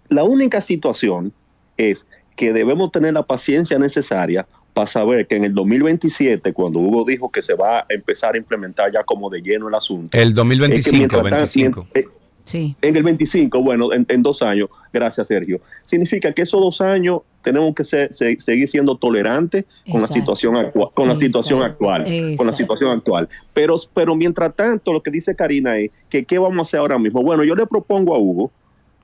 La 0.07 0.23
única 0.23 0.61
situación 0.61 1.33
es 1.77 2.05
que 2.35 2.53
debemos 2.53 2.91
tener 2.91 3.13
la 3.13 3.23
paciencia 3.23 3.79
necesaria 3.79 4.47
para 4.73 4.87
saber 4.87 5.25
que 5.25 5.37
en 5.37 5.45
el 5.45 5.53
2027, 5.53 6.51
cuando 6.51 6.79
Hugo 6.79 7.05
dijo 7.05 7.31
que 7.31 7.41
se 7.41 7.53
va 7.55 7.79
a 7.79 7.85
empezar 7.89 8.35
a 8.35 8.37
implementar 8.37 8.91
ya 8.91 9.03
como 9.03 9.29
de 9.29 9.41
lleno 9.41 9.69
el 9.69 9.75
asunto. 9.75 10.17
El 10.17 10.27
es 10.27 10.29
que 10.29 10.35
2025, 10.35 10.97
mientras 10.97 11.21
tanto- 11.23 11.35
25. 11.35 11.87
eh, 11.93 12.05
Sí. 12.47 12.75
En 12.83 12.95
el 12.95 13.01
25, 13.01 13.59
bueno, 13.63 13.91
en, 13.91 14.05
en 14.07 14.21
dos 14.21 14.43
años, 14.43 14.69
gracias 14.93 15.25
Sergio. 15.27 15.61
Significa 15.85 16.31
que 16.31 16.43
esos 16.43 16.61
dos 16.61 16.79
años 16.79 17.21
tenemos 17.41 17.73
que 17.73 17.83
ser- 17.83 18.13
se- 18.13 18.39
seguir 18.39 18.67
siendo 18.69 18.95
tolerantes 18.97 19.65
con 19.91 19.99
la 19.99 20.07
situación 20.07 20.55
actual, 20.55 20.89
con 20.93 21.07
la 21.07 21.15
situación 21.15 21.61
Exacto. 21.63 21.91
actual, 21.91 22.35
con 22.37 22.45
la 22.45 22.53
situación 22.53 22.91
actual. 22.91 23.29
Pero, 23.51 23.77
pero 23.95 24.15
mientras 24.15 24.55
tanto, 24.55 24.93
lo 24.93 25.01
que 25.01 25.09
dice 25.09 25.35
Karina 25.35 25.75
es 25.79 25.89
que 26.07 26.23
qué 26.23 26.37
vamos 26.37 26.59
a 26.59 26.61
hacer 26.61 26.79
ahora 26.81 26.99
mismo. 26.99 27.23
Bueno, 27.23 27.43
yo 27.43 27.55
le 27.55 27.65
propongo 27.65 28.13
a 28.13 28.19
Hugo, 28.19 28.51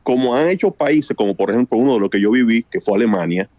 como 0.03 0.35
han 0.35 0.49
hecho 0.49 0.71
países, 0.71 1.15
como 1.15 1.35
por 1.35 1.51
ejemplo 1.51 1.77
uno 1.77 1.93
de 1.93 1.99
los 1.99 2.09
que 2.09 2.19
yo 2.21 2.31
viví, 2.31 2.63
que 2.63 2.81
fue 2.81 2.95
Alemania, 2.95 3.49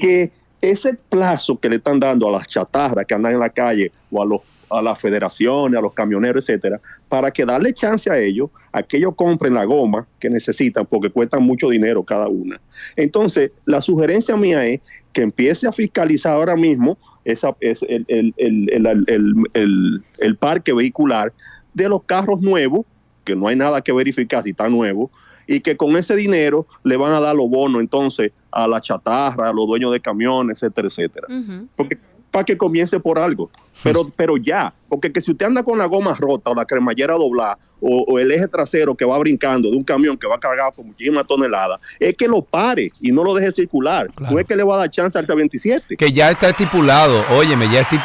que 0.00 0.30
ese 0.60 0.94
plazo 0.94 1.58
que 1.58 1.68
le 1.68 1.76
están 1.76 2.00
dando 2.00 2.28
a 2.28 2.32
las 2.32 2.48
chatarras 2.48 3.04
que 3.06 3.14
andan 3.14 3.32
en 3.34 3.40
la 3.40 3.50
calle 3.50 3.92
o 4.10 4.22
a 4.22 4.26
los 4.26 4.40
a 4.68 4.82
las 4.82 4.98
federaciones, 4.98 5.78
a 5.78 5.80
los 5.80 5.92
camioneros, 5.92 6.48
etcétera, 6.48 6.80
para 7.08 7.30
que 7.30 7.44
darle 7.44 7.72
chance 7.72 8.10
a 8.10 8.18
ellos 8.18 8.50
a 8.72 8.82
que 8.82 8.96
ellos 8.96 9.14
compren 9.14 9.54
la 9.54 9.64
goma 9.64 10.08
que 10.18 10.28
necesitan 10.28 10.84
porque 10.86 11.08
cuestan 11.08 11.44
mucho 11.44 11.68
dinero 11.70 12.02
cada 12.02 12.26
una. 12.26 12.60
Entonces, 12.96 13.52
la 13.64 13.80
sugerencia 13.80 14.36
mía 14.36 14.66
es 14.66 14.80
que 15.12 15.22
empiece 15.22 15.68
a 15.68 15.72
fiscalizar 15.72 16.32
ahora 16.32 16.56
mismo 16.56 16.98
esa, 17.24 17.54
es 17.60 17.82
el, 17.88 18.04
el- 18.08 18.34
el- 18.38 18.68
el- 18.72 19.04
el- 19.06 19.34
el- 19.54 20.02
el 20.18 20.36
parque 20.36 20.72
vehicular 20.72 21.32
de 21.72 21.88
los 21.88 22.02
carros 22.02 22.40
nuevos, 22.40 22.84
que 23.24 23.36
no 23.36 23.46
hay 23.46 23.54
nada 23.54 23.80
que 23.82 23.92
verificar 23.92 24.42
si 24.42 24.50
está 24.50 24.68
nuevo, 24.68 25.12
y 25.46 25.60
que 25.60 25.76
con 25.76 25.96
ese 25.96 26.16
dinero 26.16 26.66
le 26.82 26.96
van 26.96 27.12
a 27.12 27.20
dar 27.20 27.34
los 27.36 27.48
bonos 27.48 27.80
entonces 27.80 28.32
a 28.50 28.66
la 28.66 28.80
chatarra, 28.80 29.48
a 29.48 29.52
los 29.52 29.66
dueños 29.66 29.92
de 29.92 30.00
camiones, 30.00 30.62
etcétera, 30.62 30.88
etcétera. 30.88 31.28
Porque 31.74 31.98
para 32.30 32.44
que 32.44 32.56
comience 32.56 33.00
por 33.00 33.18
algo, 33.18 33.50
pero, 33.82 34.02
pero 34.16 34.36
ya, 34.36 34.74
porque 34.88 35.10
que 35.10 35.20
si 35.20 35.30
usted 35.30 35.46
anda 35.46 35.62
con 35.62 35.78
la 35.78 35.86
goma 35.86 36.14
rota 36.14 36.50
o 36.50 36.54
la 36.54 36.66
cremallera 36.66 37.14
doblada 37.14 37.58
o, 37.80 38.04
o 38.08 38.18
el 38.18 38.30
eje 38.30 38.46
trasero 38.48 38.94
que 38.94 39.04
va 39.04 39.18
brincando 39.18 39.70
de 39.70 39.76
un 39.76 39.84
camión 39.84 40.18
que 40.18 40.26
va 40.26 40.38
cargado 40.38 40.72
con 40.72 40.88
muchísimas 40.88 41.26
toneladas, 41.26 41.78
es 41.98 42.14
que 42.14 42.28
lo 42.28 42.42
pare 42.42 42.92
y 43.00 43.12
no 43.12 43.24
lo 43.24 43.34
deje 43.34 43.52
circular. 43.52 44.10
No 44.18 44.38
es 44.38 44.44
que 44.44 44.56
le 44.56 44.64
va 44.64 44.74
a 44.74 44.78
dar 44.80 44.90
chance 44.90 45.18
al 45.18 45.26
T27. 45.26 45.96
Que 45.96 46.12
ya 46.12 46.30
está 46.30 46.50
estipulado, 46.50 47.24
óyeme, 47.30 47.70
ya 47.72 47.80
está 47.80 47.96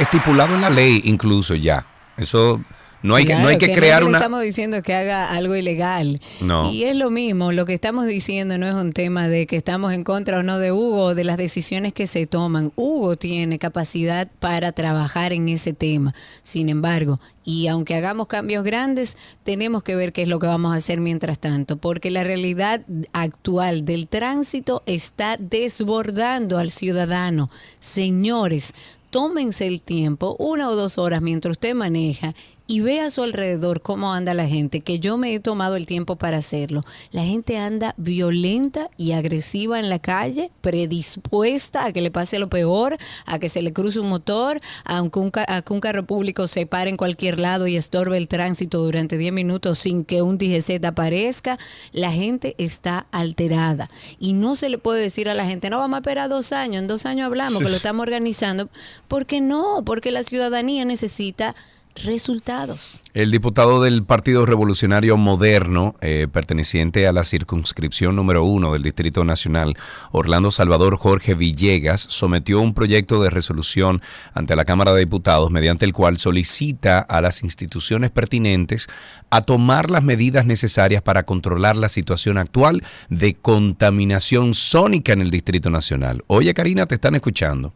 estipulado 0.00 0.54
en 0.54 0.60
la 0.60 0.70
ley 0.70 1.02
incluso 1.04 1.54
ya. 1.54 1.86
Eso 2.16 2.60
no 3.02 3.14
hay 3.14 3.24
que, 3.24 3.34
no 3.34 3.48
hay 3.48 3.56
Claro, 3.56 3.72
que 3.74 3.78
crear 3.78 4.04
una... 4.04 4.18
estamos 4.18 4.42
diciendo 4.42 4.82
que 4.82 4.94
haga 4.94 5.30
algo 5.30 5.54
ilegal. 5.56 6.20
No. 6.40 6.70
Y 6.70 6.84
es 6.84 6.96
lo 6.96 7.10
mismo, 7.10 7.52
lo 7.52 7.66
que 7.66 7.74
estamos 7.74 8.06
diciendo 8.06 8.58
no 8.58 8.66
es 8.66 8.74
un 8.74 8.92
tema 8.92 9.28
de 9.28 9.46
que 9.46 9.56
estamos 9.56 9.92
en 9.92 10.04
contra 10.04 10.38
o 10.38 10.42
no 10.42 10.58
de 10.58 10.72
Hugo 10.72 11.04
o 11.04 11.14
de 11.14 11.24
las 11.24 11.36
decisiones 11.36 11.92
que 11.92 12.06
se 12.06 12.26
toman. 12.26 12.72
Hugo 12.76 13.16
tiene 13.16 13.58
capacidad 13.58 14.28
para 14.38 14.72
trabajar 14.72 15.32
en 15.32 15.48
ese 15.48 15.72
tema. 15.72 16.14
Sin 16.42 16.68
embargo, 16.68 17.18
y 17.44 17.68
aunque 17.68 17.94
hagamos 17.94 18.26
cambios 18.26 18.64
grandes, 18.64 19.16
tenemos 19.44 19.82
que 19.82 19.96
ver 19.96 20.12
qué 20.12 20.22
es 20.22 20.28
lo 20.28 20.38
que 20.38 20.46
vamos 20.46 20.74
a 20.74 20.76
hacer 20.76 21.00
mientras 21.00 21.38
tanto, 21.38 21.78
porque 21.78 22.10
la 22.10 22.22
realidad 22.22 22.82
actual 23.12 23.84
del 23.84 24.08
tránsito 24.08 24.82
está 24.86 25.36
desbordando 25.38 26.58
al 26.58 26.70
ciudadano. 26.70 27.50
Señores, 27.78 28.74
tómense 29.10 29.66
el 29.66 29.80
tiempo, 29.80 30.36
una 30.38 30.70
o 30.70 30.76
dos 30.76 30.98
horas 30.98 31.22
mientras 31.22 31.52
usted 31.52 31.74
maneja 31.74 32.34
y 32.70 32.78
ve 32.78 33.00
a 33.00 33.10
su 33.10 33.24
alrededor 33.24 33.82
cómo 33.82 34.12
anda 34.12 34.32
la 34.32 34.46
gente, 34.46 34.80
que 34.80 35.00
yo 35.00 35.16
me 35.16 35.34
he 35.34 35.40
tomado 35.40 35.74
el 35.74 35.86
tiempo 35.86 36.14
para 36.14 36.38
hacerlo. 36.38 36.84
La 37.10 37.24
gente 37.24 37.58
anda 37.58 37.94
violenta 37.96 38.90
y 38.96 39.10
agresiva 39.10 39.80
en 39.80 39.88
la 39.88 39.98
calle, 39.98 40.52
predispuesta 40.60 41.84
a 41.84 41.92
que 41.92 42.00
le 42.00 42.12
pase 42.12 42.38
lo 42.38 42.48
peor, 42.48 42.96
a 43.26 43.40
que 43.40 43.48
se 43.48 43.60
le 43.60 43.72
cruce 43.72 43.98
un 43.98 44.08
motor, 44.08 44.60
aunque 44.84 45.18
un, 45.18 45.32
a 45.48 45.62
que 45.62 45.72
un 45.72 45.80
carro 45.80 46.06
público 46.06 46.46
se 46.46 46.64
pare 46.64 46.90
en 46.90 46.96
cualquier 46.96 47.40
lado 47.40 47.66
y 47.66 47.76
estorbe 47.76 48.16
el 48.16 48.28
tránsito 48.28 48.78
durante 48.78 49.18
10 49.18 49.32
minutos 49.32 49.76
sin 49.80 50.04
que 50.04 50.22
un 50.22 50.38
DGZ 50.38 50.84
aparezca. 50.84 51.58
La 51.90 52.12
gente 52.12 52.54
está 52.56 53.08
alterada 53.10 53.90
y 54.20 54.32
no 54.32 54.54
se 54.54 54.68
le 54.68 54.78
puede 54.78 55.02
decir 55.02 55.28
a 55.28 55.34
la 55.34 55.44
gente, 55.44 55.70
no 55.70 55.78
vamos 55.78 55.96
a 55.96 56.00
esperar 56.02 56.28
dos 56.28 56.52
años, 56.52 56.82
en 56.82 56.86
dos 56.86 57.04
años 57.04 57.26
hablamos, 57.26 57.64
que 57.64 57.68
lo 57.68 57.74
estamos 57.74 58.04
organizando. 58.04 58.68
porque 59.08 59.40
no? 59.40 59.82
Porque 59.84 60.12
la 60.12 60.22
ciudadanía 60.22 60.84
necesita 60.84 61.56
resultados. 61.96 63.00
El 63.14 63.30
diputado 63.30 63.82
del 63.82 64.04
Partido 64.04 64.46
Revolucionario 64.46 65.16
Moderno, 65.16 65.96
eh, 66.00 66.28
perteneciente 66.32 67.06
a 67.06 67.12
la 67.12 67.24
circunscripción 67.24 68.16
número 68.16 68.44
uno 68.44 68.72
del 68.72 68.82
Distrito 68.82 69.24
Nacional, 69.24 69.76
Orlando 70.12 70.50
Salvador 70.50 70.96
Jorge 70.96 71.34
Villegas, 71.34 72.00
sometió 72.00 72.60
un 72.60 72.74
proyecto 72.74 73.22
de 73.22 73.30
resolución 73.30 74.02
ante 74.32 74.56
la 74.56 74.64
Cámara 74.64 74.92
de 74.92 75.00
Diputados 75.00 75.50
mediante 75.50 75.84
el 75.84 75.92
cual 75.92 76.18
solicita 76.18 77.00
a 77.00 77.20
las 77.20 77.42
instituciones 77.42 78.10
pertinentes 78.10 78.88
a 79.30 79.42
tomar 79.42 79.90
las 79.90 80.02
medidas 80.02 80.46
necesarias 80.46 81.02
para 81.02 81.24
controlar 81.24 81.76
la 81.76 81.88
situación 81.88 82.38
actual 82.38 82.82
de 83.08 83.34
contaminación 83.34 84.54
sónica 84.54 85.12
en 85.12 85.22
el 85.22 85.30
Distrito 85.30 85.70
Nacional. 85.70 86.24
Oye, 86.26 86.54
Karina, 86.54 86.86
te 86.86 86.94
están 86.94 87.14
escuchando. 87.14 87.72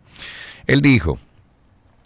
Él 0.66 0.81
dijo, 0.81 1.19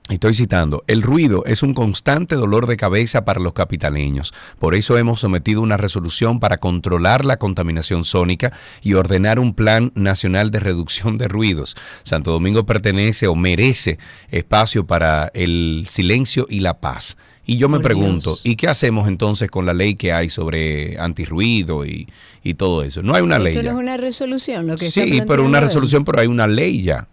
Estoy 0.08 0.32
citando, 0.32 0.84
el 0.86 1.02
ruido 1.02 1.44
es 1.44 1.62
un 1.62 1.74
constante 1.74 2.34
dolor 2.34 2.66
de 2.66 2.78
cabeza 2.78 3.26
para 3.26 3.40
los 3.40 3.52
capitaleños. 3.52 4.32
Por 4.58 4.74
eso 4.74 4.96
hemos 4.96 5.20
sometido 5.20 5.60
una 5.60 5.76
resolución 5.76 6.40
para 6.40 6.56
controlar 6.56 7.26
la 7.26 7.36
contaminación 7.36 8.06
sónica 8.06 8.52
y 8.82 8.94
ordenar 8.94 9.38
un 9.38 9.52
plan 9.52 9.92
nacional 9.94 10.50
de 10.50 10.60
reducción 10.60 11.18
de 11.18 11.28
ruidos. 11.28 11.76
Santo 12.04 12.30
Domingo 12.30 12.64
pertenece 12.64 13.26
o 13.26 13.34
merece 13.34 13.98
espacio 14.30 14.86
para 14.86 15.30
el 15.34 15.86
silencio 15.90 16.46
y 16.48 16.60
la 16.60 16.80
paz. 16.80 17.18
Y 17.44 17.58
yo 17.58 17.68
me 17.68 17.76
Por 17.76 17.84
pregunto, 17.84 18.30
Dios. 18.30 18.46
¿y 18.46 18.56
qué 18.56 18.68
hacemos 18.68 19.08
entonces 19.08 19.50
con 19.50 19.66
la 19.66 19.74
ley 19.74 19.96
que 19.96 20.14
hay 20.14 20.30
sobre 20.30 20.98
antirruido 20.98 21.84
y, 21.84 22.08
y 22.42 22.54
todo 22.54 22.82
eso? 22.82 23.02
No 23.02 23.14
hay 23.14 23.20
una 23.20 23.38
ley. 23.38 23.52
Esto 23.52 23.62
no 23.62 23.64
ya. 23.64 23.72
es 23.72 23.78
una 23.78 23.96
resolución, 23.98 24.66
lo 24.66 24.76
que 24.76 24.86
está 24.86 25.04
Sí, 25.04 25.20
pero 25.26 25.44
una 25.44 25.60
resolución, 25.60 26.06
pero 26.06 26.20
hay 26.20 26.28
una 26.28 26.46
ley 26.46 26.82
ya 26.82 27.08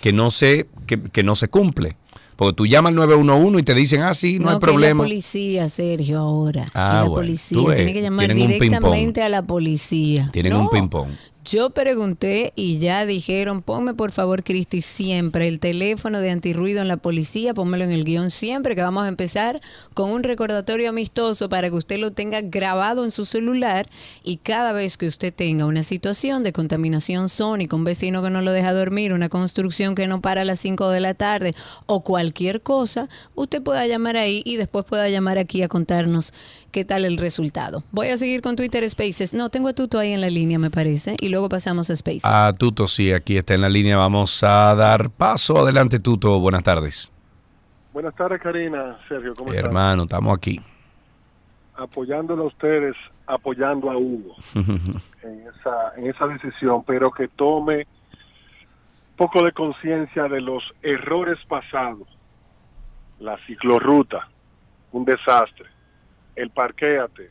que 0.00 0.12
no 0.12 0.30
se 0.30 0.68
que, 0.86 1.00
que 1.00 1.24
no 1.24 1.34
se 1.34 1.48
cumple. 1.48 1.96
Porque 2.42 2.56
tú 2.56 2.66
llamas 2.66 2.90
al 2.90 2.96
911 2.96 3.60
y 3.60 3.62
te 3.62 3.74
dicen, 3.74 4.02
ah, 4.02 4.14
sí, 4.14 4.38
no, 4.38 4.48
hay 4.50 4.56
que 4.56 4.60
problema. 4.60 5.02
la 5.02 5.08
policía, 5.08 5.68
Sergio, 5.68 6.18
ahora. 6.18 6.66
Ah, 6.74 6.92
la 6.94 7.00
bueno, 7.02 7.14
policía. 7.14 7.74
Tiene 7.74 7.92
que 7.92 8.02
llamar 8.02 8.34
directamente 8.34 9.22
a 9.22 9.28
la 9.28 9.42
policía. 9.42 10.28
Tienen 10.32 10.52
No, 10.52 10.62
un 10.62 10.70
ping-pong. 10.70 11.08
Yo 11.44 11.70
pregunté 11.70 12.52
y 12.54 12.78
ya 12.78 13.04
dijeron, 13.04 13.62
ponme 13.62 13.94
por 13.94 14.12
favor, 14.12 14.44
Cristi, 14.44 14.80
siempre 14.80 15.48
el 15.48 15.58
teléfono 15.58 16.20
de 16.20 16.30
antirruido 16.30 16.80
en 16.80 16.86
la 16.86 16.98
policía, 16.98 17.52
pónmelo 17.52 17.82
en 17.82 17.90
el 17.90 18.04
guion 18.04 18.30
siempre, 18.30 18.76
que 18.76 18.82
vamos 18.82 19.04
a 19.04 19.08
empezar 19.08 19.60
con 19.92 20.12
un 20.12 20.22
recordatorio 20.22 20.88
amistoso 20.88 21.48
para 21.48 21.68
que 21.68 21.74
usted 21.74 21.98
lo 21.98 22.12
tenga 22.12 22.42
grabado 22.42 23.02
en 23.02 23.10
su 23.10 23.24
celular 23.24 23.88
y 24.22 24.36
cada 24.36 24.72
vez 24.72 24.96
que 24.96 25.08
usted 25.08 25.34
tenga 25.34 25.66
una 25.66 25.82
situación 25.82 26.44
de 26.44 26.52
contaminación 26.52 27.28
sónica, 27.28 27.74
un 27.74 27.82
vecino 27.82 28.22
que 28.22 28.30
no 28.30 28.40
lo 28.40 28.52
deja 28.52 28.72
dormir, 28.72 29.12
una 29.12 29.28
construcción 29.28 29.96
que 29.96 30.06
no 30.06 30.20
para 30.20 30.42
a 30.42 30.44
las 30.44 30.60
5 30.60 30.90
de 30.90 31.00
la 31.00 31.14
tarde 31.14 31.56
o 31.86 32.04
cualquier 32.04 32.62
cosa, 32.62 33.08
usted 33.34 33.60
pueda 33.60 33.84
llamar 33.88 34.16
ahí 34.16 34.42
y 34.44 34.58
después 34.58 34.84
pueda 34.84 35.08
llamar 35.08 35.38
aquí 35.38 35.62
a 35.62 35.68
contarnos 35.68 36.32
qué 36.72 36.84
tal 36.84 37.04
el 37.04 37.18
resultado. 37.18 37.84
Voy 37.92 38.08
a 38.08 38.16
seguir 38.16 38.42
con 38.42 38.56
Twitter 38.56 38.88
Spaces. 38.88 39.34
No, 39.34 39.50
tengo 39.50 39.68
a 39.68 39.74
Tuto 39.74 39.98
ahí 39.98 40.12
en 40.12 40.20
la 40.20 40.30
línea, 40.30 40.58
me 40.58 40.70
parece, 40.70 41.14
y 41.20 41.28
luego 41.28 41.48
pasamos 41.48 41.90
a 41.90 41.96
Spaces. 41.96 42.24
Ah, 42.24 42.52
Tuto, 42.58 42.88
sí, 42.88 43.12
aquí 43.12 43.36
está 43.36 43.54
en 43.54 43.60
la 43.60 43.68
línea. 43.68 43.96
Vamos 43.96 44.42
a 44.42 44.74
dar 44.74 45.10
paso. 45.10 45.58
Adelante, 45.58 46.00
Tuto. 46.00 46.40
Buenas 46.40 46.64
tardes. 46.64 47.12
Buenas 47.92 48.14
tardes, 48.14 48.40
Karina, 48.40 48.98
Sergio, 49.06 49.34
¿cómo 49.34 49.50
estás? 49.52 49.66
Hermano, 49.66 50.04
estamos 50.04 50.36
aquí. 50.36 50.58
Apoyándolo 51.74 52.44
a 52.44 52.46
ustedes, 52.46 52.96
apoyando 53.26 53.90
a 53.90 53.98
Hugo 53.98 54.34
en 54.54 55.46
esa, 55.46 55.94
en 55.96 56.06
esa 56.06 56.26
decisión, 56.26 56.82
pero 56.84 57.10
que 57.10 57.28
tome 57.28 57.86
poco 59.16 59.44
de 59.44 59.52
conciencia 59.52 60.24
de 60.24 60.40
los 60.40 60.62
errores 60.82 61.38
pasados. 61.46 62.08
La 63.20 63.36
ciclorruta, 63.46 64.26
un 64.90 65.04
desastre. 65.04 65.71
El 66.36 66.50
parquéate, 66.50 67.30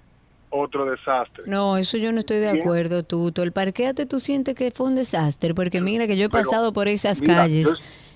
otro 0.50 0.86
desastre. 0.86 1.44
No, 1.48 1.78
eso 1.78 1.98
yo 1.98 2.12
no 2.12 2.20
estoy 2.20 2.38
de 2.38 2.50
acuerdo, 2.50 3.04
Tuto. 3.04 3.42
El 3.44 3.52
parqueate 3.52 4.06
tú 4.06 4.20
sientes 4.20 4.56
que 4.56 4.72
fue 4.72 4.88
un 4.88 4.96
desastre, 4.96 5.54
porque 5.56 5.82
mira 5.82 6.08
que 6.08 6.18
yo 6.18 6.26
he 6.26 6.30
Pero, 6.30 6.44
pasado 6.44 6.74
por 6.74 6.88
esas 6.88 7.22
Mira, 7.22 7.36
calles 7.36 7.68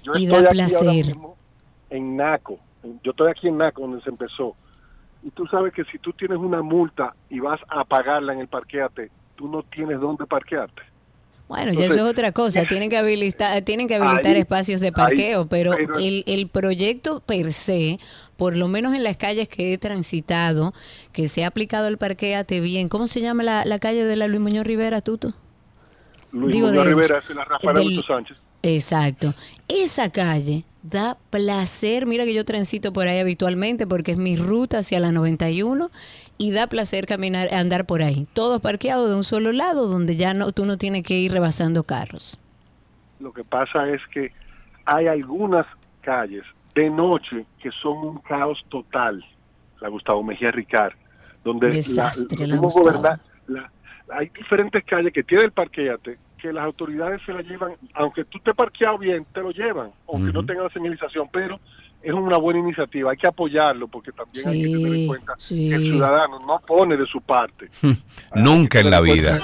yo- 0.03 0.14
yo 0.14 0.20
y 0.20 0.28
da 0.28 0.44
placer. 0.49 1.06
mismo 1.07 1.38
en 1.90 2.16
Naco. 2.18 2.60
Yo 3.03 3.12
estoy 3.12 3.32
aquí 3.32 3.48
en 3.48 3.57
Naco, 3.57 3.82
donde 3.82 4.02
se 4.03 4.10
empezó. 4.10 4.56
Y 5.24 5.32
tú 5.32 5.48
sabes 5.48 5.74
que 5.74 5.84
si 5.86 5.98
tú 5.98 6.14
tienes 6.14 6.38
una 6.38 6.62
multa 6.62 7.16
y 7.30 7.40
vas 7.40 7.60
a 7.70 7.84
pagarla 7.84 8.34
en 8.34 8.40
el 8.41 8.48
parqueate, 8.48 9.10
tú 9.36 9.48
no 9.48 9.64
tienes 9.64 9.99
dónde 9.99 10.26
parquearte. 10.28 10.84
Bueno, 11.48 11.74
ya 11.74 11.86
eso 11.86 11.96
es 11.96 12.02
otra 12.02 12.32
cosa. 12.32 12.64
Tienen 12.66 12.90
que 12.90 12.98
habilitar, 12.98 13.62
tienen 13.62 13.88
que 13.88 13.96
habilitar 13.96 14.34
Ahí- 14.34 14.40
espacios 14.42 14.82
de 14.82 14.88
ahí- 14.88 14.92
parqueo, 14.94 15.48
pero, 15.48 15.74
pero- 15.78 16.00
el, 16.00 16.24
el 16.26 16.48
proyecto 16.50 17.20
per 17.20 17.54
se, 17.54 18.00
por 18.36 18.58
lo 18.58 18.68
menos 18.68 18.96
en 18.96 19.04
las 19.04 19.16
calles 19.18 19.48
que 19.48 19.72
he 19.74 19.78
transitado, 19.78 20.74
que 21.14 21.28
se 21.28 21.44
ha 21.44 21.48
aplicado 21.48 21.88
el 21.88 21.98
parqueate 22.00 22.62
bien. 22.62 22.90
¿Cómo 22.90 23.06
se 23.08 23.22
llama 23.22 23.44
la, 23.44 23.64
la 23.64 23.78
calle 23.78 24.06
de 24.06 24.16
la 24.16 24.28
Luis 24.28 24.42
Muñoz 24.42 24.66
Rivera, 24.66 25.02
Tuto? 25.02 25.34
Luis 26.32 26.52
Digo, 26.54 26.68
Muñoz 26.68 26.84
de- 26.86 26.90
Rivera 26.96 27.20
es 27.30 27.36
la 27.36 27.46
Rafael 27.46 27.76
del- 27.78 28.04
Sánchez. 28.08 28.38
Exacto. 28.64 29.36
Esa 29.68 30.10
calle 30.12 30.66
da 30.82 31.18
placer. 31.30 32.08
Mira 32.08 32.26
que 32.26 32.34
yo 32.34 32.44
transito 32.46 32.92
por 32.94 33.08
ahí 33.08 33.20
habitualmente 33.20 33.86
porque 33.86 34.14
es 34.14 34.18
mi 34.18 34.36
ruta 34.36 34.80
hacia 34.80 35.00
la 35.00 35.12
91 35.12 35.92
y 36.38 36.52
da 36.52 36.68
placer 36.68 37.06
caminar, 37.06 37.53
andar 37.53 37.86
por 37.86 38.02
ahí. 38.02 38.28
Todo 38.34 38.60
parqueado 38.60 39.07
de 39.10 39.16
un 39.16 39.24
solo 39.24 39.52
lado 39.52 39.88
donde 39.88 40.16
ya 40.16 40.34
no, 40.34 40.52
tú 40.52 40.66
no 40.66 40.78
tienes 40.78 41.03
que 41.03 41.16
ir 41.16 41.32
rebasando 41.32 41.84
carros. 41.84 42.38
Lo 43.20 43.32
que 43.32 43.44
pasa 43.44 43.88
es 43.90 44.02
que 44.14 44.32
hay 44.86 45.07
algunas 45.07 45.66
calles 46.02 46.44
de 46.76 46.90
noche 46.90 47.45
que 47.62 47.72
son 47.82 47.98
un 47.98 48.18
caos 48.20 48.60
total. 48.70 49.24
La 49.82 49.90
Gustavo 49.90 50.24
Mejía 50.24 50.52
Ricard, 50.52 50.94
donde 51.44 51.70
la- 51.70 51.76
Desastre, 51.76 52.48
la 52.48 52.57
Gustavo. 52.57 53.02
la- 53.48 53.72
hay 54.14 54.30
diferentes 54.30 54.84
calles 54.86 55.12
que 55.14 55.24
tiene 55.24 55.44
el 55.45 55.52
parqueate 55.52 56.18
que 56.38 56.52
las 56.53 56.64
autoridades 56.66 57.22
se 57.26 57.34
la 57.34 57.41
llevan, 57.41 57.72
aunque 57.95 58.24
tú 58.26 58.38
te 58.40 58.53
parqueado 58.53 58.99
bien, 58.99 59.26
te 59.34 59.40
lo 59.41 59.49
llevan, 59.52 59.90
aunque 60.07 60.32
no 60.32 60.45
tenga 60.45 60.64
la 60.64 60.70
señalización, 60.70 61.28
pero 61.32 61.60
es 62.06 62.14
una 62.14 62.38
buena 62.38 62.60
iniciativa, 62.60 63.11
hay 63.11 63.18
que 63.18 63.27
apoyarlo 63.27 63.88
porque 63.88 64.11
también 64.11 64.48
hay 64.48 64.61
que 64.61 64.68
tener 64.69 64.95
en 64.95 65.07
cuenta 65.07 65.34
sí. 65.38 65.69
que 65.69 65.76
el 65.76 65.82
ciudadano 65.82 66.40
no 66.40 66.60
pone 66.60 66.95
de 66.95 67.06
su 67.07 67.19
parte. 67.19 67.69
Nunca 68.36 68.80
en 68.80 68.91
la 68.91 69.02
vida. 69.02 69.38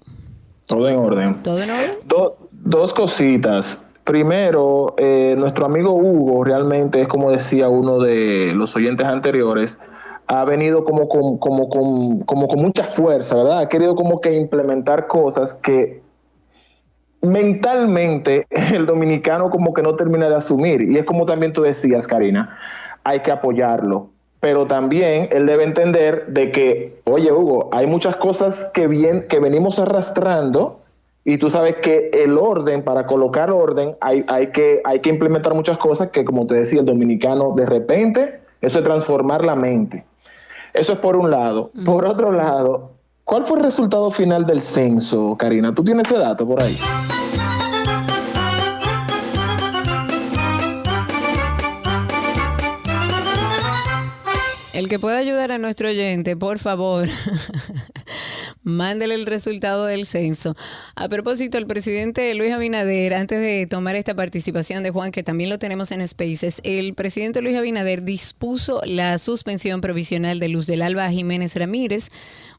Todo 0.65 0.87
en 0.87 0.95
orden. 0.95 1.43
¿Todo 1.43 1.61
en 1.61 1.69
orden? 1.69 1.91
Do- 2.05 2.37
dos 2.51 2.93
cositas. 2.93 3.81
Primero, 4.03 4.95
eh, 4.97 5.35
nuestro 5.37 5.65
amigo 5.65 5.93
Hugo 5.93 6.43
realmente 6.43 7.01
es 7.01 7.07
como 7.07 7.31
decía 7.31 7.69
uno 7.69 7.99
de 7.99 8.51
los 8.55 8.75
oyentes 8.75 9.05
anteriores, 9.07 9.77
ha 10.31 10.45
venido 10.45 10.85
como 10.85 11.09
con, 11.09 11.37
como, 11.39 11.67
con, 11.67 12.21
como 12.21 12.47
con 12.47 12.61
mucha 12.61 12.85
fuerza, 12.85 13.35
¿verdad? 13.35 13.59
Ha 13.59 13.67
querido 13.67 13.95
como 13.95 14.21
que 14.21 14.33
implementar 14.33 15.07
cosas 15.07 15.53
que 15.53 16.01
mentalmente 17.21 18.47
el 18.73 18.85
dominicano 18.85 19.49
como 19.49 19.73
que 19.73 19.81
no 19.81 19.97
termina 19.97 20.29
de 20.29 20.35
asumir. 20.35 20.83
Y 20.83 20.97
es 20.97 21.03
como 21.03 21.25
también 21.25 21.51
tú 21.51 21.63
decías, 21.63 22.07
Karina, 22.07 22.55
hay 23.03 23.19
que 23.19 23.29
apoyarlo. 23.29 24.07
Pero 24.39 24.67
también 24.67 25.27
él 25.33 25.45
debe 25.45 25.65
entender 25.65 26.27
de 26.27 26.53
que, 26.53 27.01
oye 27.03 27.29
Hugo, 27.33 27.69
hay 27.73 27.85
muchas 27.85 28.15
cosas 28.15 28.71
que, 28.73 29.25
que 29.27 29.39
venimos 29.41 29.79
arrastrando 29.79 30.79
y 31.25 31.39
tú 31.39 31.49
sabes 31.49 31.75
que 31.81 32.09
el 32.13 32.37
orden, 32.37 32.83
para 32.83 33.05
colocar 33.05 33.51
orden, 33.51 33.97
hay, 33.99 34.23
hay, 34.29 34.47
que, 34.47 34.81
hay 34.85 35.01
que 35.01 35.09
implementar 35.09 35.53
muchas 35.53 35.77
cosas 35.77 36.09
que, 36.11 36.23
como 36.23 36.47
te 36.47 36.55
decía, 36.55 36.79
el 36.79 36.85
dominicano 36.85 37.51
de 37.51 37.65
repente, 37.65 38.39
eso 38.61 38.79
es 38.79 38.85
transformar 38.85 39.43
la 39.43 39.57
mente. 39.57 40.05
Eso 40.73 40.93
es 40.93 40.99
por 40.99 41.15
un 41.15 41.29
lado. 41.29 41.71
Por 41.85 42.05
otro 42.05 42.31
lado, 42.31 42.91
¿cuál 43.23 43.43
fue 43.43 43.57
el 43.59 43.65
resultado 43.65 44.09
final 44.11 44.45
del 44.45 44.61
censo, 44.61 45.35
Karina? 45.37 45.73
¿Tú 45.73 45.83
tienes 45.83 46.05
ese 46.05 46.17
dato 46.17 46.45
por 46.47 46.61
ahí? 46.61 46.75
El 54.73 54.87
que 54.89 54.97
pueda 54.99 55.17
ayudar 55.17 55.51
a 55.51 55.57
nuestro 55.57 55.89
oyente, 55.89 56.35
por 56.35 56.57
favor, 56.57 57.07
mándele 58.63 59.15
el 59.15 59.25
resultado 59.25 59.85
del 59.85 60.05
censo. 60.05 60.55
A 60.95 61.09
propósito, 61.09 61.57
el 61.57 61.67
presidente 61.67 62.33
Luis 62.35 62.51
Abinader, 62.51 63.13
antes 63.13 63.39
de 63.39 63.67
tomar 63.67 63.95
esta 63.95 64.15
participación 64.15 64.83
de 64.83 64.91
Juan, 64.91 65.11
que 65.11 65.23
también 65.23 65.49
lo 65.49 65.59
tenemos 65.59 65.91
en 65.91 66.07
Spaces, 66.07 66.61
el 66.63 66.93
presidente 66.93 67.41
Luis 67.41 67.57
Abinader 67.57 68.03
dispuso 68.03 68.81
la 68.85 69.17
suspensión 69.17 69.81
provisional 69.81 70.39
de 70.39 70.49
Luz 70.49 70.67
del 70.67 70.81
Alba 70.81 71.09
Jiménez 71.09 71.55
Ramírez, 71.55 72.09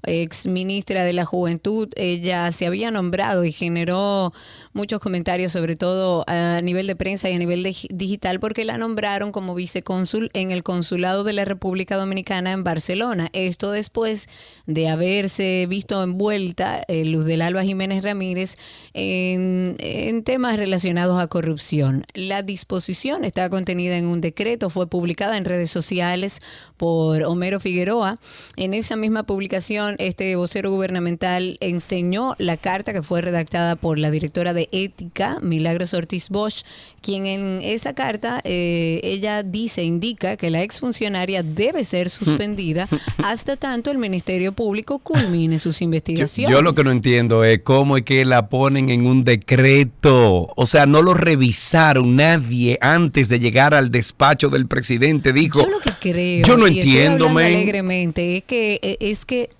ex 0.04 0.46
ministra 0.46 1.04
de 1.04 1.12
la 1.12 1.24
Juventud. 1.24 1.88
Ella 1.96 2.50
se 2.52 2.66
había 2.66 2.90
nombrado 2.90 3.44
y 3.44 3.52
generó 3.52 4.32
muchos 4.72 5.00
comentarios, 5.00 5.52
sobre 5.52 5.76
todo 5.76 6.24
a 6.26 6.60
nivel 6.62 6.86
de 6.86 6.96
prensa 6.96 7.28
y 7.30 7.34
a 7.34 7.38
nivel 7.38 7.62
de- 7.62 7.76
digital, 7.90 8.40
porque 8.40 8.64
la 8.64 8.78
nombraron 8.78 9.32
como 9.32 9.54
vicecónsul 9.54 10.30
en 10.32 10.50
el 10.50 10.62
Consulado 10.62 11.24
de 11.24 11.32
la 11.32 11.44
República 11.44 11.96
Dominicana 11.96 12.52
en 12.52 12.64
Barcelona. 12.64 13.28
Esto 13.32 13.70
después 13.70 14.28
de 14.66 14.88
haberse 14.88 15.66
visto 15.68 16.02
envuelta 16.02 16.82
eh, 16.88 17.04
Luz 17.04 17.24
del 17.24 17.42
Alba 17.42 17.62
Jiménez 17.62 18.02
Ramírez 18.02 18.56
en, 18.94 19.76
en 19.78 20.22
temas 20.24 20.56
relacionados 20.56 21.20
a 21.20 21.26
corrupción. 21.26 22.04
La 22.14 22.42
disposición 22.42 23.24
está 23.24 23.48
contenida 23.50 23.96
en 23.96 24.06
un 24.06 24.20
decreto, 24.20 24.70
fue 24.70 24.86
publicada 24.86 25.36
en 25.36 25.44
redes 25.44 25.70
sociales 25.70 26.40
por 26.76 27.22
Homero 27.24 27.60
Figueroa. 27.60 28.18
En 28.56 28.74
esa 28.74 28.96
misma 28.96 29.24
publicación, 29.24 29.91
este 29.98 30.36
vocero 30.36 30.70
gubernamental 30.70 31.56
enseñó 31.60 32.34
la 32.38 32.56
carta 32.56 32.92
que 32.92 33.02
fue 33.02 33.22
redactada 33.22 33.76
por 33.76 33.98
la 33.98 34.10
directora 34.10 34.52
de 34.54 34.68
Ética, 34.72 35.38
Milagros 35.42 35.94
Ortiz 35.94 36.28
Bosch, 36.28 36.62
quien 37.00 37.26
en 37.26 37.60
esa 37.62 37.94
carta, 37.94 38.40
eh, 38.44 39.00
ella 39.02 39.42
dice, 39.42 39.82
indica 39.84 40.36
que 40.36 40.50
la 40.50 40.62
exfuncionaria 40.62 41.42
debe 41.42 41.84
ser 41.84 42.10
suspendida 42.10 42.88
hasta 43.18 43.56
tanto 43.56 43.90
el 43.90 43.98
Ministerio 43.98 44.52
Público 44.52 44.98
culmine 44.98 45.58
sus 45.58 45.78
Yo, 45.80 45.84
investigaciones. 45.84 46.52
yo 46.52 46.62
lo 46.62 46.74
que 46.74 46.84
no 46.84 46.90
entiendo 46.90 47.44
es 47.44 47.62
cómo 47.62 47.96
es 47.96 48.04
que 48.04 48.24
la 48.24 48.48
ponen 48.48 48.90
en 48.90 49.06
un 49.06 49.24
decreto. 49.24 50.52
O 50.56 50.66
sea, 50.66 50.86
no 50.86 51.02
lo 51.02 51.14
revisaron 51.14 52.16
nadie 52.16 52.78
antes 52.80 53.28
de 53.28 53.38
llegar 53.40 53.74
al 53.74 53.90
despacho 53.90 54.48
del 54.48 54.66
presidente. 54.66 55.32
Dijo, 55.32 55.60
Yo 55.62 55.70
lo 55.70 55.80
que 55.80 55.90
creo, 56.00 56.46
Yo 56.46 56.56
no 56.56 56.66
entiendo, 56.66 57.28
men. 57.28 57.46
alegremente, 57.46 58.36
es 58.38 58.44
que, 58.44 58.78
eh, 58.82 58.96
es 59.00 59.24
que 59.24 59.50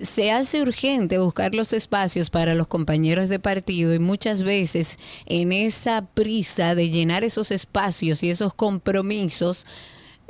se 0.00 0.32
hace 0.32 0.62
urgente 0.62 1.18
buscar 1.18 1.54
los 1.54 1.72
espacios 1.72 2.30
para 2.30 2.54
los 2.54 2.68
compañeros 2.68 3.28
de 3.28 3.38
partido 3.38 3.94
y 3.94 3.98
muchas 3.98 4.42
veces 4.42 4.98
en 5.26 5.52
esa 5.52 6.06
prisa 6.06 6.74
de 6.74 6.90
llenar 6.90 7.24
esos 7.24 7.50
espacios 7.50 8.22
y 8.22 8.30
esos 8.30 8.54
compromisos, 8.54 9.66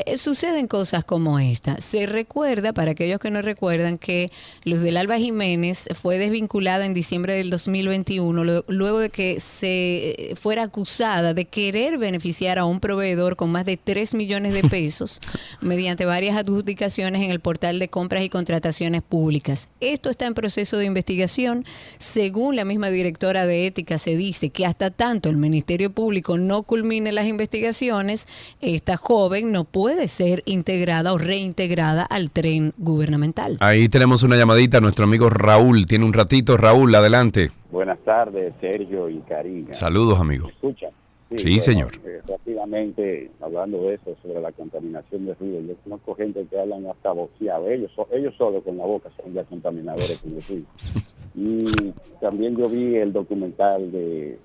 eh, 0.06 0.16
suceden 0.16 0.66
cosas 0.68 1.04
como 1.04 1.38
esta. 1.38 1.80
Se 1.80 2.06
recuerda, 2.06 2.72
para 2.72 2.92
aquellos 2.92 3.18
que 3.20 3.30
no 3.30 3.42
recuerdan, 3.42 3.98
que 3.98 4.30
Luz 4.64 4.80
del 4.80 4.96
Alba 4.96 5.18
Jiménez 5.18 5.88
fue 5.94 6.18
desvinculada 6.18 6.84
en 6.86 6.94
diciembre 6.94 7.34
del 7.34 7.50
2021, 7.50 8.44
lo- 8.44 8.64
luego 8.68 8.98
de 9.00 9.10
que 9.10 9.40
se 9.40 10.30
eh, 10.30 10.36
fuera 10.36 10.62
acusada 10.62 11.34
de 11.34 11.44
querer 11.46 11.98
beneficiar 11.98 12.58
a 12.58 12.64
un 12.64 12.80
proveedor 12.80 13.36
con 13.36 13.50
más 13.50 13.64
de 13.64 13.76
3 13.76 14.14
millones 14.14 14.54
de 14.54 14.62
pesos 14.68 15.20
mediante 15.60 16.04
varias 16.04 16.36
adjudicaciones 16.36 17.22
en 17.22 17.30
el 17.30 17.40
portal 17.40 17.78
de 17.78 17.88
compras 17.88 18.22
y 18.24 18.28
contrataciones 18.28 19.02
públicas. 19.02 19.68
Esto 19.80 20.10
está 20.10 20.26
en 20.26 20.34
proceso 20.34 20.76
de 20.78 20.84
investigación. 20.84 21.64
Según 21.98 22.56
la 22.56 22.64
misma 22.64 22.90
directora 22.90 23.46
de 23.46 23.66
ética, 23.66 23.98
se 23.98 24.16
dice 24.16 24.50
que 24.50 24.64
hasta 24.66 24.90
tanto 24.90 25.28
el 25.28 25.36
Ministerio 25.36 25.90
Público 25.90 26.38
no 26.38 26.62
culmine 26.62 27.10
las 27.12 27.26
investigaciones, 27.26 28.28
esta 28.60 28.96
joven 28.96 29.50
no 29.52 29.64
puede 29.64 29.88
ser 30.09 30.43
integrada 30.44 31.12
o 31.12 31.19
reintegrada 31.19 32.02
al 32.02 32.31
tren 32.31 32.73
gubernamental. 32.77 33.56
ahí 33.60 33.89
tenemos 33.89 34.23
una 34.23 34.36
llamadita. 34.36 34.81
Nuestro 34.81 35.05
amigo 35.05 35.31
Raúl 35.31 35.86
tiene 35.86 36.05
un 36.05 36.12
ratito. 36.12 36.56
Raúl, 36.56 36.94
adelante. 36.94 37.51
Buenas 37.70 37.98
tardes, 38.01 38.52
Sergio 38.60 39.09
y 39.09 39.19
Karina. 39.20 39.73
Saludos, 39.74 40.20
amigo. 40.20 40.47
¿Me 40.47 40.52
escuchan? 40.52 40.90
Sí, 41.36 41.44
bueno, 41.48 41.62
señor. 41.62 41.90
eh, 42.06 42.23
rápidamente, 42.27 43.31
hablando 43.43 43.82
de 43.82 43.94
eso, 43.97 44.16
sobre 44.23 44.40
la 44.40 44.51
contaminación 44.52 45.27
de 45.27 45.35
ruido, 45.35 45.60
yo 45.60 45.74
conozco 45.85 46.15
gente 46.15 46.47
que 46.51 46.59
hablan 46.59 46.86
hasta 46.86 47.12
boceado. 47.12 47.69
Ellos, 47.69 47.90
so- 47.94 48.09
ellos 48.12 48.35
solo 48.39 48.62
con 48.62 48.78
la 48.78 48.85
boca 48.86 49.10
son 49.23 49.35
ya 49.35 49.44
contaminadores 49.44 50.23
con 50.23 50.35
el 50.35 50.43
ruido. 50.43 50.66
Y 51.40 51.93
también 52.20 52.56
yo 52.56 52.69
vi 52.69 52.97
el 52.97 53.12
documental 53.12 53.93
de 53.93 54.39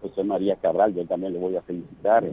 José 0.00 0.24
María 0.24 0.56
Cabral, 0.56 0.92
yo 0.94 1.04
también 1.06 1.34
le 1.34 1.38
voy 1.38 1.54
a 1.54 1.62
felicitar. 1.62 2.24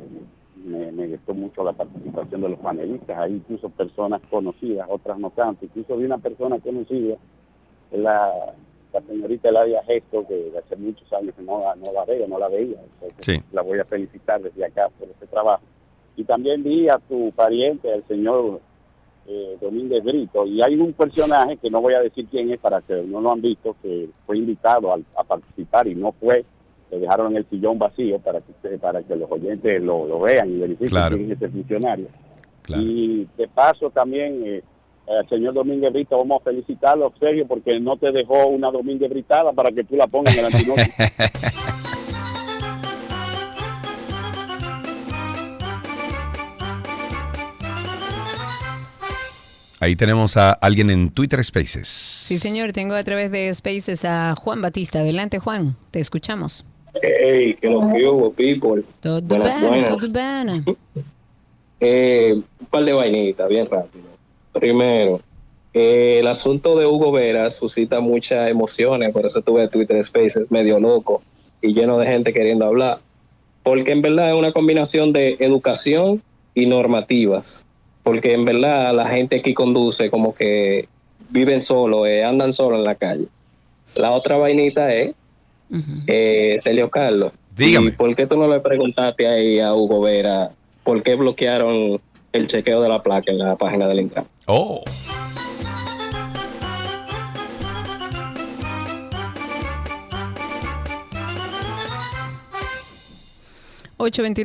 Me, 0.68 0.92
me 0.92 1.08
gustó 1.08 1.34
mucho 1.34 1.64
la 1.64 1.72
participación 1.74 2.42
de 2.42 2.50
los 2.50 2.60
panelistas, 2.60 3.18
hay 3.18 3.34
incluso 3.36 3.70
personas 3.70 4.22
conocidas, 4.30 4.88
otras 4.92 5.18
no 5.18 5.30
tanto. 5.32 5.66
Incluso 5.66 5.96
vi 5.96 6.06
una 6.06 6.18
persona 6.18 6.60
conocida, 6.60 7.16
la, 7.92 8.54
la 8.94 9.02
señorita 9.02 9.50
Eladia 9.50 9.82
Gesto, 9.84 10.28
que 10.28 10.36
de 10.52 10.58
hace 10.58 10.76
muchos 10.76 11.12
años 11.14 11.34
que 11.36 11.42
no, 11.44 11.60
la- 11.62 11.76
no 11.76 11.92
la 11.94 12.04
veo, 12.06 12.28
no 12.28 12.38
la 12.38 12.50
veía. 12.50 12.78
Sí. 13.20 13.42
La 13.54 13.62
voy 13.62 13.80
a 13.80 13.86
felicitar 13.86 14.42
desde 14.42 14.66
acá 14.66 14.90
por 15.00 15.08
este 15.08 15.28
trabajo. 15.28 15.64
Y 16.18 16.24
también 16.24 16.64
vi 16.64 16.90
a 16.90 16.98
tu 16.98 17.32
pariente, 17.32 17.94
el 17.94 18.04
señor 18.06 18.60
eh, 19.28 19.58
Domínguez 19.62 20.04
Brito, 20.04 20.46
y 20.46 20.62
hay 20.62 20.76
un 20.76 20.94
personaje 20.94 21.58
que 21.58 21.70
no 21.70 21.80
voy 21.82 21.94
a 21.94 22.00
decir 22.02 22.26
quién 22.30 22.52
es 22.52 22.60
para 22.60 22.82
que 22.82 23.04
no 23.04 23.22
lo 23.22 23.32
han 23.32 23.42
visto, 23.42 23.76
que 23.82 24.10
fue 24.26 24.38
invitado 24.38 24.92
al- 24.94 25.06
a, 25.16 25.24
participar 25.24 25.88
y 25.88 25.96
no 25.96 26.12
fue, 26.14 26.44
le 26.92 27.00
dejaron 27.00 27.36
el 27.36 27.46
sillón 27.50 27.78
vacío 27.78 28.20
para 28.20 28.40
que 28.42 28.52
usted- 28.52 28.80
para 28.80 29.04
que 29.04 29.16
los 29.16 29.30
oyentes 29.32 29.82
lo, 29.82 30.08
lo 30.08 30.20
vean 30.22 30.50
y 30.50 30.58
verifiquen 30.60 30.88
Claro. 30.90 31.18
quién 31.18 31.32
es 31.32 31.38
ese 31.38 31.50
funcionario. 31.50 32.08
Y 32.70 33.26
de 33.38 33.48
paso 33.48 33.90
también 33.92 34.42
eh, 34.46 34.62
al 35.08 35.28
señor 35.30 35.54
Domínguez 35.54 35.94
Brito 35.94 36.18
vamos 36.18 36.42
a 36.42 36.44
felicitarlo, 36.46 37.14
Sergio, 37.20 37.48
porque 37.48 37.80
no 37.80 37.96
te 37.98 38.12
dejó 38.12 38.48
una 38.48 38.70
Domínguez 38.72 39.10
Britada 39.10 39.54
para 39.54 39.72
que 39.72 39.84
tú 39.86 39.96
la 39.96 40.06
pongas 40.08 40.34
en 40.38 40.40
el 40.46 40.54
antinótico. 40.54 40.92
Ahí 49.80 49.96
tenemos 49.96 50.38
a 50.38 50.52
alguien 50.54 50.90
en 50.90 51.12
Twitter 51.12 51.44
Spaces. 51.44 51.88
Sí, 51.88 52.40
señor, 52.40 52.72
tengo 52.74 52.96
a 52.96 53.04
través 53.04 53.32
de 53.32 53.54
Spaces 53.54 54.06
a 54.06 54.34
Juan 54.36 54.60
Batista. 54.62 55.00
Adelante, 55.00 55.38
Juan, 55.38 55.76
te 55.92 56.00
escuchamos. 56.00 56.66
Hey, 57.02 57.56
que 57.60 57.70
lo 57.70 57.80
que 57.94 58.06
hubo, 58.08 58.32
people. 58.32 58.84
Todo 59.02 59.22
Buenas, 59.22 59.56
bene, 59.56 59.68
buenas. 59.68 59.96
todo 59.96 60.12
bene. 60.14 60.64
Eh, 61.80 62.34
un 62.60 62.66
par 62.68 62.84
de 62.86 62.94
vainitas, 62.94 63.48
bien 63.50 63.68
rápido. 63.70 64.06
Primero, 64.52 65.22
eh, 65.74 66.18
el 66.20 66.28
asunto 66.28 66.78
de 66.78 66.86
Hugo 66.86 67.12
Vera 67.12 67.50
suscita 67.52 68.00
muchas 68.00 68.50
emociones, 68.50 69.12
por 69.14 69.26
eso 69.26 69.42
tuve 69.42 69.68
Twitter 69.68 70.04
Spaces 70.04 70.50
medio 70.50 70.80
loco 70.80 71.22
y 71.62 71.74
lleno 71.74 72.00
de 72.00 72.08
gente 72.08 72.34
queriendo 72.34 72.66
hablar. 72.66 72.98
Porque 73.64 73.92
en 73.92 74.02
verdad 74.02 74.30
es 74.32 74.36
una 74.36 74.54
combinación 74.54 75.14
de 75.14 75.38
educación 75.40 76.22
y 76.56 76.66
normativas. 76.66 77.66
Porque 78.02 78.34
en 78.34 78.46
verdad 78.46 78.96
la 78.96 79.08
gente 79.10 79.40
aquí 79.40 79.54
conduce 79.54 80.10
como 80.10 80.34
que 80.34 80.88
viven 81.30 81.62
solo, 81.62 82.08
eh, 82.08 82.24
andan 82.24 82.54
solo 82.54 82.78
en 82.78 82.84
la 82.84 82.96
calle. 82.96 83.26
La 83.98 84.12
otra 84.14 84.38
vainita 84.38 84.94
es, 84.94 85.14
eh, 86.08 86.58
Celio 86.60 86.90
Carlos. 86.90 87.34
Dígame. 87.56 87.90
¿y 87.90 87.92
¿Por 87.94 88.16
qué 88.16 88.28
tú 88.28 88.38
no 88.38 88.48
le 88.48 88.60
preguntaste 88.60 89.28
ahí 89.28 89.60
a 89.60 89.74
Hugo 89.74 90.02
Vera 90.02 90.52
por 90.84 91.02
qué 91.04 91.16
bloquearon 91.16 92.00
el 92.32 92.48
chequeo 92.48 92.82
de 92.82 92.90
la 92.90 93.02
placa 93.02 93.32
en 93.32 93.40
la 93.40 93.56
página 93.56 93.88
del 93.88 94.02
Intran? 94.02 94.26
Oh. 94.46 94.84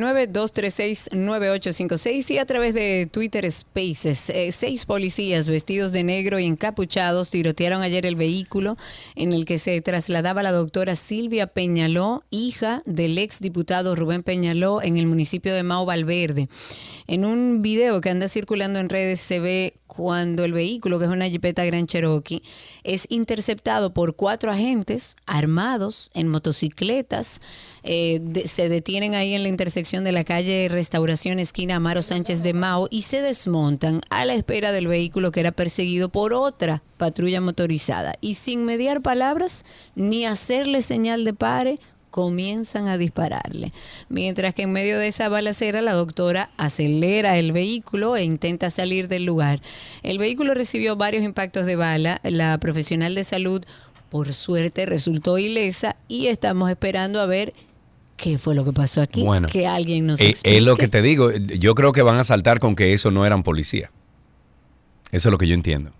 Nueve 0.01 0.27
236 0.27 2.31
y 2.31 2.39
a 2.39 2.47
través 2.47 2.75
de 2.75 3.09
Twitter 3.11 3.51
Spaces. 3.51 4.31
Eh, 4.31 4.51
seis 4.51 4.87
policías 4.87 5.49
vestidos 5.49 5.93
de 5.93 6.03
negro 6.03 6.41
y 6.41 6.47
encapuchados 6.47 7.31
tirotearon 7.31 7.83
ayer 7.83 8.05
el 8.05 8.17
vehículo 8.17 8.77
en 9.15 9.33
el 9.33 9.45
que 9.45 9.59
se 9.59 9.81
trasladaba 9.81 10.43
la 10.43 10.51
doctora 10.51 10.97
Silvia 10.97 11.47
Peñaló, 11.47 12.25
hija 12.31 12.83
del 12.87 13.17
ex 13.19 13.41
diputado 13.41 13.95
Rubén 13.95 14.25
Peñaló 14.25 14.83
en 14.83 14.97
el 14.97 15.07
municipio 15.07 15.55
de 15.55 15.63
Mao 15.63 15.87
Valverde. 15.87 16.49
En 17.07 17.25
un 17.25 17.63
video 17.63 18.01
que 18.01 18.11
anda 18.11 18.29
circulando 18.29 18.79
en 18.79 18.89
redes 18.89 19.21
se 19.21 19.39
ve 19.39 19.75
cuando 19.87 20.45
el 20.45 20.53
vehículo, 20.53 20.99
que 20.99 21.05
es 21.05 21.11
una 21.11 21.29
Jeepeta 21.29 21.65
Grand 21.65 21.87
Cherokee, 21.87 22.43
es 22.83 23.07
interceptado 23.11 23.93
por 23.93 24.17
cuatro 24.17 24.51
agentes 24.51 25.17
armados 25.27 26.11
en 26.15 26.29
motocicletas. 26.29 27.41
Eh, 27.85 28.21
se 28.45 28.69
detienen 28.69 29.15
ahí 29.15 29.35
en 29.35 29.43
la 29.43 29.49
intersección 29.49 30.05
de 30.05 30.13
la 30.13 30.25
calle 30.25 30.69
Restauración 30.71 31.39
esquina 31.39 31.77
Amaro 31.77 32.03
Sánchez 32.03 32.43
de 32.43 32.53
Mao 32.53 32.87
y 32.91 33.03
se 33.03 33.21
desmontan 33.21 34.01
a 34.11 34.25
la 34.25 34.35
espera 34.35 34.71
del 34.71 34.87
vehículo 34.87 35.33
que 35.33 35.41
era 35.41 35.53
perseguido 35.53 36.09
por 36.09 36.33
otra 36.33 36.83
patrulla 36.97 37.41
motorizada. 37.41 38.15
Y 38.21 38.35
sin 38.35 38.65
mediar 38.65 39.03
palabras 39.03 39.65
ni 39.97 40.25
hacerle 40.25 40.83
señal 40.83 41.25
de 41.25 41.35
pare, 41.35 41.79
comienzan 42.13 42.87
a 42.87 42.99
dispararle. 42.99 43.73
Mientras 44.09 44.55
que 44.55 44.63
en 44.63 44.73
medio 44.73 44.99
de 45.01 45.09
esa 45.09 45.29
balacera 45.29 45.81
la 45.81 45.95
doctora 45.95 46.51
acelera 46.57 47.37
el 47.39 47.51
vehículo 47.51 48.15
e 48.15 48.23
intenta 48.23 48.71
salir 48.71 49.09
del 49.09 49.25
lugar. 49.25 49.61
El 50.05 50.19
vehículo 50.19 50.55
recibió 50.55 50.95
varios 50.95 51.25
impactos 51.25 51.67
de 51.67 51.75
bala. 51.75 52.21
La 52.23 52.57
profesional 52.59 53.17
de 53.17 53.25
salud, 53.25 53.65
por 54.11 54.33
suerte, 54.35 54.87
resultó 54.87 55.39
ilesa 55.39 55.97
y 56.07 56.27
estamos 56.29 56.71
esperando 56.71 57.21
a 57.21 57.27
ver 57.27 57.55
qué 58.23 58.39
fue 58.39 58.55
lo 58.55 58.65
que 58.65 58.73
pasó 58.73 59.03
aquí. 59.03 59.23
Bueno, 59.23 59.49
que 59.49 59.67
alguien 59.67 60.07
nos 60.07 60.21
Eh, 60.21 60.29
explique. 60.31 60.57
es 60.59 60.63
lo 60.63 60.77
que 60.77 60.87
te 60.89 61.03
digo. 61.03 61.33
Yo 61.33 61.75
creo 61.75 61.93
que 61.93 62.03
van 62.03 62.17
a 62.19 62.25
saltar 62.25 62.61
con 62.61 62.77
que 62.77 62.93
eso 62.93 63.11
no 63.11 63.27
eran 63.27 63.43
policía. 63.43 63.91
Eso 65.11 65.29
es 65.29 65.33
lo 65.33 65.39
que 65.39 65.49
yo 65.49 65.55
entiendo. 65.55 65.91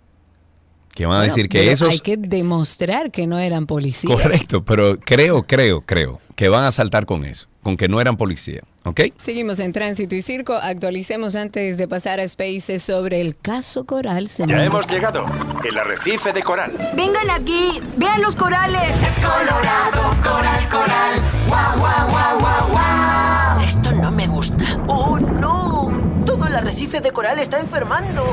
Que 0.95 1.05
van 1.07 1.15
a 1.15 1.19
Bueno, 1.21 1.33
decir 1.33 1.49
que 1.49 1.71
esos... 1.71 1.89
Hay 1.89 1.99
que 1.99 2.17
demostrar 2.17 3.09
que 3.11 3.25
no 3.25 3.39
eran 3.39 3.65
policías. 3.65 4.13
Correcto, 4.13 4.63
pero 4.63 4.99
creo, 4.99 5.41
creo, 5.43 5.81
creo 5.81 6.19
que 6.35 6.49
van 6.49 6.65
a 6.65 6.71
saltar 6.71 7.05
con 7.05 7.25
eso, 7.25 7.47
con 7.63 7.77
que 7.77 7.87
no 7.87 7.99
eran 7.99 8.15
policía, 8.17 8.61
¿ok? 8.85 9.01
Seguimos 9.17 9.59
en 9.59 9.71
Tránsito 9.71 10.15
y 10.15 10.21
Circo. 10.21 10.53
Actualicemos 10.53 11.35
antes 11.35 11.77
de 11.77 11.87
pasar 11.87 12.19
a 12.19 12.27
Spaces 12.27 12.83
sobre 12.83 13.21
el 13.21 13.35
caso 13.37 13.85
Coral. 13.85 14.29
Ya 14.47 14.63
hemos 14.63 14.87
llegado. 14.87 15.25
El 15.63 15.77
arrecife 15.77 16.31
de 16.31 16.43
coral. 16.43 16.71
Vengan 16.95 17.29
aquí, 17.31 17.79
vean 17.97 18.21
los 18.21 18.35
corales. 18.35 18.93
Es 19.01 19.15
colorado, 19.15 20.09
coral, 20.23 20.69
coral. 20.69 21.21
Guau, 21.47 21.79
guau, 21.79 22.09
guau, 22.09 22.39
guau, 22.39 22.69
guau. 22.71 23.59
Esto 23.63 23.91
no 23.93 24.11
me 24.11 24.27
gusta. 24.27 24.79
¡Oh, 24.87 25.19
no! 25.19 26.23
Todo 26.25 26.45
el 26.47 26.55
arrecife 26.55 26.99
de 27.01 27.11
coral 27.11 27.39
está 27.39 27.59
enfermando. 27.59 28.23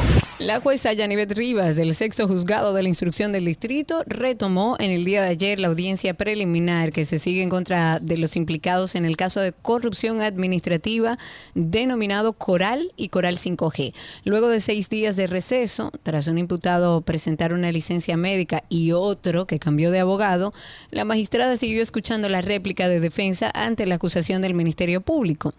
La 0.40 0.58
jueza 0.58 0.94
Yanivet 0.94 1.32
Rivas 1.32 1.76
del 1.76 1.94
sexto 1.94 2.26
juzgado 2.26 2.72
de 2.72 2.82
la 2.82 2.88
instrucción 2.88 3.30
del 3.30 3.44
distrito 3.44 4.02
retomó 4.06 4.74
en 4.80 4.90
el 4.90 5.04
día 5.04 5.20
de 5.20 5.28
ayer 5.28 5.60
la 5.60 5.68
audiencia 5.68 6.14
preliminar 6.14 6.92
que 6.92 7.04
se 7.04 7.18
sigue 7.18 7.42
en 7.42 7.50
contra 7.50 7.98
de 8.00 8.16
los 8.16 8.36
implicados 8.36 8.94
en 8.94 9.04
el 9.04 9.18
caso 9.18 9.40
de 9.40 9.52
corrupción 9.52 10.22
administrativa 10.22 11.18
denominado 11.54 12.32
Coral 12.32 12.90
y 12.96 13.10
Coral 13.10 13.36
5G. 13.36 13.92
Luego 14.24 14.48
de 14.48 14.60
seis 14.60 14.88
días 14.88 15.14
de 15.16 15.26
receso, 15.26 15.92
tras 16.02 16.26
un 16.26 16.38
imputado 16.38 17.02
presentar 17.02 17.52
una 17.52 17.70
licencia 17.70 18.16
médica 18.16 18.64
y 18.70 18.92
otro 18.92 19.46
que 19.46 19.58
cambió 19.58 19.90
de 19.90 20.00
abogado, 20.00 20.54
la 20.90 21.04
magistrada 21.04 21.58
siguió 21.58 21.82
escuchando 21.82 22.30
la 22.30 22.40
réplica 22.40 22.88
de 22.88 22.98
defensa 22.98 23.50
ante 23.54 23.84
la 23.84 23.96
acusación 23.96 24.40
del 24.40 24.54
Ministerio 24.54 25.02
Público. 25.02 25.52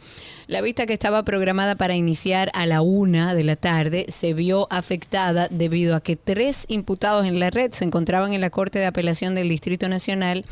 La 0.52 0.60
vista 0.60 0.86
que 0.86 0.91
estaba 0.91 1.23
programada 1.23 1.76
para 1.76 1.95
iniciar 1.95 2.52
a 2.53 2.65
la 2.65 2.82
una 2.82 3.36
de 3.36 3.45
la 3.45 3.56
tarde 3.56 4.06
se 4.10 4.34
vio 4.34 4.68
afectada 4.69 5.48
debido 5.49 5.95
a 5.95 6.02
que 6.02 6.18
tres 6.18 6.65
imputados 6.68 7.26
en 7.26 7.40
la 7.40 7.49
red 7.52 7.72
se 7.72 7.86
encontraban 7.86 8.34
en 8.34 8.41
la 8.41 8.49
Corte 8.49 8.78
de 8.78 8.86
Apelación 8.86 9.34
del 9.34 9.48
Distrito 9.48 9.88
Nacional 9.88 10.44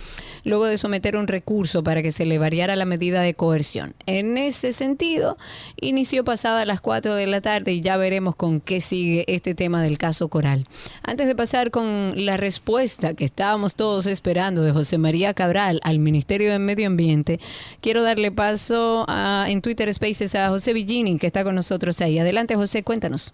luego 0.45 0.67
de 0.67 0.77
someter 0.77 1.17
un 1.17 1.27
recurso 1.27 1.83
para 1.83 2.01
que 2.01 2.13
se 2.13 2.25
le 2.25 2.37
variara 2.37 2.77
la 2.77 2.85
medida 2.85 3.21
de 3.21 3.33
coerción. 3.33 3.93
En 4.05 4.37
ese 4.37 4.71
sentido, 4.71 5.37
inició 5.81 6.23
pasada 6.23 6.63
las 6.63 6.79
4 6.79 7.15
de 7.15 7.27
la 7.27 7.41
tarde 7.41 7.73
y 7.73 7.81
ya 7.81 7.97
veremos 7.97 8.37
con 8.37 8.61
qué 8.61 8.79
sigue 8.79 9.25
este 9.27 9.53
tema 9.53 9.83
del 9.83 9.97
caso 9.97 10.29
Coral. 10.29 10.65
Antes 11.03 11.27
de 11.27 11.35
pasar 11.35 11.71
con 11.71 12.13
la 12.15 12.37
respuesta 12.37 13.15
que 13.15 13.25
estábamos 13.25 13.75
todos 13.75 14.05
esperando 14.05 14.61
de 14.61 14.71
José 14.71 14.97
María 14.97 15.33
Cabral 15.33 15.81
al 15.83 15.99
Ministerio 15.99 16.53
de 16.53 16.59
Medio 16.59 16.87
Ambiente, 16.87 17.41
quiero 17.81 18.01
darle 18.01 18.31
paso 18.31 19.03
a- 19.09 19.45
en 19.49 19.61
Twitter 19.61 19.88
Spaces 19.93 20.35
a 20.35 20.49
José 20.49 20.73
Villini, 20.73 21.17
que 21.17 21.27
está 21.27 21.43
con 21.43 21.55
nosotros 21.55 21.99
ahí. 22.01 22.19
Adelante, 22.19 22.55
José, 22.55 22.83
cuéntanos. 22.83 23.33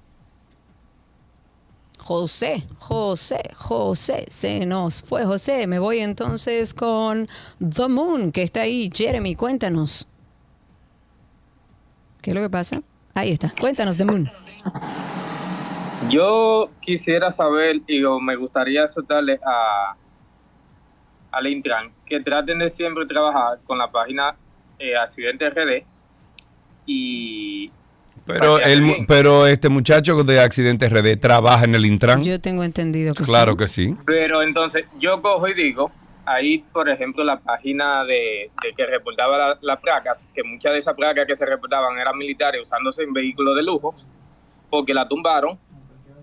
José, 1.99 2.67
José, 2.77 3.41
José, 3.55 4.25
se 4.27 4.65
nos 4.65 5.01
fue 5.01 5.25
José. 5.25 5.65
Me 5.65 5.79
voy 5.79 5.99
entonces 5.99 6.73
con 6.73 7.27
The 7.59 7.87
Moon, 7.87 8.31
que 8.31 8.43
está 8.43 8.61
ahí. 8.61 8.91
Jeremy, 8.93 9.35
cuéntanos. 9.35 10.07
¿Qué 12.21 12.31
es 12.31 12.35
lo 12.35 12.41
que 12.41 12.49
pasa? 12.49 12.81
Ahí 13.15 13.31
está. 13.31 13.53
Cuéntanos, 13.59 13.97
The 13.97 14.05
Moon. 14.05 14.31
Yo 16.09 16.69
quisiera 16.81 17.31
saber 17.31 17.81
y 17.87 18.01
me 18.21 18.35
gustaría 18.35 18.87
soltarle 18.87 19.39
a 19.43 19.95
al 21.31 21.47
Intran 21.47 21.91
que 22.05 22.21
traten 22.21 22.59
de 22.59 22.69
siempre 22.69 23.05
trabajar 23.05 23.59
con 23.65 23.77
la 23.77 23.91
página 23.91 24.37
eh, 24.79 24.95
Accidente 24.95 25.49
RD 25.49 25.85
y... 26.85 27.71
Pero, 28.25 28.59
el, 28.59 29.05
pero 29.07 29.45
este 29.45 29.69
muchacho 29.69 30.23
de 30.23 30.39
Accidente 30.39 30.89
RD 30.89 31.19
trabaja 31.19 31.63
en 31.65 31.75
el 31.75 31.85
Intran. 31.85 32.23
Yo 32.23 32.41
tengo 32.41 32.63
entendido 32.63 33.13
que 33.13 33.23
Claro 33.23 33.51
sí. 33.51 33.57
que 33.57 33.67
sí. 33.67 33.95
Pero 34.03 34.41
entonces 34.41 34.85
yo 34.99 35.21
cojo 35.21 35.47
y 35.47 35.53
digo, 35.53 35.91
ahí 36.25 36.57
por 36.73 36.89
ejemplo 36.89 37.23
la 37.23 37.39
página 37.39 38.03
de, 38.03 38.49
de 38.63 38.73
que 38.75 38.85
reportaba 38.87 39.37
la- 39.37 39.59
las 39.61 39.79
placas, 39.79 40.25
que 40.33 40.41
muchas 40.43 40.73
de 40.73 40.79
esas 40.79 40.95
placas 40.95 41.25
que 41.27 41.35
se 41.35 41.45
reportaban 41.45 41.99
eran 41.99 42.17
militares 42.17 42.61
usándose 42.63 43.03
en 43.03 43.13
vehículos 43.13 43.55
de 43.55 43.61
lujo, 43.61 43.93
porque 44.71 44.95
la 44.95 45.07
tumbaron 45.07 45.59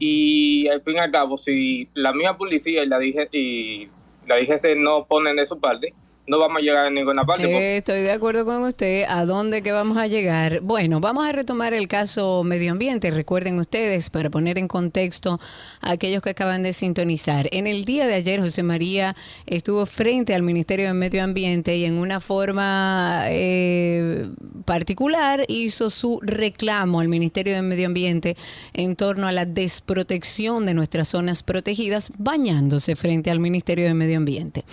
y 0.00 0.66
al 0.68 0.82
fin 0.82 0.96
y 0.96 0.98
al 0.98 1.12
cabo 1.12 1.38
si 1.38 1.88
la 1.94 2.12
misma 2.12 2.36
policía 2.36 2.82
y 2.82 2.88
la 2.88 2.98
dije 2.98 3.28
y 3.30 3.88
la 4.26 4.38
DGC 4.38 4.76
no 4.76 5.04
ponen 5.04 5.36
de 5.36 5.46
su 5.46 5.60
parte, 5.60 5.94
no 6.24 6.38
vamos 6.38 6.58
a 6.58 6.60
llegar 6.60 6.86
a 6.86 6.90
ninguna 6.90 7.24
parte. 7.24 7.42
porque- 7.44 7.76
estoy 7.78 8.00
de 8.02 8.12
acuerdo 8.12 8.44
con 8.44 8.62
usted. 8.62 9.04
¿A 9.08 9.24
dónde 9.24 9.60
que 9.62 9.72
vamos 9.72 9.98
a 9.98 10.06
llegar? 10.06 10.60
Bueno, 10.60 11.00
vamos 11.00 11.26
a 11.26 11.32
retomar 11.32 11.74
el 11.74 11.88
caso 11.88 12.44
medio 12.44 12.70
ambiente. 12.72 13.10
Recuerden 13.10 13.58
ustedes, 13.58 14.08
para 14.08 14.30
poner 14.30 14.56
en 14.56 14.68
contexto 14.68 15.40
a 15.80 15.90
aquellos 15.90 16.22
que 16.22 16.30
acaban 16.30 16.62
de 16.62 16.72
sintonizar. 16.72 17.48
En 17.50 17.66
el 17.66 17.84
día 17.84 18.06
de 18.06 18.14
ayer, 18.14 18.40
José 18.40 18.62
María 18.62 19.16
estuvo 19.46 19.84
frente 19.84 20.32
al 20.34 20.42
Ministerio 20.42 20.86
de 20.86 20.94
Medio 20.94 21.24
Ambiente 21.24 21.76
y 21.76 21.84
en 21.84 21.94
una 21.94 22.20
forma 22.20 23.24
eh, 23.28 24.28
particular 24.64 25.44
hizo 25.48 25.90
su 25.90 26.20
reclamo 26.22 27.00
al 27.00 27.08
Ministerio 27.08 27.54
de 27.54 27.62
Medio 27.62 27.86
Ambiente 27.86 28.36
en 28.74 28.94
torno 28.94 29.26
a 29.26 29.32
la 29.32 29.44
desprotección 29.44 30.66
de 30.66 30.74
nuestras 30.74 31.08
zonas 31.08 31.42
protegidas, 31.42 32.12
bañándose 32.16 32.94
frente 32.94 33.30
al 33.30 33.40
Ministerio 33.40 33.86
de 33.86 33.94
Medio 33.94 34.18
Ambiente. 34.18 34.64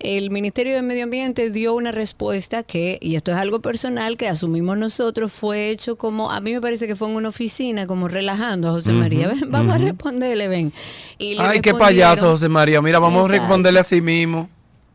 El 0.00 0.30
Ministerio 0.30 0.74
de 0.74 0.80
Medio 0.80 1.04
Ambiente 1.04 1.50
dio 1.50 1.74
una 1.74 1.92
respuesta 1.92 2.62
que, 2.62 2.98
y 3.02 3.16
esto 3.16 3.32
es 3.32 3.36
algo 3.36 3.60
personal 3.60 4.16
que 4.16 4.28
asumimos 4.28 4.78
nosotros, 4.78 5.30
fue 5.30 5.68
hecho 5.68 5.96
como, 5.96 6.30
a 6.30 6.40
mí 6.40 6.54
me 6.54 6.60
parece 6.60 6.86
que 6.86 6.96
fue 6.96 7.10
en 7.10 7.16
una 7.16 7.28
oficina, 7.28 7.86
como 7.86 8.08
relajando 8.08 8.68
a 8.68 8.72
José 8.72 8.92
María. 8.92 9.28
Ven, 9.28 9.42
vamos 9.50 9.74
a 9.74 9.78
responderle, 9.78 10.48
ven. 10.48 10.72
Y 11.18 11.34
le 11.34 11.42
Ay, 11.42 11.60
qué 11.60 11.74
payaso, 11.74 12.30
José 12.30 12.48
María. 12.48 12.80
Mira, 12.80 12.98
vamos 12.98 13.26
a 13.26 13.28
responderle 13.28 13.80
así 13.80 14.00
mismo. 14.00 14.48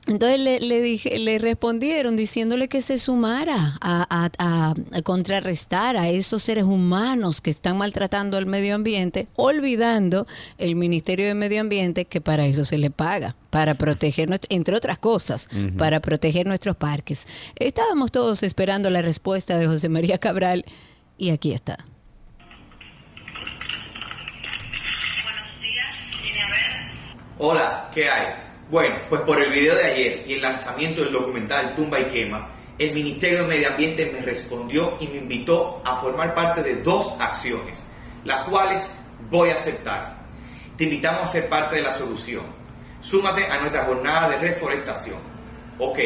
Entonces 0.08 0.40
le, 0.40 0.60
le 0.60 0.82
dije, 0.82 1.18
le 1.18 1.40
respondieron 1.40 2.16
diciéndole 2.16 2.68
que 2.68 2.82
se 2.84 3.00
sumara 3.00 3.78
a, 3.82 4.06
a- 4.10 4.30
a- 4.38 4.76
a 4.94 5.02
contrarrestar 5.02 5.98
a 5.98 6.10
esos 6.10 6.44
seres 6.44 6.64
humanos 6.64 7.42
que 7.42 7.50
están 7.50 7.78
maltratando 7.78 8.38
al 8.38 8.46
medio 8.46 8.76
ambiente, 8.76 9.28
olvidando 9.36 10.28
el 10.60 10.76
Ministerio 10.76 11.26
de 11.26 11.34
Medio 11.34 11.60
Ambiente 11.60 12.06
que 12.06 12.22
para 12.22 12.46
eso 12.46 12.66
se 12.66 12.78
le 12.78 12.92
paga, 12.92 13.36
para 13.50 13.74
proteger, 13.74 14.30
entre 14.50 14.76
otras 14.76 15.00
cosas, 15.00 15.50
para 15.78 16.00
proteger 16.02 16.46
nuestros 16.46 16.76
parques. 16.76 17.28
Estábamos 17.56 18.12
todos 18.12 18.44
esperando 18.44 18.92
la 18.92 19.02
respuesta 19.02 19.58
de 19.58 19.66
José 19.66 19.90
María 19.90 20.20
Cabral 20.20 20.66
y 21.18 21.32
aquí 21.32 21.52
está. 21.52 21.84
Hola, 27.38 27.90
¿qué 27.94 28.10
hay? 28.10 28.45
Bueno, 28.70 28.96
pues 29.10 29.22
por 29.22 29.40
el 29.40 29.52
video 29.52 29.76
de 29.76 29.84
ayer 29.84 30.24
y 30.26 30.34
el 30.34 30.42
lanzamiento 30.42 31.04
del 31.04 31.14
documental 31.14 31.76
Tumba 31.76 32.00
y 32.00 32.06
Quema, 32.06 32.50
el 32.80 32.94
Ministerio 32.94 33.44
de 33.44 33.48
Medio 33.48 33.70
Ambiente 33.70 34.12
me 34.12 34.26
respondió 34.26 34.98
y 35.00 35.08
me 35.08 35.18
invitó 35.18 35.84
a 35.86 35.98
formar 35.98 36.34
parte 36.34 36.64
de 36.64 36.82
dos 36.82 37.16
acciones, 37.22 37.78
las 38.24 38.50
cuales 38.50 38.92
voy 39.30 39.52
a 39.52 39.56
aceptar. 39.56 40.18
Te 40.78 40.86
invitamos 40.86 41.22
a 41.22 41.28
ser 41.28 41.48
parte 41.48 41.76
de 41.76 41.84
la 41.84 41.94
solución. 41.94 42.42
Súmate 43.02 43.46
a 43.46 43.60
nuestra 43.60 43.86
jornada 43.86 44.30
de 44.30 44.38
reforestación. 44.40 45.20
Ok, 45.78 46.00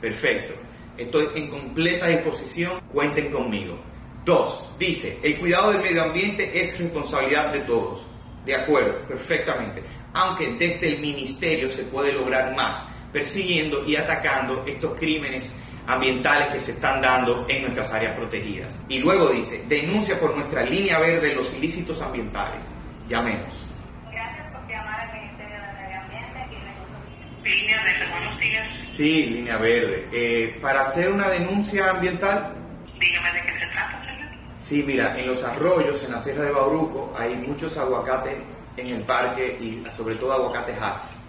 perfecto. 0.00 0.54
Estoy 0.96 1.28
en 1.34 1.50
completa 1.50 2.06
disposición. 2.06 2.80
Cuenten 2.92 3.32
conmigo. 3.32 3.76
Dos, 4.24 4.70
dice, 4.78 5.18
el 5.24 5.38
cuidado 5.38 5.72
del 5.72 5.82
medio 5.82 6.04
ambiente 6.04 6.50
es 6.54 6.78
responsabilidad 6.80 7.52
de 7.52 7.60
todos. 7.60 8.06
De 8.44 8.54
acuerdo, 8.54 8.96
perfectamente. 9.08 9.82
Aunque 10.16 10.54
desde 10.54 10.94
el 10.94 11.00
ministerio 11.00 11.68
se 11.68 11.82
puede 11.82 12.14
lograr 12.14 12.56
más, 12.56 12.88
persiguiendo 13.12 13.84
y 13.84 13.96
atacando 13.96 14.64
estos 14.66 14.98
crímenes 14.98 15.54
ambientales 15.86 16.48
que 16.48 16.60
se 16.60 16.72
están 16.72 17.02
dando 17.02 17.44
en 17.50 17.64
nuestras 17.64 17.92
áreas 17.92 18.16
protegidas. 18.16 18.74
Y 18.88 18.98
luego 18.98 19.28
dice, 19.28 19.62
denuncia 19.68 20.18
por 20.18 20.34
nuestra 20.34 20.62
línea 20.62 20.98
verde 21.00 21.34
los 21.34 21.54
ilícitos 21.58 22.00
ambientales. 22.00 22.64
Llamemos. 23.06 23.66
Línea 27.44 27.84
de 27.84 28.10
buenos 28.10 28.40
días. 28.40 28.66
Sí, 28.88 29.26
línea 29.26 29.58
verde. 29.58 30.08
Eh, 30.12 30.58
para 30.62 30.80
hacer 30.80 31.12
una 31.12 31.28
denuncia 31.28 31.90
ambiental, 31.90 32.54
Dígame 32.98 33.32
de 33.32 33.42
qué 33.42 33.52
se 33.52 33.66
trata, 33.66 34.02
señor. 34.06 34.28
Sí, 34.58 34.82
mira, 34.86 35.18
en 35.20 35.26
los 35.26 35.44
arroyos, 35.44 36.02
en 36.04 36.12
la 36.12 36.20
Sierra 36.20 36.44
de 36.44 36.52
Bauruco, 36.52 37.14
hay 37.18 37.36
muchos 37.36 37.76
aguacates 37.76 38.38
en 38.76 38.86
el 38.88 39.02
parque 39.02 39.58
y 39.60 39.84
sobre 39.96 40.16
todo 40.16 40.32
aguacates 40.32 40.80
Hass. 40.80 41.22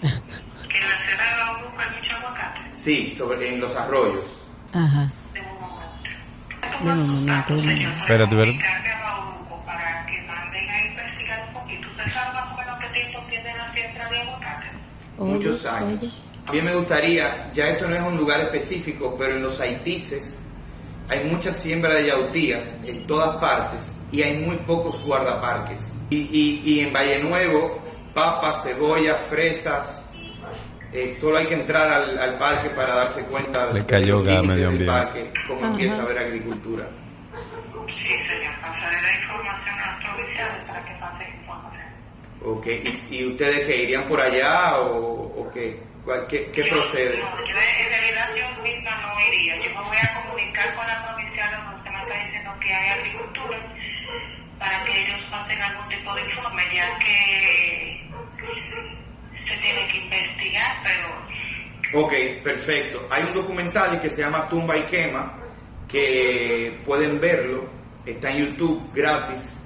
Que 0.00 0.78
en 0.78 0.88
la 0.88 0.96
Sierra 0.98 1.24
de 1.24 1.40
Bauruco 1.40 1.78
hay 1.78 2.00
mucho 2.00 2.16
aguacate. 2.16 2.60
Sí, 2.72 3.14
sobre, 3.16 3.54
en 3.54 3.60
los 3.60 3.76
arroyos. 3.76 4.26
Ajá. 4.72 5.10
Un 6.82 6.86
momento, 6.86 7.52
un 7.52 7.60
momento. 7.60 7.90
Espérate, 7.90 8.34
espérate. 8.34 8.58
Cargue 8.58 8.90
a 8.90 9.00
Bauruco 9.02 9.62
para 9.66 10.06
que 10.06 10.22
manden 10.22 10.70
a 10.70 10.86
investigar 10.86 11.48
un 11.48 11.54
poquito. 11.54 11.88
¿Usted 11.90 12.10
sabe 12.10 12.34
más 12.34 12.52
o 12.52 12.56
menos 12.56 12.78
qué 12.80 12.86
tiempo 13.00 13.20
tiene 13.28 13.56
la 13.56 13.72
siembra 13.74 14.10
de 14.10 14.20
aguacate? 14.20 14.66
Muchos 15.18 15.66
años. 15.66 16.22
A 16.46 16.52
mí 16.52 16.62
me 16.62 16.74
gustaría, 16.74 17.52
ya 17.52 17.68
esto 17.68 17.86
no 17.86 17.94
es 17.94 18.02
un 18.02 18.16
lugar 18.16 18.40
específico, 18.40 19.14
pero 19.18 19.36
en 19.36 19.42
los 19.42 19.60
haitises 19.60 20.46
hay 21.10 21.24
mucha 21.24 21.52
siembra 21.52 21.94
de 21.94 22.06
yautías 22.06 22.78
en 22.86 23.06
todas 23.06 23.36
partes 23.36 23.94
y 24.12 24.22
hay 24.22 24.38
muy 24.38 24.56
pocos 24.58 25.02
guardaparques. 25.04 25.92
Y, 26.10 26.16
y, 26.18 26.62
y 26.64 26.80
en 26.80 26.92
Valle 26.92 27.18
Nuevo, 27.20 27.78
papas, 28.14 28.62
cebolla, 28.62 29.14
fresas, 29.28 30.08
eh, 30.92 31.16
solo 31.20 31.38
hay 31.38 31.46
que 31.46 31.54
entrar 31.54 31.88
al, 31.92 32.18
al 32.18 32.38
parque 32.38 32.70
para 32.70 32.94
darse 32.94 33.24
cuenta 33.26 33.70
Le 33.72 33.84
cayó 33.86 34.18
los 34.18 34.26
límites 34.26 34.46
medio 34.48 34.70
del 34.70 34.70
ambiente. 34.70 34.86
parque, 34.92 35.32
cómo 35.46 35.60
Ajá. 35.60 35.70
empieza 35.72 35.96
a 35.96 36.02
haber 36.02 36.18
agricultura. 36.18 36.86
Sí, 37.86 38.14
señor. 38.28 38.54
Pasaré 38.60 39.02
la 39.02 39.14
información 39.14 39.78
a 39.78 39.90
nuestros 39.92 40.14
oficiales 40.18 40.64
para 40.66 40.84
que 40.84 41.00
pasen 41.00 41.40
información. 41.40 41.86
Ok, 42.44 42.66
¿Y, 43.10 43.16
y 43.16 43.26
ustedes 43.26 43.66
que 43.66 43.82
irían 43.84 44.08
por 44.08 44.20
allá 44.20 44.80
o, 44.80 45.32
o 45.40 45.50
qué? 45.52 45.80
¿Cuál- 46.04 46.26
¿Qué, 46.28 46.50
qué 46.52 46.64
procede? 46.64 47.18
No, 47.18 47.36
yo 47.46 47.56
en 47.56 47.88
realidad 47.90 48.30
yo 48.36 48.62
misma 48.62 48.90
no 49.02 49.20
iría. 49.28 49.56
Yo 49.56 49.70
me 49.80 49.86
voy 49.86 49.96
a 49.98 50.22
comunicar 50.22 50.74
con 50.74 50.86
la 50.86 51.06
provincial 51.08 51.52
donde 51.56 51.76
usted 51.76 51.90
me 51.90 52.02
está 52.02 52.24
diciendo 52.24 52.50
que 52.60 52.74
hay 52.74 52.88
agricultura 52.98 53.58
para 54.58 54.84
que 54.84 55.02
ellos 55.04 55.20
pasen 55.30 55.62
algún 55.62 55.88
tipo 55.88 56.14
de 56.14 56.22
informe, 56.22 56.62
ya 56.74 56.98
que 56.98 58.10
se 59.48 59.56
tiene 59.60 59.88
que 59.88 59.98
investigar, 59.98 60.76
pero 60.84 61.20
Ok, 62.04 62.12
perfecto. 62.44 63.06
Hay 63.10 63.24
un 63.24 63.34
documental 63.34 64.00
que 64.00 64.10
se 64.10 64.22
llama 64.22 64.48
Tumba 64.48 64.76
y 64.76 64.82
Quema, 64.82 65.34
que 65.88 66.78
pueden 66.86 67.20
verlo, 67.20 67.68
está 68.06 68.30
en 68.30 68.46
YouTube 68.46 68.90
gratis, 68.94 69.58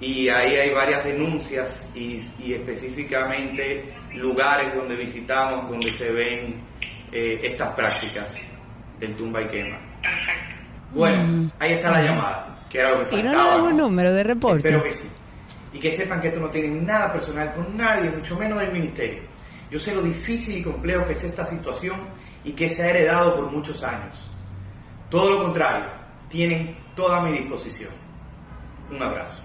y 0.00 0.30
ahí 0.30 0.56
hay 0.56 0.70
varias 0.70 1.04
denuncias 1.04 1.92
y, 1.94 2.18
y 2.38 2.54
específicamente 2.54 3.92
lugares 4.14 4.74
donde 4.74 4.96
visitamos, 4.96 5.70
donde 5.70 5.92
se 5.92 6.10
ven 6.12 6.60
eh, 7.12 7.40
estas 7.42 7.74
prácticas 7.74 8.36
del 8.98 9.16
tumba 9.16 9.42
y 9.42 9.46
quema. 9.46 9.78
Bueno, 10.92 11.50
ahí 11.58 11.72
está 11.74 11.90
la 11.90 12.02
llamada, 12.02 12.66
que 12.68 12.78
era 12.80 12.90
lo 12.90 13.08
que 13.08 13.16
Y 13.16 13.22
no 13.22 13.32
le 13.32 13.38
hago 13.38 13.64
un 13.64 13.76
¿no? 13.76 13.84
número 13.84 14.12
de 14.12 14.22
reporte. 14.24 14.68
Espero 14.68 14.82
que 14.84 14.92
sí. 14.92 15.08
Y 15.72 15.78
que 15.78 15.92
sepan 15.92 16.20
que 16.20 16.28
esto 16.28 16.40
no 16.40 16.50
tiene 16.50 16.68
nada 16.80 17.12
personal 17.12 17.52
con 17.54 17.76
nadie, 17.76 18.10
mucho 18.10 18.36
menos 18.36 18.58
del 18.60 18.72
ministerio. 18.72 19.22
Yo 19.70 19.78
sé 19.78 19.94
lo 19.94 20.02
difícil 20.02 20.58
y 20.58 20.62
complejo 20.62 21.06
que 21.06 21.12
es 21.12 21.22
esta 21.22 21.44
situación 21.44 21.96
y 22.44 22.52
que 22.52 22.68
se 22.68 22.82
ha 22.82 22.90
heredado 22.90 23.36
por 23.36 23.52
muchos 23.52 23.84
años. 23.84 24.16
Todo 25.08 25.30
lo 25.30 25.42
contrario, 25.44 25.84
tienen 26.28 26.76
toda 26.96 27.20
mi 27.20 27.38
disposición. 27.38 27.90
Un 28.90 29.00
abrazo. 29.02 29.42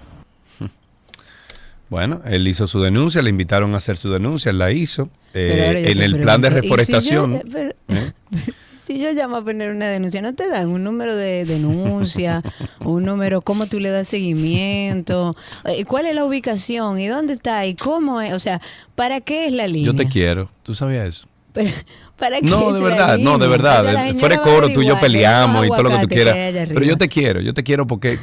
Bueno, 1.88 2.20
él 2.24 2.46
hizo 2.48 2.66
su 2.66 2.80
denuncia, 2.82 3.22
le 3.22 3.30
invitaron 3.30 3.74
a 3.74 3.76
hacer 3.76 3.96
su 3.96 4.10
denuncia, 4.10 4.50
él 4.50 4.58
la 4.58 4.72
hizo. 4.72 5.08
Eh, 5.34 5.84
en 5.86 6.02
el 6.02 6.20
plan 6.20 6.40
de 6.40 6.48
¿y 6.48 6.50
si 6.50 6.56
yo- 6.56 6.62
reforestación. 6.62 7.34
eh, 7.36 7.42
pero- 7.52 7.72
Si 8.86 9.00
yo 9.00 9.10
llamo 9.10 9.34
a 9.34 9.44
poner 9.44 9.72
una 9.72 9.88
denuncia, 9.88 10.22
¿no 10.22 10.32
te 10.36 10.48
dan 10.48 10.68
un 10.68 10.84
número 10.84 11.16
de 11.16 11.44
denuncia? 11.44 12.40
un 12.80 13.04
número, 13.04 13.40
cómo 13.40 13.66
tú 13.66 13.80
le 13.80 13.90
das 13.90 14.06
seguimiento? 14.06 15.34
Eh, 15.64 15.84
¿Cuál 15.84 16.06
es 16.06 16.14
la 16.14 16.24
ubicación? 16.24 17.00
¿Y 17.00 17.08
dónde 17.08 17.32
está? 17.34 17.66
¿Y 17.66 17.74
cómo 17.74 18.20
es? 18.20 18.32
O 18.32 18.38
sea, 18.38 18.60
¿para 18.94 19.20
qué 19.20 19.46
es 19.48 19.52
la 19.52 19.66
línea? 19.66 19.86
yo 19.86 19.94
te 19.94 20.06
quiero, 20.06 20.48
tú 20.62 20.72
sabías 20.76 21.04
eso. 21.08 21.26
Pero, 21.52 21.68
¿Para 22.16 22.38
qué 22.40 22.46
No, 22.46 22.72
de 22.72 22.80
verdad, 22.80 23.18
no, 23.18 23.38
de 23.38 23.48
verdad. 23.48 23.80
O 23.80 23.82
sea, 23.84 23.92
la 23.92 24.00
señora 24.06 24.20
Fuera 24.20 24.34
de 24.36 24.40
va 24.40 24.46
a 24.46 24.54
coro, 24.54 24.68
tú 24.72 24.82
y 24.82 24.86
yo 24.86 25.00
peleamos 25.00 25.66
y 25.66 25.68
todo 25.68 25.82
lo 25.82 25.90
que 25.90 25.98
tú 25.98 26.08
quieras. 26.08 26.36
Pero 26.68 26.82
yo 26.84 26.96
te 26.96 27.08
quiero, 27.08 27.40
yo 27.40 27.54
te 27.54 27.64
quiero 27.64 27.88
porque 27.88 28.18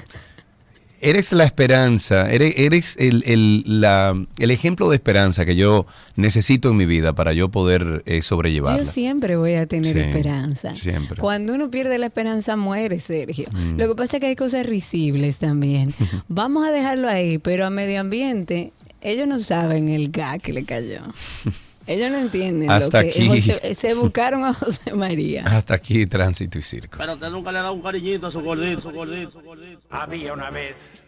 Eres 1.04 1.34
la 1.34 1.44
esperanza, 1.44 2.32
eres, 2.32 2.54
eres 2.58 2.96
el, 2.98 3.24
el, 3.26 3.64
la- 3.82 4.16
el 4.40 4.52
ejemplo 4.52 4.90
de 4.90 4.96
esperanza 4.96 5.46
que 5.46 5.56
yo 5.56 5.86
necesito 6.16 6.70
en 6.70 6.78
mi 6.78 6.86
vida 6.86 7.14
para 7.14 7.34
yo 7.34 7.50
poder 7.50 8.04
eh, 8.06 8.22
sobrellevarla. 8.22 8.80
Yo 8.80 8.86
siempre 8.86 9.36
voy 9.36 9.56
a 9.56 9.66
tener 9.68 9.94
Sí, 9.94 10.00
esperanza. 10.00 10.76
Siempre. 10.76 11.20
Cuando 11.20 11.54
uno 11.54 11.70
pierde 11.70 11.98
la 11.98 12.06
esperanza, 12.06 12.56
muere, 12.56 13.00
Sergio. 13.00 13.48
Mm. 13.52 13.78
Lo 13.80 13.88
que 13.90 13.96
pasa 13.96 14.18
es 14.18 14.22
que 14.22 14.28
hay 14.28 14.36
cosas 14.36 14.66
risibles 14.66 15.40
también. 15.40 15.94
Vamos 16.28 16.66
a 16.66 16.72
dejarlo 16.72 17.08
ahí, 17.10 17.38
pero 17.38 17.66
a 17.66 17.70
medio 17.70 18.00
ambiente, 18.00 18.72
ellos 19.02 19.28
no 19.28 19.40
saben 19.40 19.90
el 19.90 20.10
gas 20.10 20.40
que 20.42 20.54
le 20.54 20.64
cayó. 20.64 21.02
Ellos 21.86 22.10
no 22.12 22.18
entienden 22.20 22.72
Hasta 22.72 23.00
lo 23.00 23.04
que 23.04 23.10
aquí. 23.10 23.28
José- 23.28 23.76
se 23.76 23.94
buscaron 23.94 24.44
a 24.46 24.54
José 24.54 24.94
María. 24.94 25.44
Hasta 25.46 25.74
aquí 25.76 26.06
tránsito 26.06 26.58
y 26.58 26.62
circo. 26.62 26.98
Pero 26.98 27.14
usted 27.14 27.30
nunca 27.30 27.52
le 27.52 27.60
ha 27.60 27.64
dado 27.64 27.74
un 27.74 27.82
cariñito 27.82 28.28
a 28.28 28.32
su 28.32 28.42
gordito, 28.42 28.82
su 28.82 28.92
gordito, 28.92 29.32
su 29.32 29.42
gordito. 29.42 29.82
Había 29.90 30.34
una 30.34 30.50
vez 30.50 31.04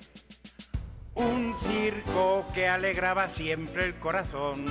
un 1.13 1.53
circo 1.61 2.45
que 2.53 2.67
alegraba 2.67 3.29
siempre 3.29 3.85
el 3.85 3.95
corazón. 3.95 4.65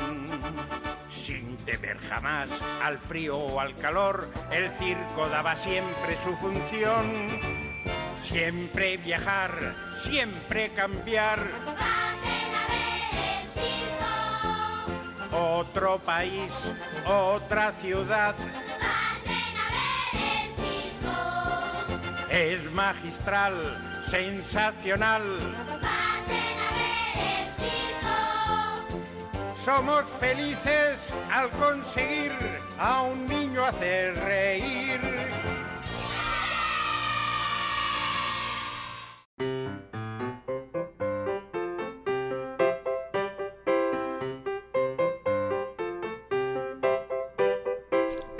Sin 1.11 1.57
temer 1.59 1.97
jamás 1.99 2.51
al 2.83 2.99
frío 2.99 3.39
o 3.39 3.61
al 3.61 3.75
calor, 3.77 4.29
el 4.53 4.69
circo 4.71 5.29
daba 5.31 5.55
siempre 5.57 6.17
su 6.23 6.35
función. 6.37 7.29
Siempre 8.23 8.97
viajar, 8.99 9.75
siempre 10.03 10.71
cambiar. 10.75 11.39
Otro 15.35 15.98
país, 15.98 16.52
otra 17.06 17.73
ciudad. 17.73 18.35
Es 22.31 22.70
magistral, 22.73 23.55
sensacional. 24.06 25.23
Somos 29.65 30.05
felices 30.20 30.98
al 31.32 31.51
conseguir 31.51 32.32
a 32.78 33.02
un 33.02 33.27
niño 33.27 33.65
hacer 33.65 34.15
reír. 34.16 35.01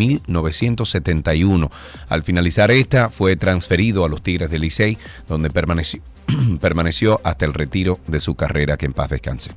1971. 0.50 1.72
Al 2.08 2.24
finalizar 2.24 2.72
esta, 2.72 3.10
fue 3.10 3.36
transferido 3.36 4.06
a 4.06 4.10
los 4.10 4.22
Tigres 4.22 4.50
del 4.50 4.62
Licey, 4.62 4.98
donde 5.28 5.50
permaneció, 5.50 6.02
permaneció 6.62 7.22
hasta 7.24 7.46
el 7.46 7.54
retiro 7.54 8.00
de 8.08 8.20
su 8.20 8.36
carrera, 8.36 8.78
que 8.78 8.86
en 8.86 8.94
paz 8.94 9.10
descanse. 9.10 9.52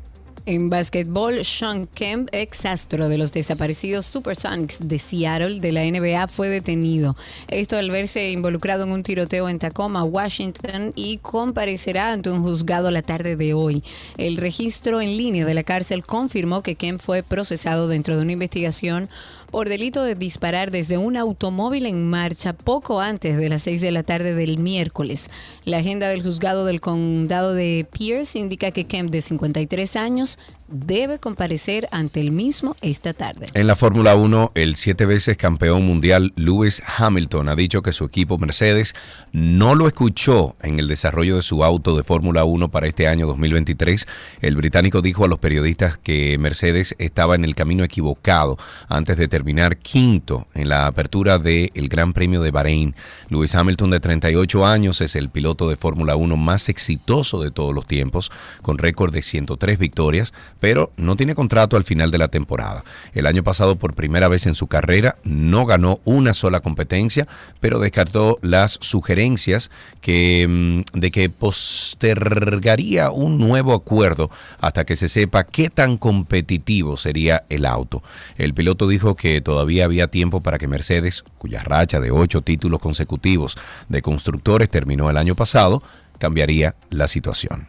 En 0.45 0.71
básquetbol, 0.71 1.45
Sean 1.45 1.87
Kemp, 1.87 2.29
ex 2.33 2.67
astro 2.67 3.09
de 3.09 3.17
los 3.17 3.33
desaparecidos 3.33 4.07
Supersonics 4.07 4.81
de 4.89 4.99
Seattle 4.99 5.61
de 5.61 5.71
la 5.71 5.85
NBA, 5.85 6.27
fue 6.27 6.49
detenido. 6.49 7.17
Esto 7.47 7.77
al 7.77 7.93
verse 7.93 8.33
involucrado 8.33 8.83
en 8.83 8.91
un 8.91 9.05
tiroteo 9.05 9.49
en 9.49 9.61
Tacoma, 9.61 10.03
Washington, 10.03 10.93
y 10.97 11.19
comparecerá 11.19 12.11
ante 12.11 12.31
un 12.31 12.43
juzgado 12.43 12.91
la 12.91 13.03
tarde 13.03 13.37
de 13.37 13.55
hoy. 13.55 13.85
El 14.17 14.37
registro 14.37 15.01
en 15.01 15.17
línea 15.17 15.47
de 15.47 15.55
la 15.55 15.63
cárcel 15.63 16.05
confirmó 16.05 16.65
que 16.65 16.75
Kemp 16.75 17.01
fue 17.01 17.23
procesado 17.23 17.87
dentro 17.87 18.17
de 18.17 18.23
una 18.23 18.33
investigación 18.33 19.09
por 19.53 19.69
delito 19.69 20.03
de 20.03 20.15
disparar 20.15 20.71
desde 20.71 20.97
un 20.97 21.19
automóvil 21.19 21.85
en 21.85 22.09
marcha 22.09 22.55
poco 22.55 23.03
antes 23.03 23.37
de 23.37 23.51
las 23.51 23.61
6 23.63 23.83
de 23.83 23.91
la 23.91 24.03
tarde 24.03 24.35
del 24.35 24.57
miércoles. 24.57 25.29
La 25.67 25.77
agenda 25.77 26.09
del 26.09 26.23
juzgado 26.23 26.65
del 26.65 26.81
condado 26.81 27.53
de 27.53 27.87
Pierce 27.93 28.39
indica 28.39 28.71
que 28.71 28.87
Kemp, 28.87 29.11
de 29.11 29.21
53 29.21 29.97
años, 29.97 30.39
debe 30.73 31.19
comparecer 31.19 31.87
ante 31.93 32.21
el 32.21 32.33
mismo 32.33 32.77
esta 32.81 33.13
tarde. 33.13 33.49
En 33.55 33.67
la 33.67 33.77
Fórmula 33.77 34.17
1, 34.17 34.53
el 34.55 34.77
siete 34.77 35.07
veces 35.07 35.37
campeón 35.37 35.87
mundial 35.87 36.33
Lewis 36.37 36.83
Hamilton 36.99 37.49
ha 37.49 37.55
dicho 37.55 37.83
que 37.83 37.93
su 37.93 38.05
equipo 38.05 38.39
Mercedes 38.39 38.95
no 39.33 39.75
lo 39.75 39.87
escuchó 39.87 40.57
en 40.63 40.79
el 40.79 40.89
desarrollo 40.89 41.37
de 41.37 41.43
su 41.43 41.63
auto 41.65 41.97
de 41.97 42.03
Fórmula 42.03 42.45
1 42.45 42.71
para 42.71 42.87
este 42.87 43.07
año 43.07 43.27
2023. 43.27 44.07
El 44.41 44.57
británico 44.57 45.03
dijo 45.03 45.25
a 45.25 45.29
los 45.29 45.39
periodistas 45.39 45.99
que 45.99 46.37
Mercedes 46.39 46.95
estaba 46.99 47.35
en 47.35 47.45
el 47.45 47.55
camino 47.55 47.85
equivocado 47.85 48.59
antes 48.89 49.17
de 49.17 49.29
terminar 49.29 49.77
quinto 49.77 50.47
en 50.55 50.69
la 50.69 50.87
apertura 50.87 51.39
del 51.39 51.89
Gran 51.89 52.13
Premio 52.13 52.43
de 52.43 52.51
Bahrein. 52.51 52.95
Lewis 53.29 53.55
Hamilton, 53.55 53.91
de 53.91 54.01
38 54.01 54.67
años, 54.67 55.01
es 55.01 55.17
el 55.17 55.29
piloto 55.29 55.69
de 55.69 55.77
Fórmula 55.77 56.17
1 56.17 56.37
más 56.37 56.69
exitoso 56.69 57.43
de 57.43 57.51
todos 57.51 57.75
los 57.75 57.87
tiempos, 57.87 58.31
con 58.63 58.79
récord 58.79 59.13
de 59.13 59.23
103 59.23 59.79
victorias, 59.79 60.33
pero 60.63 60.93
no 60.97 61.17
tiene 61.17 61.35
contrato 61.35 61.77
al 61.77 61.83
final 61.83 62.13
de 62.13 62.19
la 62.19 62.29
temporada. 62.29 62.85
El 63.15 63.27
año 63.27 63.43
pasado, 63.43 63.75
por 63.75 63.95
primera 63.95 64.29
vez 64.29 64.47
en 64.47 64.55
su 64.55 64.69
carrera, 64.69 65.17
no 65.25 65.67
ganó 65.67 65.99
una 66.05 66.35
sola 66.35 66.61
competencia, 66.61 67.27
pero 67.59 67.81
descartó 67.81 68.39
las 68.43 68.79
sugerencias 68.81 69.73
mm, 70.07 70.83
de 70.93 71.11
que 71.11 71.29
postergaría 71.31 73.11
un 73.11 73.39
nuevo 73.39 73.75
acuerdo 73.75 74.31
hasta 74.61 74.85
que 74.85 74.95
se 74.95 75.09
sepa 75.09 75.43
qué 75.43 75.69
tan 75.69 75.99
competitivo 75.99 76.97
sería 76.97 77.43
el 77.49 77.67
auto. 77.67 78.05
El 78.37 78.55
piloto 78.55 78.87
dijo 78.87 79.17
que 79.17 79.41
todavía 79.41 79.87
había 79.87 80.07
tiempo 80.07 80.43
para 80.43 80.59
que 80.59 80.69
Mercedes, 80.69 81.25
cuya 81.39 81.65
racha 81.65 81.99
de 81.99 82.13
ocho 82.13 82.43
títulos 82.43 82.79
consecutivos 82.79 83.57
de 83.89 84.01
constructores 84.01 84.71
terminó 84.71 85.11
el 85.11 85.17
año 85.17 85.35
pasado, 85.35 85.83
cambiaría 86.21 86.77
la 86.89 87.09
situación. 87.09 87.67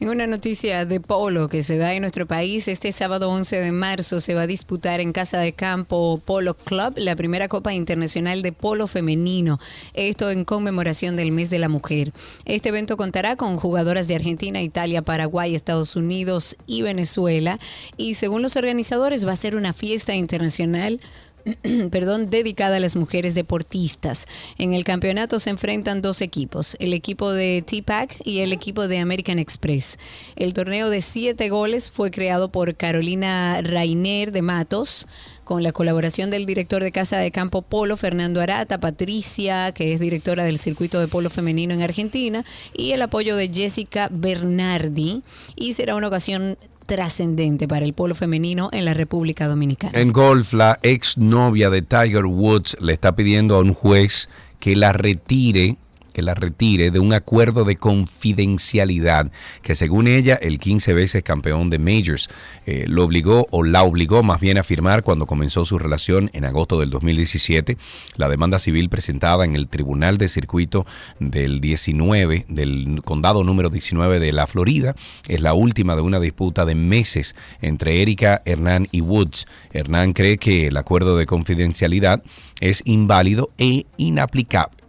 En 0.00 0.08
una 0.08 0.26
noticia 0.26 0.86
de 0.86 0.98
polo 0.98 1.50
que 1.50 1.62
se 1.62 1.76
da 1.76 1.92
en 1.92 2.00
nuestro 2.00 2.24
país, 2.26 2.68
este 2.68 2.90
sábado 2.90 3.28
11 3.28 3.60
de 3.60 3.70
marzo 3.70 4.22
se 4.22 4.32
va 4.32 4.42
a 4.42 4.46
disputar 4.46 4.98
en 4.98 5.12
Casa 5.12 5.40
de 5.40 5.52
Campo 5.52 6.18
Polo 6.24 6.54
Club 6.54 6.94
la 6.96 7.14
primera 7.16 7.48
Copa 7.48 7.74
Internacional 7.74 8.40
de 8.40 8.52
Polo 8.52 8.86
Femenino. 8.86 9.60
Esto 9.92 10.30
en 10.30 10.46
conmemoración 10.46 11.16
del 11.16 11.32
Mes 11.32 11.50
de 11.50 11.58
la 11.58 11.68
Mujer. 11.68 12.14
Este 12.46 12.70
evento 12.70 12.96
contará 12.96 13.36
con 13.36 13.58
jugadoras 13.58 14.08
de 14.08 14.14
Argentina, 14.14 14.62
Italia, 14.62 15.02
Paraguay, 15.02 15.54
Estados 15.54 15.94
Unidos 15.96 16.56
y 16.66 16.80
Venezuela. 16.80 17.60
Y 17.98 18.14
según 18.14 18.40
los 18.40 18.56
organizadores 18.56 19.26
va 19.26 19.32
a 19.32 19.36
ser 19.36 19.54
una 19.54 19.74
fiesta 19.74 20.14
internacional 20.14 20.98
perdón, 21.90 22.30
dedicada 22.30 22.76
a 22.76 22.80
las 22.80 22.96
mujeres 22.96 23.34
deportistas. 23.34 24.26
En 24.58 24.72
el 24.72 24.84
campeonato 24.84 25.40
se 25.40 25.50
enfrentan 25.50 26.02
dos 26.02 26.20
equipos, 26.20 26.76
el 26.80 26.94
equipo 26.94 27.32
de 27.32 27.62
T-Pack 27.66 28.22
y 28.24 28.40
el 28.40 28.52
equipo 28.52 28.88
de 28.88 28.98
American 28.98 29.38
Express. 29.38 29.98
El 30.36 30.54
torneo 30.54 30.90
de 30.90 31.02
siete 31.02 31.48
goles 31.48 31.90
fue 31.90 32.10
creado 32.10 32.50
por 32.50 32.76
Carolina 32.76 33.60
Rainer 33.62 34.32
de 34.32 34.42
Matos 34.42 35.06
con 35.50 35.64
la 35.64 35.72
colaboración 35.72 36.30
del 36.30 36.46
director 36.46 36.80
de 36.80 36.92
Casa 36.92 37.18
de 37.18 37.32
Campo 37.32 37.62
Polo, 37.62 37.96
Fernando 37.96 38.40
Arata, 38.40 38.78
Patricia, 38.78 39.72
que 39.72 39.92
es 39.92 39.98
directora 39.98 40.44
del 40.44 40.60
circuito 40.60 41.00
de 41.00 41.08
polo 41.08 41.28
femenino 41.28 41.74
en 41.74 41.82
Argentina, 41.82 42.44
y 42.72 42.92
el 42.92 43.02
apoyo 43.02 43.34
de 43.34 43.48
Jessica 43.48 44.08
Bernardi. 44.12 45.24
Y 45.56 45.74
será 45.74 45.96
una 45.96 46.06
ocasión 46.06 46.56
trascendente 46.90 47.68
para 47.68 47.84
el 47.84 47.92
polo 47.92 48.16
femenino 48.16 48.68
en 48.72 48.84
la 48.84 48.94
República 48.94 49.46
Dominicana. 49.46 49.96
En 49.96 50.12
golf, 50.12 50.52
la 50.52 50.80
ex 50.82 51.16
novia 51.18 51.70
de 51.70 51.82
Tiger 51.82 52.26
Woods 52.26 52.76
le 52.80 52.92
está 52.92 53.14
pidiendo 53.14 53.54
a 53.54 53.60
un 53.60 53.74
juez 53.74 54.28
que 54.58 54.74
la 54.74 54.92
retire 54.92 55.76
que 56.10 56.22
la 56.22 56.34
retire 56.34 56.90
de 56.90 57.00
un 57.00 57.12
acuerdo 57.12 57.64
de 57.64 57.76
confidencialidad 57.76 59.30
que 59.62 59.74
según 59.74 60.06
ella 60.06 60.38
el 60.40 60.58
15 60.58 60.92
veces 60.92 61.22
campeón 61.22 61.70
de 61.70 61.78
Majors 61.78 62.28
eh, 62.66 62.84
lo 62.88 63.04
obligó 63.04 63.46
o 63.50 63.62
la 63.62 63.82
obligó 63.82 64.22
más 64.22 64.40
bien 64.40 64.58
a 64.58 64.62
firmar 64.62 65.02
cuando 65.02 65.26
comenzó 65.26 65.64
su 65.64 65.78
relación 65.78 66.30
en 66.32 66.44
agosto 66.44 66.80
del 66.80 66.90
2017. 66.90 67.76
La 68.16 68.28
demanda 68.28 68.58
civil 68.58 68.88
presentada 68.88 69.44
en 69.44 69.54
el 69.54 69.68
Tribunal 69.68 70.18
de 70.18 70.28
Circuito 70.28 70.86
del 71.18 71.60
19 71.60 72.46
del 72.48 73.00
condado 73.04 73.44
número 73.44 73.70
19 73.70 74.20
de 74.20 74.32
la 74.32 74.46
Florida 74.46 74.94
es 75.28 75.40
la 75.40 75.54
última 75.54 75.96
de 75.96 76.02
una 76.02 76.20
disputa 76.20 76.64
de 76.64 76.74
meses 76.74 77.34
entre 77.60 78.02
Erika 78.02 78.42
Hernán 78.44 78.88
y 78.90 79.00
Woods. 79.00 79.46
Hernán 79.72 80.12
cree 80.12 80.38
que 80.38 80.68
el 80.68 80.76
acuerdo 80.76 81.16
de 81.16 81.26
confidencialidad 81.26 82.22
es 82.60 82.82
inválido 82.84 83.50
e 83.58 83.86
inaplicable 83.96 84.79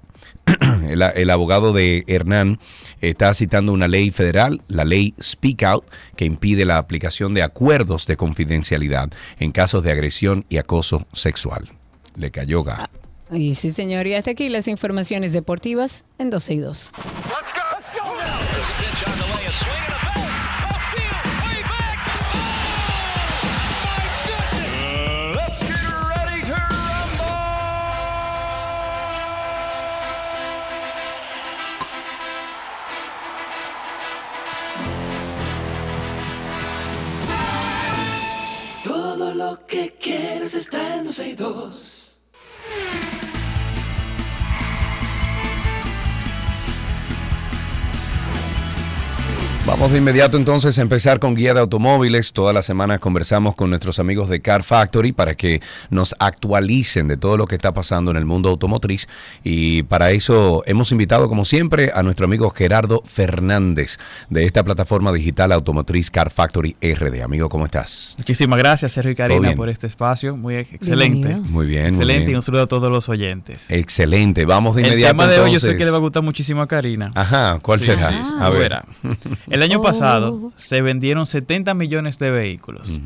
el, 0.91 1.01
el, 1.01 1.30
abogado 1.30 1.73
de 1.73 2.03
Hernán 2.07 2.59
está 3.01 3.34
citando 3.34 3.73
una 3.73 3.88
ley 3.88 4.11
federal, 4.11 4.61
la 4.68 4.85
ley 4.85 5.13
Speak 5.22 5.63
Out, 5.63 5.85
que 6.15 6.26
impide 6.26 6.65
la 6.65 6.77
aplicación 6.77 7.34
de 7.34 7.43
acuerdos 7.43 8.05
de 8.05 8.18
confidencialidad 8.18 9.11
en 9.39 9.51
casos 9.51 9.84
de 9.84 9.91
agresión 9.91 10.45
y 10.49 10.57
acoso 10.57 11.07
sexual. 11.13 11.69
Le 12.15 12.31
cayó 12.31 12.63
gato. 12.63 12.89
Y 13.31 13.55
sí, 13.55 13.72
señor, 13.72 14.07
y 14.07 14.13
hasta 14.13 14.31
aquí 14.31 14.49
las 14.49 14.68
informaciones 14.68 15.31
deportivas 15.31 16.03
en 16.18 16.30
12 16.30 16.53
y 16.53 16.59
2. 16.59 16.91
Todo 16.91 17.70
lo 39.52 39.68
que 39.68 39.94
quieres 39.99 40.53
está 40.53 40.95
en 40.95 41.03
12 41.03 41.30
y 41.30 41.36
2. 41.36 42.22
Vamos 49.63 49.91
de 49.91 49.99
inmediato 49.99 50.38
entonces 50.38 50.77
a 50.79 50.81
empezar 50.81 51.19
con 51.19 51.33
guía 51.35 51.53
de 51.53 51.59
automóviles. 51.59 52.33
Todas 52.33 52.53
las 52.53 52.65
semanas 52.65 52.99
conversamos 52.99 53.55
con 53.55 53.69
nuestros 53.69 53.99
amigos 53.99 54.27
de 54.27 54.41
Car 54.41 54.63
Factory 54.63 55.11
para 55.13 55.35
que 55.35 55.61
nos 55.91 56.13
actualicen 56.19 57.07
de 57.07 57.15
todo 57.15 57.38
lo 57.38 57.45
que 57.45 57.55
está 57.55 57.71
pasando 57.71 58.11
en 58.11 58.17
el 58.17 58.25
mundo 58.25 58.49
automotriz. 58.49 59.07
Y 59.43 59.83
para 59.83 60.11
eso 60.11 60.63
hemos 60.65 60.91
invitado, 60.91 61.29
como 61.29 61.45
siempre, 61.45 61.91
a 61.95 62.01
nuestro 62.03 62.25
amigo 62.25 62.49
Gerardo 62.49 63.01
Fernández 63.05 63.97
de 64.29 64.45
esta 64.45 64.63
plataforma 64.63 65.13
digital 65.13 65.51
automotriz 65.51 66.09
Car 66.11 66.31
Factory 66.31 66.75
RD. 66.81 67.21
Amigo, 67.21 67.47
¿cómo 67.47 67.65
estás? 67.65 68.15
Muchísimas 68.17 68.57
gracias, 68.59 68.91
Sergio 68.91 69.11
y 69.11 69.15
¿Todo 69.15 69.27
Karina, 69.27 69.53
por 69.55 69.69
este 69.69 69.88
espacio. 69.88 70.35
Muy 70.35 70.55
excelente. 70.55 71.27
Bienvenido. 71.27 71.49
Muy 71.53 71.67
bien, 71.67 71.83
muy 71.85 71.93
Excelente 71.93 72.19
bien. 72.25 72.31
y 72.31 72.35
un 72.35 72.41
saludo 72.41 72.63
a 72.63 72.67
todos 72.67 72.91
los 72.91 73.07
oyentes. 73.09 73.69
Excelente. 73.69 74.43
Vamos 74.45 74.75
de 74.75 74.81
El 74.81 74.88
inmediato 74.88 75.13
tema 75.17 75.27
de 75.27 75.39
hoy 75.39 75.53
yo 75.53 75.59
sé 75.59 75.77
que 75.77 75.85
le 75.85 75.91
va 75.91 75.97
a 75.97 76.01
gustar 76.01 76.23
muchísimo 76.23 76.61
a 76.63 76.67
Karina. 76.67 77.11
Ajá, 77.15 77.59
¿cuál 77.61 77.79
Sí, 77.79 77.85
será? 77.85 78.09
sí, 78.09 78.17
sí. 78.21 78.31
A 78.39 78.49
ver. 78.49 78.79
El 79.52 79.64
año 79.64 79.82
pasado 79.82 80.52
se 80.56 80.82
vendieron 80.82 81.26
70 81.26 81.73
millones 81.73 82.18
de 82.18 82.32
vehículos, 82.32 82.99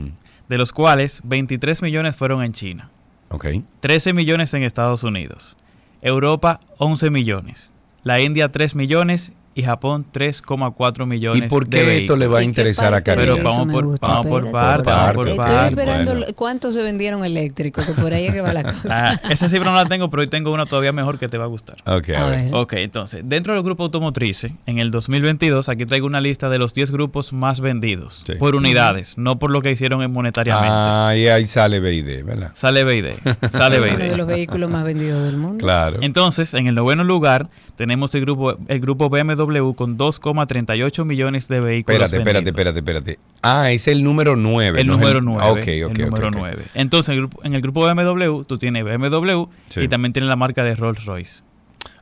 de 0.48 0.58
los 0.58 0.72
cuales 0.72 1.22
23 1.24 1.82
millones 1.82 2.16
fueron 2.16 2.44
en 2.44 2.52
China, 2.54 2.90
Ok. 3.30 3.48
13 3.80 4.14
millones 4.14 4.54
en 4.54 4.64
Estados 4.64 5.04
Unidos, 5.04 5.56
Europa 6.02 6.60
11 6.78 7.10
millones, 7.10 7.72
la 8.04 8.20
India 8.22 8.52
3 8.52 8.76
millones 8.76 9.34
y 9.58 9.64
Japón 9.64 10.06
3,4 10.14 11.06
millones. 11.08 11.44
¿Y 11.44 11.48
por 11.48 11.68
de 11.68 11.80
qué 11.82 11.98
esto 12.00 12.16
le 12.18 12.28
va 12.28 12.40
a 12.40 12.44
interesar 12.44 12.94
a 12.94 13.02
Karina? 13.02 13.34
Pero 13.36 13.44
vamos 13.44 13.72
por, 13.74 14.00
vamos 14.00 14.28
por 14.28 14.52
parte, 14.52 14.90
vamos 14.90 15.14
por 15.14 15.28
Estoy 15.30 15.38
parte. 15.46 15.68
esperando 15.70 16.12
Bueno. 16.12 16.26
cuántos 16.36 16.74
se 16.74 16.84
vendieron 16.84 17.24
eléctricos, 17.24 17.86
que 17.86 17.94
por 17.94 18.14
ahí 18.14 18.26
es 18.26 18.34
que 18.34 18.42
va 18.42 18.52
la 18.54 18.64
cosa. 18.74 19.14
Ah, 19.14 19.22
esa 19.30 19.48
cifra 19.50 19.72
no 19.72 19.76
la 19.78 19.86
tengo, 19.86 20.10
pero 20.10 20.22
hoy 20.22 20.28
tengo 20.28 20.52
una 20.52 20.66
todavía 20.66 20.92
mejor 20.92 21.18
que 21.18 21.28
te 21.30 21.38
va 21.38 21.46
a 21.46 21.48
gustar. 21.48 21.78
Ok, 21.86 22.10
a 22.10 22.26
ver. 22.30 22.54
Ok, 22.54 22.74
entonces, 22.74 23.22
dentro 23.24 23.54
del 23.54 23.64
grupo 23.64 23.84
automotriz, 23.84 24.46
en 24.66 24.80
el 24.80 24.92
2022, 24.92 25.70
aquí 25.70 25.86
traigo 25.86 26.06
una 26.06 26.20
lista 26.20 26.50
de 26.50 26.60
los 26.60 26.74
10 26.74 26.92
grupos 26.92 27.32
más 27.34 27.62
vendidos 27.62 28.24
Sí. 28.26 28.34
por 28.36 28.56
unidades, 28.56 29.18
no 29.18 29.40
por 29.40 29.52
lo 29.52 29.62
que 29.62 29.72
hicieron 29.72 30.02
en 30.04 30.12
monetariamente. 30.12 30.70
Ah, 30.70 31.14
y 31.16 31.28
ahí 31.28 31.46
sale 31.46 31.80
BID, 31.80 32.26
¿verdad? 32.26 32.52
Sale 32.56 32.84
BID, 32.84 33.06
sale 33.52 33.78
Uno 33.82 33.98
de 33.98 34.10
BID. 34.10 34.16
los 34.18 34.28
vehículos 34.28 34.70
más 34.70 34.84
vendidos 34.84 35.24
del 35.24 35.38
mundo. 35.38 35.64
Claro. 35.64 36.00
Entonces, 36.02 36.54
en 36.54 36.68
el 36.68 36.76
noveno 36.76 37.04
lugar 37.06 37.48
tenemos 37.76 38.14
el 38.16 38.22
grupo 38.22 38.58
el 38.68 38.80
grupo 38.80 39.10
BMW 39.10 39.72
con 39.74 39.98
2,38 39.98 41.06
millones 41.06 41.48
de 41.48 41.60
vehículos 41.60 41.96
Espérate, 41.96 42.18
espérate, 42.18 42.46
vendidos. 42.52 42.80
espérate, 42.80 43.02
espérate. 43.14 43.20
Ah, 43.42 43.72
es 43.72 43.88
el 43.88 44.04
número 44.04 44.36
9. 44.36 44.82
El 44.82 44.88
no 44.88 44.94
número 44.94 45.22
9. 45.22 45.50
Ok, 45.52 45.58
ok, 45.60 45.68
el 45.68 45.84
ok, 45.86 45.98
número 46.00 46.28
ok. 46.30 46.36
9. 46.38 46.64
Entonces, 46.76 47.10
en 47.10 47.14
el 47.16 47.20
grupo- 47.22 47.42
en 47.44 47.54
el 47.56 47.62
grupo 47.62 47.82
BMW, 47.82 48.44
tú 48.46 48.58
tienes 48.58 48.84
BMW 48.84 49.48
Sí. 49.70 49.82
y 49.82 49.88
también 49.88 50.14
tienes 50.14 50.30
la 50.30 50.36
marca 50.36 50.64
de 50.64 50.76
Rolls 50.76 51.06
Royce. 51.06 51.44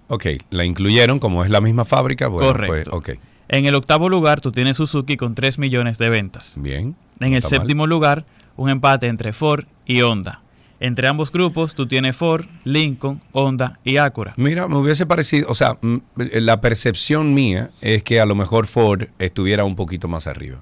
Ok, 0.07 0.25
la 0.51 0.65
incluyeron 0.65 1.19
como 1.19 1.43
es 1.43 1.49
la 1.49 1.61
misma 1.61 1.85
fábrica. 1.85 2.27
Bueno, 2.27 2.47
Correcto. 2.49 3.01
Pues, 3.01 3.19
En 3.49 3.65
el 3.65 3.75
octavo 3.75 4.09
lugar, 4.09 4.41
tú 4.41 4.51
tienes 4.51 4.77
Suzuki 4.77 5.17
con 5.17 5.35
3 5.35 5.57
millones 5.59 5.97
de 5.97 6.09
ventas. 6.09 6.53
bien. 6.57 6.95
En 7.19 7.33
el 7.33 7.41
mal. 7.41 7.49
séptimo 7.49 7.87
lugar, 7.87 8.25
un 8.57 8.69
empate 8.69 9.07
entre 9.07 9.33
Ford 9.33 9.65
y 9.85 10.01
Honda. 10.01 10.41
Entre 10.85 11.07
ambos 11.07 11.31
grupos, 11.31 11.75
tú 11.75 11.87
tienes 11.87 12.13
Ford, 12.15 12.45
Lincoln, 12.65 13.21
Honda 13.31 13.79
y 13.85 13.95
Acura. 13.97 14.33
Mira, 14.35 14.67
me 14.67 14.75
hubiese 14.77 15.05
parecido, 15.05 15.47
o 15.49 15.55
sea, 15.55 15.77
la 16.17 16.59
percepción 16.59 17.33
mía 17.33 17.71
es 17.79 18.03
que 18.03 18.19
a 18.19 18.25
lo 18.25 18.35
mejor 18.35 18.67
Ford 18.67 19.03
estuviera 19.17 19.63
un 19.63 19.77
poquito 19.77 20.09
más 20.09 20.27
arriba. 20.27 20.59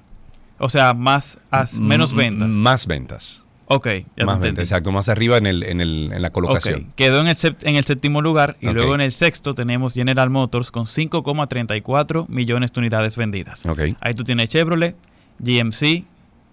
O 0.58 0.68
sea, 0.68 0.94
más 0.94 1.40
as- 1.50 1.76
menos 1.76 2.12
M- 2.12 2.22
ventas. 2.22 2.48
Más 2.48 2.86
ventas. 2.86 3.44
Ok, 3.66 3.88
ya 4.16 4.24
Más 4.26 4.38
ventas, 4.38 4.62
exacto. 4.64 4.92
Más 4.92 5.08
arriba 5.08 5.38
en, 5.38 5.46
el, 5.46 5.62
en, 5.64 5.80
el, 5.80 6.10
en 6.12 6.22
la 6.22 6.30
colocación. 6.30 6.80
Ok, 6.90 6.94
Quedó 6.94 7.20
en 7.20 7.26
el, 7.28 7.36
en 7.62 7.74
el 7.76 7.84
séptimo 7.84 8.20
lugar 8.22 8.56
y 8.60 8.68
luego 8.68 8.94
en 8.94 9.00
el 9.00 9.10
sexto 9.12 9.54
tenemos 9.54 9.92
General 9.94 10.30
Motors 10.30 10.70
con 10.70 10.84
5,34 10.84 12.28
millones 12.28 12.72
de 12.72 12.80
unidades 12.80 13.16
vendidas. 13.16 13.64
Ok. 13.66 13.80
Ahí 14.00 14.14
tú 14.14 14.24
tienes 14.24 14.50
Chevrolet, 14.50 14.94
GMC, 15.38 16.04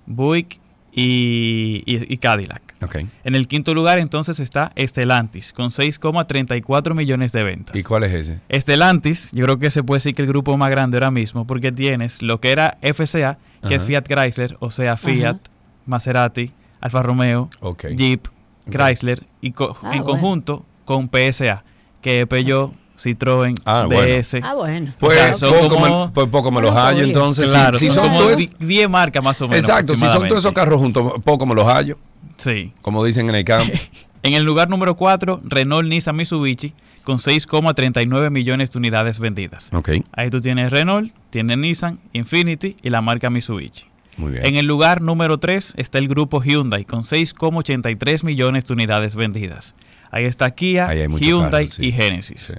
Buick 0.08 0.60
y, 0.92 1.84
y- 1.86 2.14
y 2.14 2.18
Cadillac. 2.18 2.62
Ok. 2.82 2.96
En 3.24 3.36
el 3.36 3.48
quinto 3.48 3.74
lugar 3.74 4.00
entonces 4.00 4.40
está 4.40 4.72
Stellantis 4.78 5.52
con 5.54 5.70
6,34 5.72 6.94
millones 6.96 7.32
de 7.32 7.44
ventas. 7.44 7.76
¿Y 7.76 7.84
cuál 7.84 8.04
es 8.06 8.14
ese? 8.14 8.40
Stellantis, 8.52 9.32
yo 9.34 9.44
creo 9.46 9.60
que 9.60 9.70
se 9.72 9.84
puede 9.84 9.98
decir 9.98 10.16
que 10.16 10.22
el 10.22 10.28
grupo 10.28 10.56
más 10.58 10.70
grande 10.72 10.98
ahora 10.98 11.12
mismo 11.12 11.46
porque 11.46 11.72
tienes 11.72 12.22
lo 12.22 12.40
que 12.40 12.52
era 12.52 12.78
FCA, 12.82 13.38
que 13.68 13.76
es. 13.76 13.84
Fiat 13.84 14.06
Chrysler, 14.08 14.56
o 14.60 14.72
sea, 14.72 14.96
Fiat, 14.98 15.36
Ajá. 15.36 15.40
Maserati, 15.86 16.52
Alfa 16.80 17.04
Romeo. 17.04 17.50
Jeep, 17.96 18.28
Chrysler 18.70 19.26
y 19.42 19.52
co- 19.52 19.76
Ah, 19.82 19.96
en 19.96 20.04
bueno. 20.04 20.06
conjunto 20.06 20.66
con 20.86 21.10
PSA, 21.10 21.64
que 22.02 22.22
es 22.22 22.28
Peugeot, 22.28 22.74
Citroën, 23.02 23.56
Ah, 23.66 23.86
bueno. 23.88 24.02
DS. 24.04 24.42
Ah, 24.44 24.54
bueno. 24.56 24.94
Pues, 25.00 25.14
O 25.16 25.20
sea, 25.20 25.34
son 25.34 25.54
poco, 25.54 25.70
como- 25.76 26.06
me, 26.08 26.12
pues 26.12 26.28
poco 26.28 26.52
me 26.52 26.62
los 26.62 26.74
hallo 26.76 27.04
entonces. 27.04 27.50
Claro, 27.50 27.78
si, 27.78 27.88
si 27.88 27.94
son 27.94 28.04
son 28.06 28.14
como 28.14 28.20
todos- 28.26 28.38
di- 28.38 28.50
10 28.60 28.90
marcas 28.90 29.24
más 29.24 29.42
o 29.42 29.48
menos. 29.48 29.64
exacto, 29.64 29.96
si 29.96 30.02
son 30.08 30.28
todos 30.28 30.44
esos 30.44 30.54
carros 30.54 30.80
juntos, 30.80 31.14
poco 31.24 31.46
me 31.46 31.56
los 31.56 31.66
hallo. 31.66 31.98
Sí. 32.38 32.74
Como 32.82 33.04
dicen 33.04 33.30
en 33.30 33.36
el 33.36 33.46
campo. 33.46 33.74
En 34.22 34.34
el 34.34 34.44
lugar 34.44 34.70
número 34.70 34.96
4, 34.98 35.40
Renault 35.46 35.88
Nissan 35.88 36.14
Mitsubishi 36.18 36.74
con 37.06 37.20
6,39 37.20 38.30
millones 38.30 38.70
de 38.70 38.78
unidades 38.80 39.18
vendidas. 39.18 39.70
ok, 39.74 39.92
Ahí 40.12 40.30
tú 40.30 40.42
tienes 40.42 40.72
Renault, 40.72 41.14
tienes 41.30 41.58
Nissan, 41.58 42.00
Infinity 42.12 42.76
y 42.84 42.90
la 42.90 43.00
marca 43.02 43.30
Mitsubishi. 43.30 43.86
muy 44.18 44.34
bien. 44.34 44.46
En 44.46 44.58
el 44.58 44.66
lugar 44.66 45.02
número 45.02 45.38
3 45.38 45.72
está 45.78 46.00
el 46.00 46.10
grupo 46.10 46.42
Hyundai 46.44 46.84
con 46.84 47.04
6,83 47.04 48.26
millones 48.26 48.66
de 48.66 48.74
unidades 48.74 49.16
vendidas. 49.16 49.74
Ahí 50.12 50.26
está 50.26 50.52
Kia, 50.52 50.88
Ahí 50.90 51.06
Hyundai 51.20 51.70
sí. 51.70 51.86
y 51.88 51.92
Genesis. 51.94 52.42
Sí. 52.42 52.54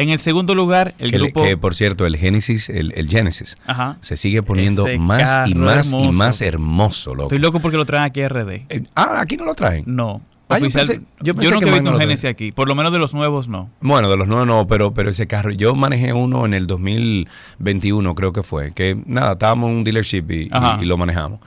En 0.00 0.10
el 0.10 0.18
segundo 0.20 0.54
lugar, 0.54 0.94
el 0.98 1.10
que, 1.10 1.18
grupo... 1.18 1.44
que, 1.44 1.56
por 1.56 1.74
cierto, 1.74 2.06
el 2.06 2.16
Genesis, 2.16 2.68
el, 2.68 2.92
el 2.96 3.08
Genesis, 3.08 3.56
Ajá. 3.66 3.96
se 4.00 4.16
sigue 4.16 4.42
poniendo 4.42 4.86
Ese 4.86 4.98
más 4.98 5.48
y 5.48 5.54
más 5.54 5.92
y 5.92 6.08
más 6.12 6.40
hermoso, 6.40 7.14
loco. 7.14 7.24
Estoy 7.28 7.38
loco 7.38 7.60
porque 7.60 7.76
lo 7.76 7.84
traen 7.84 8.04
aquí 8.04 8.22
a 8.22 8.28
RD. 8.28 8.50
Eh, 8.68 8.82
ah, 8.94 9.20
aquí 9.20 9.36
no 9.36 9.44
lo 9.44 9.54
traen. 9.54 9.84
No. 9.86 10.22
Ah, 10.52 10.58
yo 10.58 10.66
pensé- 10.66 11.00
yo 11.20 11.32
pensé 11.34 11.52
nunca 11.54 11.66
que 11.66 11.70
he 11.70 11.74
visto 11.74 11.90
un 11.94 12.00
Genesis 12.00 12.24
aquí. 12.28 12.50
Por 12.50 12.66
lo 12.66 12.74
menos 12.74 12.92
de 12.92 12.98
los 12.98 13.14
nuevos, 13.14 13.46
no. 13.46 13.70
Bueno, 13.80 14.10
de 14.10 14.16
los 14.16 14.26
nuevos 14.26 14.48
no, 14.48 14.66
pero, 14.66 14.92
pero 14.92 15.10
ese 15.10 15.28
carro, 15.28 15.52
yo 15.52 15.76
manejé 15.76 16.12
uno 16.12 16.44
en 16.44 16.54
el 16.54 16.66
2021, 16.66 18.14
creo 18.14 18.32
que 18.32 18.42
fue, 18.42 18.72
que 18.72 18.96
nada, 19.06 19.32
estábamos 19.32 19.70
en 19.70 19.76
un 19.76 19.84
dealership 19.84 20.24
y, 20.30 20.34
y- 20.44 20.48
Ajá. 20.50 20.78
y 20.82 20.84
lo 20.86 20.96
manejamos. 20.96 21.40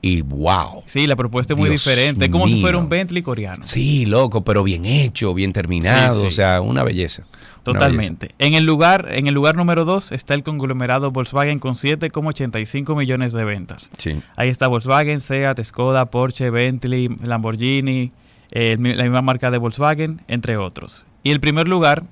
Y 0.00 0.20
wow. 0.22 0.82
Sí, 0.86 1.06
la 1.08 1.16
propuesta 1.16 1.54
es 1.54 1.58
muy 1.58 1.68
Dios 1.70 1.84
diferente. 1.84 2.26
Es 2.26 2.30
como 2.30 2.46
si 2.46 2.60
fuera 2.60 2.78
un 2.78 2.88
Bentley 2.88 3.20
coreano. 3.22 3.64
Sí, 3.64 4.06
loco, 4.06 4.44
pero 4.44 4.62
bien 4.62 4.84
hecho, 4.84 5.34
bien 5.34 5.52
terminado, 5.52 6.14
Sí, 6.16 6.20
sí. 6.22 6.26
o 6.26 6.30
sea, 6.30 6.60
una 6.60 6.84
belleza. 6.84 7.24
Totalmente. 7.72 8.30
En 8.38 8.54
el 8.54 8.64
lugar, 8.64 9.08
en 9.10 9.26
el 9.26 9.34
lugar 9.34 9.56
número 9.56 9.84
2 9.84 10.12
está 10.12 10.34
el 10.34 10.42
conglomerado 10.42 11.10
Volkswagen 11.10 11.58
con 11.58 11.74
7,85 11.74 12.96
millones 12.96 13.32
de 13.32 13.44
ventas. 13.44 13.90
Sí. 13.98 14.20
Ahí 14.36 14.48
está 14.48 14.68
Volkswagen, 14.68 15.20
Seat, 15.20 15.62
Skoda, 15.62 16.06
Porsche, 16.06 16.50
Bentley, 16.50 17.08
Lamborghini, 17.22 18.12
eh, 18.50 18.76
la 18.78 19.04
misma 19.04 19.22
marca 19.22 19.50
de 19.50 19.58
Volkswagen, 19.58 20.22
entre 20.28 20.56
otros. 20.56 21.06
Y 21.22 21.30
el 21.30 21.40
primer 21.40 21.68
lugar, 21.68 22.04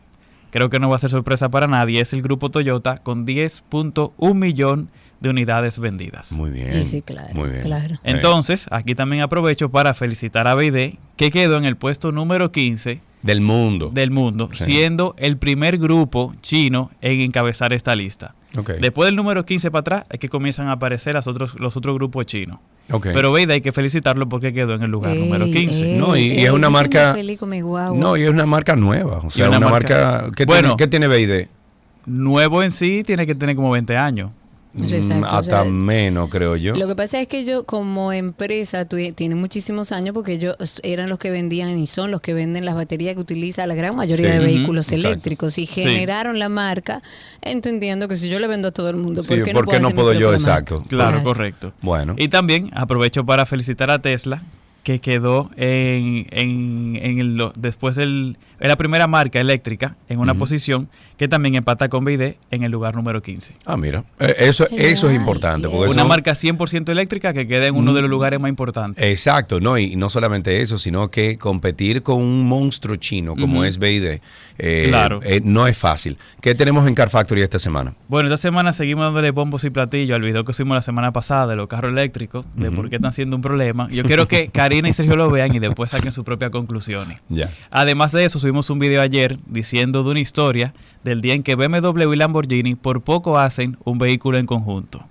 creo 0.50 0.70
que 0.70 0.78
no 0.78 0.88
va 0.88 0.96
a 0.96 0.98
ser 0.98 1.10
sorpresa 1.10 1.48
para 1.50 1.66
nadie, 1.66 2.00
es 2.00 2.12
el 2.12 2.22
grupo 2.22 2.50
Toyota 2.50 2.98
con 2.98 3.26
10.1 3.26 4.34
millón 4.34 4.84
de 4.84 4.96
unidades 5.24 5.78
vendidas. 5.78 6.32
Muy 6.32 6.50
bien. 6.50 6.76
Y 6.78 6.84
sí, 6.84 7.02
claro, 7.02 7.34
Muy 7.34 7.50
bien. 7.50 7.62
claro. 7.62 7.96
Entonces, 8.04 8.66
aquí 8.70 8.94
también 8.94 9.22
aprovecho 9.22 9.70
para 9.70 9.94
felicitar 9.94 10.46
a 10.46 10.54
BD, 10.54 10.98
que 11.16 11.30
quedó 11.30 11.56
en 11.56 11.64
el 11.64 11.76
puesto 11.76 12.12
número 12.12 12.52
15 12.52 13.00
del 13.22 13.40
mundo. 13.40 13.90
del 13.92 14.10
mundo, 14.10 14.50
Sí. 14.52 14.64
siendo 14.64 15.14
el 15.18 15.36
primer 15.36 15.78
grupo 15.78 16.34
chino 16.42 16.90
en 17.00 17.20
encabezar 17.20 17.72
esta 17.72 17.96
lista. 17.96 18.34
Ok. 18.56 18.70
Después 18.80 19.06
del 19.06 19.16
número 19.16 19.44
15 19.44 19.70
para 19.70 19.80
atrás 19.80 20.04
es 20.10 20.18
que 20.20 20.28
comienzan 20.28 20.68
a 20.68 20.72
aparecer 20.72 21.14
las 21.14 21.26
otros, 21.26 21.58
los 21.58 21.76
otros 21.76 21.94
grupos 21.96 22.24
chinos. 22.26 22.58
Ok. 22.90 23.08
Pero 23.12 23.32
Veida 23.32 23.54
hay 23.54 23.60
que 23.60 23.72
felicitarlo 23.72 24.28
porque 24.28 24.52
quedó 24.52 24.74
en 24.74 24.82
el 24.82 24.90
lugar 24.90 25.12
Ey, 25.12 25.18
número 25.24 25.44
15. 25.46 25.92
ey, 25.94 25.98
No, 25.98 26.16
y- 26.16 26.38
es 26.44 26.50
una 26.50 26.70
marca- 26.70 27.08
muy 27.12 27.20
feliz 27.22 27.38
con 27.40 27.48
mi 27.48 27.60
guagua. 27.60 27.98
No, 27.98 28.16
y 28.16 28.22
es 28.22 28.30
una 28.30 28.46
marca 28.46 28.76
nueva. 28.76 29.18
O 29.18 29.30
sea, 29.30 29.48
una 29.48 29.58
una, 29.58 29.68
marca- 29.68 30.12
marca. 30.22 30.30
¿qué, 30.36 30.44
Bueno. 30.46 30.60
tiene, 30.62 30.76
¿Qué 30.76 30.86
tiene 30.86 31.08
BID? 31.08 31.48
Nuevo 32.06 32.62
en 32.62 32.70
sí 32.70 33.02
tiene 33.04 33.26
que 33.26 33.34
tener 33.34 33.56
como 33.56 33.70
20 33.72 33.96
años. 33.96 34.30
Exacto, 34.82 35.20
Mm, 35.20 35.22
o 35.24 35.26
hasta 35.38 35.62
sea, 35.62 35.70
menos, 35.70 36.28
creo 36.30 36.56
yo. 36.56 36.74
Lo 36.74 36.86
que 36.88 36.94
pasa 36.96 37.20
es 37.20 37.28
que 37.28 37.44
yo 37.44 37.64
como 37.64 38.12
empresa 38.12 38.84
tiene 38.86 39.34
muchísimos 39.34 39.92
años 39.92 40.12
porque 40.14 40.34
ellos 40.34 40.56
eran 40.82 41.08
los 41.08 41.18
que 41.18 41.30
vendían 41.30 41.78
y 41.78 41.86
son 41.86 42.10
los 42.10 42.20
que 42.20 42.34
venden 42.34 42.64
las 42.64 42.74
baterías 42.74 43.14
que 43.14 43.20
utiliza 43.20 43.66
la 43.66 43.74
gran 43.74 43.96
mayoría 43.96 44.32
Sí. 44.32 44.38
de 44.38 44.44
vehículos 44.44 44.92
exacto. 44.92 45.08
eléctricos 45.08 45.58
y 45.58 45.66
Sí. 45.66 45.82
generaron 45.82 46.38
la 46.38 46.48
marca 46.48 47.02
entendiendo 47.42 48.08
que 48.08 48.16
si 48.16 48.28
yo 48.28 48.38
le 48.38 48.46
vendo 48.46 48.68
a 48.68 48.72
todo 48.72 48.90
el 48.90 48.96
mundo, 48.96 49.22
Sí, 49.22 49.28
¿por 49.28 49.42
qué 49.42 49.52
¿por 49.52 49.64
no 49.64 49.70
puedo, 49.70 49.80
no 49.80 49.90
puedo 49.90 50.12
yo? 50.12 50.32
Exacto. 50.32 50.82
Claro, 50.88 51.10
Claro. 51.12 51.22
correcto. 51.24 51.72
Bueno. 51.82 52.14
Y 52.18 52.28
también 52.28 52.70
aprovecho 52.74 53.24
para 53.24 53.46
felicitar 53.46 53.90
a 53.90 53.98
Tesla, 54.00 54.42
que 54.82 55.00
quedó 55.00 55.50
en, 55.56 56.26
en, 56.30 56.96
en 57.02 57.18
el, 57.18 57.42
después 57.56 57.96
del, 57.96 58.36
es 58.60 58.68
la 58.68 58.76
primera 58.76 59.06
marca 59.06 59.40
eléctrica 59.40 59.96
en 60.08 60.18
una 60.18 60.34
posición 60.34 60.88
que 61.16 61.28
también 61.28 61.54
empata 61.54 61.88
con 61.88 62.04
BID 62.04 62.34
en 62.50 62.62
el 62.62 62.70
lugar 62.70 62.94
número 62.94 63.22
15. 63.22 63.54
Ah, 63.64 63.76
mira. 63.76 64.04
Eh, 64.18 64.34
Eso, 64.38 64.66
eso 64.70 65.08
es 65.10 65.16
importante. 65.16 65.68
Porque 65.68 65.90
Una 65.90 66.02
eso- 66.02 66.08
marca 66.08 66.32
100% 66.34 66.90
eléctrica 66.92 67.32
que 67.32 67.46
queda 67.46 67.66
en 67.66 67.74
uno 67.74 67.92
de 67.94 68.02
los 68.02 68.10
lugares 68.10 68.38
más 68.40 68.48
importantes. 68.48 69.02
Exacto, 69.02 69.60
no, 69.60 69.78
y 69.78 69.96
no 69.96 70.08
solamente 70.08 70.60
eso, 70.60 70.78
sino 70.78 71.10
que 71.10 71.38
competir 71.38 72.02
con 72.02 72.16
un 72.22 72.46
monstruo 72.46 72.96
chino 72.96 73.34
como 73.36 73.64
es 73.64 73.78
BID 73.78 74.20
eh, 74.58 74.86
Claro. 74.88 75.20
eh, 75.22 75.40
no 75.42 75.66
es 75.66 75.76
fácil. 75.76 76.16
¿Qué 76.40 76.54
tenemos 76.54 76.86
en 76.88 76.94
Car 76.94 77.10
Factory 77.10 77.42
esta 77.42 77.58
semana? 77.58 77.94
Bueno, 78.08 78.28
esta 78.28 78.38
semana 78.38 78.72
seguimos 78.72 79.04
dándole 79.04 79.30
bombos 79.30 79.64
y 79.64 79.70
platillos 79.70 80.14
al 80.16 80.22
video 80.22 80.44
que 80.44 80.52
hicimos 80.52 80.74
la 80.74 80.82
semana 80.82 81.12
pasada 81.12 81.46
de 81.48 81.56
los 81.56 81.66
carros 81.68 81.92
eléctricos, 81.92 82.46
de 82.54 82.70
por 82.70 82.88
qué 82.88 82.96
están 82.96 83.12
siendo 83.12 83.36
un 83.36 83.42
problema. 83.42 83.88
Yo 83.90 84.04
quiero 84.04 84.26
que 84.28 84.48
Karina 84.52 84.88
y 84.88 84.92
Sergio 84.92 85.16
lo 85.16 85.30
vean 85.30 85.54
y 85.54 85.58
después 85.58 85.90
saquen 85.90 86.12
sus 86.12 86.24
propias 86.24 86.50
conclusiones. 86.50 87.22
Ya. 87.28 87.50
Además 87.70 88.12
de 88.12 88.24
eso, 88.24 88.38
subimos 88.46 88.70
un 88.70 88.78
video 88.78 89.02
ayer 89.02 89.38
diciendo 89.46 90.04
de 90.04 90.10
una 90.10 90.20
historia 90.20 90.72
del 91.02 91.20
día 91.20 91.34
en 91.34 91.42
que 91.42 91.56
BMW 91.56 92.12
y 92.12 92.16
Lamborghini 92.16 92.76
por 92.76 93.02
poco 93.02 93.40
hacen 93.40 93.76
un 93.82 93.98
vehículo 93.98 94.38
en 94.38 94.46
conjunto. 94.46 95.04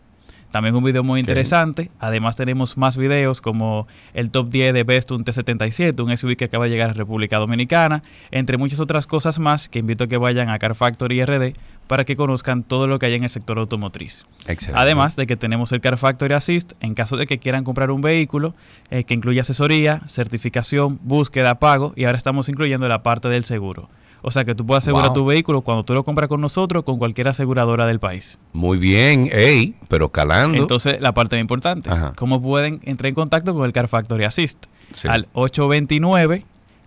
También 0.52 0.74
un 0.74 0.86
video 0.86 1.04
muy 1.04 1.20
interesante. 1.20 1.92
Además 2.00 2.38
tenemos 2.38 2.78
más 2.78 2.96
videos 2.96 3.42
como 3.42 3.88
el 4.14 4.32
top 4.32 4.48
10 4.48 4.74
de 4.74 4.86
Best 4.86 5.12
un 5.12 5.26
T77, 5.26 6.02
un 6.02 6.16
SUV 6.16 6.38
que 6.38 6.46
acaba 6.46 6.64
de 6.64 6.70
llegar 6.70 6.92
a 6.92 6.94
República 6.94 7.40
Dominicana, 7.40 8.04
entre 8.32 8.58
muchas 8.58 8.80
otras 8.80 9.06
cosas 9.06 9.38
más 9.38 9.68
que 9.68 9.80
invito 9.80 10.06
a 10.06 10.08
que 10.08 10.16
vayan 10.16 10.50
a 10.50 10.58
Car 10.58 10.74
Factory 10.74 11.26
RD 11.26 11.58
para 11.88 12.04
que 12.04 12.16
conozcan 12.16 12.64
todo 12.64 12.88
lo 12.88 12.98
que 13.00 13.06
hay 13.06 13.14
en 13.16 13.24
el 13.24 13.30
sector 13.30 13.58
automotriz. 13.60 14.26
Excelente. 14.48 14.82
Además 14.82 15.16
de 15.16 15.28
que 15.28 15.36
tenemos 15.38 15.72
el 15.72 15.82
Car 15.82 15.98
Factory 15.98 16.34
Assist 16.34 16.74
en 16.80 16.94
caso 16.96 17.16
de 17.18 17.26
que 17.28 17.38
quieran 17.38 17.64
comprar 17.64 17.92
un 17.92 18.02
vehículo 18.02 18.54
eh, 18.90 19.04
que 19.04 19.14
incluye 19.14 19.40
asesoría, 19.40 20.02
certificación, 20.08 21.00
búsqueda, 21.04 21.56
pago 21.60 21.94
y 21.96 22.06
ahora 22.06 22.18
estamos 22.18 22.50
incluyendo 22.50 22.88
la 22.90 23.04
parte 23.04 23.28
del 23.30 23.44
seguro. 23.44 23.90
O 24.28 24.32
sea 24.32 24.44
que 24.44 24.56
tú 24.56 24.66
puedes 24.66 24.84
asegurar 24.84 25.10
Wow. 25.10 25.14
tu 25.14 25.26
vehículo 25.26 25.62
cuando 25.62 25.84
tú 25.84 25.94
lo 25.94 26.04
compras 26.04 26.28
con 26.28 26.42
nosotros 26.42 26.84
con 26.84 26.98
cualquier 26.98 27.28
aseguradora 27.28 27.86
del 27.86 28.00
país. 28.00 28.40
Muy 28.54 28.80
bien, 28.80 29.30
ey, 29.32 29.76
pero 29.88 30.10
calando. 30.10 30.58
Entonces, 30.60 30.98
la 31.00 31.14
parte 31.14 31.38
importante, 31.38 31.92
Ajá. 31.92 32.14
¿cómo 32.16 32.42
pueden 32.42 32.80
entrar 32.86 33.10
en 33.10 33.14
contacto 33.16 33.54
con 33.54 33.66
el 33.66 33.72
Car 33.72 33.88
Factory 33.88 34.24
Assist? 34.24 34.66
Sí. 34.94 35.08
Al 35.08 35.28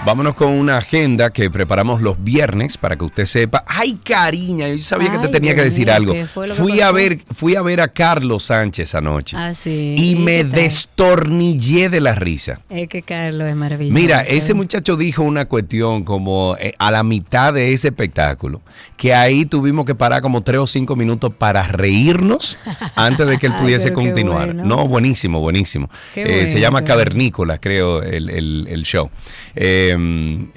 Vámonos 0.06 0.36
con 0.36 0.52
una 0.52 0.76
agenda 0.78 1.30
que 1.30 1.50
preparamos 1.50 2.00
los 2.00 2.22
viernes 2.22 2.78
para 2.78 2.94
que 2.94 3.04
usted 3.04 3.24
sepa. 3.24 3.64
Ay, 3.66 3.98
cariña, 4.04 4.68
yo 4.68 4.78
sabía 4.80 5.10
que 5.10 5.18
te 5.18 5.26
tenía 5.26 5.52
que 5.56 5.62
decir 5.62 5.86
mío, 5.88 5.96
algo. 5.96 6.12
¿qué 6.12 6.28
fue 6.28 6.46
lo 6.46 6.54
que 6.54 6.60
Fui 6.62 6.80
a 6.80 6.92
ver, 6.92 7.18
fui 7.34 7.56
a 7.56 7.62
ver 7.62 7.80
a 7.80 7.88
Carlos 7.88 8.44
Sánchez 8.44 8.94
anoche 8.94 9.36
Ah, 9.36 9.52
sí. 9.52 9.96
y 9.98 10.14
me 10.14 10.44
destornillé 10.44 11.88
de 11.88 12.00
la 12.00 12.14
risa. 12.14 12.60
Es 12.70 12.86
que 12.86 13.02
Carlos 13.02 13.48
es 13.48 13.56
maravilloso. 13.56 13.94
Mira, 13.98 14.20
ese 14.20 14.54
muchacho 14.54 14.96
dijo 14.96 15.24
una 15.24 15.46
cuestión 15.46 16.04
como 16.04 16.56
eh, 16.60 16.72
a 16.78 16.92
la 16.92 17.02
mitad 17.02 17.52
de 17.52 17.72
ese 17.72 17.88
espectáculo, 17.88 18.62
que 18.96 19.12
ahí 19.12 19.44
tuvimos 19.44 19.86
que 19.86 19.96
parar 19.96 20.22
como 20.22 20.42
tres 20.42 20.58
o 20.60 20.68
cinco 20.68 20.94
minutos 20.94 21.32
para 21.36 21.64
reírnos 21.64 22.58
antes 22.94 23.26
de 23.26 23.38
que 23.38 23.48
él 23.48 23.54
pudiese 23.60 23.92
continuar. 23.92 24.46
bueno. 24.54 24.64
No, 24.64 24.86
buenísimo, 24.86 25.40
buenísimo. 25.40 25.90
Eh, 26.14 26.46
se 26.48 26.60
llama 26.60 26.82
qué 26.82 26.86
Cavernícola, 26.86 27.58
creo, 27.58 28.04
el, 28.04 28.30
el- 28.30 28.68
el 28.70 28.82
show. 28.84 29.10
Eh, 29.56 29.95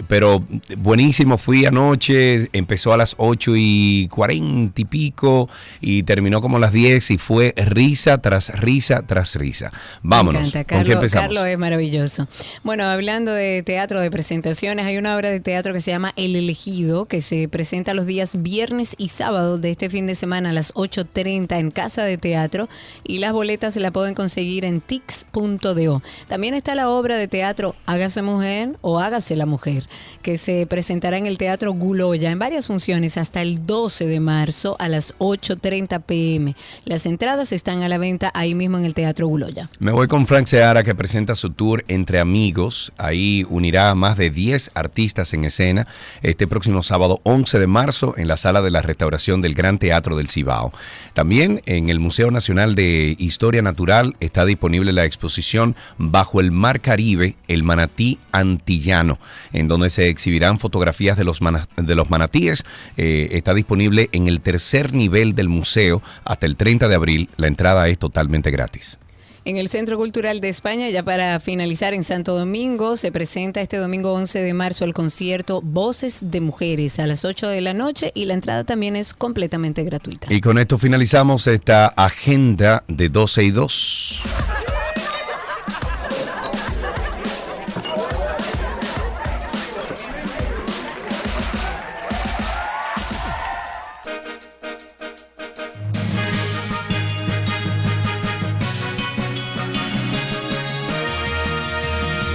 pero 0.07 0.44
buenísimo, 0.78 1.38
fui 1.38 1.66
anoche, 1.66 2.49
empezó 2.53 2.94
a 2.94 2.98
las 2.98 3.16
8 3.18 3.53
y 3.56 4.07
40 4.10 4.82
y 4.82 4.86
pico 4.86 5.49
y 5.82 6.03
terminó 6.03 6.41
como 6.41 6.57
a 6.57 6.60
las 6.60 6.74
10 6.74 7.11
y 7.11 7.18
fue 7.18 7.53
risa 7.56 8.18
tras 8.20 8.49
risa 8.60 9.02
tras 9.06 9.36
risa. 9.36 9.72
Vámonos, 10.03 10.41
Me 10.41 10.48
encanta. 10.48 10.76
¿con 10.76 10.84
qué 10.84 10.90
Carlos, 10.91 10.95
empezamos? 10.95 11.24
Carlos 11.26 11.45
es 11.48 11.57
maravilloso. 11.57 12.28
Bueno, 12.64 12.84
hablando 12.84 13.32
de 13.32 13.64
teatro, 13.64 14.02
de 14.02 14.11
presentaciones, 14.11 14.86
hay 14.86 14.98
una 14.98 15.16
obra 15.16 15.30
de 15.30 15.40
teatro 15.40 15.74
que 15.74 15.80
se 15.80 15.91
llama 15.91 16.14
El 16.16 16.36
Elegido, 16.36 17.06
que 17.06 17.22
se 17.22 17.48
presenta 17.48 17.94
los 17.94 18.06
días 18.06 18.41
viernes 18.41 18.95
y 18.98 19.10
sábado 19.10 19.57
de 19.57 19.72
este 19.72 19.90
fin 19.90 20.07
de 20.07 20.16
semana 20.16 20.49
a 20.49 20.53
las 20.53 20.74
8.30 20.74 21.60
en 21.60 21.72
Casa 21.72 22.03
de 22.03 22.18
Teatro 22.18 22.70
y 23.03 23.20
las 23.20 23.34
boletas 23.34 23.74
se 23.74 23.80
la 23.80 23.91
pueden 23.91 24.14
conseguir 24.14 24.66
en 24.66 24.82
tix.do. 24.82 26.02
También 26.28 26.53
está 26.53 26.76
la 26.76 26.90
obra 26.90 27.18
de 27.18 27.28
teatro 27.28 27.76
Hágase 27.86 28.22
Mujer 28.22 28.78
o 28.82 28.99
Hágase 28.99 29.29
la 29.36 29.46
Mujer, 29.46 29.88
que 30.22 30.38
se 30.38 30.66
presentará 30.68 31.18
en 31.18 31.26
el 31.26 31.38
Teatro 31.38 31.74
Guloya 31.74 32.32
en 32.32 32.40
varias 32.40 32.68
funciones 32.68 33.18
hasta 33.18 33.42
el 33.42 33.66
12 33.66 34.06
de 34.06 34.20
marzo 34.20 34.76
a 34.80 34.90
las 34.90 35.18
8.30 35.20 36.02
pm. 36.04 36.56
Las 36.86 37.06
entradas 37.06 37.52
están 37.52 37.84
a 37.84 37.90
la 37.90 37.98
venta 37.98 38.32
ahí 38.34 38.56
mismo 38.56 38.78
en 38.78 38.86
el 38.86 38.94
Teatro 38.94 39.28
Guloya. 39.28 39.70
Me 39.80 39.92
voy 39.92 40.08
con 40.08 40.28
Frank 40.28 40.48
Seara 40.48 40.84
que 40.84 40.96
presenta 40.96 41.36
su 41.36 41.52
tour 41.52 41.84
Entre 41.88 42.20
Amigos. 42.20 42.92
Ahí 42.98 43.46
unirá 43.50 43.90
a 43.90 43.96
más 43.96 44.18
de 44.18 44.30
10 44.30 44.72
artistas 44.74 45.34
en 45.34 45.46
escena 45.46 45.88
este 46.22 46.48
próximo 46.48 46.84
sábado 46.84 47.22
11 47.24 47.60
de 47.60 47.68
marzo 47.68 48.14
en 48.18 48.28
la 48.28 48.38
sala 48.38 48.62
de 48.62 48.72
la 48.72 48.82
restauración 48.82 49.42
del 49.42 49.54
Gran 49.54 49.80
Teatro 49.80 50.16
del 50.18 50.30
Cibao. 50.30 50.74
También 51.14 51.62
en 51.66 51.90
el 51.90 52.00
Museo 52.00 52.32
Nacional 52.32 52.76
de 52.76 53.16
Historia 53.20 53.62
Natural 53.62 54.16
está 54.20 54.46
disponible 54.46 54.94
la 54.94 55.06
exposición 55.06 55.76
Bajo 55.98 56.40
el 56.40 56.52
Mar 56.52 56.82
Caribe, 56.82 57.36
el 57.48 57.64
manatí 57.64 58.20
antillano, 58.32 59.19
en 59.54 59.68
donde 59.68 59.90
se 59.90 60.10
exhibirán 60.10 60.60
fotografías 60.60 61.18
de 61.18 61.24
los, 61.24 61.40
de 61.78 61.96
los 61.96 62.10
manatíes. 62.10 62.64
Eh, 62.98 63.30
está 63.32 63.54
disponible 63.54 64.10
en 64.12 64.28
el 64.28 64.41
tercer 64.41 64.94
nivel 64.94 65.36
del 65.36 65.50
museo 65.50 66.02
hasta 66.26 66.46
el 66.46 66.56
30 66.56 66.88
de 66.88 66.96
abril. 66.96 67.30
La 67.38 67.48
entrada 67.48 67.88
es 67.88 67.98
totalmente 67.98 68.52
gratis. 68.52 69.00
En 69.46 69.58
el 69.58 69.70
Centro 69.70 69.98
Cultural 69.98 70.41
de 70.41 70.50
España, 70.50 70.90
ya 70.90 71.02
para 71.02 71.40
finalizar 71.40 71.94
en 71.94 72.04
Santo 72.04 72.38
Domingo, 72.38 72.98
se 72.98 73.12
presenta 73.12 73.62
este 73.62 73.78
domingo 73.78 74.14
11 74.14 74.44
de 74.44 74.54
marzo 74.54 74.86
el 74.86 74.94
concierto 74.94 75.62
Voces 75.62 76.30
de 76.30 76.41
Mujeres 76.41 77.00
a 77.00 77.08
las 77.08 77.26
8 77.26 77.48
de 77.48 77.62
la 77.62 77.74
noche 77.74 78.12
y 78.14 78.26
la 78.26 78.34
entrada 78.34 78.64
también 78.64 78.96
es 78.96 79.14
completamente 79.14 79.84
gratuita. 79.84 80.32
Y 80.32 80.41
con 80.41 80.60
esto 80.60 80.78
finalizamos 80.78 81.48
esta 81.48 81.88
agenda 81.88 82.84
de 82.88 83.10
12 83.10 83.44
y 83.44 83.52
2. 83.52 84.24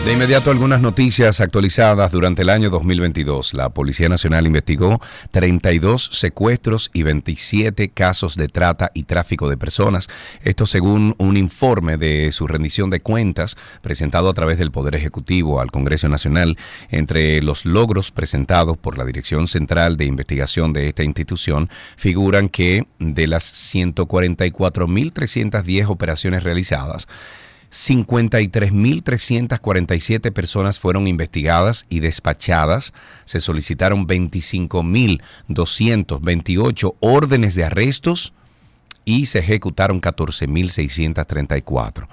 De 0.05 0.13
inmediato 0.13 0.51
algunas 0.51 0.83
noticias 0.83 1.41
actualizadas 1.41 2.13
durante 2.13 2.43
el 2.43 2.51
año 2.51 2.69
2022. 2.69 3.55
La 3.55 3.71
Policía 3.71 4.11
Nacional 4.11 4.47
investigó 4.47 5.01
32 5.31 6.11
secuestros 6.13 6.91
y 6.93 7.05
27 7.05 7.89
casos 7.89 8.37
de 8.37 8.49
trata 8.49 8.91
y 8.93 9.05
tráfico 9.05 9.49
de 9.49 9.57
personas. 9.57 10.09
Esto 10.43 10.67
según 10.67 11.15
un 11.17 11.39
informe 11.39 11.97
de 11.97 12.33
su 12.33 12.47
rendición 12.47 12.91
de 12.91 13.01
cuentas 13.01 13.57
presentado 13.81 14.29
a 14.29 14.35
través 14.35 14.59
del 14.59 14.73
Poder 14.73 14.95
Ejecutivo 14.95 15.63
al 15.63 15.71
Congreso 15.71 16.11
Nacional. 16.11 16.59
Entre 16.91 17.41
los 17.41 17.65
logros 17.65 18.11
presentados 18.11 18.77
por 18.77 18.99
la 18.99 19.07
Dirección 19.07 19.49
Central 19.49 19.97
de 19.97 20.05
Investigación 20.05 20.75
de 20.75 20.89
esta 20.89 21.03
institución 21.03 21.71
figuran 21.97 22.51
que 22.51 22.87
de 22.99 23.27
las 23.27 23.75
144.310 23.75 25.89
operaciones 25.89 26.43
realizadas, 26.43 27.09
53.347 27.75 30.33
personas 30.33 30.79
fueron 30.79 31.09
investigadas 31.09 31.87
y 31.89 31.99
despachadas. 31.99 32.95
Se 33.25 33.41
solicitaron 33.41 34.07
25.228 34.07 36.95
órdenes 37.01 37.57
de 37.57 37.65
arrestos 37.65 38.33
y 39.05 39.27
se 39.27 39.41
ejecutaron 39.41 40.01
14.634. 40.01 42.07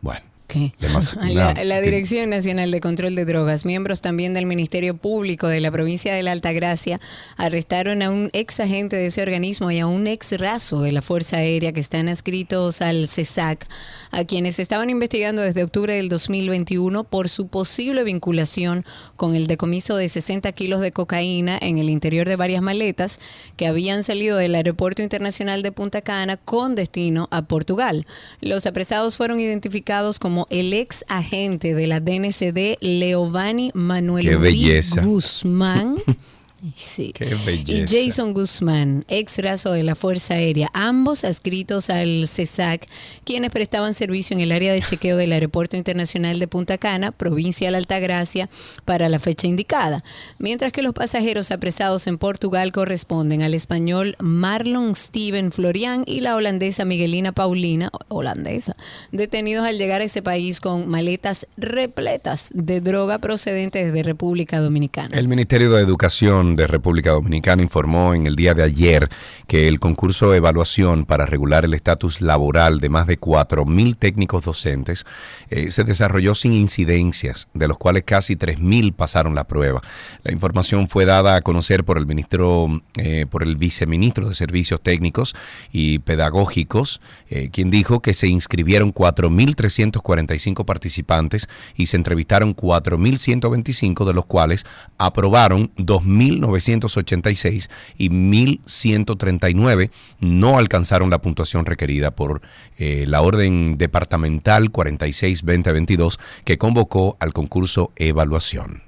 Bueno. 0.00 0.35
La, 1.64 1.80
Dirección 1.80 2.30
Nacional 2.30 2.70
de 2.70 2.80
Control 2.80 3.14
de 3.14 3.24
Drogas, 3.24 3.64
miembros 3.64 4.00
también 4.00 4.32
del 4.34 4.46
Ministerio 4.46 4.96
Público 4.96 5.48
de 5.48 5.60
la 5.60 5.70
provincia 5.70 6.14
de 6.14 6.22
la 6.22 6.32
Altagracia, 6.32 7.00
arrestaron 7.36 8.02
a 8.02 8.10
un 8.10 8.30
ex 8.32 8.60
agente 8.60 8.96
de 8.96 9.06
ese 9.06 9.22
organismo 9.22 9.70
y 9.70 9.80
a 9.80 9.86
un 9.86 10.06
ex 10.06 10.38
raso 10.38 10.80
de 10.80 10.92
la 10.92 11.02
Fuerza 11.02 11.38
Aérea 11.38 11.72
que 11.72 11.80
están 11.80 12.08
adscritos 12.08 12.80
al 12.80 13.08
CESAC, 13.08 13.66
a 14.10 14.24
quienes 14.24 14.58
estaban 14.58 14.88
investigando 14.90 15.42
desde 15.42 15.64
octubre 15.64 15.94
del 15.94 16.08
2021 16.08 17.04
por 17.04 17.28
su 17.28 17.48
posible 17.48 18.04
vinculación 18.04 18.84
con 19.16 19.34
el 19.34 19.46
decomiso 19.46 19.96
de 19.96 20.08
60 20.08 20.50
kilos 20.52 20.80
de 20.80 20.92
cocaína 20.92 21.58
en 21.60 21.78
el 21.78 21.90
interior 21.90 22.28
de 22.28 22.36
varias 22.36 22.62
maletas 22.62 23.20
que 23.56 23.66
habían 23.66 24.02
salido 24.02 24.36
del 24.38 24.54
Aeropuerto 24.54 25.02
Internacional 25.02 25.62
de 25.62 25.72
Punta 25.72 26.02
Cana 26.02 26.36
con 26.36 26.74
destino 26.74 27.28
a 27.30 27.42
Portugal. 27.42 28.06
Los 28.40 28.66
apresados 28.66 29.16
fueron 29.16 29.40
identificados 29.40 30.18
como 30.18 30.35
el 30.50 30.74
ex 30.74 31.04
agente 31.08 31.74
de 31.74 31.86
la 31.86 32.00
DNCD, 32.00 32.76
Leovani 32.80 33.70
Manuel. 33.72 34.36
Guzmán. 35.02 35.96
Sí. 36.74 37.12
Qué 37.14 37.26
Y 37.26 37.44
belleza. 37.44 37.94
Jason 37.96 38.34
Guzmán, 38.34 39.04
ex 39.08 39.38
raso 39.38 39.72
de 39.72 39.82
la 39.82 39.94
Fuerza 39.94 40.34
Aérea, 40.34 40.68
ambos 40.72 41.24
adscritos 41.24 41.90
al 41.90 42.26
CESAC, 42.26 42.88
quienes 43.24 43.50
prestaban 43.50 43.94
servicio 43.94 44.34
en 44.34 44.40
el 44.40 44.52
área 44.52 44.72
de 44.72 44.82
chequeo 44.82 45.16
del 45.16 45.32
Aeropuerto 45.32 45.76
Internacional 45.76 46.38
de 46.38 46.48
Punta 46.48 46.78
Cana, 46.78 47.12
provincia 47.12 47.68
de 47.68 47.72
la 47.72 47.78
Altagracia, 47.78 48.48
para 48.84 49.08
la 49.08 49.18
fecha 49.18 49.46
indicada. 49.46 50.02
Mientras 50.38 50.72
que 50.72 50.82
los 50.82 50.94
pasajeros 50.94 51.50
apresados 51.50 52.06
en 52.06 52.18
Portugal 52.18 52.72
corresponden 52.72 53.42
al 53.42 53.54
español 53.54 54.16
Marlon 54.18 54.96
Steven 54.96 55.52
Florian 55.52 56.02
y 56.06 56.20
la 56.20 56.36
holandesa 56.36 56.84
Miguelina 56.84 57.32
Paulina, 57.32 57.90
holandesa, 58.08 58.76
detenidos 59.12 59.66
al 59.66 59.78
llegar 59.78 60.00
a 60.00 60.04
ese 60.04 60.22
país 60.22 60.60
con 60.60 60.88
maletas 60.88 61.46
repletas 61.56 62.50
de 62.54 62.80
droga 62.80 63.18
procedentes 63.18 63.92
de 63.92 64.02
República 64.02 64.60
Dominicana. 64.60 65.16
El 65.16 65.28
Ministerio 65.28 65.72
de 65.72 65.82
Educación 65.82 66.55
de 66.56 66.66
República 66.66 67.10
Dominicana 67.10 67.62
informó 67.62 68.14
en 68.14 68.26
el 68.26 68.34
día 68.34 68.54
de 68.54 68.62
ayer 68.62 69.08
que 69.46 69.68
el 69.68 69.78
concurso 69.78 70.30
de 70.30 70.38
evaluación 70.38 71.04
para 71.04 71.26
regular 71.26 71.64
el 71.64 71.74
estatus 71.74 72.20
laboral 72.20 72.80
de 72.80 72.88
más 72.88 73.06
de 73.06 73.18
4.000 73.18 73.96
técnicos 73.96 74.44
docentes 74.44 75.06
eh, 75.50 75.70
se 75.70 75.84
desarrolló 75.84 76.34
sin 76.34 76.52
incidencias, 76.52 77.48
de 77.54 77.68
los 77.68 77.78
cuales 77.78 78.04
casi 78.04 78.34
3.000 78.36 78.94
pasaron 78.94 79.34
la 79.34 79.44
prueba. 79.44 79.82
La 80.24 80.32
información 80.32 80.88
fue 80.88 81.04
dada 81.04 81.36
a 81.36 81.42
conocer 81.42 81.84
por 81.84 81.98
el 81.98 82.06
ministro, 82.06 82.82
eh, 82.96 83.26
por 83.30 83.42
el 83.42 83.56
viceministro 83.56 84.28
de 84.28 84.34
Servicios 84.34 84.80
Técnicos 84.80 85.36
y 85.70 86.00
Pedagógicos, 86.00 87.00
eh, 87.28 87.50
quien 87.52 87.70
dijo 87.70 88.00
que 88.00 88.14
se 88.14 88.28
inscribieron 88.28 88.92
4.345 88.92 90.64
participantes 90.64 91.48
y 91.76 91.86
se 91.86 91.96
entrevistaron 91.96 92.56
4.125, 92.56 94.04
de 94.06 94.14
los 94.14 94.26
cuales 94.26 94.64
aprobaron 94.98 95.70
2.986 96.48 97.68
y 97.98 98.10
1.139 98.10 99.90
no 100.20 100.58
alcanzaron 100.58 101.10
la 101.10 101.20
puntuación 101.20 101.66
requerida 101.66 102.10
por 102.10 102.42
eh, 102.78 103.04
la 103.06 103.20
orden 103.22 103.78
departamental 103.78 104.70
46-2022 104.72 106.18
que 106.44 106.58
convocó 106.58 107.16
al 107.20 107.32
concurso 107.32 107.92
evaluación. 107.96 108.82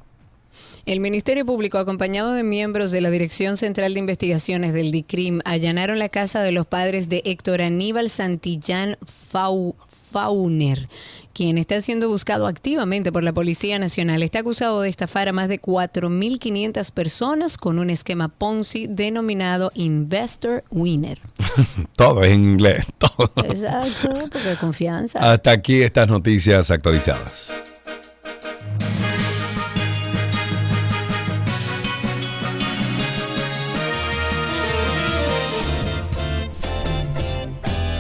El 0.87 1.01
Ministerio 1.01 1.45
Público, 1.45 1.77
acompañado 1.77 2.33
de 2.33 2.43
miembros 2.43 2.91
de 2.93 3.03
la 3.03 3.11
Dirección 3.11 3.59
Central 3.59 3.93
de 3.93 4.01
Investigaciones 4.01 4.73
del 4.73 4.91
DICRIM, 4.91 5.41
allanaron 5.45 5.99
la 5.99 6.09
casa 6.09 6.41
de 6.43 6.51
los 6.51 6.67
padres 6.67 7.11
de 7.11 7.21
Héctor 7.27 7.61
Aníbal 7.61 8.09
Santillán 8.09 8.97
Fau- 9.05 9.75
Fauner, 10.11 10.89
quien 11.33 11.59
está 11.59 11.81
siendo 11.81 12.09
buscado 12.09 12.47
activamente 12.47 13.13
por 13.13 13.23
la 13.23 13.33
Policía 13.33 13.79
Nacional. 13.79 14.23
Está 14.23 14.41
acusado 14.41 14.81
de 14.81 14.89
estafar 14.89 15.29
a 15.29 15.33
más 15.33 15.49
de 15.49 15.61
4.500 15.61 16.93
personas 16.93 17.57
con 17.59 17.79
un 17.79 17.91
esquema 17.91 18.29
Ponzi 18.29 18.87
denominado 18.89 19.71
Investor 19.75 20.65
Winner. 20.71 21.19
Todo 21.97 22.23
es 22.23 22.33
en 22.33 22.45
inglés, 22.45 22.87
todo. 22.99 23.31
Exacto, 23.45 24.29
porque 24.31 24.57
confianza. 24.61 25.19
Hasta 25.19 25.51
aquí 25.53 25.83
estas 25.83 26.09
noticias 26.09 26.71
actualizadas. 26.71 27.53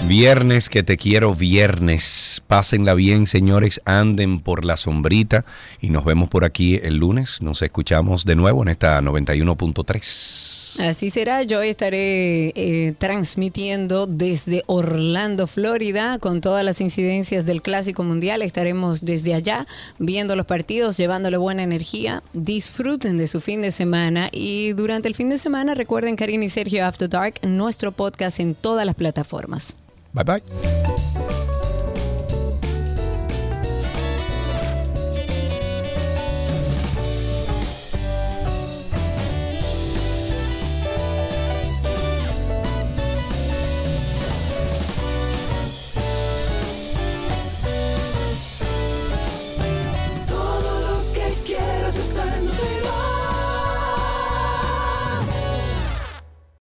Viernes 0.06 0.70
que 0.70 0.82
te 0.82 0.96
quiero 0.96 1.34
viernes. 1.34 2.42
Pásenla 2.46 2.94
bien, 2.94 3.26
señores. 3.26 3.82
Anden 3.84 4.40
por 4.40 4.64
la 4.64 4.76
sombrita 4.76 5.44
y 5.80 5.90
nos 5.90 6.04
vemos 6.04 6.30
por 6.30 6.44
aquí 6.44 6.76
el 6.76 6.96
lunes. 6.96 7.42
Nos 7.42 7.60
escuchamos 7.60 8.24
de 8.24 8.36
nuevo 8.36 8.62
en 8.62 8.68
esta 8.68 9.00
91.3. 9.02 10.80
Así 10.80 11.10
será, 11.10 11.42
yo 11.42 11.60
estaré 11.60 12.52
eh, 12.54 12.94
transmitiendo 12.96 14.06
desde 14.06 14.62
Orlando, 14.66 15.46
Florida, 15.46 16.18
con 16.18 16.40
todas 16.40 16.64
las 16.64 16.80
incidencias 16.80 17.46
del 17.46 17.62
Clásico 17.62 18.04
Mundial. 18.04 18.42
Estaremos 18.42 19.04
desde 19.04 19.34
allá 19.34 19.66
viendo 19.98 20.36
los 20.36 20.46
partidos, 20.46 20.96
llevándole 20.96 21.36
buena 21.36 21.64
energía. 21.64 22.22
Disfruten 22.32 23.18
de 23.18 23.26
su 23.26 23.40
fin 23.40 23.60
de 23.60 23.72
semana 23.72 24.28
y 24.30 24.72
durante 24.72 25.08
el 25.08 25.14
fin 25.14 25.28
de 25.28 25.38
semana 25.38 25.74
recuerden 25.74 26.16
Karina 26.16 26.44
y 26.44 26.48
Sergio 26.48 26.86
After 26.86 27.08
Dark, 27.10 27.40
nuestro 27.42 27.92
podcast 27.92 28.38
en 28.40 28.54
todas 28.54 28.86
las 28.86 28.94
plataformas. 28.94 29.76
Bye 30.18 30.24
bye. 30.24 31.17